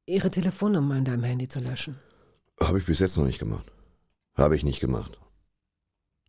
ihre 0.05 0.31
Telefonnummer 0.31 0.97
in 0.97 1.05
deinem 1.05 1.23
Handy 1.23 1.47
zu 1.47 1.59
löschen? 1.59 1.99
Habe 2.61 2.79
ich 2.79 2.85
bis 2.85 2.99
jetzt 2.99 3.17
noch 3.17 3.25
nicht 3.25 3.39
gemacht. 3.39 3.71
Habe 4.35 4.55
ich 4.55 4.63
nicht 4.63 4.79
gemacht. 4.79 5.17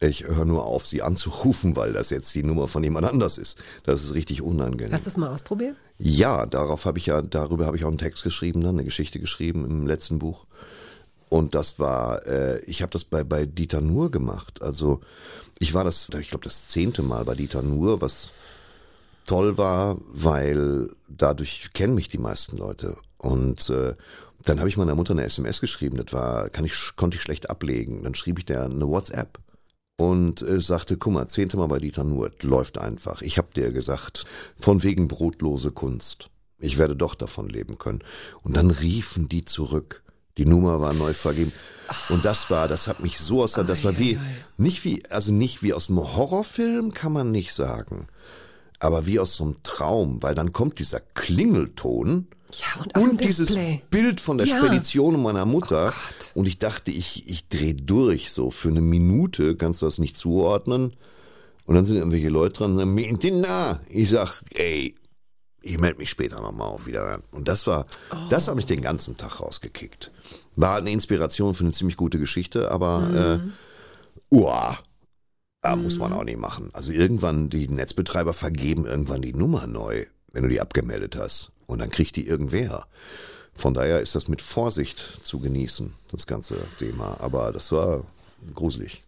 Ich 0.01 0.25
höre 0.25 0.45
nur 0.45 0.65
auf, 0.65 0.87
sie 0.87 1.03
anzurufen, 1.03 1.77
weil 1.77 1.93
das 1.93 2.11
jetzt 2.11 2.35
die 2.35 2.43
Nummer 2.43 2.67
von 2.67 2.83
jemand 2.83 3.07
anders 3.07 3.39
ist. 3.39 3.59
Das 3.85 4.03
ist 4.03 4.13
richtig 4.13 4.43
unangenehm. 4.43 4.93
Hast 4.93 5.07
du 5.07 5.11
es 5.11 5.17
mal 5.17 5.33
ausprobiert? 5.33 5.77
Ja, 5.99 6.47
darauf 6.47 6.85
habe 6.85 6.99
ich 6.99 7.07
ja, 7.07 7.23
darüber 7.23 7.67
habe 7.67 7.77
ich 7.77 7.85
auch 7.85 7.89
einen 7.89 7.99
Text 7.99 8.25
geschrieben, 8.25 8.61
dann 8.61 8.75
eine 8.75 8.85
Geschichte 8.85 9.21
geschrieben 9.21 9.65
im 9.65 9.87
letzten 9.87 10.19
Buch. 10.19 10.47
Und 11.31 11.55
das 11.55 11.79
war, 11.79 12.27
äh, 12.27 12.61
ich 12.65 12.83
habe 12.83 12.91
das 12.91 13.05
bei, 13.05 13.23
bei 13.23 13.47
Dieter 13.47 13.81
Nuhr 13.81 14.11
gemacht. 14.11 14.63
Also 14.63 15.01
ich 15.61 15.75
war 15.75 15.85
das, 15.85 16.09
ich 16.21 16.31
glaube, 16.31 16.45
das 16.45 16.69
zehnte 16.69 17.03
Mal 17.03 17.25
bei 17.25 17.35
Dieter 17.35 17.63
Nuhr, 17.63 18.01
was 18.01 18.31
toll 19.25 19.59
war, 19.59 19.97
weil 20.07 20.91
dadurch 21.09 21.72
kennen 21.72 21.95
mich 21.95 22.09
die 22.09 22.18
meisten 22.18 22.57
Leute. 22.57 22.97
Und 23.18 23.70
äh, 23.70 23.95
dann 24.45 24.59
habe 24.59 24.68
ich 24.68 24.77
meiner 24.77 24.95
Mutter 24.95 25.12
eine 25.12 25.25
SMS 25.25 25.61
geschrieben, 25.61 25.97
das 25.97 26.12
war, 26.12 26.51
kann 26.51 26.64
ich, 26.64 26.93
konnte 26.97 27.16
ich 27.16 27.22
schlecht 27.22 27.51
ablegen. 27.51 28.03
Dann 28.03 28.14
schrieb 28.14 28.39
ich 28.39 28.45
der 28.45 28.64
eine 28.64 28.87
WhatsApp 28.87 29.39
und 29.97 30.43
äh, 30.43 30.61
sagte, 30.61 30.97
guck 30.97 31.12
mal, 31.12 31.29
zehnte 31.29 31.57
Mal 31.57 31.68
bei 31.68 31.79
Dieter 31.79 32.05
Nuhr, 32.05 32.31
läuft 32.43 32.79
einfach. 32.79 33.22
Ich 33.22 33.39
hab 33.39 33.55
dir 33.55 33.72
gesagt, 33.72 34.25
von 34.59 34.83
wegen 34.83 35.09
brotlose 35.09 35.70
Kunst. 35.70 36.31
Ich 36.59 36.79
werde 36.79 36.97
doch 36.97 37.14
davon 37.14 37.49
leben 37.49 37.79
können. 37.79 38.03
Und 38.43 38.57
dann 38.57 38.70
riefen 38.70 39.29
die 39.29 39.45
zurück. 39.45 40.03
Die 40.37 40.47
Nummer 40.47 40.81
war 40.81 40.93
neu 40.95 41.12
vergeben. 41.12 41.53
Und 42.09 42.25
das 42.25 42.51
war, 42.51 42.66
das 42.66 42.89
hat 42.89 43.01
mich 43.01 43.18
so 43.18 43.43
aus, 43.43 43.53
das 43.53 43.85
war 43.85 43.99
wie, 43.99 44.18
nicht 44.57 44.85
wie, 44.85 45.05
also 45.11 45.33
nicht 45.33 45.62
wie 45.62 45.75
aus 45.75 45.89
einem 45.89 45.99
Horrorfilm, 45.99 46.93
kann 46.93 47.12
man 47.12 47.31
nicht 47.31 47.53
sagen. 47.53 48.07
Aber 48.85 49.07
wie 49.07 49.18
aus 49.18 49.37
so 49.37 49.45
einem 49.45 49.57
Traum, 49.62 50.22
weil 50.22 50.35
dann 50.35 50.53
kommt 50.53 50.78
dieser 50.78 51.01
Klingelton. 51.01 52.28
Ja, 52.53 52.82
und 52.82 52.97
Und 52.99 53.20
dieses 53.20 53.49
Display. 53.49 53.82
Bild 53.91 54.20
von 54.20 54.39
der 54.39 54.47
Ja. 54.47 54.59
Spedition 54.59 55.20
meiner 55.22 55.45
Mutter. 55.47 55.93
Oh 56.35 56.41
und 56.41 56.47
ich 56.47 56.59
dachte, 56.59 56.91
ich, 56.91 57.26
ich 57.28 57.49
dreh 57.49 57.72
durch. 57.74 58.30
So 58.30 58.51
für 58.51 58.68
eine 58.68 58.80
Minute 58.82 59.57
kannst 59.57 59.80
du 59.82 59.87
das 59.87 59.99
nicht 59.99 60.16
zuordnen. 60.16 60.93
Und 61.66 61.74
dann 61.74 61.85
sind 61.87 61.97
irgendwelche 61.97 62.28
Leute 62.28 62.59
dran 62.59 62.72
und 62.72 62.76
sagen, 62.78 62.95
"Mir 62.95 63.16
sind 63.18 63.41
nah. 63.41 63.80
Ich 63.89 64.11
sag, 64.11 64.43
ey, 64.51 64.95
ich 65.62 65.78
melde 65.80 65.99
mich 65.99 66.11
später 66.11 66.41
nochmal 66.43 66.68
auf 66.68 66.87
wieder. 66.87 67.20
Und 67.30 67.49
das 67.49 67.66
war, 67.66 67.87
das 68.28 68.49
habe 68.49 68.61
ich 68.61 68.66
den 68.66 68.82
ganzen 68.82 69.16
Tag 69.16 69.41
rausgekickt. 69.41 70.11
War 70.57 70.76
eine 70.76 70.91
Inspiration 70.93 71.55
für 71.55 71.64
eine 71.64 71.72
ziemlich 71.72 71.97
gute 71.97 72.18
Geschichte, 72.18 72.70
aber 72.70 73.41
äh, 74.30 74.35
uah, 74.35 74.76
da 75.65 75.77
muss 75.77 75.99
man 75.99 76.12
auch 76.12 76.25
nicht 76.25 76.39
machen. 76.39 76.69
Also 76.75 76.93
irgendwann, 76.93 77.49
die 77.49 77.69
Netzbetreiber 77.69 78.35
vergeben 78.35 78.85
irgendwann 78.85 79.23
die 79.23 79.33
Nummer 79.33 79.67
neu, 79.67 80.05
wenn 80.33 80.43
du 80.43 80.51
die 80.51 80.61
abgemeldet 80.61 81.17
hast. 81.17 81.53
Und 81.67 81.79
dann 81.79 81.91
kriegt 81.91 82.17
die 82.17 82.27
irgendwer. 82.27 82.87
Von 83.55 83.73
daher 83.73 84.01
ist 84.01 84.15
das 84.15 84.29
mit 84.29 84.43
Vorsicht 84.43 85.21
zu 85.23 85.39
genießen, 85.39 85.95
das 86.11 86.27
ganze 86.27 86.57
Thema. 86.79 87.19
Aber 87.21 87.51
das 87.51 87.73
war 87.73 88.05
gruselig. 88.55 89.05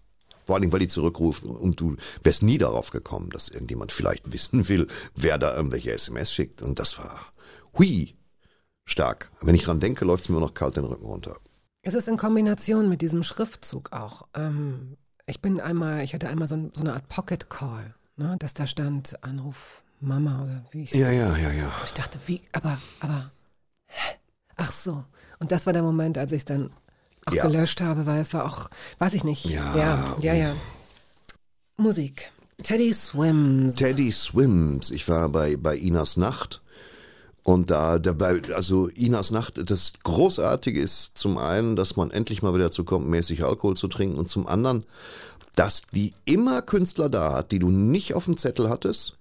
Vor 0.47 0.55
allen 0.55 0.63
Dingen, 0.63 0.73
weil 0.73 0.81
die 0.81 0.89
zurückrufen 0.89 1.51
und 1.51 1.79
du 1.79 1.97
wärst 2.23 2.43
nie 2.43 2.57
darauf 2.57 2.89
gekommen, 2.89 3.29
dass 3.29 3.49
irgendjemand 3.49 3.93
vielleicht 3.93 4.33
wissen 4.33 4.69
will, 4.69 4.87
wer 5.15 5.37
da 5.37 5.55
irgendwelche 5.55 5.93
SMS 5.93 6.33
schickt. 6.33 6.63
Und 6.63 6.79
das 6.79 6.97
war, 6.97 7.21
hui, 7.77 8.15
stark. 8.87 9.31
Wenn 9.43 9.55
ich 9.55 9.65
dran 9.65 9.81
denke, 9.81 10.07
läuft 10.07 10.25
es 10.25 10.31
mir 10.31 10.41
noch 10.41 10.55
kalt 10.55 10.79
den 10.79 10.85
Rücken 10.85 11.05
runter. 11.05 11.37
Es 11.83 11.93
ist 11.93 12.09
in 12.09 12.17
Kombination 12.17 12.89
mit 12.89 13.03
diesem 13.03 13.23
Schriftzug 13.23 13.93
auch. 13.93 14.27
Ähm, 14.35 14.97
ich 15.27 15.41
bin 15.41 15.61
einmal, 15.61 16.03
ich 16.03 16.15
hatte 16.15 16.29
einmal 16.29 16.49
so, 16.49 16.55
ein, 16.57 16.71
so 16.73 16.81
eine 16.81 16.95
Art 16.95 17.09
Pocket 17.09 17.51
Call, 17.51 17.95
ne, 18.17 18.37
dass 18.39 18.55
da 18.55 18.67
stand 18.67 19.23
Anruf 19.23 19.83
Mama 20.01 20.43
oder 20.45 20.65
wie 20.71 20.83
ich 20.83 20.93
Ja, 20.93 21.11
ja, 21.11 21.37
ja, 21.37 21.51
ja. 21.53 21.73
Ich 21.85 21.93
dachte, 21.95 22.19
wie, 22.27 22.43
aber, 22.53 22.79
aber, 23.01 23.31
hä? 23.87 24.15
ach 24.57 24.71
so. 24.71 25.05
Und 25.39 25.53
das 25.53 25.67
war 25.67 25.73
der 25.73 25.83
Moment, 25.83 26.17
als 26.19 26.33
ich 26.33 26.39
es 26.39 26.45
dann 26.45 26.71
auch 27.25 27.33
Ja. 27.33 27.47
gelöscht 27.47 27.81
habe, 27.81 28.07
weil 28.07 28.21
es 28.21 28.33
war 28.35 28.45
auch, 28.45 28.69
weiß 28.99 29.15
ich 29.15 29.25
nicht. 29.25 29.47
Ja. 29.47 29.77
ja, 29.77 30.17
ja. 30.21 30.35
ja. 30.35 30.57
Musik. 31.77 32.31
Teddy 32.63 32.95
Swims. 32.95 33.75
Teddy 33.75 34.13
Swims. 34.13 34.91
Ich 34.91 35.09
war 35.09 35.29
bei, 35.29 35.57
bei 35.57 35.77
Inas 35.77 36.17
Nacht. 36.17 36.63
Und 37.47 37.71
da, 37.71 38.01
dabei, 38.01 38.43
also 38.57 38.89
Inas 38.89 39.31
Nacht, 39.31 39.71
das 39.71 39.93
Großartige 40.03 40.81
ist 40.81 41.13
zum 41.15 41.39
einen, 41.39 41.77
dass 41.77 41.95
man 41.95 42.11
endlich 42.11 42.43
mal 42.43 42.53
wieder 42.55 42.65
dazu 42.65 42.83
kommt, 42.83 43.07
mäßig 43.07 43.45
Alkohol 43.45 43.77
zu 43.77 43.87
trinken 43.87 44.19
und 44.19 44.27
zum 44.27 44.49
anderen, 44.49 44.83
dass 45.55 45.83
die 45.95 46.13
immer 46.25 46.61
Künstler 46.61 47.09
da 47.09 47.35
hat, 47.35 47.53
die 47.53 47.61
du 47.61 47.71
nicht 47.71 48.15
auf 48.15 48.25
dem 48.25 48.37
Zettel 48.37 48.69
hattest. 48.69 49.17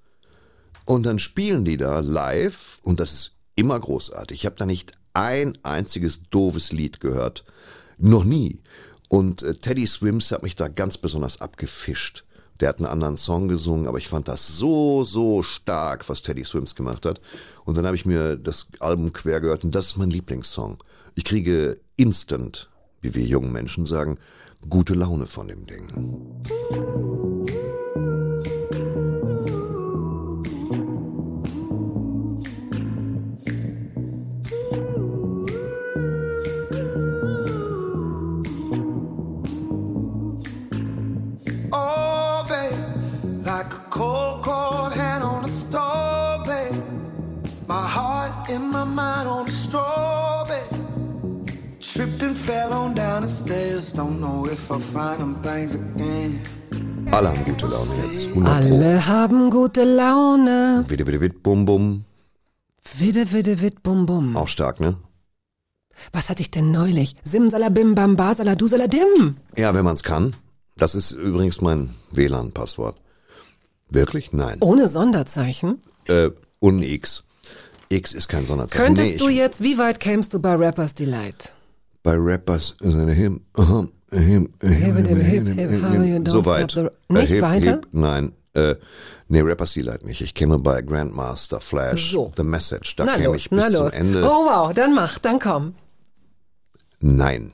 Und 0.85 1.05
dann 1.05 1.19
spielen 1.19 1.65
die 1.65 1.77
da 1.77 1.99
live 1.99 2.79
und 2.81 2.99
das 2.99 3.13
ist 3.13 3.31
immer 3.53 3.79
großartig. 3.79 4.39
Ich 4.39 4.45
habe 4.47 4.55
da 4.55 4.65
nicht 4.65 4.93
ein 5.13 5.55
einziges 5.61 6.21
doofes 6.31 6.71
Lied 6.71 6.99
gehört. 6.99 7.45
Noch 7.99 8.23
nie. 8.23 8.59
Und 9.07 9.43
äh, 9.43 9.53
Teddy 9.53 9.85
Swims 9.85 10.31
hat 10.31 10.41
mich 10.41 10.55
da 10.55 10.67
ganz 10.67 10.97
besonders 10.97 11.41
abgefischt. 11.41 12.23
Der 12.59 12.69
hat 12.69 12.77
einen 12.77 12.87
anderen 12.87 13.17
Song 13.17 13.47
gesungen, 13.47 13.87
aber 13.87 13.97
ich 13.97 14.07
fand 14.07 14.27
das 14.27 14.47
so, 14.47 15.03
so 15.03 15.43
stark, 15.43 16.07
was 16.07 16.21
Teddy 16.21 16.45
Swims 16.45 16.75
gemacht 16.75 17.05
hat. 17.05 17.19
Und 17.65 17.77
dann 17.77 17.85
habe 17.85 17.95
ich 17.95 18.05
mir 18.05 18.37
das 18.37 18.67
Album 18.79 19.11
quer 19.11 19.41
gehört 19.41 19.63
und 19.63 19.75
das 19.75 19.87
ist 19.87 19.97
mein 19.97 20.09
Lieblingssong. 20.09 20.77
Ich 21.15 21.25
kriege 21.25 21.79
instant, 21.97 22.69
wie 23.01 23.13
wir 23.13 23.23
jungen 23.23 23.51
Menschen 23.51 23.85
sagen, 23.85 24.17
gute 24.69 24.93
Laune 24.93 25.25
von 25.25 25.47
dem 25.47 25.65
Ding. 25.65 25.91
Alle 57.11 57.29
haben 57.29 57.43
gute 57.45 57.67
Laune 57.67 57.93
jetzt. 58.05 58.25
100 58.25 58.33
Pro. 58.33 58.51
Alle 58.51 59.05
haben 59.07 59.49
gute 59.49 59.83
Laune. 59.83 60.83
Witte, 60.87 61.07
witte, 61.07 61.21
witt, 61.21 61.43
bum, 61.43 61.65
bum. 61.65 62.05
Widde, 62.97 63.31
widde, 63.31 63.61
witt, 63.61 63.83
bum, 63.83 64.05
bum. 64.05 64.35
Auch 64.35 64.47
stark, 64.47 64.79
ne? 64.79 64.95
Was 66.11 66.29
hatte 66.29 66.41
ich 66.41 66.51
denn 66.51 66.71
neulich? 66.71 67.15
Simsalabim, 67.23 67.95
bam, 67.95 68.15
basala, 68.15 68.55
dusaladim. 68.55 69.37
Ja, 69.55 69.73
wenn 69.73 69.85
man's 69.85 70.03
kann. 70.03 70.35
Das 70.77 70.93
ist 70.93 71.11
übrigens 71.11 71.61
mein 71.61 71.89
WLAN-Passwort. 72.11 72.97
Wirklich? 73.89 74.33
Nein. 74.33 74.57
Ohne 74.61 74.89
Sonderzeichen? 74.89 75.79
Äh, 76.07 76.31
und 76.59 76.81
X. 76.83 77.23
X 77.89 78.13
ist 78.13 78.27
kein 78.27 78.45
Sonderzeichen. 78.45 78.83
Könntest 78.85 79.11
Nee, 79.11 79.17
du 79.17 79.29
jetzt, 79.29 79.61
wie 79.63 79.77
weit 79.77 79.99
kämst 79.99 80.33
du 80.33 80.39
bei 80.39 80.55
Rappers 80.55 80.95
Delight? 80.95 81.53
bei 82.03 82.13
Rappers 82.17 82.75
äh, 82.83 83.31
him, 84.19 84.49
so 86.25 86.45
weit. 86.45 86.71
the- 86.71 86.87
Nicht 87.09 87.29
hip, 87.31 87.41
weiter? 87.41 87.71
Hip, 87.71 87.87
nein, 87.91 88.31
äh, 88.53 88.75
nee, 89.27 89.41
Rappers 89.41 89.73
Delight 89.73 90.05
nicht. 90.05 90.21
Ich 90.21 90.33
käme 90.33 90.59
bei 90.59 90.81
Grandmaster 90.81 91.59
Flash, 91.61 92.11
So. 92.11 92.31
The 92.35 92.43
Message. 92.43 92.95
Da 92.95 93.05
na 93.05 93.13
käme 93.15 93.25
los, 93.27 93.35
ich 93.37 93.49
bis 93.49 93.71
zum. 93.71 93.87
Ende. 93.89 94.23
Oh 94.23 94.45
wow, 94.45 94.73
dann 94.73 94.93
mach, 94.93 95.19
dann 95.19 95.39
komm. 95.39 95.75
Nein. 97.01 97.49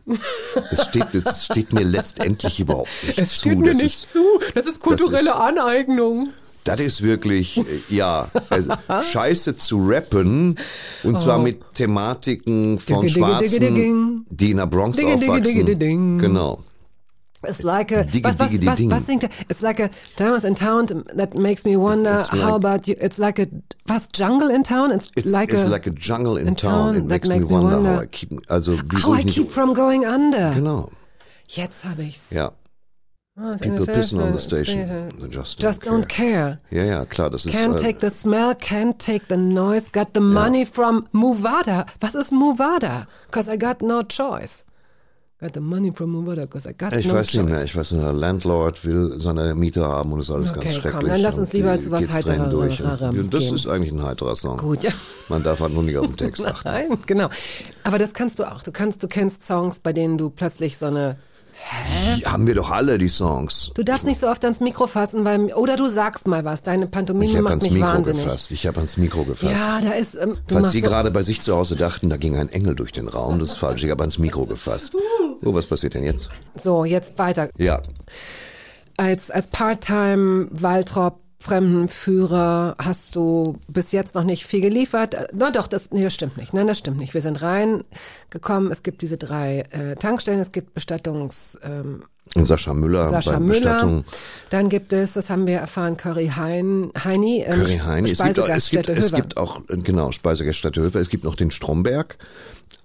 Das 0.70 0.86
steht, 0.86 1.08
das 1.14 1.46
steht 1.46 1.74
mir 1.74 1.84
letztendlich 1.84 2.60
überhaupt 2.60 2.90
nicht 3.06 3.18
Es 3.20 3.30
zu. 3.32 3.36
steht 3.40 3.60
mir 3.60 3.70
das 3.70 3.78
nicht 3.78 4.04
ist, 4.04 4.14
zu. 4.14 4.24
Das 4.54 4.66
ist 4.66 4.80
kulturelle 4.80 5.30
ist- 5.32 5.36
Aneignung. 5.36 6.30
Das 6.64 6.80
ist 6.80 7.02
wirklich, 7.02 7.58
äh, 7.58 7.64
ja, 7.90 8.30
äh, 8.52 8.62
scheiße 9.04 9.56
zu 9.56 9.80
rappen. 9.84 10.58
Und 11.04 11.20
zwar 11.20 11.40
mit 11.40 11.60
Thematiken 11.74 12.78
von 12.80 12.98
Oh. 12.98 13.02
Digge, 13.02 13.14
digge, 13.16 13.60
digge, 13.60 13.76
Schwarzen, 13.76 14.26
die 14.30 14.52
in 14.52 14.58
der 14.58 14.68
Bronx 14.68 15.00
aufwachsen. 15.00 16.18
Genau. 16.20 16.60
It's 17.44 17.64
like 17.64 17.92
a, 17.92 18.06
was, 18.22 18.38
was, 18.38 18.52
was, 18.64 18.80
was 18.92 19.06
singt 19.08 19.24
er? 19.24 19.30
It's 19.50 19.62
like 19.64 19.80
a 19.80 19.90
diamonds 20.16 20.44
in 20.44 20.54
town 20.54 20.86
that 21.18 21.34
makes 21.36 21.66
me 21.66 21.76
wonder 21.76 22.20
It's 22.20 22.30
how 22.30 22.52
like- 22.52 22.64
about 22.64 22.88
you. 22.88 22.96
It's 23.02 23.18
like 23.18 23.40
a, 23.40 23.48
was, 23.88 24.10
jungle 24.14 24.52
in 24.52 24.62
town? 24.64 24.92
It's, 24.92 25.10
It's 25.16 25.26
like, 25.26 25.52
it's 25.52 25.64
a, 25.64 25.68
like 25.68 25.88
a 25.88 25.92
jungle 25.92 26.38
in, 26.38 26.50
in 26.50 26.56
town. 26.56 26.96
It 26.96 27.06
makes, 27.06 27.28
me 27.28 27.44
wonder, 27.44 27.82
how 27.96 28.02
I 28.02 28.06
keep, 28.06 28.30
also 28.48 28.76
wieso 28.78 29.02
how 29.02 29.14
I 29.14 29.24
keep 29.24 29.50
from 29.50 29.74
going 29.74 30.06
under. 30.06 30.52
genau, 30.54 30.92
Jetzt 31.48 31.84
habe 31.84 32.04
ich's. 32.04 32.30
ja. 32.30 32.52
Oh, 33.44 33.58
People 33.58 33.86
pissen 33.88 34.20
on 34.20 34.28
the 34.28 34.34
first- 34.34 34.46
station. 34.48 34.88
They 35.20 35.28
just, 35.30 35.62
Just 35.62 35.84
don't 35.88 36.08
care. 36.08 36.60
Ja, 36.70 36.84
ja, 36.84 37.06
klar, 37.06 37.30
das 37.30 37.46
ist, 37.46 37.56
Can't 37.56 37.76
äh, 37.76 37.82
take 37.82 37.98
the 38.02 38.10
smell, 38.16 38.52
can't 38.54 38.98
take 39.00 39.26
the 39.30 39.38
noise, 39.38 39.90
got 39.92 40.10
the 40.14 40.20
money 40.22 40.66
from 40.66 41.08
Movada. 41.12 41.86
Was 42.00 42.14
ist 42.16 42.32
Movada? 42.32 43.08
Cause 43.32 43.52
I 43.52 43.58
got 43.58 43.82
no 43.82 44.04
choice. 44.04 44.64
Got 45.40 45.56
the 45.56 45.60
money 45.60 45.92
from 45.92 46.12
Movada, 46.12 46.46
cause 46.46 46.70
I 46.70 46.74
got 46.78 46.94
ich 46.94 47.08
no 47.08 47.16
weiß 47.16 47.32
choice. 47.32 47.34
nicht 47.42 47.50
mehr, 47.50 47.64
ich 47.64 47.76
weiß 47.76 47.94
nicht, 47.94 48.04
der 48.04 48.14
Landlord 48.14 48.86
will 48.86 49.16
seine 49.20 49.56
Miete 49.56 49.84
haben 49.88 50.12
und 50.14 50.20
ist 50.20 50.30
alles 50.30 50.52
Okay, 50.52 50.60
ganz 50.60 50.74
komm, 50.74 50.82
schrecklich. 50.92 51.12
dann 51.14 51.22
lass 51.22 51.40
uns 51.40 51.52
lieber 51.54 51.80
zu 51.80 51.90
was. 51.90 52.04
Und, 52.04 53.18
und 53.18 53.34
das 53.34 53.40
gehen. 53.46 53.56
ist 53.56 53.68
eigentlich 53.68 53.92
ein 53.92 54.04
heiterer 54.06 54.36
Song. 54.36 54.58
Gut, 54.58 54.84
ja. 54.84 54.92
Man 55.30 55.42
darf 55.42 55.62
halt 55.62 55.74
nur 55.74 55.82
nicht 55.82 55.98
auf 55.98 56.06
den 56.06 56.18
Text 56.18 56.46
achten. 56.46 56.68
Nein, 56.70 56.90
genau. 57.08 57.30
Aber 57.84 57.98
das 57.98 58.14
kannst 58.14 58.38
du 58.38 58.44
auch. 58.44 58.62
Du 58.62 58.72
kannst, 58.72 59.02
du 59.02 59.08
kennst 59.08 59.44
Songs, 59.44 59.80
bei 59.80 59.94
denen 59.94 60.20
du 60.20 60.30
plötzlich 60.30 60.78
so 60.78 60.86
eine. 60.86 61.18
Die 62.18 62.26
haben 62.26 62.48
wir 62.48 62.56
doch 62.56 62.70
alle, 62.72 62.98
die 62.98 63.08
Songs. 63.08 63.72
Du 63.76 63.84
darfst 63.84 64.06
nicht 64.06 64.20
so 64.20 64.28
oft 64.28 64.44
ans 64.44 64.60
Mikro 64.60 64.88
fassen, 64.88 65.24
weil 65.26 65.54
oder 65.54 65.76
du 65.78 65.88
sagst 65.88 66.28
mal 66.28 66.44
was. 66.44 66.64
Deine 66.64 66.86
Ich 66.86 66.92
Pantomime 66.92 67.32
habe 67.34 67.42
macht 67.44 67.52
ans 67.52 67.64
mich 67.66 67.74
Mikro 67.74 67.88
wahnsinnig. 67.88 68.24
gefasst. 68.24 68.52
Ich 68.52 68.68
habe 68.68 68.78
ans 68.78 68.98
Mikro 68.98 69.24
gefasst. 69.24 69.54
Ja, 69.54 69.80
da 69.82 69.92
ist. 69.92 70.16
Ähm, 70.16 70.38
du 70.48 70.56
Falls 70.56 70.72
Sie 70.72 70.82
so, 70.82 70.88
gerade 70.88 71.12
bei 71.12 71.24
sich 71.24 71.42
zu 71.42 71.56
Hause 71.56 71.76
dachten, 71.76 72.10
da 72.10 72.18
ging 72.18 72.38
ein 72.38 72.50
Engel 72.50 72.76
durch 72.76 72.92
den 72.92 73.08
Raum, 73.08 73.40
das 73.40 73.50
ist 73.52 73.58
falsch. 73.58 73.84
Ich 73.84 73.92
habe 73.92 74.02
ans 74.04 74.18
Mikro 74.18 74.46
gefasst. 74.46 74.94
Oh, 75.44 75.54
was 75.54 75.66
passiert 75.68 75.94
denn 75.94 76.04
jetzt? 76.04 76.30
so 76.56 76.84
jetzt 76.86 77.18
weiter. 77.18 77.50
Ja, 77.58 77.82
Als 78.98 79.32
als 79.32 79.48
Part-Time 79.48 80.48
Waltrop 80.52 81.21
Fremdenführer 81.42 82.76
hast 82.78 83.16
du 83.16 83.58
bis 83.68 83.92
jetzt 83.92 84.14
noch 84.16 84.24
nicht 84.24 84.46
viel 84.46 84.62
geliefert. 84.62 85.16
Äh, 85.16 85.28
Na 85.34 85.50
doch, 85.52 85.68
das, 85.68 85.92
nee, 85.92 86.04
das 86.04 86.14
stimmt 86.14 86.38
nicht. 86.38 86.54
Nein, 86.54 86.68
das 86.68 86.78
stimmt 86.78 86.98
nicht. 86.98 87.14
Wir 87.14 87.22
sind 87.22 87.42
reingekommen. 87.42 88.72
Es 88.72 88.84
gibt 88.84 89.02
diese 89.02 89.18
drei 89.18 89.66
äh, 89.72 89.96
Tankstellen. 89.96 90.40
Es 90.40 90.52
gibt 90.52 90.74
Bestattungs 90.76 91.58
ähm, 91.64 92.04
und 92.36 92.46
Sascha 92.46 92.74
Müller 92.74 93.08
Sascha 93.08 93.34
bei 93.34 93.40
Müller. 93.40 93.60
Bestattung. 93.74 94.06
Dann 94.52 94.70
gibt 94.70 94.94
es, 94.94 95.14
das 95.14 95.30
haben 95.30 95.48
wir 95.48 95.58
erfahren, 95.58 95.98
Curry 95.98 96.32
Hein, 96.36 96.92
Heini, 97.04 97.44
ähm, 97.46 97.52
Curry 97.60 97.78
Hein. 97.84 98.06
Es 98.06 98.24
gibt, 98.24 98.40
auch, 98.40 98.48
es, 98.48 98.70
gibt, 98.70 98.90
es 98.90 99.12
gibt 99.12 99.38
auch, 99.38 99.62
äh, 99.68 99.78
genau, 99.78 100.12
Speisegaststätte 100.12 100.80
Höfer. 100.82 101.00
Es 101.00 101.10
gibt 101.10 101.24
noch 101.24 101.36
den 101.36 101.52
Stromberg, 101.52 102.18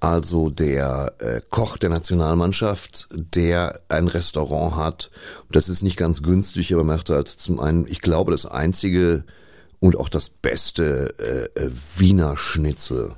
also 0.01 0.51
der 0.51 1.15
äh, 1.19 1.41
Koch 1.51 1.77
der 1.79 1.91
Nationalmannschaft, 1.91 3.09
der 3.13 3.81
ein 3.89 4.09
Restaurant 4.09 4.77
hat. 4.77 5.11
Das 5.51 5.69
ist 5.69 5.83
nicht 5.83 5.97
ganz 5.97 6.23
günstig, 6.23 6.73
aber 6.75 6.85
macht 6.85 7.11
halt 7.11 7.29
zum 7.29 7.61
einen, 7.61 7.87
ich 7.87 8.03
glaube, 8.03 8.31
das 8.33 8.47
einzige 8.47 9.25
und 9.81 9.97
auch 9.97 10.09
das 10.09 10.29
beste 10.29 11.15
äh, 11.57 11.61
äh, 11.61 11.71
Wiener 11.97 12.37
Schnitzel 12.37 13.15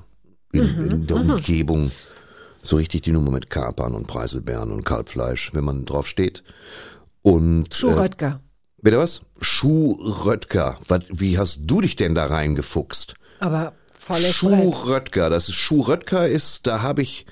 in, 0.53 0.77
Mhm. 0.77 0.91
in 0.91 1.07
der 1.07 1.17
Umgebung. 1.17 1.91
So 2.63 2.77
richtig 2.77 3.03
die 3.03 3.13
Nummer 3.13 3.31
mit 3.31 3.51
Kapern 3.51 3.95
und 3.95 4.07
Preiselbeeren 4.07 4.71
und 4.73 4.85
Kalbfleisch, 4.85 5.55
wenn 5.55 5.65
man 5.65 5.85
drauf 5.85 6.07
steht. 6.07 6.43
Und 7.23 7.73
Schuh 7.75 7.91
äh. 7.91 8.41
Bitte 8.83 8.99
was? 8.99 9.23
Schuh 9.41 9.93
Röttger. 10.25 10.79
Was, 10.87 11.03
wie 11.11 11.39
hast 11.39 11.61
du 11.63 11.81
dich 11.81 11.97
denn 11.97 12.15
da 12.15 12.27
reingefuchst? 12.27 13.15
Aber 13.41 13.73
volles 14.09 14.35
Schuh 14.35 14.49
Brett. 14.49 14.87
Röttger. 14.89 15.31
Das 15.31 15.49
ist 15.49 15.55
Schuh 15.55 15.83
Röttger 15.83 16.29
ist, 16.29 16.67
da 16.67 16.83
habe 16.83 17.03
ich, 17.03 17.27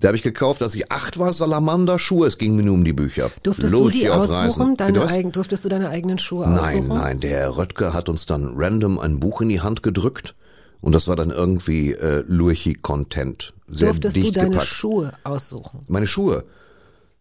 da 0.00 0.08
habe 0.08 0.16
ich 0.16 0.22
gekauft, 0.22 0.62
als 0.62 0.74
ich 0.74 0.92
acht 0.92 1.18
war, 1.18 1.32
Salamander-Schuhe. 1.32 2.26
Es 2.26 2.38
ging 2.38 2.54
mir 2.54 2.62
nur 2.62 2.74
um 2.74 2.84
die 2.84 2.92
Bücher. 2.92 3.30
Durftest 3.42 3.72
Los, 3.72 3.92
du 3.92 3.98
die 3.98 4.08
aussuchen? 4.08 4.76
Deine 4.76 5.06
eigen, 5.08 5.32
durftest 5.32 5.64
du 5.64 5.68
deine 5.68 5.88
eigenen 5.88 6.18
Schuhe 6.18 6.48
Nein, 6.48 6.84
aussuchen? 6.84 6.96
nein, 6.96 7.20
der 7.20 7.30
Herr 7.30 7.56
Röttger 7.56 7.92
hat 7.92 8.08
uns 8.08 8.26
dann 8.26 8.52
random 8.54 8.98
ein 8.98 9.18
Buch 9.18 9.40
in 9.40 9.48
die 9.48 9.60
Hand 9.60 9.82
gedrückt 9.82 10.34
und 10.80 10.92
das 10.92 11.08
war 11.08 11.16
dann 11.16 11.30
irgendwie 11.30 11.92
äh, 11.92 12.22
Lurchi-Content. 12.26 13.54
Sehr 13.66 13.88
Durftest 13.88 14.16
du 14.16 14.20
dicht 14.20 14.36
deine 14.36 14.50
gepackt. 14.50 14.68
Schuhe 14.68 15.12
aussuchen? 15.24 15.80
Meine 15.88 16.06
Schuhe. 16.06 16.44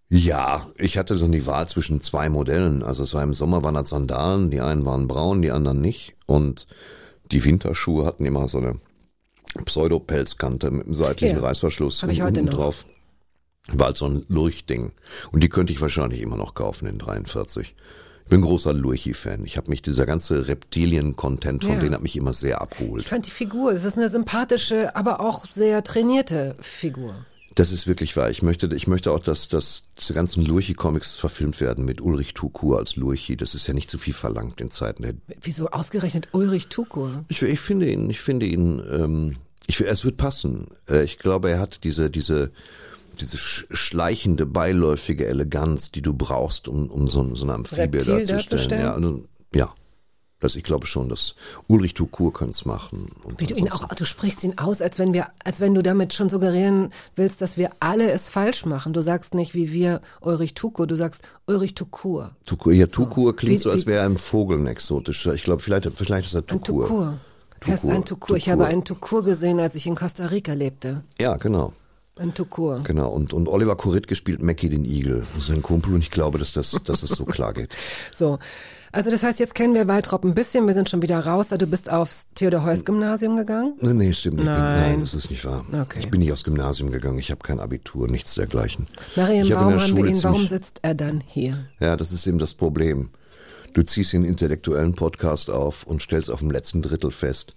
Ja, 0.10 0.66
ich 0.78 0.98
hatte 0.98 1.18
so 1.18 1.28
die 1.28 1.46
Wahl 1.48 1.68
zwischen 1.68 2.02
zwei 2.02 2.30
Modellen. 2.30 2.82
Also 2.82 3.04
es 3.04 3.14
war 3.14 3.24
im 3.24 3.34
Sommer 3.34 3.64
waren 3.64 3.76
das 3.76 3.90
Sandalen, 3.90 4.50
die 4.52 4.62
einen 4.62 4.86
waren 4.86 5.08
braun, 5.08 5.42
die 5.42 5.52
anderen 5.52 5.82
nicht. 5.82 6.16
Und 6.28 6.66
die 7.32 7.44
Winterschuhe 7.44 8.06
hatten 8.06 8.26
immer 8.26 8.48
so 8.48 8.58
eine 8.60 8.76
Pseudopelzkante 9.66 10.72
mit 10.72 10.86
einem 10.86 10.94
seitlichen 10.94 11.38
Ja, 11.38 11.44
Reißverschluss 11.44 12.04
hab 12.04 12.10
ich 12.10 12.22
und 12.22 12.28
heute 12.28 12.42
noch. 12.44 12.54
drauf. 12.54 12.86
War 13.70 13.88
halt 13.88 13.98
so 13.98 14.06
ein 14.06 14.26
Lurchding. 14.30 14.92
Und 15.32 15.44
die 15.44 15.50
könnte 15.50 15.74
ich 15.74 15.82
wahrscheinlich 15.82 16.22
immer 16.22 16.38
noch 16.38 16.54
kaufen 16.54 16.88
in 16.88 16.98
43. 17.00 17.76
Ich 18.24 18.30
bin 18.30 18.42
großer 18.42 18.74
Lurchi-Fan. 18.74 19.46
Ich 19.46 19.58
habe 19.58 19.70
mich, 19.70 19.82
dieser 19.82 20.06
ganze 20.06 20.48
Reptilien-Content 20.48 21.64
von 21.64 21.74
Ja. 21.76 21.80
denen 21.80 21.94
hat 21.96 22.02
mich 22.02 22.16
immer 22.18 22.34
sehr 22.34 22.62
abgeholt. 22.62 23.04
Ich 23.04 23.08
fand 23.10 23.26
die 23.26 23.32
Figur, 23.32 23.74
das 23.74 23.84
ist 23.86 23.98
eine 23.98 24.10
sympathische, 24.10 24.96
aber 24.96 25.20
auch 25.22 25.46
sehr 25.52 25.84
trainierte 25.84 26.56
Figur. 26.60 27.26
Das 27.58 27.72
ist 27.72 27.88
wirklich 27.88 28.16
wahr. 28.16 28.30
Ich 28.30 28.44
möchte, 28.44 28.68
ich 28.76 28.86
möchte 28.86 29.12
auch, 29.12 29.20
dass, 29.20 29.48
dass 29.48 29.86
diese 29.98 30.14
ganzen 30.14 30.46
Lurchi-Comics 30.46 31.16
verfilmt 31.16 31.60
werden 31.60 31.86
mit 31.86 32.02
Ulrich 32.02 32.36
Tukur 32.36 32.78
als 32.78 32.96
Lurchi. 32.98 33.36
Das 33.36 33.56
ist 33.56 33.66
ja 33.66 33.74
nicht 33.74 33.90
zu 33.90 33.98
viel 33.98 34.14
verlangt 34.14 34.62
in 34.62 34.70
Zeiten 34.70 35.02
der. 35.02 35.16
Wieso 35.42 35.68
ausgerechnet 35.70 36.28
Ulrich 36.34 36.68
Tukur? 36.68 37.26
Ich, 37.30 37.42
ich 37.42 37.60
finde 37.60 37.92
ihn, 37.92 38.12
ich 38.12 38.22
finde 38.22 38.46
ihn, 38.46 38.80
ähm, 38.92 39.38
ich, 39.66 39.82
es 39.82 40.06
wird 40.06 40.18
passen. 40.18 40.68
Äh, 40.88 41.04
ich 41.04 41.18
glaube, 41.18 41.50
er 41.50 41.60
hat 41.60 41.84
diese, 41.84 42.12
diese, 42.12 42.52
diese 43.20 43.38
sch- 43.38 43.66
schleichende, 43.76 44.46
beiläufige 44.46 45.26
Eleganz, 45.26 45.90
die 45.92 46.04
du 46.04 46.14
brauchst, 46.14 46.68
um, 46.68 46.92
um 46.92 47.08
so, 47.08 47.34
so 47.34 47.44
eine 47.44 47.56
Amphibie 47.56 47.82
Reptil 47.98 48.06
darzustellen. 48.28 48.70
darzustellen? 48.70 48.82
Ja, 48.84 48.94
und, 48.94 49.28
ja. 49.56 49.74
Das, 50.40 50.56
ich 50.56 50.64
glaube 50.64 50.86
schon, 50.86 51.10
dass 51.10 51.34
Ulrich 51.66 51.96
Tukur 51.96 52.32
könnte 52.32 52.52
es 52.52 52.64
machen. 52.64 53.10
Und 53.24 53.40
Wie 53.40 53.48
du 53.48 53.56
ihn 53.56 53.72
auch, 53.72 53.88
du 53.88 54.06
sprichst 54.06 54.44
ihn 54.44 54.58
aus, 54.60 54.84
als 54.84 55.00
wenn 55.00 55.12
wir, 55.12 55.28
als 55.44 55.62
wenn 55.62 55.74
du 55.74 55.82
damit 55.82 56.14
schon 56.14 56.30
suggerieren 56.30 56.90
willst, 57.16 57.42
dass 57.42 57.58
wir 57.58 57.72
alle 57.80 58.12
es 58.12 58.30
falsch 58.30 58.66
machen. 58.66 58.94
Du 58.94 59.02
sagst 59.02 59.34
nicht 59.34 59.56
wie 59.56 59.72
wir 59.74 60.00
Ulrich 60.22 60.54
Tukur, 60.54 60.86
du 60.86 60.96
sagst 60.96 61.24
Ulrich 61.48 61.74
Tukur. 61.74 62.36
Tukur, 62.46 62.72
ja, 62.74 62.86
Tukur 62.86 63.36
klingt 63.36 63.56
Wie- 63.56 63.64
so, 63.64 63.72
als 63.72 63.88
wäre 63.88 64.02
er 64.02 64.06
ein 64.06 64.20
Vogel 64.20 64.60
ein 64.60 64.68
exotischer. 64.68 65.34
Ich 65.34 65.42
glaube, 65.44 65.62
vielleicht, 65.64 65.90
vielleicht 65.92 66.28
ist 66.28 66.36
er 66.36 66.42
Ein 66.42 66.48
Tukur. 66.48 66.88
Tukur. 66.88 67.20
Er 67.66 67.74
ist 67.74 67.82
Tukur, 67.82 67.96
ein 67.96 68.06
Tukur. 68.06 68.38
Ich 68.38 68.44
Tukur. 68.44 68.54
habe 68.60 68.66
einen 68.72 68.84
Tukur 68.86 69.24
gesehen, 69.24 69.60
als 69.60 69.74
ich 69.74 69.88
in 69.88 69.96
Costa 69.96 70.28
Rica 70.28 70.54
lebte. 70.54 71.04
Ja, 71.20 71.38
genau. 71.38 71.74
Ein 72.20 72.34
Tukur. 72.34 72.82
Genau. 72.84 73.10
Und, 73.10 73.34
und 73.34 73.48
Oliver 73.48 73.76
Koritke 73.76 74.16
spielt 74.16 74.42
Mackie 74.42 74.70
den 74.70 74.86
Igel. 74.86 75.24
Das 75.36 75.44
ist 75.44 75.50
ein 75.52 75.62
Kumpel 75.62 75.94
und 75.94 76.02
ich 76.02 76.12
glaube, 76.12 76.40
dass 76.40 76.54
das, 76.54 76.72
dass 76.86 77.04
es 77.04 77.10
so 77.10 77.26
klar 77.26 77.54
geht. 77.54 77.70
So. 78.16 78.40
Also 78.92 79.12
das 79.12 79.22
heißt, 79.22 79.40
jetzt 79.40 79.54
kennen 79.54 79.76
wir 79.76 79.88
Waltrop 79.88 80.24
ein 80.24 80.34
bisschen, 80.34 80.66
wir 80.66 80.74
sind 80.74 80.90
schon 80.90 81.02
wieder 81.02 81.20
raus. 81.20 81.50
Du 81.50 81.68
bist 81.68 81.92
aufs 81.92 82.28
Theodor-Heuss-Gymnasium 82.36 83.36
gegangen? 83.36 83.76
Nee, 83.82 83.94
nee, 83.94 84.14
stimmt 84.14 84.38
Bin, 84.38 84.46
Nein. 84.46 84.92
nein, 84.92 85.02
das 85.02 85.14
ist 85.14 85.30
nicht 85.30 85.44
wahr. 85.46 85.64
Okay. 85.72 86.00
Ich 86.00 86.10
bin 86.10 86.22
nicht 86.22 86.32
aufs 86.32 86.44
Gymnasium 86.44 86.90
gegangen. 86.90 87.20
Ich 87.20 87.30
habe 87.30 87.42
kein 87.44 87.60
Abitur, 87.60 88.08
nichts 88.08 88.36
dergleichen. 88.36 88.88
In 89.16 89.48
der 89.48 89.60
haben 89.60 89.96
wir 89.98 90.06
ihn. 90.06 90.24
Warum 90.24 90.48
sitzt 90.48 90.80
er 90.82 90.96
dann 90.96 91.22
hier? 91.28 91.68
Ja, 91.80 91.96
das 91.98 92.12
ist 92.12 92.26
eben 92.26 92.40
das 92.40 92.54
Problem. 92.54 93.10
Du 93.74 93.84
ziehst 93.84 94.14
den 94.14 94.26
intellektuellen 94.26 94.96
Podcast 94.96 95.52
auf 95.52 95.84
und 95.84 96.02
stellst 96.02 96.32
auf 96.32 96.40
dem 96.40 96.50
letzten 96.50 96.82
Drittel 96.82 97.12
fest. 97.12 97.56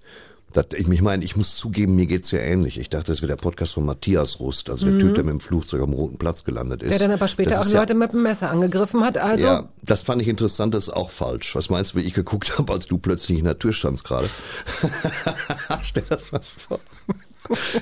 Das, 0.52 0.66
ich, 0.74 1.00
meine, 1.02 1.22
ich 1.24 1.36
muss 1.36 1.56
zugeben, 1.56 1.94
mir 1.94 2.06
geht's 2.06 2.32
ja 2.32 2.40
ähnlich. 2.40 2.78
Ich 2.78 2.88
dachte, 2.90 3.12
das 3.12 3.22
wäre 3.22 3.28
der 3.28 3.36
Podcast 3.36 3.74
von 3.74 3.86
Matthias 3.86 4.40
Rust, 4.40 4.68
also 4.68 4.90
der 4.90 4.98
Typ, 4.98 5.14
der 5.14 5.22
mit 5.22 5.32
dem 5.34 5.40
Flugzeug 5.40 5.80
am 5.82 5.92
Roten 5.92 6.18
Platz 6.18 6.42
gelandet 6.42 6.82
ist. 6.82 6.86
Mhm. 6.88 6.90
Der 6.90 6.98
dann 6.98 7.10
aber 7.12 7.28
später 7.28 7.50
Das 7.50 7.60
auch 7.60 7.66
ist 7.66 7.72
ja- 7.72 7.80
Leute 7.80 7.94
mit 7.94 8.12
dem 8.12 8.22
Messer 8.22 8.50
angegriffen 8.50 9.04
hat. 9.04 9.16
Also 9.16 9.44
Ja, 9.44 9.68
das 9.82 10.02
fand 10.02 10.20
ich 10.22 10.28
interessant, 10.28 10.74
das 10.74 10.84
ist 10.88 10.90
auch 10.94 11.10
falsch. 11.10 11.54
Was 11.54 11.70
meinst 11.70 11.94
du, 11.94 11.98
wie 11.98 12.02
ich 12.02 12.14
geguckt 12.14 12.56
habe, 12.58 12.72
als 12.72 12.86
du 12.86 12.98
plötzlich 12.98 13.38
in 13.38 13.44
der 13.44 13.58
Tür 13.58 13.72
standst 13.72 14.02
gerade? 14.04 14.28
Stell 15.82 16.04
das 16.08 16.32
mal 16.32 16.40
vor. 16.42 16.80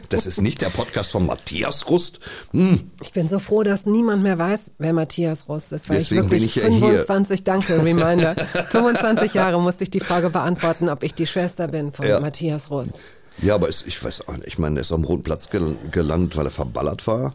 Das 0.09 0.27
ist 0.27 0.41
nicht 0.41 0.61
der 0.63 0.69
Podcast 0.71 1.11
von 1.13 1.27
Matthias 1.27 1.89
Rust. 1.91 2.21
Hm. 2.53 2.81
Ich 3.03 3.13
bin 3.13 3.29
so 3.29 3.39
froh, 3.39 3.63
dass 3.63 3.87
niemand 3.87 4.23
mehr 4.23 4.39
weiß, 4.39 4.71
wer 4.79 4.93
Matthias 4.93 5.49
Rust 5.49 5.73
ist, 5.73 5.89
weil 5.89 5.99
Deswegen 5.99 6.25
ich 6.25 6.31
bin 6.31 6.41
wirklich 6.41 6.57
ich 6.57 6.63
ja 6.63 6.69
hier. 6.69 6.99
25, 7.01 7.45
danke, 7.45 7.85
Reminder, 7.85 8.35
25 8.71 9.35
Jahre 9.35 9.61
musste 9.61 9.85
ich 9.85 9.91
die 9.91 10.01
Frage 10.01 10.31
beantworten, 10.31 10.89
ob 10.89 11.03
ich 11.03 11.15
die 11.15 11.27
Schwester 11.27 11.69
bin 11.69 11.93
von 11.93 12.07
Ja. 12.07 12.21
Matthias 12.21 12.71
Rust. 12.71 13.07
Ja, 13.41 13.55
aber 13.55 13.69
es, 13.69 13.85
ich 13.87 14.03
weiß 14.03 14.27
auch 14.29 14.37
nicht. 14.37 14.49
Ich 14.49 14.59
meine, 14.59 14.79
er 14.79 14.83
ist 14.83 14.93
am 14.93 15.05
Roten 15.05 15.23
Platz 15.23 15.49
gel 15.51 15.77
gelandet, 15.91 16.37
weil 16.37 16.47
er 16.47 16.51
verballert 16.51 17.07
war. 17.07 17.35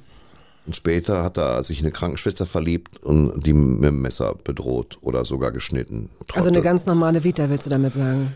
Und 0.65 0.75
später 0.75 1.23
hat 1.23 1.37
er 1.37 1.63
sich 1.63 1.79
in 1.79 1.85
eine 1.85 1.91
Krankenschwester 1.91 2.45
verliebt 2.45 3.03
und 3.03 3.45
die 3.45 3.51
mit 3.53 3.83
dem 3.89 4.01
Messer 4.01 4.33
bedroht 4.43 4.97
oder 5.01 5.25
sogar 5.25 5.51
geschnitten. 5.51 6.09
Also 6.33 6.47
eine 6.49 6.61
ganz 6.61 6.85
normale 6.85 7.23
Vita, 7.23 7.49
willst 7.49 7.65
du 7.65 7.69
damit 7.69 7.93
sagen? 7.93 8.33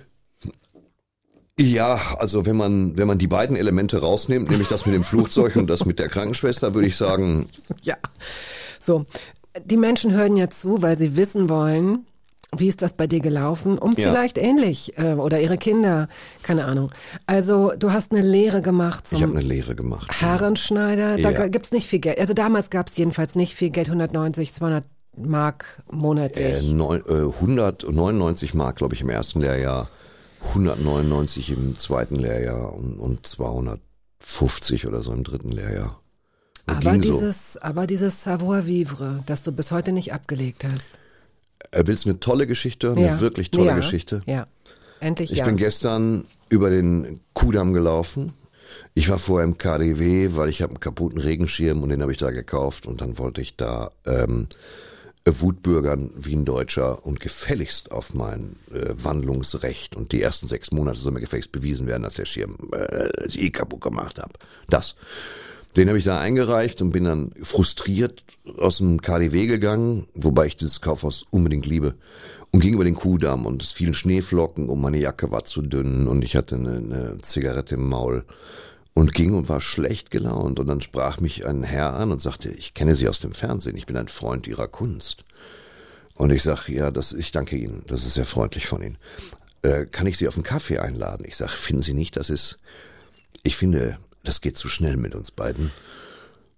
Ja, 1.59 1.99
also 2.19 2.45
wenn 2.45 2.55
man, 2.55 2.97
wenn 2.97 3.07
man 3.07 3.17
die 3.17 3.27
beiden 3.27 3.55
Elemente 3.55 3.99
rausnimmt, 3.99 4.49
nämlich 4.49 4.67
das 4.67 4.85
mit 4.85 4.93
dem 4.93 5.03
Flugzeug 5.03 5.55
und 5.55 5.67
das 5.69 5.85
mit 5.85 5.97
der 5.97 6.07
Krankenschwester, 6.07 6.75
würde 6.75 6.87
ich 6.87 6.95
sagen, 6.95 7.47
Ja. 7.81 7.95
So, 8.79 9.05
die 9.65 9.77
Menschen 9.77 10.13
hören 10.13 10.37
ja 10.37 10.49
zu, 10.51 10.81
weil 10.83 10.97
sie 10.97 11.15
wissen 11.17 11.49
wollen, 11.49 12.05
wie 12.55 12.67
ist 12.67 12.81
das 12.83 12.93
bei 12.93 13.07
dir 13.07 13.19
gelaufen, 13.21 13.77
um 13.79 13.91
Ja. 13.97 14.09
vielleicht 14.11 14.37
ähnlich 14.37 14.97
äh, 14.99 15.13
oder 15.15 15.41
ihre 15.41 15.57
Kinder, 15.57 16.07
keine 16.43 16.65
Ahnung. 16.65 16.89
Also 17.25 17.73
du 17.77 17.91
hast 17.91 18.11
eine 18.11 18.21
Lehre 18.21 18.61
gemacht 18.61 19.05
ich 19.07 19.13
habe 19.21 19.31
zum 19.31 19.37
eine 19.37 19.45
Lehre 19.47 19.75
gemacht. 19.75 20.09
Herrenschneider. 20.21 21.17
Da 21.17 21.31
Ja. 21.31 21.47
gibt's 21.47 21.71
nicht 21.71 21.87
viel 21.87 21.99
Geld. 21.99 22.19
Also 22.19 22.33
damals 22.35 22.69
gab's 22.69 22.95
jedenfalls 22.95 23.33
nicht 23.35 23.55
viel 23.55 23.71
Geld, 23.71 23.87
190, 23.89 24.53
200 24.53 24.85
Mark 25.17 25.81
Äh, 25.91 25.95
monatlich. 25.95 26.71
neun, 26.71 27.01
äh, 27.09 27.31
199 27.41 28.53
Mark, 28.53 28.75
glaube 28.77 28.93
ich, 28.93 29.01
im 29.01 29.09
ersten 29.09 29.41
Lehrjahr, 29.41 29.89
199 30.49 31.51
im 31.51 31.75
zweiten 31.77 32.15
Lehrjahr 32.15 32.73
und, 32.73 32.99
und 32.99 33.25
250 33.25 34.87
oder 34.87 35.01
so 35.01 35.11
im 35.11 35.23
dritten 35.23 35.51
Lehrjahr. 35.51 36.01
Aber 36.65 36.81
ging 36.81 37.03
so. 37.03 37.13
dieses, 37.13 37.57
aber 37.57 37.87
dieses 37.87 38.23
Savoir-vivre, 38.23 39.23
das 39.25 39.43
du 39.43 39.51
bis 39.51 39.71
heute 39.71 39.91
nicht 39.91 40.13
abgelegt 40.13 40.65
hast. 40.65 40.99
Äh, 41.71 41.83
willst 41.85 42.05
du 42.05 42.09
eine 42.09 42.19
tolle 42.19 42.45
Geschichte? 42.45 42.91
Eine 42.91 43.05
ja. 43.05 43.19
wirklich 43.19 43.51
tolle 43.51 43.67
ja. 43.67 43.75
Geschichte? 43.75 44.21
Ja. 44.25 44.47
Endlich 44.99 45.31
Ich 45.31 45.39
ja. 45.39 45.45
bin 45.45 45.57
gestern 45.57 46.25
über 46.49 46.69
den 46.69 47.19
Kudamm 47.33 47.73
gelaufen. 47.73 48.33
Ich 48.95 49.09
war 49.09 49.19
vorher 49.19 49.45
im 49.45 49.57
KDW, 49.57 50.31
weil 50.33 50.49
ich 50.49 50.61
habe 50.61 50.71
einen 50.71 50.79
kaputten 50.79 51.19
Regenschirm 51.19 51.83
und 51.83 51.89
den 51.89 52.01
habe 52.01 52.11
ich 52.11 52.17
da 52.17 52.31
gekauft 52.31 52.85
und 52.85 52.99
dann 52.99 53.17
wollte 53.17 53.41
ich 53.41 53.55
da 53.55 53.91
ähm, 54.05 54.47
Wutbürgern 55.35 56.11
wie 56.15 56.35
ein 56.35 56.45
Deutscher 56.45 57.05
und 57.05 57.19
gefälligst 57.19 57.91
auf 57.91 58.13
mein 58.13 58.55
äh, 58.71 58.89
Wandlungsrecht 58.93 59.95
und 59.95 60.11
die 60.11 60.21
ersten 60.21 60.47
sechs 60.47 60.71
Monate 60.71 60.99
soll 60.99 61.11
mir 61.11 61.21
gefälligst 61.21 61.51
bewiesen 61.51 61.87
werden, 61.87 62.03
dass 62.03 62.15
der 62.15 62.25
Schirm 62.25 62.57
äh, 62.71 63.09
ich 63.27 63.53
kaputt 63.53 63.81
gemacht 63.81 64.19
habe. 64.19 64.33
Das. 64.69 64.95
Den 65.75 65.89
habe 65.89 65.99
ich 65.99 66.05
da 66.05 66.19
eingereicht 66.19 66.81
und 66.81 66.91
bin 66.91 67.03
dann 67.03 67.31
frustriert 67.43 68.23
aus 68.57 68.77
dem 68.77 68.99
KDW 68.99 69.45
gegangen, 69.45 70.07
wobei 70.15 70.47
ich 70.47 70.57
dieses 70.57 70.81
Kaufhaus 70.81 71.25
unbedingt 71.29 71.67
liebe. 71.67 71.93
Und 72.49 72.61
ging 72.61 72.73
über 72.73 72.85
den 72.85 72.95
Kuhdamm 72.95 73.45
und 73.45 73.61
es 73.61 73.73
fielen 73.73 73.93
Schneeflocken 73.93 74.69
und 74.69 74.81
meine 74.81 74.97
Jacke 74.97 75.29
war 75.29 75.43
zu 75.43 75.61
dünn 75.61 76.07
und 76.07 76.23
ich 76.23 76.35
hatte 76.35 76.55
eine, 76.55 76.77
eine 76.77 77.17
Zigarette 77.21 77.75
im 77.75 77.87
Maul 77.87 78.23
und 78.97 79.13
ging 79.13 79.35
und 79.35 79.47
war 79.47 79.61
schlecht 79.61 80.09
gelaunt. 80.09 80.59
Und 80.59 80.65
dann 80.65 80.81
sprach 80.81 81.19
mich 81.19 81.45
ein 81.45 81.61
Herr 81.61 81.93
an 81.93 82.11
und 82.11 82.19
sagte, 82.19 82.49
ich 82.49 82.73
kenne 82.73 82.95
Sie 82.95 83.07
aus 83.07 83.19
dem 83.19 83.31
Fernsehen, 83.31 83.77
ich 83.77 83.85
bin 83.85 83.95
ein 83.95 84.07
Freund 84.07 84.47
Ihrer 84.47 84.67
Kunst. 84.67 85.23
Und 86.15 86.31
ich 86.31 86.41
sag, 86.41 86.67
ja, 86.67 86.89
das, 86.89 87.13
ich 87.13 87.31
danke 87.31 87.57
Ihnen, 87.57 87.83
das 87.85 88.07
ist 88.07 88.15
sehr 88.15 88.25
freundlich 88.25 88.65
von 88.65 88.81
Ihnen. 88.81 88.97
Äh, 89.61 89.85
kann 89.85 90.07
ich 90.07 90.17
Sie 90.17 90.27
auf 90.27 90.33
einen 90.33 90.43
Kaffee 90.43 90.79
einladen? 90.79 91.27
Ich 91.27 91.37
sag, 91.37 91.51
finden 91.51 91.83
Sie 91.83 91.93
nicht, 91.93 92.15
das 92.15 92.31
ist, 92.31 92.57
ich 93.43 93.55
finde, 93.55 93.99
das 94.23 94.41
geht 94.41 94.57
zu 94.57 94.67
schnell 94.67 94.97
mit 94.97 95.13
uns 95.13 95.29
beiden. 95.29 95.69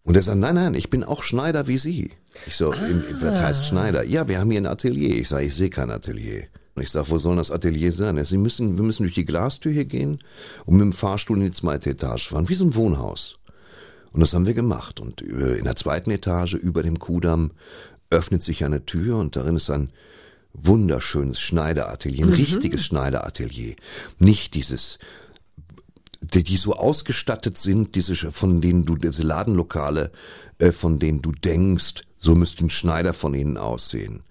Und 0.04 0.16
er 0.16 0.24
sagt, 0.24 0.38
nein, 0.38 0.56
nein, 0.56 0.76
ich 0.76 0.90
bin 0.90 1.04
auch 1.04 1.24
Schneider 1.24 1.68
wie 1.68 1.78
Sie. 1.78 2.14
Ich 2.48 2.56
so, 2.56 2.72
im, 2.72 3.04
was 3.20 3.38
heißt 3.38 3.66
Schneider? 3.66 4.06
Ja, 4.06 4.30
wir 4.30 4.40
haben 4.40 4.50
hier 4.50 4.62
ein 4.62 4.66
Atelier. 4.66 5.14
Ich 5.18 5.28
sage, 5.28 5.44
ich 5.44 5.56
sehe 5.56 5.70
kein 5.70 5.92
Atelier. 5.92 6.48
Und 6.80 6.84
ich 6.84 6.92
sage, 6.92 7.10
wo 7.10 7.18
soll 7.18 7.36
das 7.36 7.52
Atelier 7.52 7.92
sein? 7.92 8.16
Er 8.16 8.24
sagt, 8.24 8.30
Sie 8.30 8.38
müssen, 8.38 8.78
wir 8.78 8.86
müssen 8.86 9.04
durch 9.04 9.14
die 9.14 9.26
Glastür 9.26 9.74
hier 9.74 9.84
gehen 9.84 10.20
und 10.66 10.78
mit 10.78 10.82
dem 10.82 10.94
Fahrstuhl 10.94 11.38
in 11.38 11.44
die 11.44 11.52
zweite 11.52 11.90
Etage 11.90 12.30
fahren, 12.30 12.48
wie 12.48 12.56
so 12.56 12.64
ein 12.64 12.74
Wohnhaus. 12.74 13.36
Und 14.14 14.22
das 14.22 14.34
haben 14.34 14.46
wir 14.46 14.54
gemacht. 14.54 15.02
Und 15.02 15.22
äh, 15.22 15.58
in 15.58 15.66
der 15.66 15.76
zweiten 15.76 16.10
Etage 16.10 16.54
über 16.54 16.82
dem 16.82 16.98
Kudamm 16.98 17.52
öffnet 18.10 18.42
sich 18.44 18.64
eine 18.64 18.86
Tür 18.86 19.18
und 19.18 19.36
darin 19.36 19.58
ist 19.58 19.70
ein 19.70 19.92
wunderschönes 20.54 21.42
Schneideratelier, 21.42 22.26
ein 22.26 22.32
richtiges 22.32 22.86
Schneideratelier. 22.86 23.76
Nicht 24.18 24.54
dieses 24.54 25.00
die, 26.22 26.44
die 26.44 26.58
so 26.58 26.76
ausgestattet 26.76 27.58
sind, 27.58 27.96
diese 27.96 28.16
von 28.16 28.62
denen 28.62 28.86
du 28.86 28.96
diese 28.96 29.24
Ladenlokale, 29.24 30.12
äh, 30.60 30.72
von 30.72 30.98
denen 30.98 31.22
du 31.22 31.34
denkst, 31.34 32.04
so 32.18 32.36
müsste 32.36 32.64
ein 32.64 32.70
Schneider 32.70 33.14
von 33.14 33.34
ihnen 33.34 33.58
aussehen, 33.58 34.24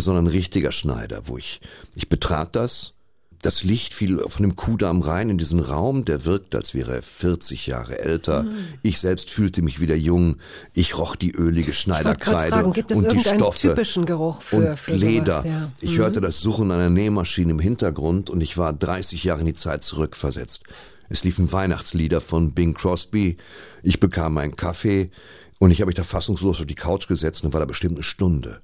sondern 0.00 0.24
ein 0.24 0.30
richtiger 0.30 0.72
Schneider, 0.72 1.22
wo 1.26 1.36
ich 1.36 1.60
ich 1.94 2.08
betrat 2.08 2.56
das, 2.56 2.94
das 3.42 3.64
Licht 3.64 3.92
fiel 3.92 4.20
von 4.28 4.42
dem 4.42 4.54
Kudamm 4.54 5.00
rein 5.00 5.28
in 5.28 5.36
diesen 5.36 5.58
Raum, 5.58 6.04
der 6.04 6.24
wirkt, 6.24 6.54
als 6.54 6.74
wäre 6.74 6.94
er 6.94 7.02
40 7.02 7.66
Jahre 7.66 7.98
älter. 7.98 8.46
Ich 8.82 9.00
selbst 9.00 9.30
fühlte 9.30 9.62
mich 9.62 9.80
wieder 9.80 9.96
jung. 9.96 10.36
Ich 10.74 10.96
roch 10.96 11.16
die 11.16 11.32
ölige 11.32 11.72
Ich 11.72 11.78
Schneiderkreide 11.78 12.54
fragen, 12.54 12.72
gibt 12.72 12.92
es 12.92 12.98
und 12.98 13.10
die 13.10 13.18
Stoffe 13.18 13.70
typischen 13.70 14.06
Geruch 14.06 14.42
für, 14.42 14.70
und 14.70 14.78
für 14.78 14.94
Leder. 14.94 15.42
sowas? 15.42 15.44
Ja. 15.44 15.72
Ich 15.80 15.98
hörte 15.98 16.20
das 16.20 16.40
Suchen 16.40 16.70
einer 16.70 16.88
Nähmaschine 16.88 17.50
im 17.50 17.58
Hintergrund 17.58 18.30
und 18.30 18.40
ich 18.40 18.56
war 18.56 18.72
30 18.72 19.24
Jahre 19.24 19.40
in 19.40 19.46
die 19.46 19.54
Zeit 19.54 19.82
zurückversetzt. 19.82 20.62
Es 21.08 21.24
liefen 21.24 21.50
Weihnachtslieder 21.50 22.20
von 22.20 22.52
Bing 22.52 22.74
Crosby. 22.74 23.38
Ich 23.82 23.98
bekam 23.98 24.38
einen 24.38 24.54
Kaffee 24.54 25.10
und 25.58 25.72
ich 25.72 25.80
habe 25.80 25.88
mich 25.88 25.96
da 25.96 26.04
fassungslos 26.04 26.60
auf 26.60 26.66
die 26.66 26.76
Couch 26.76 27.08
gesetzt 27.08 27.42
und 27.42 27.52
war 27.52 27.60
da 27.60 27.66
bestimmt 27.66 27.96
eine 27.96 28.04
Stunde 28.04 28.62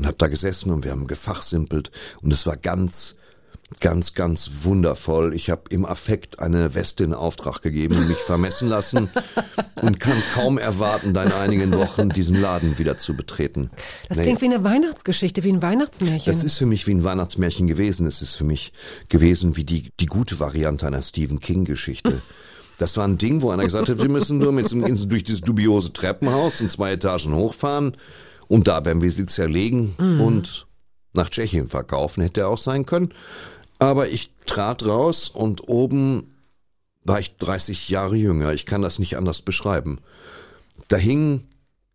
und 0.00 0.06
habe 0.06 0.16
da 0.16 0.28
gesessen 0.28 0.70
und 0.70 0.82
wir 0.82 0.92
haben 0.92 1.06
gefachsimpelt 1.06 1.90
und 2.22 2.32
es 2.32 2.46
war 2.46 2.56
ganz 2.56 3.16
ganz 3.78 4.14
ganz 4.14 4.50
wundervoll. 4.62 5.34
Ich 5.34 5.50
habe 5.50 5.64
im 5.68 5.84
Affekt 5.84 6.40
eine 6.40 6.74
Weste 6.74 7.04
in 7.04 7.12
Auftrag 7.12 7.60
gegeben 7.60 7.96
und 7.96 8.08
mich 8.08 8.16
vermessen 8.16 8.66
lassen 8.66 9.10
und 9.82 10.00
kann 10.00 10.20
kaum 10.34 10.56
erwarten, 10.56 11.12
da 11.12 11.22
in 11.22 11.32
einigen 11.32 11.72
Wochen 11.76 12.08
diesen 12.08 12.40
Laden 12.40 12.78
wieder 12.78 12.96
zu 12.96 13.14
betreten. 13.14 13.70
Das 14.08 14.16
Nee. 14.16 14.24
klingt 14.24 14.40
wie 14.40 14.46
eine 14.46 14.64
Weihnachtsgeschichte, 14.64 15.44
wie 15.44 15.52
ein 15.52 15.62
Weihnachtsmärchen. 15.62 16.32
Das 16.32 16.42
ist 16.42 16.56
für 16.56 16.66
mich 16.66 16.86
wie 16.86 16.94
ein 16.94 17.04
Weihnachtsmärchen 17.04 17.66
gewesen. 17.66 18.06
Es 18.06 18.22
ist 18.22 18.34
für 18.34 18.44
mich 18.44 18.72
gewesen 19.10 19.56
wie 19.56 19.64
die, 19.64 19.92
die 20.00 20.06
gute 20.06 20.40
Variante 20.40 20.86
einer 20.86 21.02
Stephen 21.02 21.40
King-Geschichte. 21.40 22.22
Das 22.78 22.96
war 22.96 23.06
ein 23.06 23.18
Ding, 23.18 23.42
wo 23.42 23.50
einer 23.50 23.64
gesagt 23.64 23.90
hat, 23.90 23.98
wir 23.98 24.08
müssen 24.08 24.38
nur 24.38 24.52
mit, 24.52 24.70
durch 24.72 25.22
dieses 25.22 25.42
dubiose 25.42 25.92
Treppenhaus 25.92 26.62
in 26.62 26.70
zwei 26.70 26.92
Etagen 26.92 27.34
hochfahren 27.34 27.94
und 28.50 28.66
da 28.66 28.84
werden 28.84 29.00
wir 29.00 29.12
sie 29.12 29.26
zerlegen 29.26 29.94
und 30.20 30.66
nach 31.14 31.30
Tschechien 31.30 31.68
verkaufen, 31.68 32.20
hätte 32.22 32.48
auch 32.48 32.58
sein 32.58 32.84
können. 32.84 33.14
Aber 33.78 34.08
ich 34.08 34.32
trat 34.44 34.84
raus 34.84 35.28
und 35.30 35.68
oben 35.68 36.34
war 37.04 37.20
ich 37.20 37.36
30 37.36 37.88
Jahre 37.88 38.16
jünger. 38.16 38.52
Ich 38.52 38.66
kann 38.66 38.82
das 38.82 38.98
nicht 38.98 39.16
anders 39.16 39.42
beschreiben. 39.42 40.00
Da 40.88 40.96
hing 40.96 41.44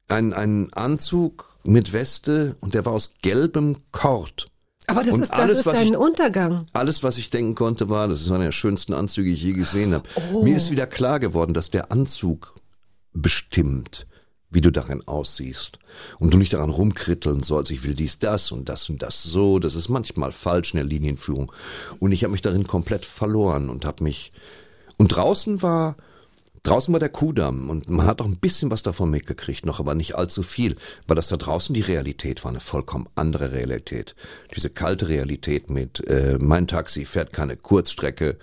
ein, 0.07 0.33
ein 0.33 0.71
Anzug 0.73 1.45
mit 1.65 1.91
Weste 1.91 2.55
und 2.61 2.73
der 2.73 2.85
war 2.85 2.93
aus 2.93 3.15
gelbem 3.21 3.75
Kord. 3.91 4.47
Aber 4.87 5.03
das 5.03 5.13
und 5.13 5.23
ist, 5.23 5.31
das 5.33 5.39
alles, 5.39 5.57
ist 5.59 5.65
dein 5.67 5.87
ich- 5.87 5.97
Untergang. 5.97 6.65
Alles, 6.71 7.03
was 7.03 7.17
ich 7.17 7.31
denken 7.31 7.55
konnte, 7.55 7.89
war, 7.89 8.07
das 8.07 8.21
ist 8.21 8.31
einer 8.31 8.45
der 8.45 8.51
schönsten 8.53 8.93
Anzüge, 8.93 9.29
die 9.29 9.35
ich 9.35 9.43
je 9.43 9.53
gesehen 9.53 9.93
habe. 9.93 10.07
Oh. 10.31 10.43
Mir 10.43 10.55
ist 10.55 10.71
wieder 10.71 10.87
klar 10.87 11.19
geworden, 11.19 11.53
dass 11.53 11.69
der 11.69 11.91
Anzug 11.91 12.55
bestimmt, 13.11 14.07
wie 14.55 14.61
du 14.61 14.71
darin 14.71 15.03
aussiehst. 15.05 15.77
Und 16.17 16.33
du 16.33 16.37
nicht 16.37 16.53
daran 16.53 16.71
rumkritteln 16.71 17.43
sollst, 17.43 17.71
ich 17.71 17.83
will 17.83 17.93
dies, 17.93 18.17
das 18.17 18.51
und 18.51 18.69
das 18.69 18.89
und 18.89 19.01
das 19.01 19.21
so. 19.21 19.59
Das 19.59 19.75
ist 19.75 19.89
manchmal 19.89 20.31
falsch 20.31 20.73
in 20.73 20.77
der 20.77 20.85
Linienführung. 20.85 21.51
Und 21.99 22.11
ich 22.11 22.23
habe 22.23 22.31
mich 22.31 22.41
darin 22.41 22.65
komplett 22.65 23.05
verloren 23.05 23.69
und 23.69 23.85
habe 23.85 24.03
mich... 24.03 24.31
Und 24.97 25.09
draußen 25.09 25.61
war... 25.61 25.95
Draußen 26.63 26.91
war 26.91 26.99
der 26.99 27.09
Kudamm 27.09 27.69
und 27.69 27.91
man 27.91 28.07
hat 28.07 28.21
auch 28.21 28.25
ein 28.25 28.37
bisschen 28.37 28.71
was 28.71 28.81
davon 28.81 29.11
mitgekriegt, 29.11 29.67
noch 29.67 29.79
aber 29.79 29.93
nicht 29.93 30.15
allzu 30.15 30.41
viel, 30.41 30.75
weil 31.05 31.15
das 31.15 31.27
da 31.27 31.37
draußen 31.37 31.75
die 31.75 31.81
Realität 31.81 32.43
war, 32.43 32.49
eine 32.49 32.59
vollkommen 32.59 33.07
andere 33.13 33.51
Realität. 33.51 34.15
Diese 34.55 34.71
kalte 34.71 35.07
Realität 35.07 35.69
mit, 35.69 36.07
äh, 36.07 36.39
mein 36.41 36.65
Taxi 36.67 37.05
fährt 37.05 37.33
keine 37.33 37.55
Kurzstrecke 37.55 38.39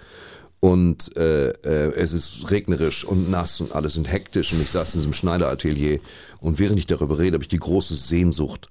und 0.62 1.16
äh, 1.16 1.48
äh, 1.48 1.92
es 1.96 2.12
ist 2.12 2.52
regnerisch 2.52 3.04
und 3.04 3.28
nass 3.28 3.60
und 3.60 3.72
alle 3.72 3.90
sind 3.90 4.08
hektisch 4.08 4.52
und 4.52 4.62
ich 4.62 4.70
saß 4.70 4.94
in 4.94 5.00
diesem 5.00 5.12
Schneideratelier 5.12 5.98
und 6.38 6.60
während 6.60 6.78
ich 6.78 6.86
darüber 6.86 7.18
rede, 7.18 7.34
habe 7.34 7.42
ich 7.42 7.48
die 7.48 7.58
große 7.58 7.96
Sehnsucht, 7.96 8.70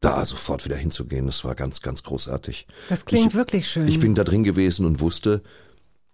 da 0.00 0.24
sofort 0.24 0.64
wieder 0.64 0.76
hinzugehen. 0.76 1.26
Das 1.26 1.44
war 1.44 1.56
ganz, 1.56 1.82
ganz 1.82 2.04
großartig. 2.04 2.68
Das 2.88 3.04
klingt 3.04 3.32
ich, 3.32 3.34
wirklich 3.34 3.68
schön. 3.68 3.88
Ich 3.88 3.98
bin 3.98 4.14
da 4.14 4.22
drin 4.22 4.44
gewesen 4.44 4.86
und 4.86 5.00
wusste, 5.00 5.42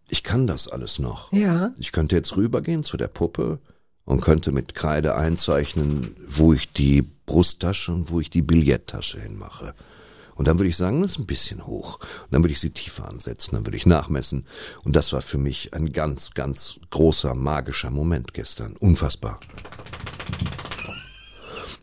ich 0.09 0.23
kann 0.23 0.47
das 0.47 0.69
alles 0.69 0.99
noch. 0.99 1.31
Ja. 1.35 1.75
Ich 1.77 1.93
könnte 1.93 2.17
jetzt 2.17 2.35
rübergehen 2.35 2.83
zu 2.83 2.97
der 2.97 3.09
Puppe 3.09 3.59
und 4.07 4.23
könnte 4.23 4.53
mit 4.53 4.75
Kreide 4.75 5.17
einzeichnen, 5.17 6.17
wo 6.27 6.55
ich 6.55 6.73
die 6.73 7.03
Brusttasche 7.03 7.93
und 7.93 8.11
wo 8.11 8.21
ich 8.21 8.31
die 8.31 8.43
Billettasche 8.43 9.21
hinmache. 9.21 9.75
Und 10.41 10.47
dann 10.49 10.59
würde 10.59 10.71
ich 10.71 10.77
sagen, 10.79 11.03
das 11.03 11.11
ist 11.11 11.19
ein 11.19 11.27
bisschen 11.27 11.67
hoch. 11.67 11.99
Und 12.01 12.33
dann 12.33 12.43
würde 12.43 12.55
ich 12.55 12.61
sie 12.61 12.71
tiefer 12.71 13.07
ansetzen, 13.07 13.57
dann 13.57 13.67
würde 13.67 13.77
ich 13.77 13.85
nachmessen. 13.85 14.47
Und 14.85 14.97
das 14.97 15.13
war 15.13 15.21
für 15.21 15.37
mich 15.37 15.75
ein 15.75 15.93
ganz, 15.93 16.31
ganz 16.31 16.77
großer, 16.89 17.35
magischer 17.35 17.91
Moment 17.91 18.33
gestern. 18.33 18.75
Unfassbar. 18.81 19.39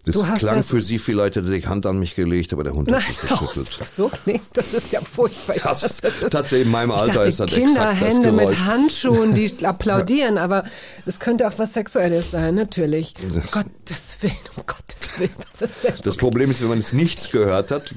Das 0.05 0.15
klang 0.39 0.55
das- 0.55 0.65
für 0.65 0.81
Sie 0.81 0.97
vielleicht, 0.97 1.35
hätte 1.35 1.45
sich 1.45 1.67
Hand 1.67 1.85
an 1.85 1.99
mich 1.99 2.15
gelegt, 2.15 2.51
aber 2.51 2.63
der 2.63 2.73
Hund 2.73 2.91
hat 2.91 2.99
Nein, 2.99 3.07
sich 3.07 3.29
geschüttelt. 3.29 3.69
so 3.95 4.09
klingt 4.09 4.41
das 4.53 4.73
ist 4.73 4.91
ja 4.91 5.01
furchtbar. 5.01 5.55
Das 5.61 5.81
dachte, 5.81 6.07
ist 6.07 6.31
tatsächlich 6.31 6.65
in 6.65 6.71
meinem 6.71 6.89
Alter 6.89 7.13
dachte, 7.13 7.27
ist 7.27 7.39
das 7.39 7.53
exakt 7.53 7.75
das 7.75 7.99
Kinderhände 7.99 8.31
mit. 8.31 8.65
Handschuhen, 8.65 9.35
die 9.35 9.53
applaudieren, 9.67 10.39
aber 10.39 10.63
es 11.05 11.19
könnte 11.19 11.47
auch 11.47 11.59
was 11.59 11.73
Sexuelles 11.73 12.31
sein, 12.31 12.55
natürlich. 12.55 13.13
Um 13.21 13.39
Gottes 13.51 14.17
Willen, 14.21 14.33
um 14.55 14.63
Gottes 14.65 15.19
Willen, 15.19 15.35
was 15.47 15.61
ist 15.61 15.83
denn? 15.83 15.93
Das 16.01 16.17
Problem 16.17 16.49
ist, 16.49 16.59
wenn 16.61 16.69
man 16.69 16.79
jetzt 16.79 16.93
nichts 16.93 17.29
gehört 17.29 17.69
hat, 17.69 17.93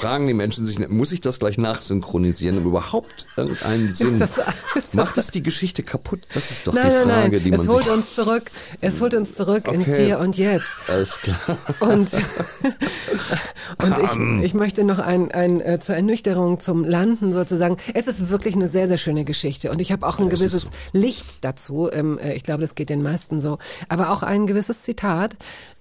fragen 0.00 0.26
die 0.26 0.34
Menschen 0.34 0.64
sich, 0.64 0.88
muss 0.88 1.12
ich 1.12 1.20
das 1.20 1.38
gleich 1.38 1.58
nachsynchronisieren, 1.58 2.58
um 2.58 2.64
überhaupt 2.66 3.26
irgendeinen 3.36 3.92
Sinn? 3.92 4.18
das- 4.18 4.38
ist 4.74 4.76
das- 4.76 4.94
Macht 4.94 5.18
es 5.18 5.30
die 5.30 5.42
Geschichte 5.42 5.82
kaputt? 5.82 6.20
Das 6.34 6.50
ist 6.50 6.66
doch 6.66 6.72
Nein, 6.72 6.86
die 6.88 6.94
nein, 6.94 7.04
Frage, 7.04 7.36
nein, 7.36 7.44
die 7.44 7.50
man 7.50 7.60
es 7.60 7.68
holt 7.68 7.84
sich... 7.84 7.92
uns 7.92 8.14
zurück, 8.14 8.50
es 8.80 9.00
holt 9.00 9.14
uns 9.14 9.34
zurück 9.34 9.68
ins 9.68 9.88
Okay. 9.88 10.06
Hier 10.06 10.18
und 10.18 10.36
Jetzt. 10.38 10.68
Alles 10.88 11.18
klar. 11.20 11.38
Und, 11.80 12.10
und 13.78 13.98
ich, 13.98 14.44
ich 14.44 14.54
möchte 14.54 14.84
noch 14.84 14.98
ein, 14.98 15.30
ein 15.32 15.60
äh, 15.60 15.78
zur 15.80 15.94
Ernüchterung, 15.96 16.60
zum 16.60 16.84
Landen 16.84 17.32
sozusagen. 17.32 17.76
Es 17.94 18.06
ist 18.06 18.30
wirklich 18.30 18.54
eine 18.54 18.68
sehr, 18.68 18.88
sehr 18.88 18.98
schöne 18.98 19.24
Geschichte. 19.24 19.70
Und 19.70 19.80
ich 19.80 19.92
habe 19.92 20.06
auch 20.06 20.18
ein 20.18 20.28
Ja, 20.28 20.32
es 20.34 20.40
ist 20.40 20.50
gewisses 20.52 20.62
so. 20.62 20.98
Licht 20.98 21.26
dazu. 21.42 21.90
Ähm, 21.92 22.18
äh, 22.18 22.34
ich 22.34 22.42
glaube, 22.44 22.62
das 22.62 22.74
geht 22.74 22.88
den 22.88 23.02
meisten 23.02 23.40
so. 23.40 23.58
Aber 23.88 24.10
auch 24.10 24.22
ein 24.22 24.46
gewisses 24.46 24.82
Zitat. 24.82 25.32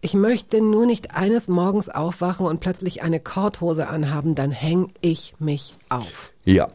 Ich 0.02 0.14
möchte 0.14 0.62
nur 0.62 0.86
nicht 0.86 1.16
eines 1.16 1.48
Morgens 1.50 1.90
aufwachen 1.90 2.46
und 2.46 2.62
plötzlich 2.62 3.02
eine 3.04 3.20
Korthose 3.20 3.88
anhaben, 3.90 4.09
dann 4.36 4.52
häng 4.52 4.92
ich 5.02 5.36
mich 5.40 5.76
auf. 5.90 6.34
Ja. 6.44 6.70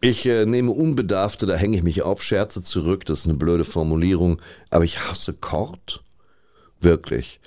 Ich 0.00 0.26
äh, 0.26 0.44
nehme 0.44 0.70
Unbedarfte, 0.70 1.46
da 1.46 1.54
hänge 1.56 1.78
ich 1.78 1.82
mich 1.82 2.02
auf, 2.02 2.22
Scherze 2.22 2.62
zurück, 2.62 3.06
das 3.06 3.20
ist 3.20 3.26
eine 3.26 3.38
blöde 3.38 3.64
Formulierung, 3.64 4.40
aber 4.70 4.84
ich 4.84 5.00
hasse 5.00 5.32
Kord. 5.32 6.02
Wirklich. 6.80 7.40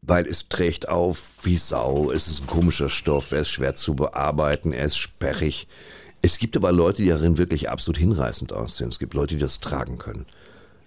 Weil 0.00 0.26
es 0.26 0.48
trägt 0.48 0.88
auf 0.88 1.32
wie 1.42 1.58
Sau, 1.58 2.10
es 2.10 2.28
ist 2.28 2.42
ein 2.42 2.46
komischer 2.46 2.88
Stoff, 2.88 3.32
er 3.32 3.40
ist 3.40 3.50
schwer 3.50 3.74
zu 3.74 3.94
bearbeiten, 3.94 4.72
er 4.72 4.86
ist 4.86 4.96
sperrig. 4.96 5.68
Es 6.22 6.38
gibt 6.38 6.56
aber 6.56 6.72
Leute, 6.72 7.02
die 7.02 7.10
darin 7.10 7.36
wirklich 7.36 7.68
absolut 7.68 7.98
hinreißend 7.98 8.52
aussehen. 8.52 8.88
Es 8.88 8.98
gibt 8.98 9.14
Leute, 9.14 9.34
die 9.34 9.40
das 9.40 9.60
tragen 9.60 9.98
können. 9.98 10.24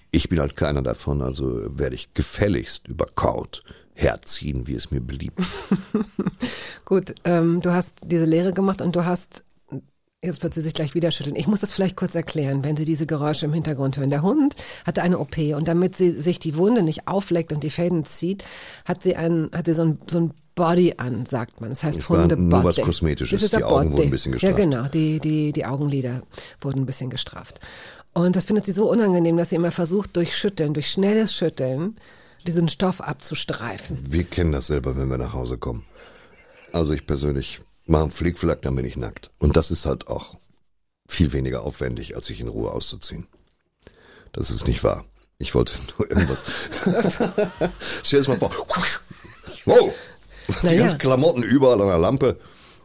Ich 0.10 0.28
bin 0.28 0.40
halt 0.40 0.58
keiner 0.58 0.82
davon, 0.82 1.22
also 1.22 1.78
werde 1.78 1.96
ich 1.96 2.14
gefälligst 2.14 2.88
über 2.88 3.06
Kord 3.06 3.64
herziehen, 3.94 4.68
wie 4.68 4.74
es 4.74 4.92
mir 4.92 5.02
beliebt. 5.02 5.40
Gut, 6.86 7.14
ähm, 7.24 7.62
du 7.62 7.72
hast 7.72 7.98
diese 8.06 8.26
Lehre 8.26 8.54
gemacht 8.54 8.82
und 8.82 8.96
du 8.96 9.06
hast, 9.06 9.44
jetzt 10.24 10.44
wird 10.44 10.54
sie 10.54 10.62
sich 10.62 10.74
gleich 10.74 10.94
wieder 10.96 11.12
schütteln. 11.12 11.36
Ich 11.36 11.48
muss 11.48 11.62
das 11.62 11.72
vielleicht 11.72 11.96
kurz 11.96 12.16
erklären, 12.16 12.64
wenn 12.64 12.76
Sie 12.76 12.86
diese 12.86 13.06
Geräusche 13.06 13.46
im 13.46 13.54
Hintergrund 13.54 13.98
hören. 13.98 14.10
Der 14.10 14.22
Hund 14.22 14.56
hatte 14.86 15.02
eine 15.02 15.20
OP 15.20 15.38
und 15.38 15.68
damit 15.68 15.96
sie 15.96 16.12
sich 16.12 16.40
die 16.40 16.56
Wunde 16.56 16.84
nicht 16.84 17.08
aufleckt 17.08 17.54
und 17.54 17.64
die 17.64 17.70
Fäden 17.70 18.06
zieht, 18.06 18.44
hat 18.86 19.04
sie 19.04 19.16
ein, 19.16 19.50
hat 19.54 19.66
sie 19.66 19.74
so 19.74 19.84
ein, 19.84 19.98
so 20.10 20.20
ein 20.20 20.34
Body 20.56 20.96
an, 20.98 21.26
sagt 21.26 21.62
man. 21.62 21.70
Das 21.70 21.84
heißt 21.84 22.00
Es 22.00 22.10
war 22.10 22.22
Hundebody. 22.22 22.48
nur 22.50 22.64
was 22.64 22.76
Kosmetisches. 22.78 23.40
Das 23.40 23.44
ist 23.52 23.58
Die 23.58 23.64
Augen 23.64 23.86
Body. 23.90 23.92
wurden 23.94 24.08
ein 24.08 24.12
bisschen 24.12 24.32
gestraft. 24.34 24.58
Ja, 24.60 24.64
genau. 24.66 24.88
Die, 24.90 25.20
die, 25.20 25.54
die 25.54 25.66
Augenlider 25.66 26.24
wurden 26.60 26.80
ein 26.82 26.86
bisschen 26.86 27.10
gestraft. 27.10 27.60
Und 28.14 28.36
das 28.36 28.46
findet 28.46 28.66
sie 28.66 28.74
so 28.74 28.92
unangenehm, 28.92 29.38
dass 29.38 29.50
sie 29.52 29.56
immer 29.56 29.72
versucht, 29.72 30.18
durch 30.18 30.36
Schütteln, 30.36 30.74
durch 30.74 30.88
schnelles 30.92 31.34
Schütteln, 31.34 31.96
diesen 32.44 32.70
Stoff 32.70 33.02
abzustreifen. 33.02 34.00
Wir 34.02 34.24
kennen 34.24 34.52
das 34.52 34.68
selber, 34.68 34.96
wenn 34.98 35.10
wir 35.10 35.18
nach 35.18 35.34
Hause 35.34 35.58
kommen. 35.58 35.86
Also 36.74 36.94
ich 36.94 37.06
persönlich 37.06 37.60
mache 37.86 38.04
einen 38.04 38.12
Flickflack, 38.12 38.62
dann 38.62 38.76
bin 38.76 38.86
ich 38.86 38.96
nackt. 38.98 39.30
Und 39.40 39.56
das 39.58 39.72
ist 39.72 39.86
halt 39.86 40.08
auch 40.08 40.38
viel 41.08 41.34
weniger 41.34 41.64
aufwendig, 41.64 42.16
als 42.16 42.26
sich 42.28 42.40
in 42.40 42.48
Ruhe 42.48 42.72
auszuziehen. 42.72 43.28
Das 44.34 44.50
ist 44.50 44.68
nicht 44.68 44.84
wahr. 44.84 45.04
Ich 45.40 45.54
wollte 45.56 45.74
nur 45.98 46.10
irgendwas. 46.10 46.44
Stell 48.04 48.22
dir 48.22 48.28
das 48.28 48.28
mal 48.28 48.40
vor. 48.40 48.52
Wow! 49.66 49.94
Die 50.62 50.66
Naja. 50.66 50.80
ganzen 50.80 50.98
Klamotten 50.98 51.44
überall 51.44 51.82
an 51.82 51.88
der 51.88 51.98
Lampe. 52.00 52.40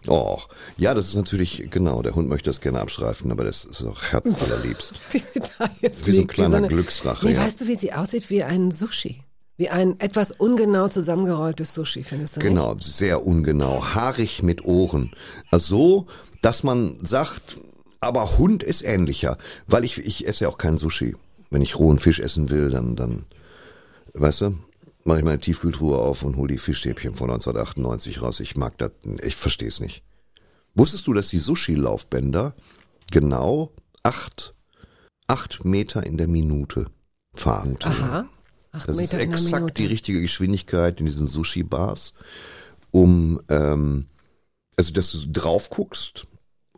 Oh, 0.08 0.38
ja, 0.76 0.94
das 0.94 1.08
ist 1.08 1.14
natürlich, 1.16 1.68
genau, 1.70 2.00
der 2.02 2.14
Hund 2.14 2.28
möchte 2.28 2.48
das 2.50 2.60
gerne 2.60 2.80
abstreifen, 2.80 3.32
aber 3.32 3.42
das 3.44 3.64
ist 3.64 3.82
auch 3.82 4.02
herzallerliebst. 4.04 4.92
wie 5.12 5.18
sie 5.18 5.40
da 5.58 5.68
jetzt 5.80 6.06
Wie 6.06 6.12
so 6.12 6.20
ein 6.20 6.26
kleiner 6.28 6.58
eine- 6.58 6.68
Glücksdrache, 6.68 7.26
Nee, 7.26 7.32
ja. 7.32 7.38
weißt 7.44 7.60
du, 7.62 7.66
wie 7.66 7.74
sie 7.76 7.92
aussieht? 7.92 8.30
Wie 8.30 8.44
ein 8.44 8.70
Sushi. 8.70 9.22
Wie 9.56 9.70
ein 9.70 9.98
etwas 10.00 10.32
ungenau 10.32 10.88
zusammengerolltes 10.88 11.74
Sushi, 11.74 12.04
findest 12.04 12.36
du 12.36 12.40
nicht? 12.40 12.48
Genau, 12.48 12.76
sehr 12.78 13.26
ungenau. 13.26 13.82
Haarig 13.94 14.42
mit 14.42 14.64
Ohren. 14.64 15.14
Also 15.50 15.76
so, 15.76 16.06
dass 16.42 16.62
man 16.62 16.98
sagt, 17.02 17.58
aber 18.00 18.38
Hund 18.38 18.62
ist 18.62 18.82
ähnlicher. 18.82 19.38
Weil 19.66 19.84
ich, 19.84 19.98
ich 19.98 20.26
esse 20.28 20.44
ja 20.44 20.50
auch 20.50 20.58
kein 20.58 20.76
Sushi. 20.76 21.16
Wenn 21.50 21.62
ich 21.62 21.78
rohen 21.78 21.98
Fisch 21.98 22.20
essen 22.20 22.50
will, 22.50 22.70
dann, 22.70 22.96
dann, 22.96 23.24
weißt 24.12 24.42
du, 24.42 24.58
mache 25.04 25.18
ich 25.18 25.24
meine 25.24 25.38
Tiefkühltruhe 25.38 25.96
auf 25.96 26.22
und 26.22 26.36
hole 26.36 26.52
die 26.52 26.58
Fischstäbchen 26.58 27.14
von 27.14 27.30
1998 27.30 28.20
raus. 28.20 28.40
Ich 28.40 28.56
mag 28.56 28.76
das, 28.76 28.90
ich 29.22 29.36
verstehe 29.36 29.68
es 29.68 29.80
nicht. 29.80 30.02
Wusstest 30.74 31.06
du, 31.06 31.14
dass 31.14 31.28
die 31.28 31.38
Sushi-Laufbänder 31.38 32.52
genau 33.10 33.72
acht, 34.02 34.54
acht 35.26 35.64
Meter 35.64 36.04
in 36.04 36.18
der 36.18 36.28
Minute 36.28 36.86
fahren? 37.32 37.78
Aha. 37.82 38.28
Acht 38.76 38.88
Das 38.88 38.96
ist 38.96 39.02
Meter 39.02 39.18
der 39.18 39.28
exakt 39.28 39.78
die 39.78 39.86
richtige 39.86 40.20
Geschwindigkeit 40.20 41.00
in 41.00 41.06
diesen 41.06 41.26
Sushi-Bars, 41.26 42.14
um, 42.90 43.40
ähm, 43.48 44.06
also 44.76 44.92
dass 44.92 45.12
du 45.12 45.18
drauf 45.32 45.70
guckst 45.70 46.26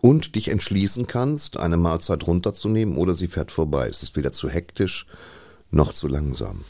und 0.01 0.34
dich 0.36 0.49
entschließen 0.49 1.07
kannst, 1.07 1.57
eine 1.57 1.76
Mahlzeit 1.76 2.26
runterzunehmen 2.26 2.96
oder 2.96 3.14
sie 3.14 3.26
fährt 3.26 3.51
vorbei. 3.51 3.88
Es 3.88 4.03
ist 4.03 4.16
weder 4.16 4.32
zu 4.32 4.49
hektisch 4.49 5.07
noch 5.70 5.92
zu 5.92 6.07
langsam. 6.09 6.64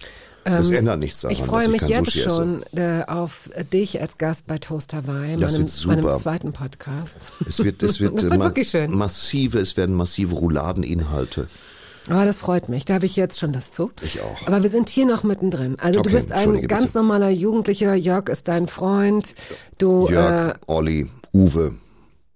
das 0.44 0.70
ändert 0.70 0.98
nichts 0.98 1.20
daran, 1.20 1.36
Ähm, 1.36 1.42
Ich 1.42 1.46
freue 1.48 1.68
mich 1.68 1.82
ich 1.82 1.88
jetzt 1.88 2.06
Sushi 2.12 2.22
schon 2.22 2.62
äh, 2.74 3.04
auf 3.06 3.50
dich 3.72 4.00
als 4.00 4.16
Gast 4.16 4.46
bei 4.46 4.56
Toast 4.58 4.94
Hawaii, 4.94 5.36
Das 5.36 5.52
meinem, 5.52 5.60
wird 5.62 5.70
super. 5.70 5.96
meinem 6.02 6.18
zweiten 6.18 6.52
Podcast. 6.52 7.18
Es 7.46 7.62
wird, 7.62 7.82
es 7.82 8.00
wird, 8.00 8.16
Das 8.16 8.24
äh, 8.24 8.30
wird 8.30 8.40
wirklich 8.40 8.70
schön. 8.70 8.90
massive, 8.96 9.58
es 9.60 9.76
werden 9.76 9.94
massive 9.94 10.34
Rouladeninhalte. 10.34 11.48
Aber 12.08 12.24
das 12.24 12.38
freut 12.38 12.68
mich, 12.68 12.84
da 12.84 12.94
habe 12.94 13.06
ich 13.06 13.16
jetzt 13.16 13.38
schon 13.38 13.52
das 13.52 13.70
zu. 13.70 13.90
Ich 14.02 14.20
auch. 14.20 14.46
Aber 14.46 14.62
wir 14.62 14.70
sind 14.70 14.88
hier 14.88 15.06
noch 15.06 15.24
mittendrin. 15.24 15.76
Also 15.78 16.00
du 16.00 16.08
Okay, 16.08 16.14
bist 16.16 16.32
ein 16.32 16.66
ganz 16.66 16.86
bitte. 16.86 16.98
normaler 16.98 17.30
Jugendlicher, 17.30 17.94
Jörg 17.94 18.28
ist 18.28 18.48
dein 18.48 18.66
Freund. 18.68 19.34
Du 19.78 20.08
Jörg, 20.08 20.54
äh, 20.54 20.58
Olli, 20.66 21.08
Uwe, 21.34 21.74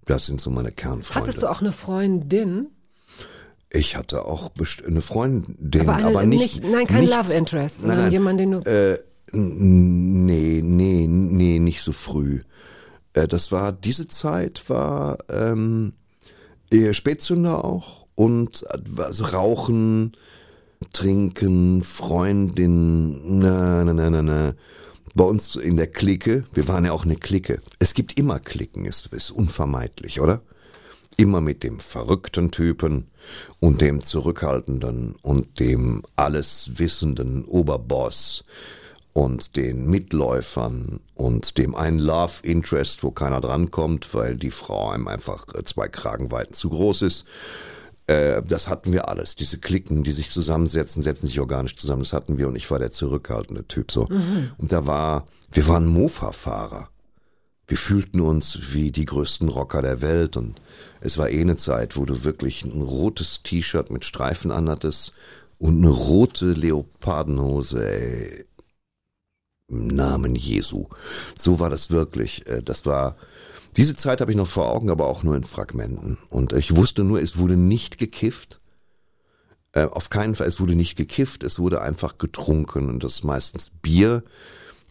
das 0.07 0.27
sind 0.27 0.41
so 0.41 0.51
meine 0.51 0.71
Kernfreunde. 0.73 1.15
hattest 1.15 1.43
du 1.43 1.49
auch 1.51 1.61
eine 1.61 1.73
Freundin? 1.73 2.69
Ich 3.71 3.97
hatte 3.97 4.27
auch 4.27 4.51
best- 4.51 4.85
eine 4.85 5.01
Freundin, 5.01 5.89
Aber, 5.89 6.05
aber, 6.05 6.19
eine, 6.21 6.29
nicht, 6.37 6.63
nein, 6.63 6.87
kein 6.87 7.01
nicht, 7.05 7.17
Love 7.17 7.33
Interest, 7.33 7.81
sondern 7.81 7.99
nein. 8.01 8.13
jemand, 8.13 8.39
den 8.41 8.51
du 8.51 8.59
Äh, 8.61 8.99
nee, 9.33 10.61
nee, 10.63 11.07
nee, 11.09 11.59
nicht 11.59 11.83
so 11.83 11.93
früh. 11.93 12.41
Äh, 13.15 13.27
das 13.29 13.51
war, 13.53 13.73
diese 13.73 14.07
Zeit 14.07 14.69
war 14.69 15.17
ähm, 15.31 15.95
eher 16.71 16.93
Spätzünder 16.93 17.65
auch 17.65 18.02
und 18.23 18.65
also 18.99 19.25
Rauchen, 19.25 20.13
Trinken, 20.93 21.83
Freundin, 21.83 23.41
na, 23.41 23.83
na, 23.83 23.93
na, 23.93 24.11
na, 24.11 24.23
na. 24.23 24.55
Bei 25.17 25.25
uns 25.25 25.57
in 25.57 25.77
der 25.77 25.89
Clique, 25.89 26.45
wir 26.55 26.69
waren 26.69 26.85
ja 26.85 26.93
auch 26.93 27.05
eine 27.05 27.17
Clique. 27.17 27.61
Es 27.81 27.95
gibt 27.95 28.17
immer 28.17 28.39
Klicken, 28.39 28.85
ist, 28.85 29.09
ist 29.09 29.33
unvermeidlich, 29.33 30.21
oder? 30.21 30.41
Immer 31.17 31.41
mit 31.41 31.65
dem 31.65 31.81
verrückten 31.81 32.53
Typen 32.53 33.09
und 33.59 33.81
dem 33.81 34.01
zurückhaltenden 34.01 35.17
und 35.23 35.59
dem 35.59 36.03
alles 36.15 36.75
wissenden 36.77 37.45
Oberboss 37.45 38.45
und 39.15 39.57
den 39.57 39.91
Mitläufern 39.91 41.01
und 41.17 41.59
dem 41.59 41.75
einen 41.75 41.99
Love 41.99 42.35
Interest, 42.45 43.03
wo 43.03 43.11
keiner 43.11 43.41
drankommt, 43.41 44.15
weil 44.15 44.37
die 44.37 44.53
Frau 44.53 44.91
einem 44.91 45.09
einfach 45.09 45.45
äh, 45.55 45.65
zwei 45.65 45.89
Kragenweiten 45.89 46.55
zu 46.55 46.71
groß 46.71 47.03
ist. 47.03 47.25
Äh, 48.07 48.43
das 48.43 48.69
hatten 48.69 48.93
wir 48.93 49.09
alles. 49.09 49.37
Diese 49.37 49.59
Klicken, 49.59 50.03
die 50.05 50.13
sich 50.13 50.31
zusammensetzen, 50.31 51.03
setzen 51.03 51.27
sich 51.27 51.39
organisch 51.41 51.77
zusammen. 51.77 52.03
Das 52.03 52.13
hatten 52.13 52.39
wir 52.39 52.49
und 52.49 52.57
ich 52.57 52.71
war 52.71 52.79
der 52.79 52.91
zurückhaltende 52.91 53.67
Typ 53.67 53.93
so. 53.93 54.07
Und 54.59 54.73
da 54.73 54.87
war, 54.87 55.27
wir 55.53 55.67
waren 55.69 55.87
Mofa-Fahrer. 55.87 56.89
Wir 57.69 57.77
fühlten 57.77 58.21
uns 58.21 58.75
wie 58.75 58.91
die 58.91 59.05
größten 59.05 59.49
Rocker 59.49 59.83
der 59.83 60.03
Welt 60.03 60.37
und 60.37 60.61
es 61.01 61.17
war 61.17 61.31
eh 61.31 61.41
eine 61.41 61.57
Zeit, 61.57 61.97
wo 61.97 62.05
du 62.05 62.25
wirklich 62.25 62.65
ein 62.65 62.83
rotes 62.83 63.43
T-Shirt 63.45 63.91
mit 63.91 64.05
Streifen 64.05 64.51
anhattest 64.51 65.15
und 65.59 65.79
eine 65.79 65.89
rote 65.91 66.53
Leopardenhose, 66.53 67.89
ey. 67.89 68.45
Im 69.69 69.87
Namen 69.87 70.35
Jesu. 70.35 70.89
So 71.35 71.61
war 71.61 71.71
das 71.71 71.91
wirklich. 71.91 72.47
Äh, 72.47 72.63
Das 72.63 72.85
war, 72.85 73.17
diese 73.77 73.97
Zeit 73.97 74.21
habe 74.21 74.33
ich 74.33 74.37
noch 74.37 74.47
vor 74.47 74.71
Augen, 74.71 74.91
aber 74.91 75.07
auch 75.07 75.23
nur 75.23 75.37
in 75.37 75.45
Fragmenten. 75.45 76.19
Und 76.29 76.53
ich 76.53 76.77
wusste 76.77 77.05
nur, 77.05 77.21
es 77.21 77.39
wurde 77.39 77.57
nicht 77.57 77.99
gekifft. 77.99 78.61
Äh, 79.73 79.85
Auf 79.85 80.11
keinen 80.11 80.35
Fall, 80.35 80.47
es 80.47 80.61
wurde 80.61 80.75
nicht 80.75 80.97
gekifft, 80.97 81.43
es 81.43 81.59
wurde 81.59 81.81
einfach 81.81 82.19
getrunken 82.19 82.91
und 82.91 83.03
das 83.03 83.23
meistens 83.23 83.71
Bier 83.81 84.23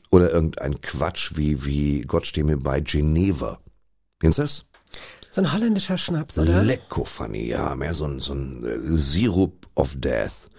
oder 0.09 0.31
irgendein 0.31 0.81
Quatsch 0.81 1.33
wie, 1.35 1.65
wie 1.65 2.01
Gott 2.01 2.25
steh 2.25 2.43
mir 2.43 2.57
bei 2.57 2.81
Geneva. 2.81 3.59
Kennst 4.19 4.39
du 4.39 4.41
das? 4.43 4.65
So 5.29 5.39
ein 5.41 5.53
holländischer 5.53 5.97
Schnaps, 5.97 6.37
oder? 6.37 6.61
Lecko 6.61 7.05
funny, 7.05 7.47
ja, 7.47 7.73
mehr 7.75 7.93
so 7.93 8.05
ein, 8.05 8.19
so 8.19 8.33
ein 8.33 8.65
äh, 8.65 8.79
Sirup 8.81 9.67
of 9.75 9.95
Death. 9.95 10.49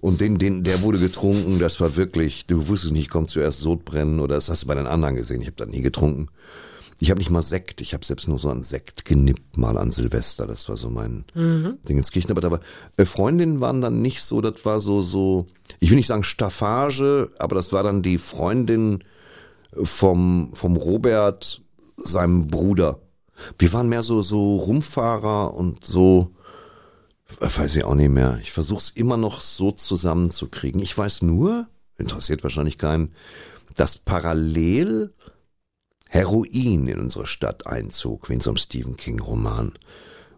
Und 0.00 0.22
den, 0.22 0.38
den, 0.38 0.64
der 0.64 0.80
wurde 0.80 0.98
getrunken, 0.98 1.58
das 1.58 1.78
war 1.80 1.96
wirklich, 1.96 2.46
du 2.46 2.68
wusstest 2.68 2.94
nicht, 2.94 3.10
kommt 3.10 3.28
zuerst 3.28 3.60
Sodbrennen 3.60 4.20
oder 4.20 4.36
das 4.36 4.48
hast 4.48 4.62
du 4.62 4.66
bei 4.68 4.74
den 4.74 4.86
anderen 4.86 5.16
gesehen, 5.16 5.42
ich 5.42 5.48
habe 5.48 5.56
da 5.56 5.66
nie 5.66 5.82
getrunken. 5.82 6.28
Ich 7.04 7.10
habe 7.10 7.18
nicht 7.18 7.28
mal 7.28 7.42
Sekt, 7.42 7.82
ich 7.82 7.92
habe 7.92 8.02
selbst 8.02 8.28
nur 8.28 8.38
so 8.38 8.48
einen 8.48 8.62
Sekt 8.62 9.04
genippt 9.04 9.58
mal 9.58 9.76
an 9.76 9.90
Silvester, 9.90 10.46
das 10.46 10.66
war 10.70 10.78
so 10.78 10.88
mein 10.88 11.26
Ding 11.34 11.98
ins 11.98 12.10
Kirchen. 12.10 12.30
Aber 12.30 12.40
da 12.40 12.50
war, 12.50 12.60
äh, 12.96 13.04
Freundinnen 13.04 13.60
waren 13.60 13.82
dann 13.82 14.00
nicht 14.00 14.22
so, 14.22 14.40
das 14.40 14.64
war 14.64 14.80
so, 14.80 15.02
so, 15.02 15.44
ich 15.80 15.90
will 15.90 15.98
nicht 15.98 16.06
sagen 16.06 16.24
Staffage, 16.24 17.28
aber 17.38 17.56
das 17.56 17.74
war 17.74 17.82
dann 17.82 18.02
die 18.02 18.16
Freundin 18.16 19.04
vom, 19.74 20.50
vom 20.54 20.76
Robert, 20.76 21.60
seinem 21.98 22.46
Bruder. 22.46 23.00
Wir 23.58 23.70
waren 23.74 23.90
mehr 23.90 24.02
so, 24.02 24.22
so 24.22 24.56
Rumfahrer 24.56 25.52
und 25.52 25.84
so, 25.84 26.30
äh, 27.38 27.50
weiß 27.54 27.76
ich 27.76 27.84
auch 27.84 27.96
nicht 27.96 28.08
mehr. 28.08 28.38
Ich 28.40 28.52
versuche 28.52 28.80
es 28.80 28.88
immer 28.88 29.18
noch 29.18 29.42
so 29.42 29.72
zusammenzukriegen. 29.72 30.80
Ich 30.80 30.96
weiß 30.96 31.20
nur, 31.20 31.66
interessiert 31.98 32.42
wahrscheinlich 32.44 32.78
keinen, 32.78 33.12
dass 33.76 33.98
parallel 33.98 35.12
Heroin 36.14 36.86
in 36.86 37.00
unsere 37.00 37.26
Stadt 37.26 37.66
einzog, 37.66 38.28
wie 38.28 38.34
in 38.34 38.40
so 38.40 38.50
einem 38.50 38.56
Stephen 38.56 38.96
King 38.96 39.18
Roman. 39.18 39.72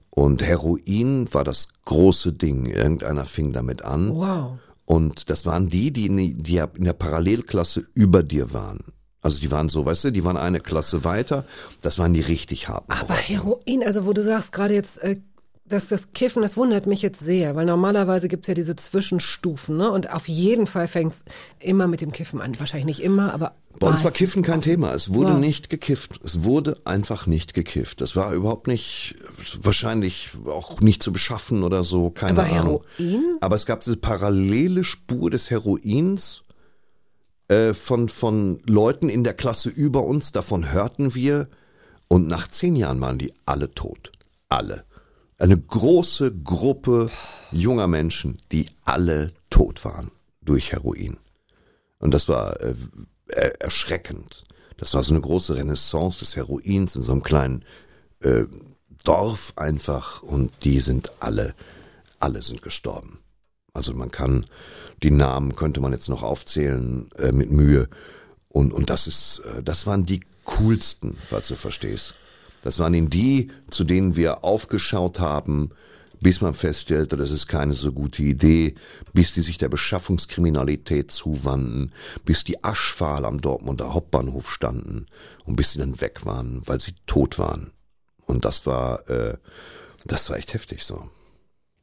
Und 0.08 0.42
Heroin 0.42 1.28
war 1.34 1.44
das 1.44 1.68
große 1.84 2.32
Ding. 2.32 2.64
Irgendeiner 2.64 3.26
fing 3.26 3.52
damit 3.52 3.82
an. 3.82 4.08
Wow. 4.14 4.58
Und 4.86 5.28
das 5.28 5.44
waren 5.44 5.68
die, 5.68 5.92
die 5.92 6.06
in, 6.06 6.42
die 6.42 6.56
in 6.56 6.84
der 6.84 6.94
Parallelklasse 6.94 7.86
über 7.92 8.22
dir 8.22 8.54
waren. 8.54 8.84
Also 9.20 9.40
die 9.40 9.50
waren 9.50 9.68
so, 9.68 9.84
weißt 9.84 10.04
du, 10.04 10.12
die 10.12 10.24
waren 10.24 10.38
eine 10.38 10.60
Klasse 10.60 11.04
weiter. 11.04 11.44
Das 11.82 11.98
waren 11.98 12.14
die 12.14 12.22
richtig 12.22 12.68
harten. 12.68 12.92
Aber. 12.92 13.12
Heroin, 13.12 13.84
also 13.84 14.06
wo 14.06 14.14
du 14.14 14.24
sagst 14.24 14.52
gerade 14.52 14.72
jetzt, 14.72 14.96
äh, 15.02 15.20
dass 15.68 15.88
das 15.88 16.12
Kiffen, 16.12 16.42
das 16.42 16.56
wundert 16.56 16.86
mich 16.86 17.02
jetzt 17.02 17.20
sehr, 17.20 17.56
weil 17.56 17.66
normalerweise 17.66 18.28
gibt's 18.28 18.46
ja 18.48 18.54
diese 18.54 18.76
Zwischenstufen, 18.76 19.76
ne? 19.76 19.90
Und 19.90 20.12
auf 20.12 20.28
jeden 20.28 20.66
Fall 20.66 20.86
fängt's 20.86 21.24
immer 21.58 21.86
mit 21.88 22.00
dem 22.00 22.12
Kiffen 22.12 22.40
an. 22.40 22.58
Wahrscheinlich 22.58 22.86
nicht 22.86 23.02
immer, 23.02 23.32
aber. 23.34 23.54
Bei 23.78 23.88
uns 23.88 24.02
war. 24.04 24.10
Kiffen 24.10 24.42
kein 24.42 24.60
Thema. 24.62 24.94
Es 24.94 25.12
wurde 25.12 25.32
Wow. 25.32 25.38
nicht 25.40 25.68
gekifft. 25.68 26.20
Es 26.24 26.44
wurde 26.44 26.78
einfach 26.84 27.26
nicht 27.26 27.52
gekifft. 27.52 28.00
Das 28.00 28.16
war 28.16 28.32
überhaupt 28.32 28.68
nicht, 28.68 29.16
wahrscheinlich 29.60 30.30
auch 30.46 30.80
nicht 30.80 31.02
zu 31.02 31.12
beschaffen 31.12 31.62
oder 31.62 31.84
so, 31.84 32.10
keine 32.10 32.40
Aber 32.42 32.50
Ahnung. 32.52 32.84
Heroin? 32.96 33.24
Aber 33.40 33.56
es 33.56 33.66
gab 33.66 33.80
diese 33.80 33.96
parallele 33.96 34.82
Spur 34.84 35.30
des 35.30 35.50
Heroins 35.50 36.42
äh, 37.48 37.74
von, 37.74 38.08
von 38.08 38.60
Leuten 38.66 39.08
in 39.08 39.24
der 39.24 39.34
Klasse 39.34 39.68
über 39.68 40.04
uns. 40.04 40.32
Davon 40.32 40.72
hörten 40.72 41.14
wir. 41.14 41.48
Und 42.08 42.28
nach 42.28 42.48
zehn 42.48 42.76
Jahren 42.76 43.00
waren 43.00 43.18
die 43.18 43.34
alle 43.46 43.74
tot. 43.74 44.12
Alle. 44.48 44.84
Eine 45.38 45.58
große 45.58 46.34
Gruppe 46.42 47.10
junger 47.52 47.86
Menschen, 47.86 48.38
die 48.52 48.66
alle 48.84 49.32
tot 49.50 49.84
waren 49.84 50.10
durch 50.40 50.72
Heroin. 50.72 51.18
Und 51.98 52.12
das 52.14 52.28
war 52.28 52.60
äh, 52.60 52.74
er- 53.28 53.60
erschreckend. 53.60 54.44
Das 54.78 54.94
war 54.94 55.02
so 55.02 55.12
eine 55.12 55.20
große 55.20 55.56
Renaissance 55.56 56.18
des 56.20 56.36
Heroins 56.36 56.96
in 56.96 57.02
so 57.02 57.12
einem 57.12 57.22
kleinen 57.22 57.64
äh, 58.20 58.44
Dorf 59.04 59.52
einfach 59.56 60.22
und 60.22 60.64
die 60.64 60.80
sind 60.80 61.12
alle, 61.20 61.54
alle 62.18 62.42
sind 62.42 62.62
gestorben. 62.62 63.20
Also 63.72 63.94
man 63.94 64.10
kann, 64.10 64.46
die 65.02 65.10
Namen 65.10 65.54
könnte 65.54 65.80
man 65.80 65.92
jetzt 65.92 66.08
noch 66.08 66.22
aufzählen 66.22 67.10
äh, 67.18 67.32
mit 67.32 67.50
Mühe. 67.50 67.88
Und, 68.48 68.72
und 68.72 68.88
das 68.90 69.06
ist, 69.06 69.40
äh, 69.40 69.62
das 69.62 69.86
waren 69.86 70.06
die 70.06 70.20
coolsten, 70.44 71.16
falls 71.28 71.48
du 71.48 71.56
verstehst. 71.56 72.14
Das 72.66 72.80
waren 72.80 72.94
eben 72.94 73.10
die, 73.10 73.52
zu 73.70 73.84
denen 73.84 74.16
wir 74.16 74.42
aufgeschaut 74.42 75.20
haben, 75.20 75.70
bis 76.20 76.40
man 76.40 76.52
feststellte, 76.52 77.16
das 77.16 77.30
ist 77.30 77.46
keine 77.46 77.74
so 77.74 77.92
gute 77.92 78.24
Idee, 78.24 78.74
bis 79.12 79.32
die 79.32 79.40
sich 79.40 79.56
der 79.56 79.68
Beschaffungskriminalität 79.68 81.12
zuwandten, 81.12 81.92
bis 82.24 82.42
die 82.42 82.64
aschfahl 82.64 83.24
am 83.24 83.40
Dortmunder 83.40 83.94
Hauptbahnhof 83.94 84.50
standen 84.50 85.06
und 85.44 85.54
bis 85.54 85.72
sie 85.72 85.78
dann 85.78 86.00
weg 86.00 86.26
waren, 86.26 86.62
weil 86.66 86.80
sie 86.80 86.94
tot 87.06 87.38
waren. 87.38 87.70
Und 88.24 88.44
das 88.44 88.66
war, 88.66 89.08
äh, 89.08 89.36
das 90.04 90.28
war 90.28 90.36
echt 90.36 90.52
heftig 90.52 90.82
so. 90.82 91.08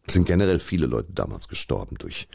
Es 0.05 0.15
sind 0.15 0.26
generell 0.26 0.60
viele 0.60 0.88
Leute 0.88 1.14
damals 1.14 1.47
gestorben 1.47 1.95
durch 1.97 2.27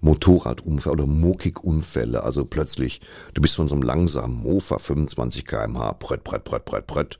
Motorradunfälle 0.00 0.92
oder 0.92 1.06
Mokikunfälle. 1.06 2.24
Also 2.24 2.44
plötzlich, 2.44 3.00
du 3.34 3.40
bist 3.40 3.54
von 3.54 3.68
so 3.68 3.76
einem 3.76 3.84
langsamen 3.84 4.34
Mofa, 4.34 4.80
25 4.80 5.44
kmh, 5.44 5.92
brett, 6.00 6.24
brett, 6.24 6.42
brett, 6.42 6.64
brett, 6.64 6.86
brett. 6.88 7.18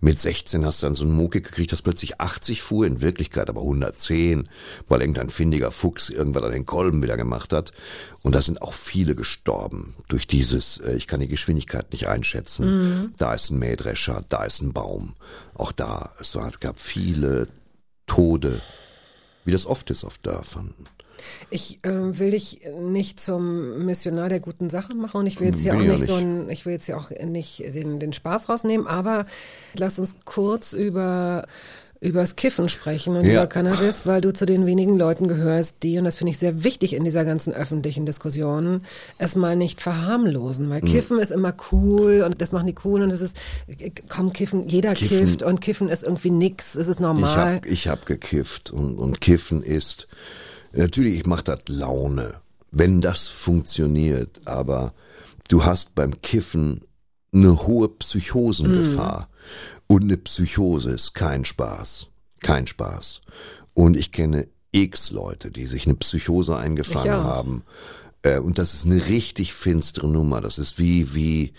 Mit 0.00 0.18
16 0.18 0.64
hast 0.64 0.82
du 0.82 0.86
dann 0.86 0.94
so 0.94 1.04
einen 1.04 1.12
Mokik 1.12 1.44
gekriegt, 1.44 1.72
das 1.72 1.82
plötzlich 1.82 2.20
80 2.20 2.62
fuhr, 2.62 2.86
in 2.86 3.02
Wirklichkeit 3.02 3.50
aber 3.50 3.60
110, 3.60 4.48
weil 4.88 5.00
irgendein 5.00 5.28
findiger 5.28 5.70
Fuchs 5.70 6.08
irgendwann 6.08 6.44
an 6.44 6.52
den 6.52 6.66
Kolben 6.66 7.02
wieder 7.02 7.16
gemacht 7.16 7.52
hat. 7.52 7.72
Und 8.22 8.34
da 8.34 8.42
sind 8.42 8.62
auch 8.62 8.72
viele 8.72 9.14
gestorben 9.14 9.94
durch 10.08 10.26
dieses, 10.26 10.78
äh, 10.78 10.94
ich 10.96 11.06
kann 11.06 11.20
die 11.20 11.28
Geschwindigkeit 11.28 11.92
nicht 11.92 12.08
einschätzen. 12.08 12.64
Da 13.18 13.34
ist 13.34 13.50
ein 13.50 13.58
Mähdrescher, 13.58 14.22
da 14.28 14.44
ist 14.44 14.62
ein 14.62 14.72
Baum. 14.72 15.14
Auch 15.54 15.72
da, 15.72 16.10
es 16.18 16.34
war, 16.34 16.50
gab 16.60 16.78
viele 16.78 17.48
Tode, 18.06 18.60
wie 19.44 19.52
das 19.52 19.66
oft 19.66 19.90
ist 19.90 20.04
auf 20.04 20.18
Dörfern. 20.18 20.74
Ich 21.50 21.80
ähm, 21.82 22.18
will 22.18 22.30
dich 22.32 22.60
nicht 22.80 23.20
zum 23.20 23.84
Missionar 23.84 24.28
der 24.28 24.40
guten 24.40 24.70
Sache 24.70 24.94
machen 24.94 25.18
und 25.18 25.26
ich 25.26 25.40
will 25.40 25.48
jetzt 25.48 25.60
hier 25.60 25.72
Bin 25.72 25.80
auch 25.80 25.84
ich 25.84 25.88
ja 25.90 25.94
nicht, 25.96 26.06
so 26.06 26.16
nicht. 26.16 26.24
ein, 26.24 26.50
ich 26.50 26.66
will 26.66 26.72
jetzt 26.72 26.86
hier 26.86 26.96
auch 26.98 27.10
nicht 27.10 27.74
den, 27.74 27.98
den 28.00 28.12
Spaß 28.12 28.48
rausnehmen, 28.48 28.86
aber 28.86 29.26
lass 29.76 29.98
uns 29.98 30.14
kurz 30.24 30.72
über 30.72 31.46
übers 32.02 32.34
Kiffen 32.34 32.70
sprechen 32.70 33.14
und 33.14 33.26
Ja. 33.26 33.32
über 33.42 33.46
Cannabis, 33.46 34.06
weil 34.06 34.22
du 34.22 34.32
zu 34.32 34.46
den 34.46 34.64
wenigen 34.64 34.96
Leuten 34.96 35.28
gehörst, 35.28 35.82
die, 35.82 35.98
und 35.98 36.04
das 36.04 36.16
finde 36.16 36.30
ich 36.30 36.38
sehr 36.38 36.64
wichtig 36.64 36.94
in 36.94 37.04
dieser 37.04 37.26
ganzen 37.26 37.52
öffentlichen 37.52 38.06
Diskussion, 38.06 38.84
es 39.18 39.36
mal 39.36 39.54
nicht 39.54 39.82
verharmlosen, 39.82 40.64
Mhm. 40.64 40.70
weil 40.70 40.80
Kiffen 40.80 41.18
ist 41.18 41.30
immer 41.30 41.52
cool 41.72 42.22
und 42.24 42.40
das 42.40 42.52
machen 42.52 42.66
die 42.68 42.74
cool 42.86 43.02
und 43.02 43.10
es 43.10 43.20
ist, 43.20 43.36
komm, 44.08 44.32
Kiffen, 44.32 44.66
jeder 44.66 44.94
Kiffen- 44.94 45.18
kifft 45.26 45.42
und 45.42 45.60
Kiffen 45.60 45.90
ist 45.90 46.02
irgendwie 46.02 46.30
nix, 46.30 46.74
es 46.74 46.88
ist 46.88 47.00
Ich 47.00 47.00
normal. 47.00 47.56
hab, 47.56 47.66
ich 47.66 47.86
hab 47.86 48.06
gekifft 48.06 48.70
und, 48.70 48.96
und 48.98 49.20
Kiffen 49.20 49.62
ist, 49.62 50.08
natürlich, 50.72 51.16
ich 51.16 51.26
mach 51.26 51.42
das 51.42 51.60
Laune, 51.68 52.40
wenn 52.70 53.00
das 53.00 53.28
funktioniert, 53.28 54.40
aber 54.46 54.92
du 55.48 55.64
hast 55.64 55.94
beim 55.94 56.20
Kiffen 56.22 56.82
eine 57.32 57.66
hohe 57.66 57.88
Psychosengefahr. 57.88 59.28
Und 59.86 60.02
eine 60.02 60.16
Psychose 60.16 60.90
ist 60.90 61.14
kein 61.14 61.44
Spaß. 61.44 62.08
Kein 62.40 62.66
Spaß. 62.66 63.22
Und 63.74 63.96
ich 63.96 64.12
kenne 64.12 64.46
x 64.72 65.10
Leute, 65.10 65.50
die 65.50 65.66
sich 65.66 65.86
eine 65.86 65.96
Psychose 65.96 66.56
eingefangen 66.56 67.12
haben. 67.12 67.64
Äh, 68.22 68.38
und 68.38 68.58
das 68.58 68.74
ist 68.74 68.86
eine 68.86 69.08
richtig 69.08 69.52
finstere 69.52 70.08
Nummer. 70.08 70.40
Das 70.40 70.58
ist 70.58 70.78
wie, 70.78 71.14
wie, 71.14 71.54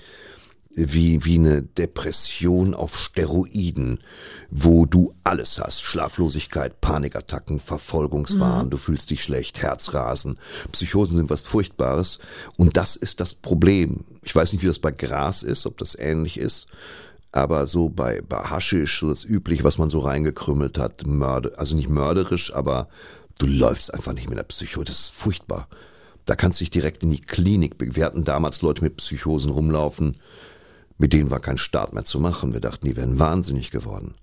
wie, 0.75 1.25
wie 1.25 1.35
eine 1.35 1.61
Depression 1.63 2.73
auf 2.73 2.97
Steroiden, 2.97 3.99
wo 4.49 4.85
du 4.85 5.13
alles 5.23 5.57
hast. 5.59 5.81
Schlaflosigkeit, 5.83 6.81
Panikattacken, 6.81 7.59
Verfolgungswahn, 7.59 8.69
du 8.69 8.77
fühlst 8.77 9.09
dich 9.09 9.21
schlecht, 9.23 9.61
Herzrasen. 9.61 10.37
Psychosen 10.71 11.17
sind 11.17 11.29
was 11.29 11.41
Furchtbares. 11.41 12.19
Und 12.57 12.77
das 12.77 12.95
ist 12.95 13.19
das 13.19 13.33
Problem. 13.33 14.05
Ich 14.23 14.35
weiß 14.35 14.53
nicht, 14.53 14.61
wie 14.63 14.67
das 14.67 14.79
bei 14.79 14.91
Gras 14.91 15.43
ist, 15.43 15.65
ob 15.65 15.77
das 15.77 15.95
ähnlich 15.95 16.37
ist. 16.37 16.67
Aber 17.33 17.65
so 17.67 17.87
bei, 17.89 18.21
bei 18.21 18.37
Haschisch, 18.37 18.99
so 18.99 19.09
das 19.09 19.23
Übliche, 19.23 19.63
was 19.63 19.77
man 19.77 19.89
so 19.89 19.99
reingekrümmelt 19.99 20.77
hat, 20.77 21.05
Mörder, 21.05 21.51
also 21.57 21.75
nicht 21.75 21.87
mörderisch, 21.89 22.53
aber 22.53 22.89
du 23.39 23.45
läufst 23.47 23.93
einfach 23.93 24.13
nicht 24.13 24.27
mit 24.29 24.37
der 24.37 24.43
Psychose. 24.43 24.85
Das 24.85 24.99
ist 24.99 25.11
furchtbar. 25.11 25.67
Da 26.25 26.35
kannst 26.35 26.59
du 26.59 26.63
dich 26.63 26.71
direkt 26.71 27.03
in 27.03 27.11
die 27.11 27.21
Klinik 27.21 27.77
be- 27.77 27.95
Wir 27.95 28.05
hatten 28.05 28.23
damals 28.23 28.61
Leute 28.61 28.83
mit 28.83 28.97
Psychosen 28.97 29.49
rumlaufen, 29.49 30.17
mit 31.01 31.13
denen 31.13 31.31
war 31.31 31.39
kein 31.39 31.57
Start 31.57 31.93
mehr 31.93 32.05
zu 32.05 32.19
machen. 32.19 32.53
Wir 32.53 32.61
dachten, 32.61 32.85
die 32.85 32.95
wären 32.95 33.17
wahnsinnig 33.17 33.71
geworden. 33.71 34.13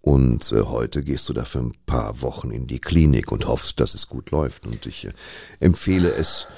Und 0.00 0.50
äh, 0.50 0.62
heute 0.62 1.04
gehst 1.04 1.28
du 1.28 1.32
da 1.32 1.44
für 1.44 1.60
ein 1.60 1.72
paar 1.86 2.20
Wochen 2.20 2.50
in 2.50 2.66
die 2.66 2.80
Klinik 2.80 3.30
und 3.30 3.46
hoffst, 3.46 3.78
dass 3.78 3.94
es 3.94 4.08
gut 4.08 4.32
läuft. 4.32 4.66
Und 4.66 4.86
ich 4.86 5.04
äh, 5.04 5.12
empfehle 5.60 6.12
es 6.12 6.48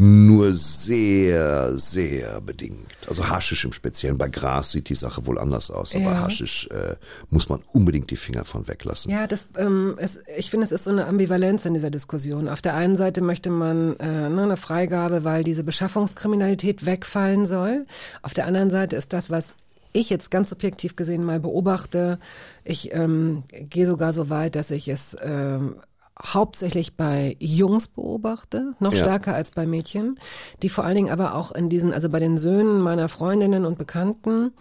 nur 0.00 0.54
sehr, 0.54 1.76
sehr 1.76 2.40
bedingt. 2.40 2.86
Also 3.06 3.28
Haschisch 3.28 3.66
im 3.66 3.72
Speziellen. 3.74 4.16
Bei 4.16 4.28
Gras 4.28 4.72
sieht 4.72 4.88
die 4.88 4.94
Sache 4.94 5.26
wohl 5.26 5.38
anders 5.38 5.70
aus, 5.70 5.94
aber 5.94 6.04
Ja. 6.04 6.22
Haschisch 6.22 6.68
äh, 6.68 6.96
muss 7.28 7.50
man 7.50 7.60
unbedingt 7.74 8.10
die 8.10 8.16
Finger 8.16 8.46
von 8.46 8.66
weglassen. 8.66 9.12
Ja, 9.12 9.26
das, 9.26 9.48
ähm, 9.58 9.96
es, 9.98 10.20
ich 10.38 10.48
finde, 10.48 10.64
es 10.64 10.72
ist 10.72 10.84
so 10.84 10.90
eine 10.90 11.06
Ambivalenz 11.06 11.66
in 11.66 11.74
dieser 11.74 11.90
Diskussion. 11.90 12.48
Auf 12.48 12.62
der 12.62 12.76
einen 12.76 12.96
Seite 12.96 13.20
möchte 13.20 13.50
man 13.50 13.94
äh, 13.98 14.30
ne, 14.30 14.42
eine 14.42 14.56
Freigabe, 14.56 15.24
weil 15.24 15.44
diese 15.44 15.64
Beschaffungskriminalität 15.64 16.86
wegfallen 16.86 17.44
soll. 17.44 17.84
Auf 18.22 18.32
der 18.32 18.46
anderen 18.46 18.70
Seite 18.70 18.96
ist 18.96 19.12
das, 19.12 19.28
was 19.28 19.52
ich 19.92 20.08
jetzt 20.08 20.30
ganz 20.30 20.48
subjektiv 20.48 20.96
gesehen 20.96 21.24
mal 21.24 21.40
beobachte, 21.40 22.18
ich 22.64 22.94
ähm, 22.94 23.42
gehe 23.50 23.86
sogar 23.86 24.12
so 24.12 24.30
weit, 24.30 24.54
dass 24.54 24.70
ich 24.70 24.88
es 24.88 25.16
ähm, 25.22 25.76
hauptsächlich 26.24 26.96
bei 26.96 27.36
Jungs 27.40 27.88
beobachte, 27.88 28.74
noch 28.78 28.92
Ja. 28.92 28.98
stärker 29.00 29.34
als 29.34 29.50
bei 29.50 29.66
Mädchen, 29.66 30.18
die 30.62 30.68
vor 30.68 30.84
allen 30.84 30.96
Dingen 30.96 31.10
aber 31.10 31.34
auch 31.34 31.52
in 31.52 31.68
diesen, 31.68 31.92
also 31.92 32.08
bei 32.08 32.20
den 32.20 32.38
Söhnen 32.38 32.80
meiner 32.80 33.08
Freundinnen 33.08 33.64
und 33.64 33.78
Bekannten, 33.78 34.52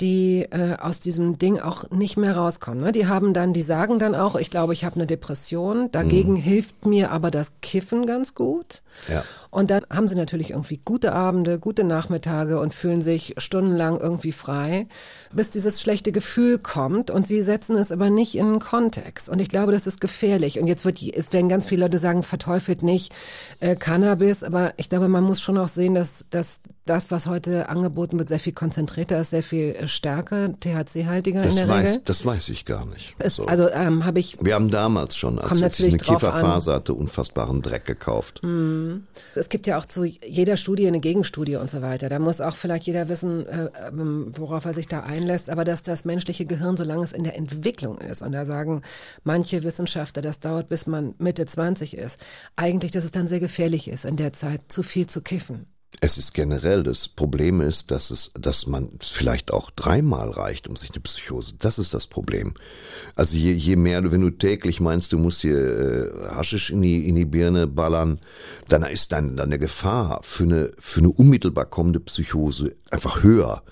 die 0.00 0.42
äh, 0.50 0.76
aus 0.78 1.00
diesem 1.00 1.38
Ding 1.38 1.58
auch 1.58 1.90
nicht 1.90 2.16
mehr 2.16 2.36
rauskommen. 2.36 2.84
Ne? 2.84 2.92
Die 2.92 3.06
haben 3.06 3.32
dann, 3.32 3.52
die 3.52 3.62
sagen 3.62 3.98
dann 3.98 4.14
auch, 4.14 4.36
ich 4.36 4.50
glaube, 4.50 4.72
ich 4.74 4.84
habe 4.84 4.96
eine 4.96 5.06
Depression. 5.06 5.90
Dagegen 5.90 6.32
Mhm. 6.32 6.36
hilft 6.36 6.84
mir 6.86 7.10
aber 7.10 7.30
das 7.30 7.52
Kiffen 7.62 8.04
ganz 8.04 8.34
gut. 8.34 8.82
Ja. 9.08 9.24
Und 9.50 9.70
dann 9.70 9.84
haben 9.90 10.06
sie 10.08 10.14
natürlich 10.14 10.50
irgendwie 10.50 10.80
gute 10.84 11.12
Abende, 11.12 11.58
gute 11.58 11.84
Nachmittage 11.84 12.60
und 12.60 12.74
fühlen 12.74 13.00
sich 13.00 13.34
stundenlang 13.38 13.98
irgendwie 13.98 14.32
frei, 14.32 14.86
bis 15.32 15.48
dieses 15.50 15.80
schlechte 15.80 16.12
Gefühl 16.12 16.58
kommt 16.58 17.10
und 17.10 17.26
sie 17.26 17.42
setzen 17.42 17.76
es 17.76 17.90
aber 17.90 18.10
nicht 18.10 18.34
in 18.34 18.46
einen 18.46 18.58
Kontext. 18.58 19.30
Und 19.30 19.40
ich 19.40 19.48
glaube, 19.48 19.72
das 19.72 19.86
ist 19.86 20.00
gefährlich. 20.00 20.58
Und 20.60 20.66
jetzt 20.66 20.84
wird, 20.84 21.02
es 21.02 21.32
werden 21.32 21.48
ganz 21.48 21.68
viele 21.68 21.82
Leute 21.82 21.98
sagen, 21.98 22.22
verteufelt 22.22 22.82
nicht 22.82 23.14
äh, 23.60 23.76
Cannabis, 23.76 24.42
aber 24.42 24.74
ich 24.76 24.90
glaube, 24.90 25.08
man 25.08 25.24
muss 25.24 25.40
schon 25.40 25.56
auch 25.56 25.68
sehen, 25.68 25.94
dass, 25.94 26.26
dass 26.28 26.60
das, 26.84 27.10
was 27.10 27.26
heute 27.26 27.68
angeboten 27.70 28.18
wird, 28.18 28.28
sehr 28.28 28.38
viel 28.38 28.52
konzentrierter 28.52 29.20
ist, 29.20 29.30
sehr 29.30 29.42
viel 29.42 29.85
stärker, 29.88 30.50
THC-haltiger 30.60 31.40
in 31.42 31.46
Das 31.46 31.54
der 31.56 31.68
weiß, 31.68 31.88
Regel. 31.88 32.02
das 32.04 32.24
weiß 32.26 32.48
ich 32.50 32.64
gar 32.64 32.84
nicht. 32.86 33.14
Es, 33.18 33.36
So. 33.36 33.46
Also 33.46 33.68
ähm, 33.70 34.04
habe 34.04 34.18
ich 34.18 34.36
Wir 34.40 34.54
haben 34.54 34.70
damals 34.70 35.16
schon, 35.16 35.38
als 35.38 35.60
natürlich 35.60 35.94
eine 35.94 35.98
drauf 35.98 36.24
an. 36.24 36.30
Kieferfaser 36.32 36.74
hatte, 36.74 36.94
unfassbaren 36.94 37.62
Dreck 37.62 37.84
gekauft. 37.84 38.42
Es 39.34 39.48
gibt 39.48 39.66
ja 39.66 39.78
auch 39.78 39.86
zu 39.86 40.04
jeder 40.04 40.56
Studie 40.56 40.86
eine 40.86 41.00
Gegenstudie 41.00 41.56
und 41.56 41.70
so 41.70 41.82
weiter. 41.82 42.08
Da 42.08 42.18
muss 42.18 42.40
auch 42.40 42.56
vielleicht 42.56 42.86
jeder 42.86 43.08
wissen, 43.08 43.46
äh, 43.46 43.70
ähm, 43.88 44.32
worauf 44.36 44.64
er 44.64 44.74
sich 44.74 44.88
da 44.88 45.00
einlässt. 45.00 45.50
Aber 45.50 45.64
dass 45.64 45.82
das 45.82 46.04
menschliche 46.04 46.46
Gehirn, 46.46 46.76
solange 46.76 47.04
es 47.04 47.12
in 47.12 47.24
der 47.24 47.36
Entwicklung 47.36 47.98
ist, 47.98 48.22
und 48.22 48.32
da 48.32 48.44
sagen 48.44 48.82
manche 49.24 49.62
Wissenschaftler, 49.64 50.22
das 50.22 50.40
dauert 50.40 50.68
bis 50.68 50.86
man 50.86 51.14
Mitte 51.18 51.46
20 51.46 51.96
ist, 51.96 52.18
eigentlich, 52.56 52.92
dass 52.92 53.04
es 53.04 53.10
dann 53.10 53.28
sehr 53.28 53.40
gefährlich 53.40 53.88
ist, 53.88 54.04
in 54.04 54.16
der 54.16 54.32
Zeit 54.32 54.62
zu 54.68 54.82
viel 54.82 55.06
zu 55.06 55.20
kiffen. 55.20 55.66
Es 56.00 56.18
ist 56.18 56.34
generell, 56.34 56.82
das 56.82 57.08
Problem 57.08 57.62
ist, 57.62 57.90
dass 57.90 58.10
es, 58.10 58.30
dass 58.38 58.66
man 58.66 58.90
vielleicht 59.00 59.50
auch 59.50 59.70
dreimal 59.70 60.30
reicht, 60.30 60.68
um 60.68 60.76
sich 60.76 60.90
eine 60.90 61.00
Psychose. 61.00 61.54
Das 61.58 61.78
ist 61.78 61.94
das 61.94 62.06
Problem. 62.06 62.52
Also 63.14 63.36
je, 63.36 63.52
je 63.52 63.76
mehr 63.76 64.12
wenn 64.12 64.20
du 64.20 64.30
täglich 64.30 64.80
meinst, 64.80 65.12
du 65.12 65.18
musst 65.18 65.40
hier 65.40 65.56
äh, 65.56 66.34
Haschisch 66.34 66.70
in 66.70 66.82
die, 66.82 67.08
in 67.08 67.14
die 67.14 67.24
Birne 67.24 67.66
ballern, 67.66 68.20
dann 68.68 68.82
ist 68.82 69.12
dann 69.12 69.36
deine 69.36 69.58
Gefahr 69.58 70.20
für 70.22 70.44
eine, 70.44 70.72
für 70.78 71.00
eine 71.00 71.10
unmittelbar 71.10 71.64
kommende 71.64 72.00
Psychose 72.00 72.76
einfach 72.90 73.22
höher. 73.22 73.62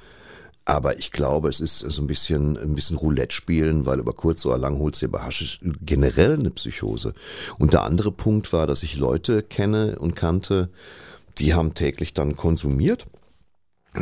Aber 0.64 0.98
ich 0.98 1.12
glaube, 1.12 1.51
es 1.51 1.60
ist 1.60 1.80
so 1.80 2.02
ein 2.02 2.06
bisschen, 2.06 2.56
ein 2.56 2.74
bisschen 2.74 2.96
Roulette 2.96 3.34
spielen, 3.34 3.84
weil 3.84 3.98
über 3.98 4.14
kurz 4.14 4.46
oder 4.46 4.56
lang 4.56 4.78
holst 4.78 5.02
du 5.02 5.06
dir 5.06 5.12
bei 5.12 5.20
Haschisch 5.20 5.60
generell 5.82 6.38
eine 6.38 6.51
Psychose. 6.51 7.12
Und 7.59 7.74
der 7.74 7.82
andere 7.82 8.12
Punkt 8.12 8.51
war, 8.55 8.66
dass 8.66 8.82
ich 8.82 8.96
Leute 8.96 9.42
kenne 9.42 9.96
und 9.98 10.16
kannte, 10.16 10.70
die 11.39 11.55
haben 11.55 11.74
täglich 11.74 12.15
dann 12.15 12.36
konsumiert. 12.36 13.06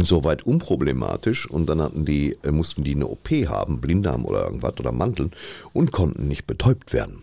Soweit 0.02 0.44
unproblematisch 0.44 1.48
und 1.50 1.66
dann 1.66 1.82
hatten 1.82 2.06
die, 2.06 2.38
äh, 2.44 2.50
mussten 2.50 2.82
die 2.82 2.94
eine 2.94 3.06
OP 3.08 3.28
haben, 3.46 3.80
Blinddarm 3.80 4.24
oder 4.24 4.44
irgendwas 4.46 4.78
oder 4.78 4.90
Manteln 4.90 5.32
und 5.74 5.92
konnten 5.92 6.28
nicht 6.28 6.46
betäubt 6.46 6.94
werden. 6.94 7.22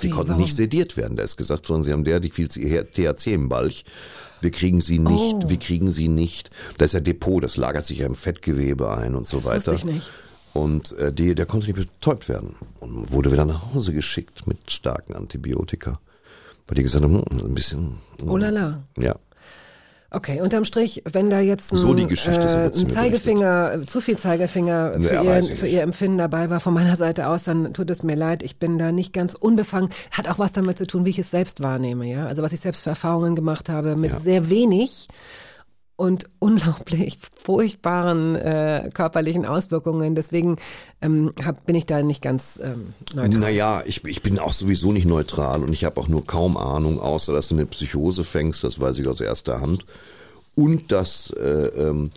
Die 0.00 0.04
Wie, 0.04 0.10
konnten 0.10 0.28
warum? 0.30 0.42
nicht 0.42 0.54
sediert 0.54 0.96
werden. 0.96 1.16
Da 1.16 1.24
ist 1.24 1.36
gesagt 1.36 1.68
worden, 1.68 1.82
sie 1.82 1.92
haben 1.92 2.04
der, 2.04 2.20
die 2.20 2.30
viel 2.30 2.46
THC 2.46 3.32
im 3.34 3.48
Balch. 3.48 3.84
Wir 4.40 4.52
kriegen 4.52 4.80
sie 4.80 5.00
nicht, 5.00 5.34
Oh. 5.34 5.48
wir 5.48 5.58
kriegen 5.58 5.90
sie 5.90 6.06
nicht. 6.06 6.50
Da 6.78 6.84
ist 6.84 6.94
ja 6.94 7.00
Depot, 7.00 7.42
das 7.42 7.56
lagert 7.56 7.84
sich 7.84 7.98
ja 7.98 8.06
im 8.06 8.14
Fettgewebe 8.14 8.88
ein 8.96 9.16
und 9.16 9.26
so 9.26 9.38
Das 9.38 9.46
weiter. 9.46 9.72
ich 9.74 9.84
nicht. 9.84 10.10
Und 10.54 10.92
äh, 10.98 11.12
die, 11.12 11.34
der 11.34 11.46
konnte 11.46 11.66
nicht 11.66 11.76
betäubt 11.76 12.28
werden 12.28 12.54
und 12.78 13.10
wurde 13.10 13.32
wieder 13.32 13.44
nach 13.44 13.74
Hause 13.74 13.92
geschickt 13.92 14.46
mit 14.46 14.70
starken 14.70 15.14
Antibiotika. 15.14 16.00
Weil 16.70 16.76
die 16.76 16.82
gesagt 16.84 17.04
haben, 17.04 17.16
hm, 17.16 17.46
ein 17.46 17.54
bisschen. 17.54 17.98
hm, 18.20 18.30
Oh 18.30 18.36
la 18.36 18.50
la. 18.50 18.78
Ja. 18.96 19.16
Okay, 20.12 20.40
unterm 20.40 20.64
Strich, 20.64 21.02
wenn 21.12 21.30
da 21.30 21.38
jetzt 21.40 21.72
ein, 21.72 21.76
So 21.76 21.94
die 21.94 22.02
äh, 22.02 22.64
ein 22.64 22.90
Zeigefinger, 22.90 23.72
äh, 23.82 23.86
zu 23.86 24.00
viel 24.00 24.16
Zeigefinger 24.18 24.94
für, 25.00 25.14
Ja, 25.14 25.22
ihr, 25.38 25.42
für 25.56 25.66
ihr 25.68 25.82
Empfinden 25.82 26.18
dabei 26.18 26.48
war 26.50 26.58
von 26.60 26.74
meiner 26.74 26.94
Seite 26.96 27.26
aus, 27.28 27.44
dann 27.44 27.74
tut 27.74 27.90
es 27.90 28.02
mir 28.04 28.14
leid. 28.16 28.42
Ich 28.44 28.58
bin 28.58 28.78
da 28.78 28.90
nicht 28.92 29.12
ganz 29.12 29.34
unbefangen. 29.34 29.90
Hat 30.12 30.28
auch 30.28 30.38
was 30.38 30.52
damit 30.52 30.78
zu 30.78 30.86
tun, 30.86 31.06
wie 31.06 31.10
ich 31.10 31.18
es 31.18 31.30
selbst 31.30 31.62
wahrnehme, 31.62 32.06
ja. 32.06 32.26
Also 32.26 32.42
was 32.42 32.52
ich 32.52 32.60
selbst 32.60 32.82
für 32.82 32.90
Erfahrungen 32.90 33.34
gemacht 33.36 33.68
habe 33.68 33.96
mit 33.96 34.10
Ja. 34.12 34.18
sehr 34.20 34.48
wenig 34.48 35.08
und 36.00 36.30
unglaublich 36.38 37.18
furchtbaren 37.36 38.34
äh, 38.34 38.88
körperlichen 38.94 39.44
Auswirkungen. 39.44 40.14
Deswegen 40.14 40.56
ähm, 41.02 41.32
hab, 41.44 41.66
bin 41.66 41.76
ich 41.76 41.84
da 41.84 42.02
nicht 42.02 42.22
ganz 42.22 42.58
ähm, 42.62 42.94
neutral. 43.14 43.40
Naja, 43.40 43.82
ich, 43.84 44.02
ich 44.06 44.22
bin 44.22 44.38
auch 44.38 44.54
sowieso 44.54 44.92
nicht 44.92 45.04
neutral 45.04 45.62
und 45.62 45.74
ich 45.74 45.84
habe 45.84 46.00
auch 46.00 46.08
nur 46.08 46.26
kaum 46.26 46.56
Ahnung, 46.56 47.00
außer 47.00 47.34
dass 47.34 47.48
du 47.48 47.54
eine 47.54 47.66
Psychose 47.66 48.24
fängst, 48.24 48.64
das 48.64 48.80
weiß 48.80 48.96
ich 48.96 49.06
aus 49.08 49.20
erster 49.20 49.60
Hand. 49.60 49.84
Und 50.54 50.90
dass 50.90 51.32
äh, 51.32 51.66
ähm, 51.76 52.08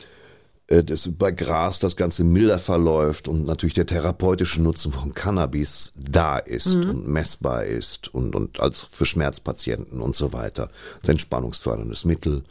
äh, 0.68 0.82
das 0.82 1.10
bei 1.18 1.32
Gras 1.32 1.80
das 1.80 1.98
Ganze 1.98 2.24
milder 2.24 2.60
verläuft 2.60 3.28
und 3.28 3.46
natürlich 3.46 3.74
der 3.74 3.86
therapeutische 3.86 4.62
Nutzen 4.62 4.94
von 4.94 5.14
Cannabis 5.14 5.92
da 5.98 6.38
ist 6.38 6.76
und 6.76 7.06
messbar 7.06 7.66
ist 7.66 8.14
und, 8.14 8.34
und 8.34 8.62
als 8.62 8.80
für 8.80 9.06
Schmerzpatienten 9.06 10.00
und 10.00 10.16
so 10.16 10.32
weiter. 10.32 10.70
Das 11.02 11.10
entspannungsförderndes 11.10 12.06
Mittel. 12.06 12.44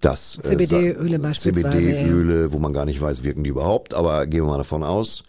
Das, 0.00 0.38
äh, 0.38 0.48
CBD-Öle 0.50 1.16
sa- 1.16 1.18
beispielsweise, 1.22 1.78
CBD-Öle, 1.78 2.52
wo 2.52 2.58
man 2.58 2.72
gar 2.72 2.84
nicht 2.84 3.00
weiß, 3.00 3.22
wirken 3.22 3.44
die 3.44 3.50
überhaupt, 3.50 3.94
aber 3.94 4.26
gehen 4.26 4.42
wir 4.44 4.48
mal 4.50 4.58
davon 4.58 4.82
aus. 4.82 5.24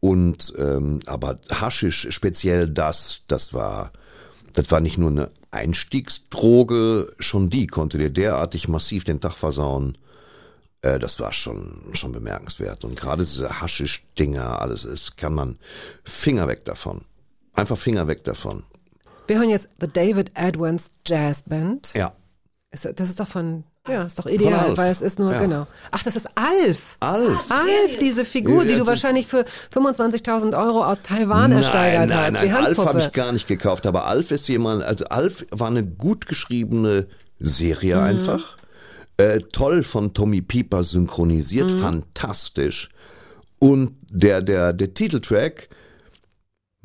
Und 0.00 0.52
ähm, 0.58 1.00
aber 1.06 1.38
Haschisch, 1.50 2.08
speziell 2.10 2.68
das, 2.68 3.22
das 3.28 3.54
war, 3.54 3.92
das 4.52 4.70
war 4.70 4.80
nicht 4.80 4.98
nur 4.98 5.10
eine 5.10 5.30
Einstiegsdroge, 5.50 7.14
schon 7.18 7.50
die 7.50 7.66
konnte 7.66 7.98
dir 7.98 8.10
derartig 8.10 8.68
massiv 8.68 9.04
den 9.04 9.20
Tag 9.20 9.32
versauen. 9.34 9.96
Äh, 10.82 10.98
das 10.98 11.20
war 11.20 11.32
schon 11.32 11.80
schon 11.92 12.12
bemerkenswert. 12.12 12.84
Und 12.84 12.96
gerade 12.96 13.24
diese 13.24 13.60
Haschisch-Dinger, 13.60 14.60
alles 14.60 14.84
ist, 14.84 15.16
kann 15.16 15.34
man 15.34 15.56
Finger 16.04 16.48
weg 16.48 16.64
davon. 16.64 17.02
Einfach 17.54 17.78
Finger 17.78 18.06
weg 18.08 18.24
davon. 18.24 18.64
Wir 19.26 19.38
hören 19.38 19.48
jetzt 19.50 19.68
The 19.80 19.88
David 19.88 20.32
Edwins 20.34 20.90
Jazz 21.06 21.44
Band. 21.44 21.94
Ja. 21.94 22.12
Das 22.70 22.84
ist 23.08 23.20
doch 23.20 23.28
von, 23.28 23.64
ja, 23.86 24.04
ist 24.04 24.18
doch 24.18 24.26
ideal, 24.26 24.76
weil 24.78 24.90
es 24.90 25.02
ist 25.02 25.18
nur, 25.18 25.32
Ja. 25.32 25.40
genau. 25.40 25.66
Ach, 25.90 26.02
das 26.02 26.16
ist 26.16 26.26
Alf. 26.34 26.96
Alf. 27.00 27.50
Alf, 27.50 27.98
diese 28.00 28.24
Figur, 28.24 28.64
die 28.64 28.76
du 28.76 28.86
wahrscheinlich 28.86 29.26
für 29.26 29.44
25.000 29.74 30.56
Euro 30.58 30.82
aus 30.84 31.02
Taiwan 31.02 31.52
ersteigert 31.52 32.08
nein, 32.08 32.24
hast. 32.24 32.32
nein, 32.32 32.42
die 32.46 32.50
nein, 32.50 32.64
Alf 32.64 32.78
habe 32.78 32.98
ich 32.98 33.12
gar 33.12 33.30
nicht 33.32 33.46
gekauft, 33.46 33.86
aber 33.86 34.06
Alf 34.06 34.30
ist 34.30 34.48
jemand, 34.48 34.82
also 34.82 35.04
Alf 35.06 35.44
war 35.50 35.68
eine 35.68 35.84
gut 35.86 36.26
geschriebene 36.26 37.08
Serie 37.40 38.00
einfach. 38.00 38.56
Äh, 39.18 39.40
toll 39.52 39.82
von 39.82 40.14
Tommy 40.14 40.40
Pieper 40.40 40.82
synchronisiert, 40.82 41.70
fantastisch. 41.70 42.88
Und 43.58 43.92
der, 44.08 44.40
der, 44.40 44.72
der 44.72 44.94
Titeltrack 44.94 45.68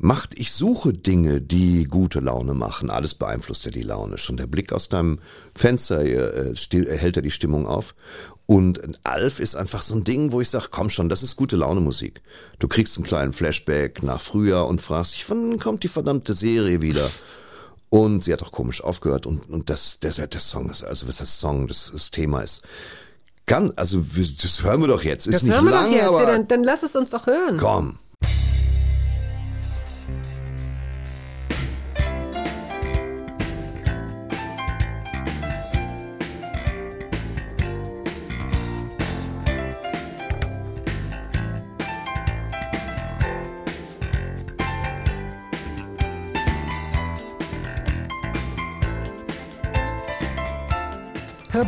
macht, 0.00 0.38
ich 0.38 0.52
suche 0.52 0.92
Dinge, 0.92 1.40
die 1.40 1.84
gute 1.84 2.20
Laune 2.20 2.54
machen. 2.54 2.90
Alles 2.90 3.14
beeinflusst 3.14 3.66
ja 3.66 3.70
die 3.70 3.82
Laune. 3.82 4.18
Schon 4.18 4.36
der 4.36 4.46
Blick 4.46 4.72
aus 4.72 4.88
deinem 4.88 5.20
Fenster 5.54 6.00
äh, 6.00 6.56
still, 6.56 6.86
äh, 6.86 6.96
hält 6.96 7.16
ja 7.16 7.22
die 7.22 7.30
Stimmung 7.30 7.66
auf. 7.66 7.94
Und 8.46 8.80
Alf 9.04 9.38
ist 9.38 9.54
einfach 9.54 9.82
so 9.82 9.94
ein 9.94 10.02
Ding, 10.02 10.32
wo 10.32 10.40
ich 10.40 10.50
sage, 10.50 10.68
komm 10.70 10.90
schon, 10.90 11.08
das 11.08 11.22
ist 11.22 11.36
gute 11.36 11.56
Laune 11.56 11.80
Musik. 11.80 12.22
Du 12.58 12.66
kriegst 12.66 12.96
einen 12.96 13.06
kleinen 13.06 13.32
Flashback 13.32 14.02
nach 14.02 14.20
früher 14.20 14.66
und 14.66 14.82
fragst 14.82 15.14
dich, 15.14 15.28
wann 15.30 15.60
kommt 15.60 15.84
die 15.84 15.88
verdammte 15.88 16.34
Serie 16.34 16.82
wieder? 16.82 17.08
Und 17.90 18.24
sie 18.24 18.32
hat 18.32 18.42
auch 18.42 18.52
komisch 18.52 18.82
aufgehört 18.82 19.26
und, 19.26 19.48
und 19.50 19.68
das, 19.68 19.98
der, 20.00 20.12
der, 20.26 20.40
Song 20.40 20.70
ist, 20.70 20.82
also 20.82 21.08
was 21.08 21.18
das 21.18 21.40
Song, 21.40 21.66
das, 21.66 21.90
das 21.92 22.10
Thema 22.10 22.40
ist, 22.40 22.62
ganz, 23.46 23.72
also 23.76 24.04
das 24.42 24.62
hören 24.62 24.80
wir 24.80 24.88
doch 24.88 25.02
jetzt. 25.02 25.26
Ist 25.26 25.34
das 25.34 25.42
nicht 25.42 25.54
hören 25.54 25.64
wir 25.64 25.72
lang, 25.72 25.86
doch 25.86 25.92
jetzt. 25.92 26.08
aber 26.08 26.22
Ja, 26.22 26.26
dann, 26.32 26.48
dann 26.48 26.64
lass 26.64 26.82
es 26.84 26.96
uns 26.96 27.10
doch 27.10 27.26
hören. 27.26 27.58
komm. 27.58 27.98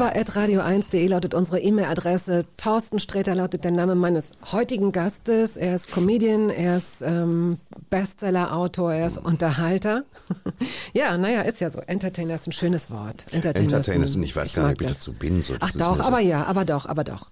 Hörbar.radio1.de 0.03 1.07
lautet 1.07 1.33
unsere 1.33 1.61
E-Mail-Adresse. 1.61 2.45
Thorsten 2.57 2.99
Sträter 2.99 3.37
lautet 3.37 3.63
der 3.63 3.71
Name 3.71 3.95
meines 3.95 4.33
heutigen 4.51 4.91
Gastes. 4.91 5.57
Er 5.57 5.77
ist 5.77 5.93
Comedian, 5.93 6.51
er 6.51 6.77
ist 6.79 7.03
ähm, 7.03 7.59
Bestseller-Autor, 7.89 8.95
er 8.95 9.07
ist 9.07 9.19
Unterhalter. 9.19 10.03
ja, 10.93 11.17
naja, 11.17 11.43
ist 11.43 11.61
ja 11.61 11.71
so. 11.71 11.79
Entertainer 11.87 12.35
ist 12.35 12.49
ein 12.49 12.53
schönes 12.53 12.91
Wort. 12.91 13.27
Entertainer, 13.33 13.65
Entertainer 13.77 14.05
ist 14.05 14.17
ein- 14.17 14.25
ich 14.25 14.35
weiß 14.35 14.53
gar 14.55 14.69
nicht, 14.71 14.81
ob 14.83 14.89
ich 14.89 14.93
dazu 14.97 15.13
bin. 15.13 15.41
So, 15.41 15.57
das 15.57 15.71
Ach 15.75 15.79
doch, 15.79 15.91
mir 15.93 15.97
so- 15.99 16.03
aber 16.03 16.19
ja, 16.21 16.45
aber 16.47 16.65
doch, 16.65 16.87
aber 16.87 17.05
doch. 17.05 17.29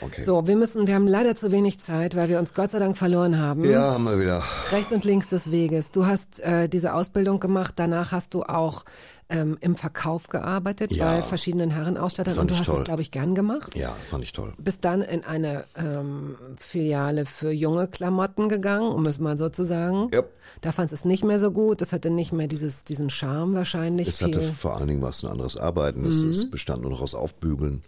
Okay. 0.00 0.22
So, 0.22 0.46
wir 0.46 0.56
müssen, 0.56 0.86
wir 0.86 0.94
haben 0.94 1.06
leider 1.08 1.36
zu 1.36 1.52
wenig 1.52 1.78
Zeit, 1.78 2.16
weil 2.16 2.30
wir 2.30 2.38
uns 2.38 2.54
Gott 2.54 2.70
sei 2.70 2.78
Dank 2.78 2.96
verloren 2.96 3.38
haben. 3.38 3.68
Ja, 3.68 3.92
haben 3.92 4.04
wir 4.04 4.18
wieder. 4.18 4.42
Rechts 4.72 4.92
und 4.92 5.04
links 5.04 5.28
des 5.28 5.50
Weges. 5.50 5.90
Du 5.90 6.06
hast 6.06 6.40
äh, 6.40 6.70
diese 6.70 6.94
Ausbildung 6.94 7.38
gemacht, 7.38 7.74
danach 7.76 8.12
hast 8.12 8.32
du 8.32 8.44
auch 8.44 8.84
ähm, 9.30 9.56
im 9.60 9.74
Verkauf 9.76 10.28
gearbeitet 10.28 10.92
Ja. 10.92 11.06
bei 11.16 11.22
verschiedenen 11.22 11.70
Herrenausstattern 11.70 12.34
Fand 12.34 12.50
und 12.50 12.56
du 12.56 12.60
hast 12.60 12.66
toll. 12.66 12.78
es, 12.78 12.84
glaube 12.84 13.02
ich, 13.02 13.10
gern 13.10 13.34
gemacht. 13.34 13.74
Ja, 13.74 13.90
fand 14.10 14.22
ich 14.22 14.32
toll. 14.32 14.52
Bist 14.58 14.84
dann 14.84 15.02
in 15.02 15.24
eine 15.24 15.64
ähm, 15.76 16.36
Filiale 16.58 17.24
für 17.26 17.50
junge 17.50 17.88
Klamotten 17.88 18.48
gegangen, 18.48 18.92
um 18.92 19.06
es 19.06 19.18
mal 19.18 19.36
so 19.38 19.48
zu 19.48 19.64
sagen. 19.64 20.10
Ja. 20.12 20.22
Da 20.60 20.72
fandst 20.72 20.92
du 20.92 20.96
es 20.96 21.04
nicht 21.04 21.24
mehr 21.24 21.38
so 21.38 21.50
gut. 21.52 21.80
Das 21.80 21.92
hatte 21.92 22.10
nicht 22.10 22.32
mehr 22.32 22.48
dieses, 22.48 22.84
diesen 22.84 23.08
Charme 23.10 23.54
wahrscheinlich. 23.54 24.08
Es 24.08 24.20
hatte 24.22 24.42
vor 24.42 24.76
allen 24.76 24.88
Dingen 24.88 25.02
was 25.02 25.22
ein 25.24 25.30
anderes 25.30 25.56
Arbeiten. 25.56 26.04
Es, 26.06 26.16
es 26.22 26.50
bestand 26.50 26.82
nur 26.82 26.90
noch 26.90 27.00
aus 27.00 27.14
Aufbügeln. 27.14 27.82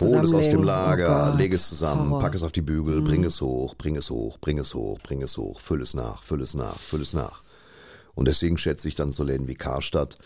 Hol 0.00 0.24
es 0.24 0.32
aus 0.32 0.48
dem 0.48 0.62
Lager, 0.62 1.32
Oh 1.34 1.36
leg 1.36 1.52
es 1.52 1.68
zusammen, 1.68 2.08
Horror. 2.08 2.18
Mhm. 2.20 2.22
pack 2.22 2.34
es 2.34 2.42
auf 2.42 2.52
die 2.52 2.62
Bügel, 2.62 3.02
bring 3.02 3.24
es 3.24 3.40
hoch, 3.42 3.74
bring 3.74 3.96
es 3.96 4.08
hoch, 4.10 4.38
bring 4.40 4.58
es 4.58 4.74
hoch, 4.74 4.98
bring 5.02 5.20
es 5.22 5.36
hoch, 5.36 5.60
füll 5.60 5.82
es 5.82 5.92
nach, 5.92 6.22
füll 6.22 6.40
es 6.40 6.54
nach, 6.54 6.78
füll 6.78 7.02
es 7.02 7.12
nach. 7.12 7.42
Und 8.14 8.26
deswegen 8.28 8.56
schätze 8.58 8.88
ich 8.88 8.94
dann 8.94 9.12
so 9.12 9.22
Läden 9.24 9.48
wie 9.48 9.54
Karstadt, 9.54 10.16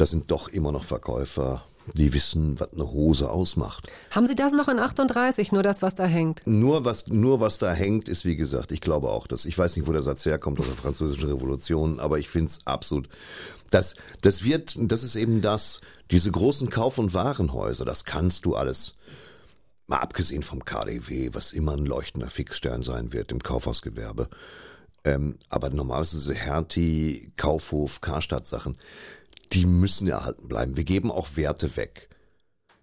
das 0.00 0.10
sind 0.10 0.30
doch 0.30 0.48
immer 0.48 0.72
noch 0.72 0.84
Verkäufer, 0.84 1.64
die 1.94 2.14
wissen, 2.14 2.58
was 2.58 2.72
eine 2.72 2.90
Hose 2.90 3.30
ausmacht. 3.30 3.88
Haben 4.10 4.26
Sie 4.26 4.34
das 4.34 4.52
noch 4.52 4.68
in 4.68 4.78
38, 4.78 5.52
nur 5.52 5.62
das, 5.62 5.82
was 5.82 5.94
da 5.94 6.04
hängt? 6.04 6.46
Nur 6.46 6.84
was, 6.84 7.08
nur 7.08 7.40
was 7.40 7.58
da 7.58 7.72
hängt, 7.72 8.08
ist 8.08 8.24
wie 8.24 8.36
gesagt, 8.36 8.72
ich 8.72 8.80
glaube 8.80 9.10
auch, 9.10 9.26
dass, 9.26 9.44
ich 9.44 9.58
weiß 9.58 9.76
nicht, 9.76 9.86
wo 9.86 9.92
der 9.92 10.02
Satz 10.02 10.24
herkommt 10.24 10.58
aus 10.58 10.66
der 10.66 10.76
französischen 10.76 11.28
Revolution, 11.28 12.00
aber 12.00 12.18
ich 12.18 12.30
finde 12.30 12.50
es 12.50 12.66
absolut, 12.66 13.08
das, 13.70 13.94
das 14.22 14.42
wird, 14.42 14.74
das 14.78 15.02
ist 15.02 15.16
eben 15.16 15.42
das, 15.42 15.80
diese 16.10 16.30
großen 16.30 16.70
Kauf- 16.70 16.98
und 16.98 17.12
Warenhäuser, 17.12 17.84
das 17.84 18.04
kannst 18.04 18.46
du 18.46 18.54
alles, 18.54 18.94
mal 19.86 19.98
abgesehen 19.98 20.42
vom 20.42 20.64
KDW, 20.64 21.30
was 21.32 21.52
immer 21.52 21.72
ein 21.72 21.84
leuchtender 21.84 22.30
Fixstern 22.30 22.82
sein 22.82 23.12
wird 23.12 23.32
im 23.32 23.42
Kaufhausgewerbe, 23.42 24.28
ähm, 25.04 25.34
aber 25.48 25.70
normalerweise 25.70 26.18
diese 26.18 26.34
Hertie, 26.34 27.32
Kaufhof, 27.36 28.00
Karstadt 28.00 28.46
Sachen, 28.46 28.76
die 29.52 29.66
müssen 29.66 30.08
erhalten 30.08 30.48
bleiben. 30.48 30.76
Wir 30.76 30.84
geben 30.84 31.10
auch 31.10 31.36
Werte 31.36 31.76
weg. 31.76 32.08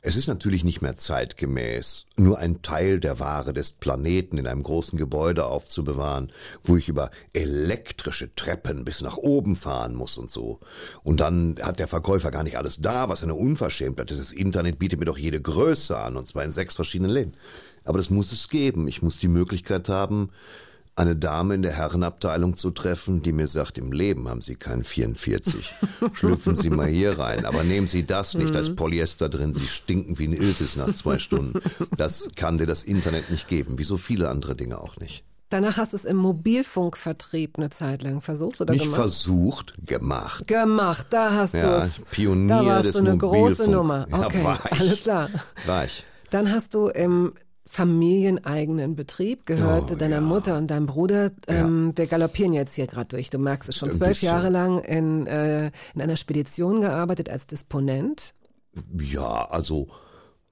Es 0.03 0.15
ist 0.15 0.27
natürlich 0.27 0.63
nicht 0.63 0.81
mehr 0.81 0.95
zeitgemäß, 0.95 2.05
nur 2.17 2.37
ein 2.37 2.61
Teil 2.61 2.99
der 2.99 3.19
Ware 3.19 3.51
des 3.51 3.71
Planeten 3.71 4.37
in 4.37 4.45
einem 4.47 4.61
großen 4.61 4.97
Gebäude 4.97 5.45
aufzubewahren, 5.45 6.31
wo 6.63 6.77
ich 6.77 6.87
über 6.87 7.09
elektrische 7.33 8.31
Treppen 8.31 8.85
bis 8.85 9.01
nach 9.01 9.17
oben 9.17 9.55
fahren 9.55 9.95
muss 9.95 10.17
und 10.17 10.29
so. 10.29 10.59
Und 11.03 11.19
dann 11.19 11.55
hat 11.61 11.79
der 11.79 11.87
Verkäufer 11.87 12.29
gar 12.29 12.43
nicht 12.43 12.57
alles 12.57 12.79
da, 12.79 13.09
was 13.09 13.23
eine 13.23 13.33
Unverschämtheit 13.33 14.11
ist. 14.11 14.19
Das 14.19 14.31
Internet 14.31 14.77
bietet 14.77 14.99
mir 14.99 15.05
doch 15.05 15.17
jede 15.17 15.41
Größe 15.41 15.97
an, 15.97 16.15
und 16.15 16.27
zwar 16.27 16.43
in 16.43 16.51
sechs 16.51 16.75
verschiedenen 16.75 17.11
Läden. 17.11 17.33
Aber 17.83 17.97
das 17.97 18.11
muss 18.11 18.31
es 18.31 18.49
geben. 18.49 18.87
Ich 18.87 19.01
muss 19.01 19.17
die 19.17 19.27
Möglichkeit 19.27 19.89
haben, 19.89 20.29
eine 20.97 21.15
Dame 21.15 21.53
in 21.55 21.61
der 21.61 21.73
Herrenabteilung 21.73 22.55
zu 22.55 22.71
treffen, 22.71 23.21
die 23.21 23.31
mir 23.31 23.47
sagt, 23.47 23.77
im 23.77 23.91
Leben 23.91 24.27
haben 24.27 24.41
Sie 24.41 24.55
keinen 24.55 24.83
44. 24.83 25.73
Schlüpfen 26.13 26.55
Sie 26.55 26.69
mal 26.69 26.87
hier 26.87 27.19
rein. 27.19 27.45
Aber 27.45 27.63
nehmen 27.63 27.87
Sie 27.87 28.05
das 28.05 28.33
nicht, 28.33 28.53
da 28.55 28.59
ist 28.59 28.75
Polyester 28.75 29.29
drin, 29.29 29.53
Sie 29.53 29.67
stinken 29.67 30.17
wie 30.19 30.27
ein 30.27 30.33
Iltis 30.33 30.75
nach 30.75 30.91
zwei 30.93 31.19
Stunden. 31.19 31.59
Das 31.95 32.29
kann 32.35 32.57
dir 32.57 32.65
das 32.65 32.83
Internet 32.83 33.29
nicht 33.29 33.47
geben, 33.47 33.77
wie 33.77 33.83
so 33.83 33.97
viele 33.97 34.29
andere 34.29 34.55
Dinge 34.55 34.79
auch 34.81 34.97
nicht. 34.97 35.23
Danach 35.49 35.77
hast 35.77 35.93
du 35.93 35.97
es 35.97 36.03
im 36.03 36.17
Mobilfunkvertrieb 36.17 37.57
eine 37.57 37.69
Zeit 37.69 38.03
lang 38.03 38.19
versucht 38.21 38.59
oder 38.59 38.73
Nicht 38.73 38.83
gemacht? 38.83 38.99
versucht, 38.99 39.73
gemacht. 39.85 40.47
gemacht, 40.47 41.07
da 41.11 41.33
hast 41.35 41.53
du 41.53 41.59
Ja, 41.59 41.85
es. 41.85 42.03
Pionier 42.11 42.47
da 42.55 42.65
warst 42.65 42.85
des 42.87 42.93
du 42.95 42.99
eine 42.99 43.17
große 43.17 43.37
Mobilfunk. 43.67 43.69
Nummer. 43.71 44.07
Ja, 44.09 44.25
Okay, 44.25 44.43
war 44.43 44.59
ich. 44.65 44.79
alles 44.81 45.01
klar. 45.03 45.29
War 45.65 45.85
ich. 45.85 46.03
Dann 46.31 46.51
hast 46.51 46.73
du 46.73 46.87
im 46.87 47.31
familieneigenen 47.67 48.95
Betrieb, 48.95 49.45
gehörte 49.45 49.93
Oh, 49.93 49.97
deiner 49.97 50.15
ja. 50.15 50.21
Mutter 50.21 50.57
und 50.57 50.67
deinem 50.67 50.85
Bruder. 50.85 51.31
Ähm, 51.47 51.93
Wir 51.95 52.07
galoppieren 52.07 52.53
jetzt 52.53 52.75
hier 52.75 52.87
gerade 52.87 53.09
durch. 53.09 53.29
Du 53.29 53.37
merkst 53.37 53.69
es 53.69 53.75
schon. 53.77 53.91
Zwölf. 53.91 54.21
Jahre 54.21 54.49
lang 54.49 54.79
in, 54.79 55.27
äh, 55.27 55.71
in 55.93 56.01
einer 56.01 56.17
Spedition 56.17 56.81
gearbeitet 56.81 57.29
als 57.29 57.45
Disponent. 57.47 58.33
Ja, 58.97 59.45
also 59.49 59.87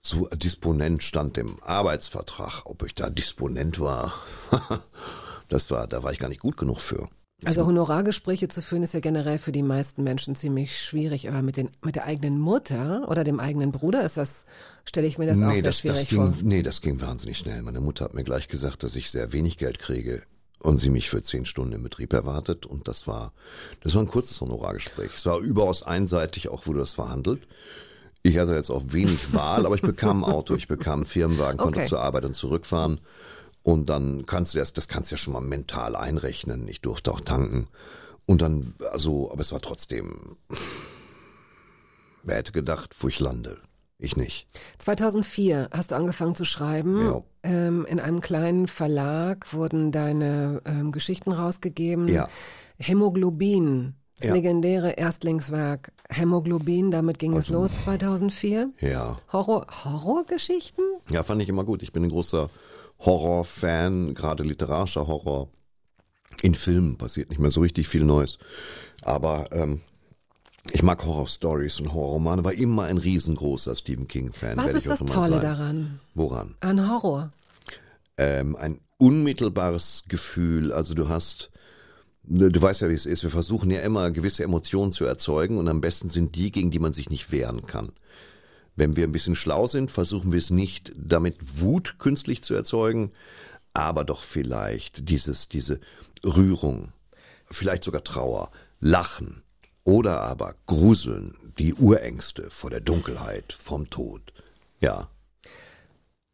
zu 0.01 0.27
Disponent 0.35 1.01
stand 1.03 1.37
im 1.37 1.57
Arbeitsvertrag. 1.63 2.63
Ob 2.65 2.83
ich 2.83 2.93
da 2.95 3.09
Disponent 3.09 3.79
war, 3.79 4.13
das 5.47 5.71
war, 5.71 5.87
da 5.87 6.03
war 6.03 6.11
ich 6.11 6.19
gar 6.19 6.29
nicht 6.29 6.41
gut 6.41 6.57
genug 6.57 6.79
für. 6.79 7.07
Also 7.43 7.65
Honorargespräche 7.65 8.47
zu 8.47 8.61
führen 8.61 8.83
ist 8.83 8.93
ja 8.93 9.01
generell 9.01 9.37
für 9.37 9.51
die 9.51 9.61
meisten 9.61 10.03
Menschen 10.03 10.35
ziemlich 10.35 10.79
schwierig, 10.81 11.27
aber 11.27 11.41
mit, 11.41 11.57
den, 11.57 11.69
mit 11.83 11.95
der 11.95 12.05
eigenen 12.05 12.39
Mutter 12.39 13.05
oder 13.09 13.25
dem 13.25 13.41
eigenen 13.41 13.71
Bruder 13.73 14.05
ist 14.05 14.15
das, 14.15 14.45
stelle 14.85 15.05
ich 15.05 15.17
mir 15.17 15.27
das 15.27 15.37
auch 15.37 15.47
nee, 15.47 15.55
sehr 15.55 15.63
das, 15.63 15.79
schwierig 15.79 15.99
das 16.01 16.09
ging, 16.09 16.33
vor. 16.33 16.33
nee, 16.43 16.63
das 16.63 16.81
ging 16.81 17.01
wahnsinnig 17.01 17.37
schnell. 17.37 17.61
Meine 17.61 17.81
Mutter 17.81 18.05
hat 18.05 18.13
mir 18.13 18.23
gleich 18.23 18.47
gesagt, 18.47 18.83
dass 18.83 18.95
ich 18.95 19.11
sehr 19.11 19.33
wenig 19.33 19.57
Geld 19.57 19.79
kriege 19.79 20.23
und 20.59 20.77
sie 20.77 20.89
mich 20.89 21.09
für 21.09 21.21
zehn 21.21 21.45
Stunden 21.45 21.73
im 21.73 21.83
Betrieb 21.83 22.13
erwartet. 22.13 22.65
Und 22.65 22.87
das 22.87 23.05
war, 23.05 23.33
das 23.81 23.93
war 23.95 24.01
ein 24.01 24.07
kurzes 24.07 24.39
Honorargespräch. 24.39 25.11
Es 25.15 25.25
war 25.25 25.39
überaus 25.39 25.83
einseitig, 25.83 26.47
auch 26.49 26.65
wurde 26.67 26.79
das 26.79 26.93
verhandelt. 26.93 27.47
Ich 28.23 28.37
hatte 28.37 28.55
jetzt 28.55 28.71
auch 28.71 28.81
wenig 28.87 29.33
Wahl, 29.33 29.65
aber 29.65 29.75
ich 29.75 29.81
bekam 29.83 30.23
ein 30.23 30.31
Auto, 30.31 30.55
ich 30.55 30.67
bekam 30.67 30.99
einen 30.99 31.05
Firmenwagen, 31.05 31.57
konnte 31.59 31.79
Okay. 31.79 31.89
zur 31.89 31.99
Arbeit 31.99 32.23
und 32.25 32.33
zurückfahren. 32.33 32.99
Und 33.65 33.89
dann 33.89 34.27
kannst 34.27 34.53
du 34.53 34.59
das, 34.59 34.73
das 34.73 34.87
kannst 34.87 35.09
du 35.09 35.15
ja 35.15 35.17
schon 35.17 35.33
mal 35.33 35.41
mental 35.41 35.95
einrechnen. 35.95 36.67
Ich 36.67 36.81
durfte 36.81 37.11
auch 37.11 37.19
tanken. 37.19 37.67
Und 38.27 38.43
dann, 38.43 38.75
also, 38.91 39.31
aber 39.31 39.41
es 39.41 39.51
war 39.51 39.59
trotzdem, 39.59 40.37
wer 42.21 42.35
hätte 42.37 42.51
gedacht, 42.51 42.95
wo 42.99 43.07
ich 43.07 43.19
lande? 43.19 43.57
Ich 43.97 44.15
nicht. 44.17 44.45
2004 44.77 45.69
hast 45.71 45.89
du 45.89 45.95
angefangen 45.95 46.35
zu 46.35 46.45
schreiben. 46.45 47.05
Ja. 47.07 47.21
Ähm, 47.41 47.85
in 47.89 47.99
einem 47.99 48.21
kleinen 48.21 48.67
Verlag 48.67 49.51
wurden 49.51 49.91
deine 49.91 50.61
ähm, 50.65 50.91
Geschichten 50.91 51.31
rausgegeben. 51.31 52.07
Ja. 52.07 52.29
Hämoglobin, 52.77 53.95
das 54.19 54.27
Ja. 54.27 54.33
legendäre 54.35 54.91
Erstlingswerk 54.91 55.91
Hämoglobin, 56.09 56.91
damit 56.91 57.17
ging 57.17 57.33
es 57.33 57.49
los 57.49 57.71
2004. 57.83 58.69
Ja. 58.79 59.17
Horror, 59.33 59.65
Horrorgeschichten? 59.85 60.85
Ja, 61.09 61.23
fand 61.23 61.41
ich 61.41 61.49
immer 61.49 61.63
gut. 61.63 61.81
Ich 61.81 61.91
bin 61.93 62.03
ein 62.03 62.11
großer 62.11 62.51
Horror-Fan, 63.05 64.13
gerade 64.15 64.43
literarischer 64.43 65.07
Horror. 65.07 65.49
In 66.41 66.55
Filmen 66.55 66.97
passiert 66.97 67.29
nicht 67.29 67.39
mehr 67.39 67.51
so 67.51 67.61
richtig 67.61 67.87
viel 67.87 68.03
Neues. 68.03 68.37
Aber 69.01 69.47
ähm, 69.51 69.81
ich 70.71 70.83
mag 70.83 71.05
Horror-Stories 71.05 71.79
und 71.79 71.93
Horrorromane, 71.93 72.43
war 72.43 72.53
immer 72.53 72.85
ein 72.85 72.97
riesengroßer 72.97 73.75
Stephen 73.75 74.07
King-Fan. 74.07 74.57
Was 74.57 74.71
ist 74.73 74.89
das 74.89 74.99
Tolle 74.99 75.33
sein. 75.33 75.41
daran? 75.41 75.99
Woran? 76.15 76.55
An 76.59 76.89
Horror. 76.89 77.31
ähm, 78.17 78.55
ein 78.55 78.79
unmittelbares 78.97 80.05
Gefühl. 80.07 80.71
Also 80.71 80.93
du 80.93 81.09
hast, 81.09 81.51
ne, 82.23 82.49
du 82.49 82.61
weißt 82.61 82.81
ja, 82.81 82.89
wie 82.89 82.93
es 82.95 83.05
ist. 83.05 83.23
Wir 83.23 83.29
versuchen 83.29 83.69
ja 83.69 83.81
immer 83.81 84.11
gewisse 84.11 84.43
Emotionen 84.43 84.91
zu 84.91 85.05
erzeugen 85.05 85.57
und 85.57 85.67
am 85.67 85.81
besten 85.81 86.09
sind 86.09 86.35
die, 86.35 86.51
gegen 86.51 86.71
die 86.71 86.79
man 86.79 86.93
sich 86.93 87.09
nicht 87.09 87.31
wehren 87.31 87.67
kann. 87.67 87.91
Wenn 88.75 88.95
wir 88.95 89.05
ein 89.05 89.11
bisschen 89.11 89.35
schlau 89.35 89.67
sind, 89.67 89.89
versuchen 89.89 90.31
wir 90.31 90.39
es 90.39 90.49
nicht, 90.49 90.91
damit 90.97 91.59
Wut 91.61 91.95
künstlich 91.97 92.43
zu 92.43 92.53
erzeugen, 92.53 93.11
aber 93.73 94.03
doch 94.03 94.23
vielleicht 94.23 95.09
dieses, 95.09 95.47
diese 95.49 95.79
Rührung, 96.23 96.91
vielleicht 97.49 97.83
sogar 97.83 98.03
Trauer, 98.03 98.51
Lachen 98.79 99.43
oder 99.83 100.21
aber 100.21 100.55
Gruseln, 100.65 101.35
die 101.57 101.73
Urängste 101.73 102.49
vor 102.49 102.69
der 102.69 102.81
Dunkelheit, 102.81 103.53
vom 103.53 103.89
Tod. 103.89 104.33
Ja, 104.81 105.09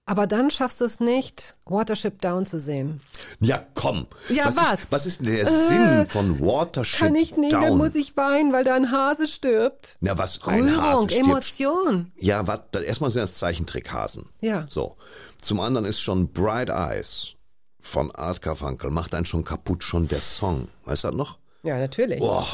Aber 0.06 0.28
dann 0.28 0.50
schaffst 0.52 0.82
du 0.82 0.86
es 0.86 1.00
nicht, 1.00 1.56
Watership 1.66 2.20
Down 2.22 2.46
zu 2.46 2.60
sehen. 2.60 3.02
Ja, 3.40 3.66
komm. 3.76 4.08
Ja, 4.30 4.48
was? 4.48 4.58
was? 4.58 4.74
Ist, 4.84 4.92
was 4.92 5.06
ist 5.06 5.20
denn 5.22 5.28
der 5.28 5.42
Äh, 5.48 5.52
Sinn 5.52 6.06
von 6.08 6.40
Watership 6.42 7.00
Kann 7.00 7.16
ich 7.16 7.38
nicht, 7.38 7.54
Down? 7.54 7.62
dann 7.62 7.78
muss 7.78 7.96
ich 7.96 8.18
weinen, 8.18 8.52
weil 8.52 8.64
da 8.64 8.76
ein 8.76 8.92
Hase 8.92 9.28
stirbt. 9.28 9.98
Na, 10.02 10.18
was? 10.18 10.42
Ein 10.48 10.64
Rührung, 10.68 10.82
Hase 10.84 11.10
stirbt. 11.10 11.28
Emotion. 11.28 12.12
Ja, 12.18 12.46
was? 12.48 12.62
Erstmal 12.84 13.12
sind 13.12 13.22
das 13.22 13.36
Zeichentrickhasen. 13.36 14.28
Ja. 14.42 14.66
So. 14.70 14.98
Zum 15.40 15.60
anderen 15.60 15.86
ist 15.86 16.02
schon 16.02 16.32
Bright 16.34 16.70
Eyes 16.70 17.36
von 17.80 18.12
Art 18.12 18.42
Carfunkel 18.42 18.92
macht 18.92 19.16
einen 19.16 19.26
schon 19.26 19.44
kaputt, 19.44 19.84
schon 19.84 20.08
der 20.08 20.22
Song. 20.22 20.68
Weißt 20.86 21.04
du 21.04 21.08
das 21.10 21.18
noch? 21.18 21.38
Ja, 21.64 21.78
natürlich. 21.78 22.20
Boah. 22.20 22.48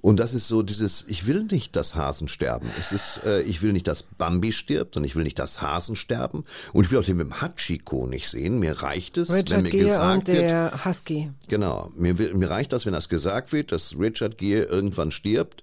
Und 0.00 0.20
das 0.20 0.34
ist 0.34 0.48
so 0.48 0.62
dieses, 0.62 1.04
ich 1.08 1.26
will 1.26 1.44
nicht, 1.44 1.76
dass 1.76 1.94
Hasen 1.94 2.28
sterben. 2.28 2.70
Es 2.78 2.92
ist, 2.92 3.20
äh, 3.24 3.42
ich 3.42 3.62
will 3.62 3.72
nicht, 3.72 3.86
dass 3.86 4.02
Bambi 4.02 4.52
stirbt 4.52 4.96
und 4.96 5.04
ich 5.04 5.16
will 5.16 5.24
nicht, 5.24 5.38
dass 5.38 5.60
Hasen 5.60 5.96
sterben. 5.96 6.44
Und 6.72 6.84
ich 6.84 6.90
will 6.90 6.98
auch 6.98 7.04
den 7.04 7.16
mit 7.18 7.26
dem 7.26 7.40
Hachiko 7.40 8.06
nicht 8.06 8.28
sehen. 8.28 8.58
Mir 8.58 8.82
reicht 8.82 9.18
es, 9.18 9.28
wenn 9.28 9.36
Richard 9.36 9.62
mir 9.62 9.70
Gere 9.70 9.84
gesagt 9.84 10.28
und 10.28 10.34
wird, 10.34 10.50
der 10.50 10.84
Husky. 10.84 11.30
Genau. 11.48 11.90
Mir, 11.96 12.14
mir 12.14 12.50
reicht 12.50 12.72
das, 12.72 12.86
wenn 12.86 12.92
das 12.92 13.08
gesagt 13.08 13.52
wird, 13.52 13.72
dass 13.72 13.98
Richard 13.98 14.38
Gere 14.38 14.64
irgendwann 14.64 15.10
stirbt 15.10 15.62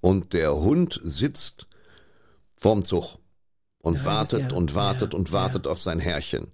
und 0.00 0.32
der 0.32 0.54
Hund 0.54 1.00
sitzt 1.02 1.66
vorm 2.56 2.84
Zug 2.84 3.18
und 3.78 3.96
Ja, 3.96 4.04
wartet 4.04 4.52
ja. 4.52 4.56
und 4.56 4.74
wartet 4.74 5.12
Ja, 5.12 5.18
und 5.18 5.32
wartet 5.32 5.66
auf 5.66 5.80
sein 5.80 6.00
Herrchen. 6.00 6.48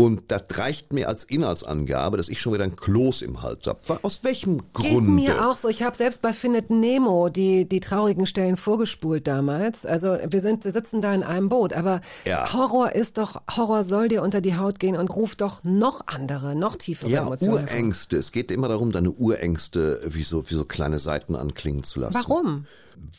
Und 0.00 0.30
das 0.30 0.42
reicht 0.54 0.92
mir 0.92 1.08
als 1.08 1.24
Inhaltsangabe, 1.24 2.16
dass 2.16 2.28
ich 2.28 2.40
schon 2.40 2.54
wieder 2.54 2.64
ein 2.64 2.74
Kloß 2.74 3.22
im 3.22 3.42
Hals 3.42 3.66
habe. 3.66 3.80
Aus 4.02 4.24
welchem 4.24 4.58
Geht 4.58 4.72
Grunde? 4.72 5.10
mir 5.10 5.46
auch 5.46 5.56
so. 5.56 5.68
Ich 5.68 5.82
habe 5.82 5.96
selbst 5.96 6.22
bei 6.22 6.32
Findet 6.32 6.70
Nemo 6.70 7.28
die, 7.28 7.68
die 7.68 7.80
traurigen 7.80 8.24
Stellen 8.26 8.56
vorgespult 8.56 9.26
damals. 9.26 9.84
Also 9.84 10.16
wir 10.28 10.40
sind 10.40 10.64
wir 10.64 10.72
sitzen 10.72 11.02
da 11.02 11.12
in 11.12 11.22
einem 11.22 11.48
Boot, 11.48 11.72
aber 11.74 12.00
Ja. 12.24 12.50
Horror 12.52 12.92
ist 12.94 13.18
doch, 13.18 13.42
Horror 13.54 13.84
soll 13.84 14.08
dir 14.08 14.22
unter 14.22 14.40
die 14.40 14.56
Haut 14.56 14.78
gehen 14.80 14.96
und 14.96 15.14
ruft 15.14 15.42
doch 15.42 15.62
noch 15.64 16.06
andere, 16.06 16.56
noch 16.56 16.76
tiefere 16.76 17.10
Ja, 17.10 17.22
Emotionen. 17.26 17.64
Urängste. 17.64 18.16
Es 18.16 18.32
geht 18.32 18.50
immer 18.50 18.68
darum, 18.68 18.92
deine 18.92 19.10
Urängste 19.10 20.00
wie 20.06 20.22
so, 20.22 20.48
wie 20.50 20.54
so 20.54 20.64
kleine 20.64 20.98
Seiten 20.98 21.36
anklingen 21.36 21.82
zu 21.82 22.00
lassen. 22.00 22.14
Warum? 22.14 22.66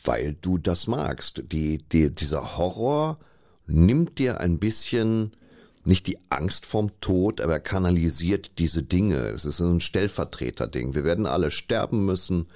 Weil 0.04 0.36
du 0.40 0.58
das 0.58 0.86
magst. 0.88 1.42
Die, 1.52 1.78
die, 1.78 2.10
dieser 2.10 2.56
Horror 2.56 3.18
nimmt 3.66 4.18
dir 4.18 4.40
ein 4.40 4.58
bisschen 4.58 5.32
nicht 5.84 6.06
die 6.06 6.18
Angst 6.30 6.66
vorm 6.66 6.90
Tod, 7.00 7.40
aber 7.40 7.54
er 7.54 7.60
kanalisiert 7.60 8.52
diese 8.58 8.82
Dinge. 8.82 9.16
Es 9.16 9.44
ist 9.44 9.60
ein 9.60 9.80
Stellvertreterding. 9.80 10.94
Wir 10.94 11.04
werden 11.04 11.26
alle 11.26 11.50
sterben 11.50 12.04
müssen. 12.04 12.46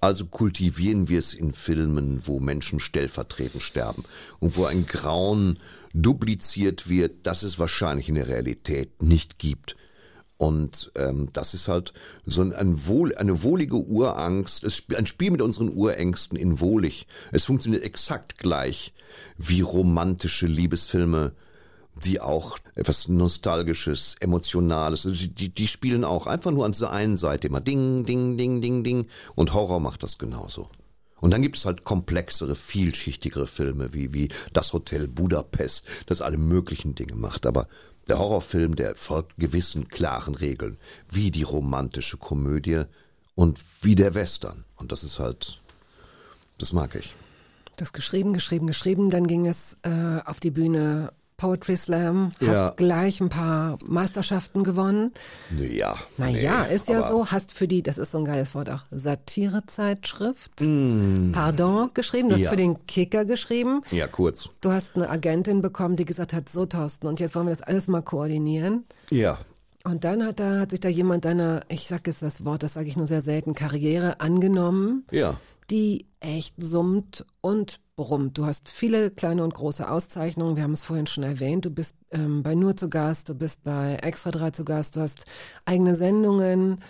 Also 0.00 0.26
kultivieren 0.26 1.08
wir 1.08 1.18
es 1.18 1.34
in 1.34 1.52
Filmen, 1.52 2.20
wo 2.24 2.38
Menschen 2.38 2.78
stellvertretend 2.78 3.62
sterben 3.62 4.04
und 4.38 4.56
wo 4.56 4.64
ein 4.64 4.86
Grauen 4.86 5.58
dupliziert 5.92 6.88
wird, 6.88 7.26
das 7.26 7.42
es 7.42 7.58
wahrscheinlich 7.58 8.08
in 8.08 8.14
der 8.14 8.28
Realität 8.28 9.02
nicht 9.02 9.38
gibt. 9.38 9.76
Und 10.36 10.92
ähm, 10.94 11.30
das 11.32 11.52
ist 11.52 11.66
halt 11.66 11.92
so 12.24 12.42
ein, 12.42 12.52
ein 12.52 12.86
wohl, 12.86 13.12
eine 13.16 13.42
wohlige 13.42 13.76
Urangst, 13.76 14.62
es, 14.62 14.84
ein 14.96 15.06
Spiel 15.06 15.32
mit 15.32 15.42
unseren 15.42 15.68
Urängsten 15.68 16.38
in 16.38 16.60
wohlig. 16.60 17.08
Es 17.32 17.44
funktioniert 17.44 17.82
exakt 17.82 18.38
gleich 18.38 18.94
wie 19.36 19.62
romantische 19.62 20.46
Liebesfilme, 20.46 21.32
die 22.04 22.20
auch 22.20 22.58
etwas 22.74 23.08
Nostalgisches, 23.08 24.16
Emotionales, 24.20 25.06
also 25.06 25.26
die, 25.26 25.48
die, 25.48 25.66
spielen 25.66 26.04
auch 26.04 26.26
einfach 26.26 26.50
nur 26.50 26.64
an 26.64 26.72
dieser 26.72 26.90
einen 26.90 27.16
Seite 27.16 27.48
immer 27.48 27.60
Ding, 27.60 28.04
Ding, 28.04 28.36
Ding, 28.36 28.60
Ding, 28.60 28.84
Ding. 28.84 29.06
Und 29.34 29.54
Horror 29.54 29.80
macht 29.80 30.02
das 30.02 30.18
genauso. 30.18 30.68
Und 31.20 31.32
dann 31.32 31.42
gibt 31.42 31.56
es 31.56 31.64
halt 31.64 31.84
komplexere, 31.84 32.54
vielschichtigere 32.54 33.46
Filme 33.46 33.92
wie, 33.92 34.14
wie 34.14 34.28
Das 34.52 34.72
Hotel 34.72 35.08
Budapest, 35.08 35.84
das 36.06 36.22
alle 36.22 36.38
möglichen 36.38 36.94
Dinge 36.94 37.16
macht. 37.16 37.46
Aber 37.46 37.66
der 38.08 38.18
Horrorfilm, 38.18 38.76
der 38.76 38.94
folgt 38.94 39.36
gewissen 39.36 39.88
klaren 39.88 40.34
Regeln, 40.34 40.78
wie 41.10 41.30
die 41.30 41.42
romantische 41.42 42.16
Komödie 42.16 42.82
und 43.34 43.58
wie 43.82 43.94
der 43.94 44.14
Western. 44.14 44.64
Und 44.76 44.92
das 44.92 45.04
ist 45.04 45.18
halt, 45.18 45.60
das 46.58 46.72
mag 46.72 46.94
ich. 46.94 47.14
Du 47.76 47.82
hast 47.82 47.92
geschrieben, 47.92 48.32
geschrieben, 48.32 48.66
geschrieben, 48.66 49.10
dann 49.10 49.26
ging 49.26 49.46
es 49.46 49.78
äh, 49.82 50.20
auf 50.24 50.40
die 50.40 50.50
Bühne 50.50 51.12
Poetry 51.38 51.76
Slam, 51.76 52.30
hast 52.40 52.42
Ja. 52.42 52.70
gleich 52.76 53.20
ein 53.20 53.28
paar 53.28 53.78
Meisterschaften 53.86 54.64
gewonnen. 54.64 55.12
Naja. 55.56 55.94
Naja, 56.16 56.66
nee, 56.68 56.74
ist 56.74 56.88
ja 56.88 57.00
so, 57.08 57.26
hast 57.30 57.54
für 57.54 57.68
die, 57.68 57.80
das 57.80 57.96
ist 57.96 58.10
so 58.10 58.18
ein 58.18 58.24
geiles 58.24 58.56
Wort 58.56 58.68
auch, 58.70 58.82
Satirezeitschrift, 58.90 60.50
Pardon 61.32 61.90
geschrieben, 61.94 62.28
du 62.28 62.34
hast 62.34 62.40
Mm. 62.40 62.44
Ja. 62.44 62.50
für 62.50 62.56
den 62.56 62.86
Kicker 62.86 63.24
geschrieben. 63.24 63.78
Ja, 63.92 64.08
kurz. 64.08 64.50
Du 64.60 64.72
hast 64.72 64.96
eine 64.96 65.08
Agentin 65.08 65.62
bekommen, 65.62 65.94
die 65.94 66.04
gesagt 66.04 66.32
hat, 66.32 66.48
so 66.48 66.66
Thorsten, 66.66 67.06
und 67.06 67.20
jetzt 67.20 67.36
wollen 67.36 67.46
wir 67.46 67.54
das 67.54 67.62
alles 67.62 67.86
mal 67.86 68.02
koordinieren. 68.02 68.84
Ja. 69.10 69.38
Und 69.84 70.02
dann 70.02 70.24
hat, 70.24 70.40
da, 70.40 70.58
hat 70.58 70.72
sich 70.72 70.80
da 70.80 70.88
jemand 70.88 71.24
deiner, 71.24 71.62
ich 71.68 71.86
sag 71.86 72.08
jetzt 72.08 72.20
das 72.20 72.44
Wort, 72.44 72.64
das 72.64 72.74
sage 72.74 72.88
ich 72.88 72.96
nur 72.96 73.06
sehr 73.06 73.22
selten, 73.22 73.54
Karriere 73.54 74.18
angenommen, 74.20 75.04
Ja. 75.12 75.36
die 75.70 76.06
echt 76.18 76.54
summt 76.58 77.24
und 77.40 77.78
brummt. 77.98 78.38
Du 78.38 78.46
hast 78.46 78.68
viele 78.68 79.10
kleine 79.10 79.42
und 79.42 79.52
große 79.52 79.90
Auszeichnungen, 79.90 80.56
wir 80.56 80.62
haben 80.62 80.72
es 80.72 80.84
vorhin 80.84 81.08
schon 81.08 81.24
erwähnt. 81.24 81.64
Du 81.64 81.70
bist 81.70 81.96
ähm, 82.12 82.44
bei 82.44 82.54
Nur 82.54 82.76
zu 82.76 82.88
Gast, 82.88 83.28
du 83.28 83.34
bist 83.34 83.64
bei 83.64 83.96
Extra 83.96 84.30
3 84.30 84.52
zu 84.52 84.64
Gast, 84.64 84.94
du 84.96 85.00
hast 85.00 85.24
eigene 85.64 85.96
Sendungen, 85.96 86.80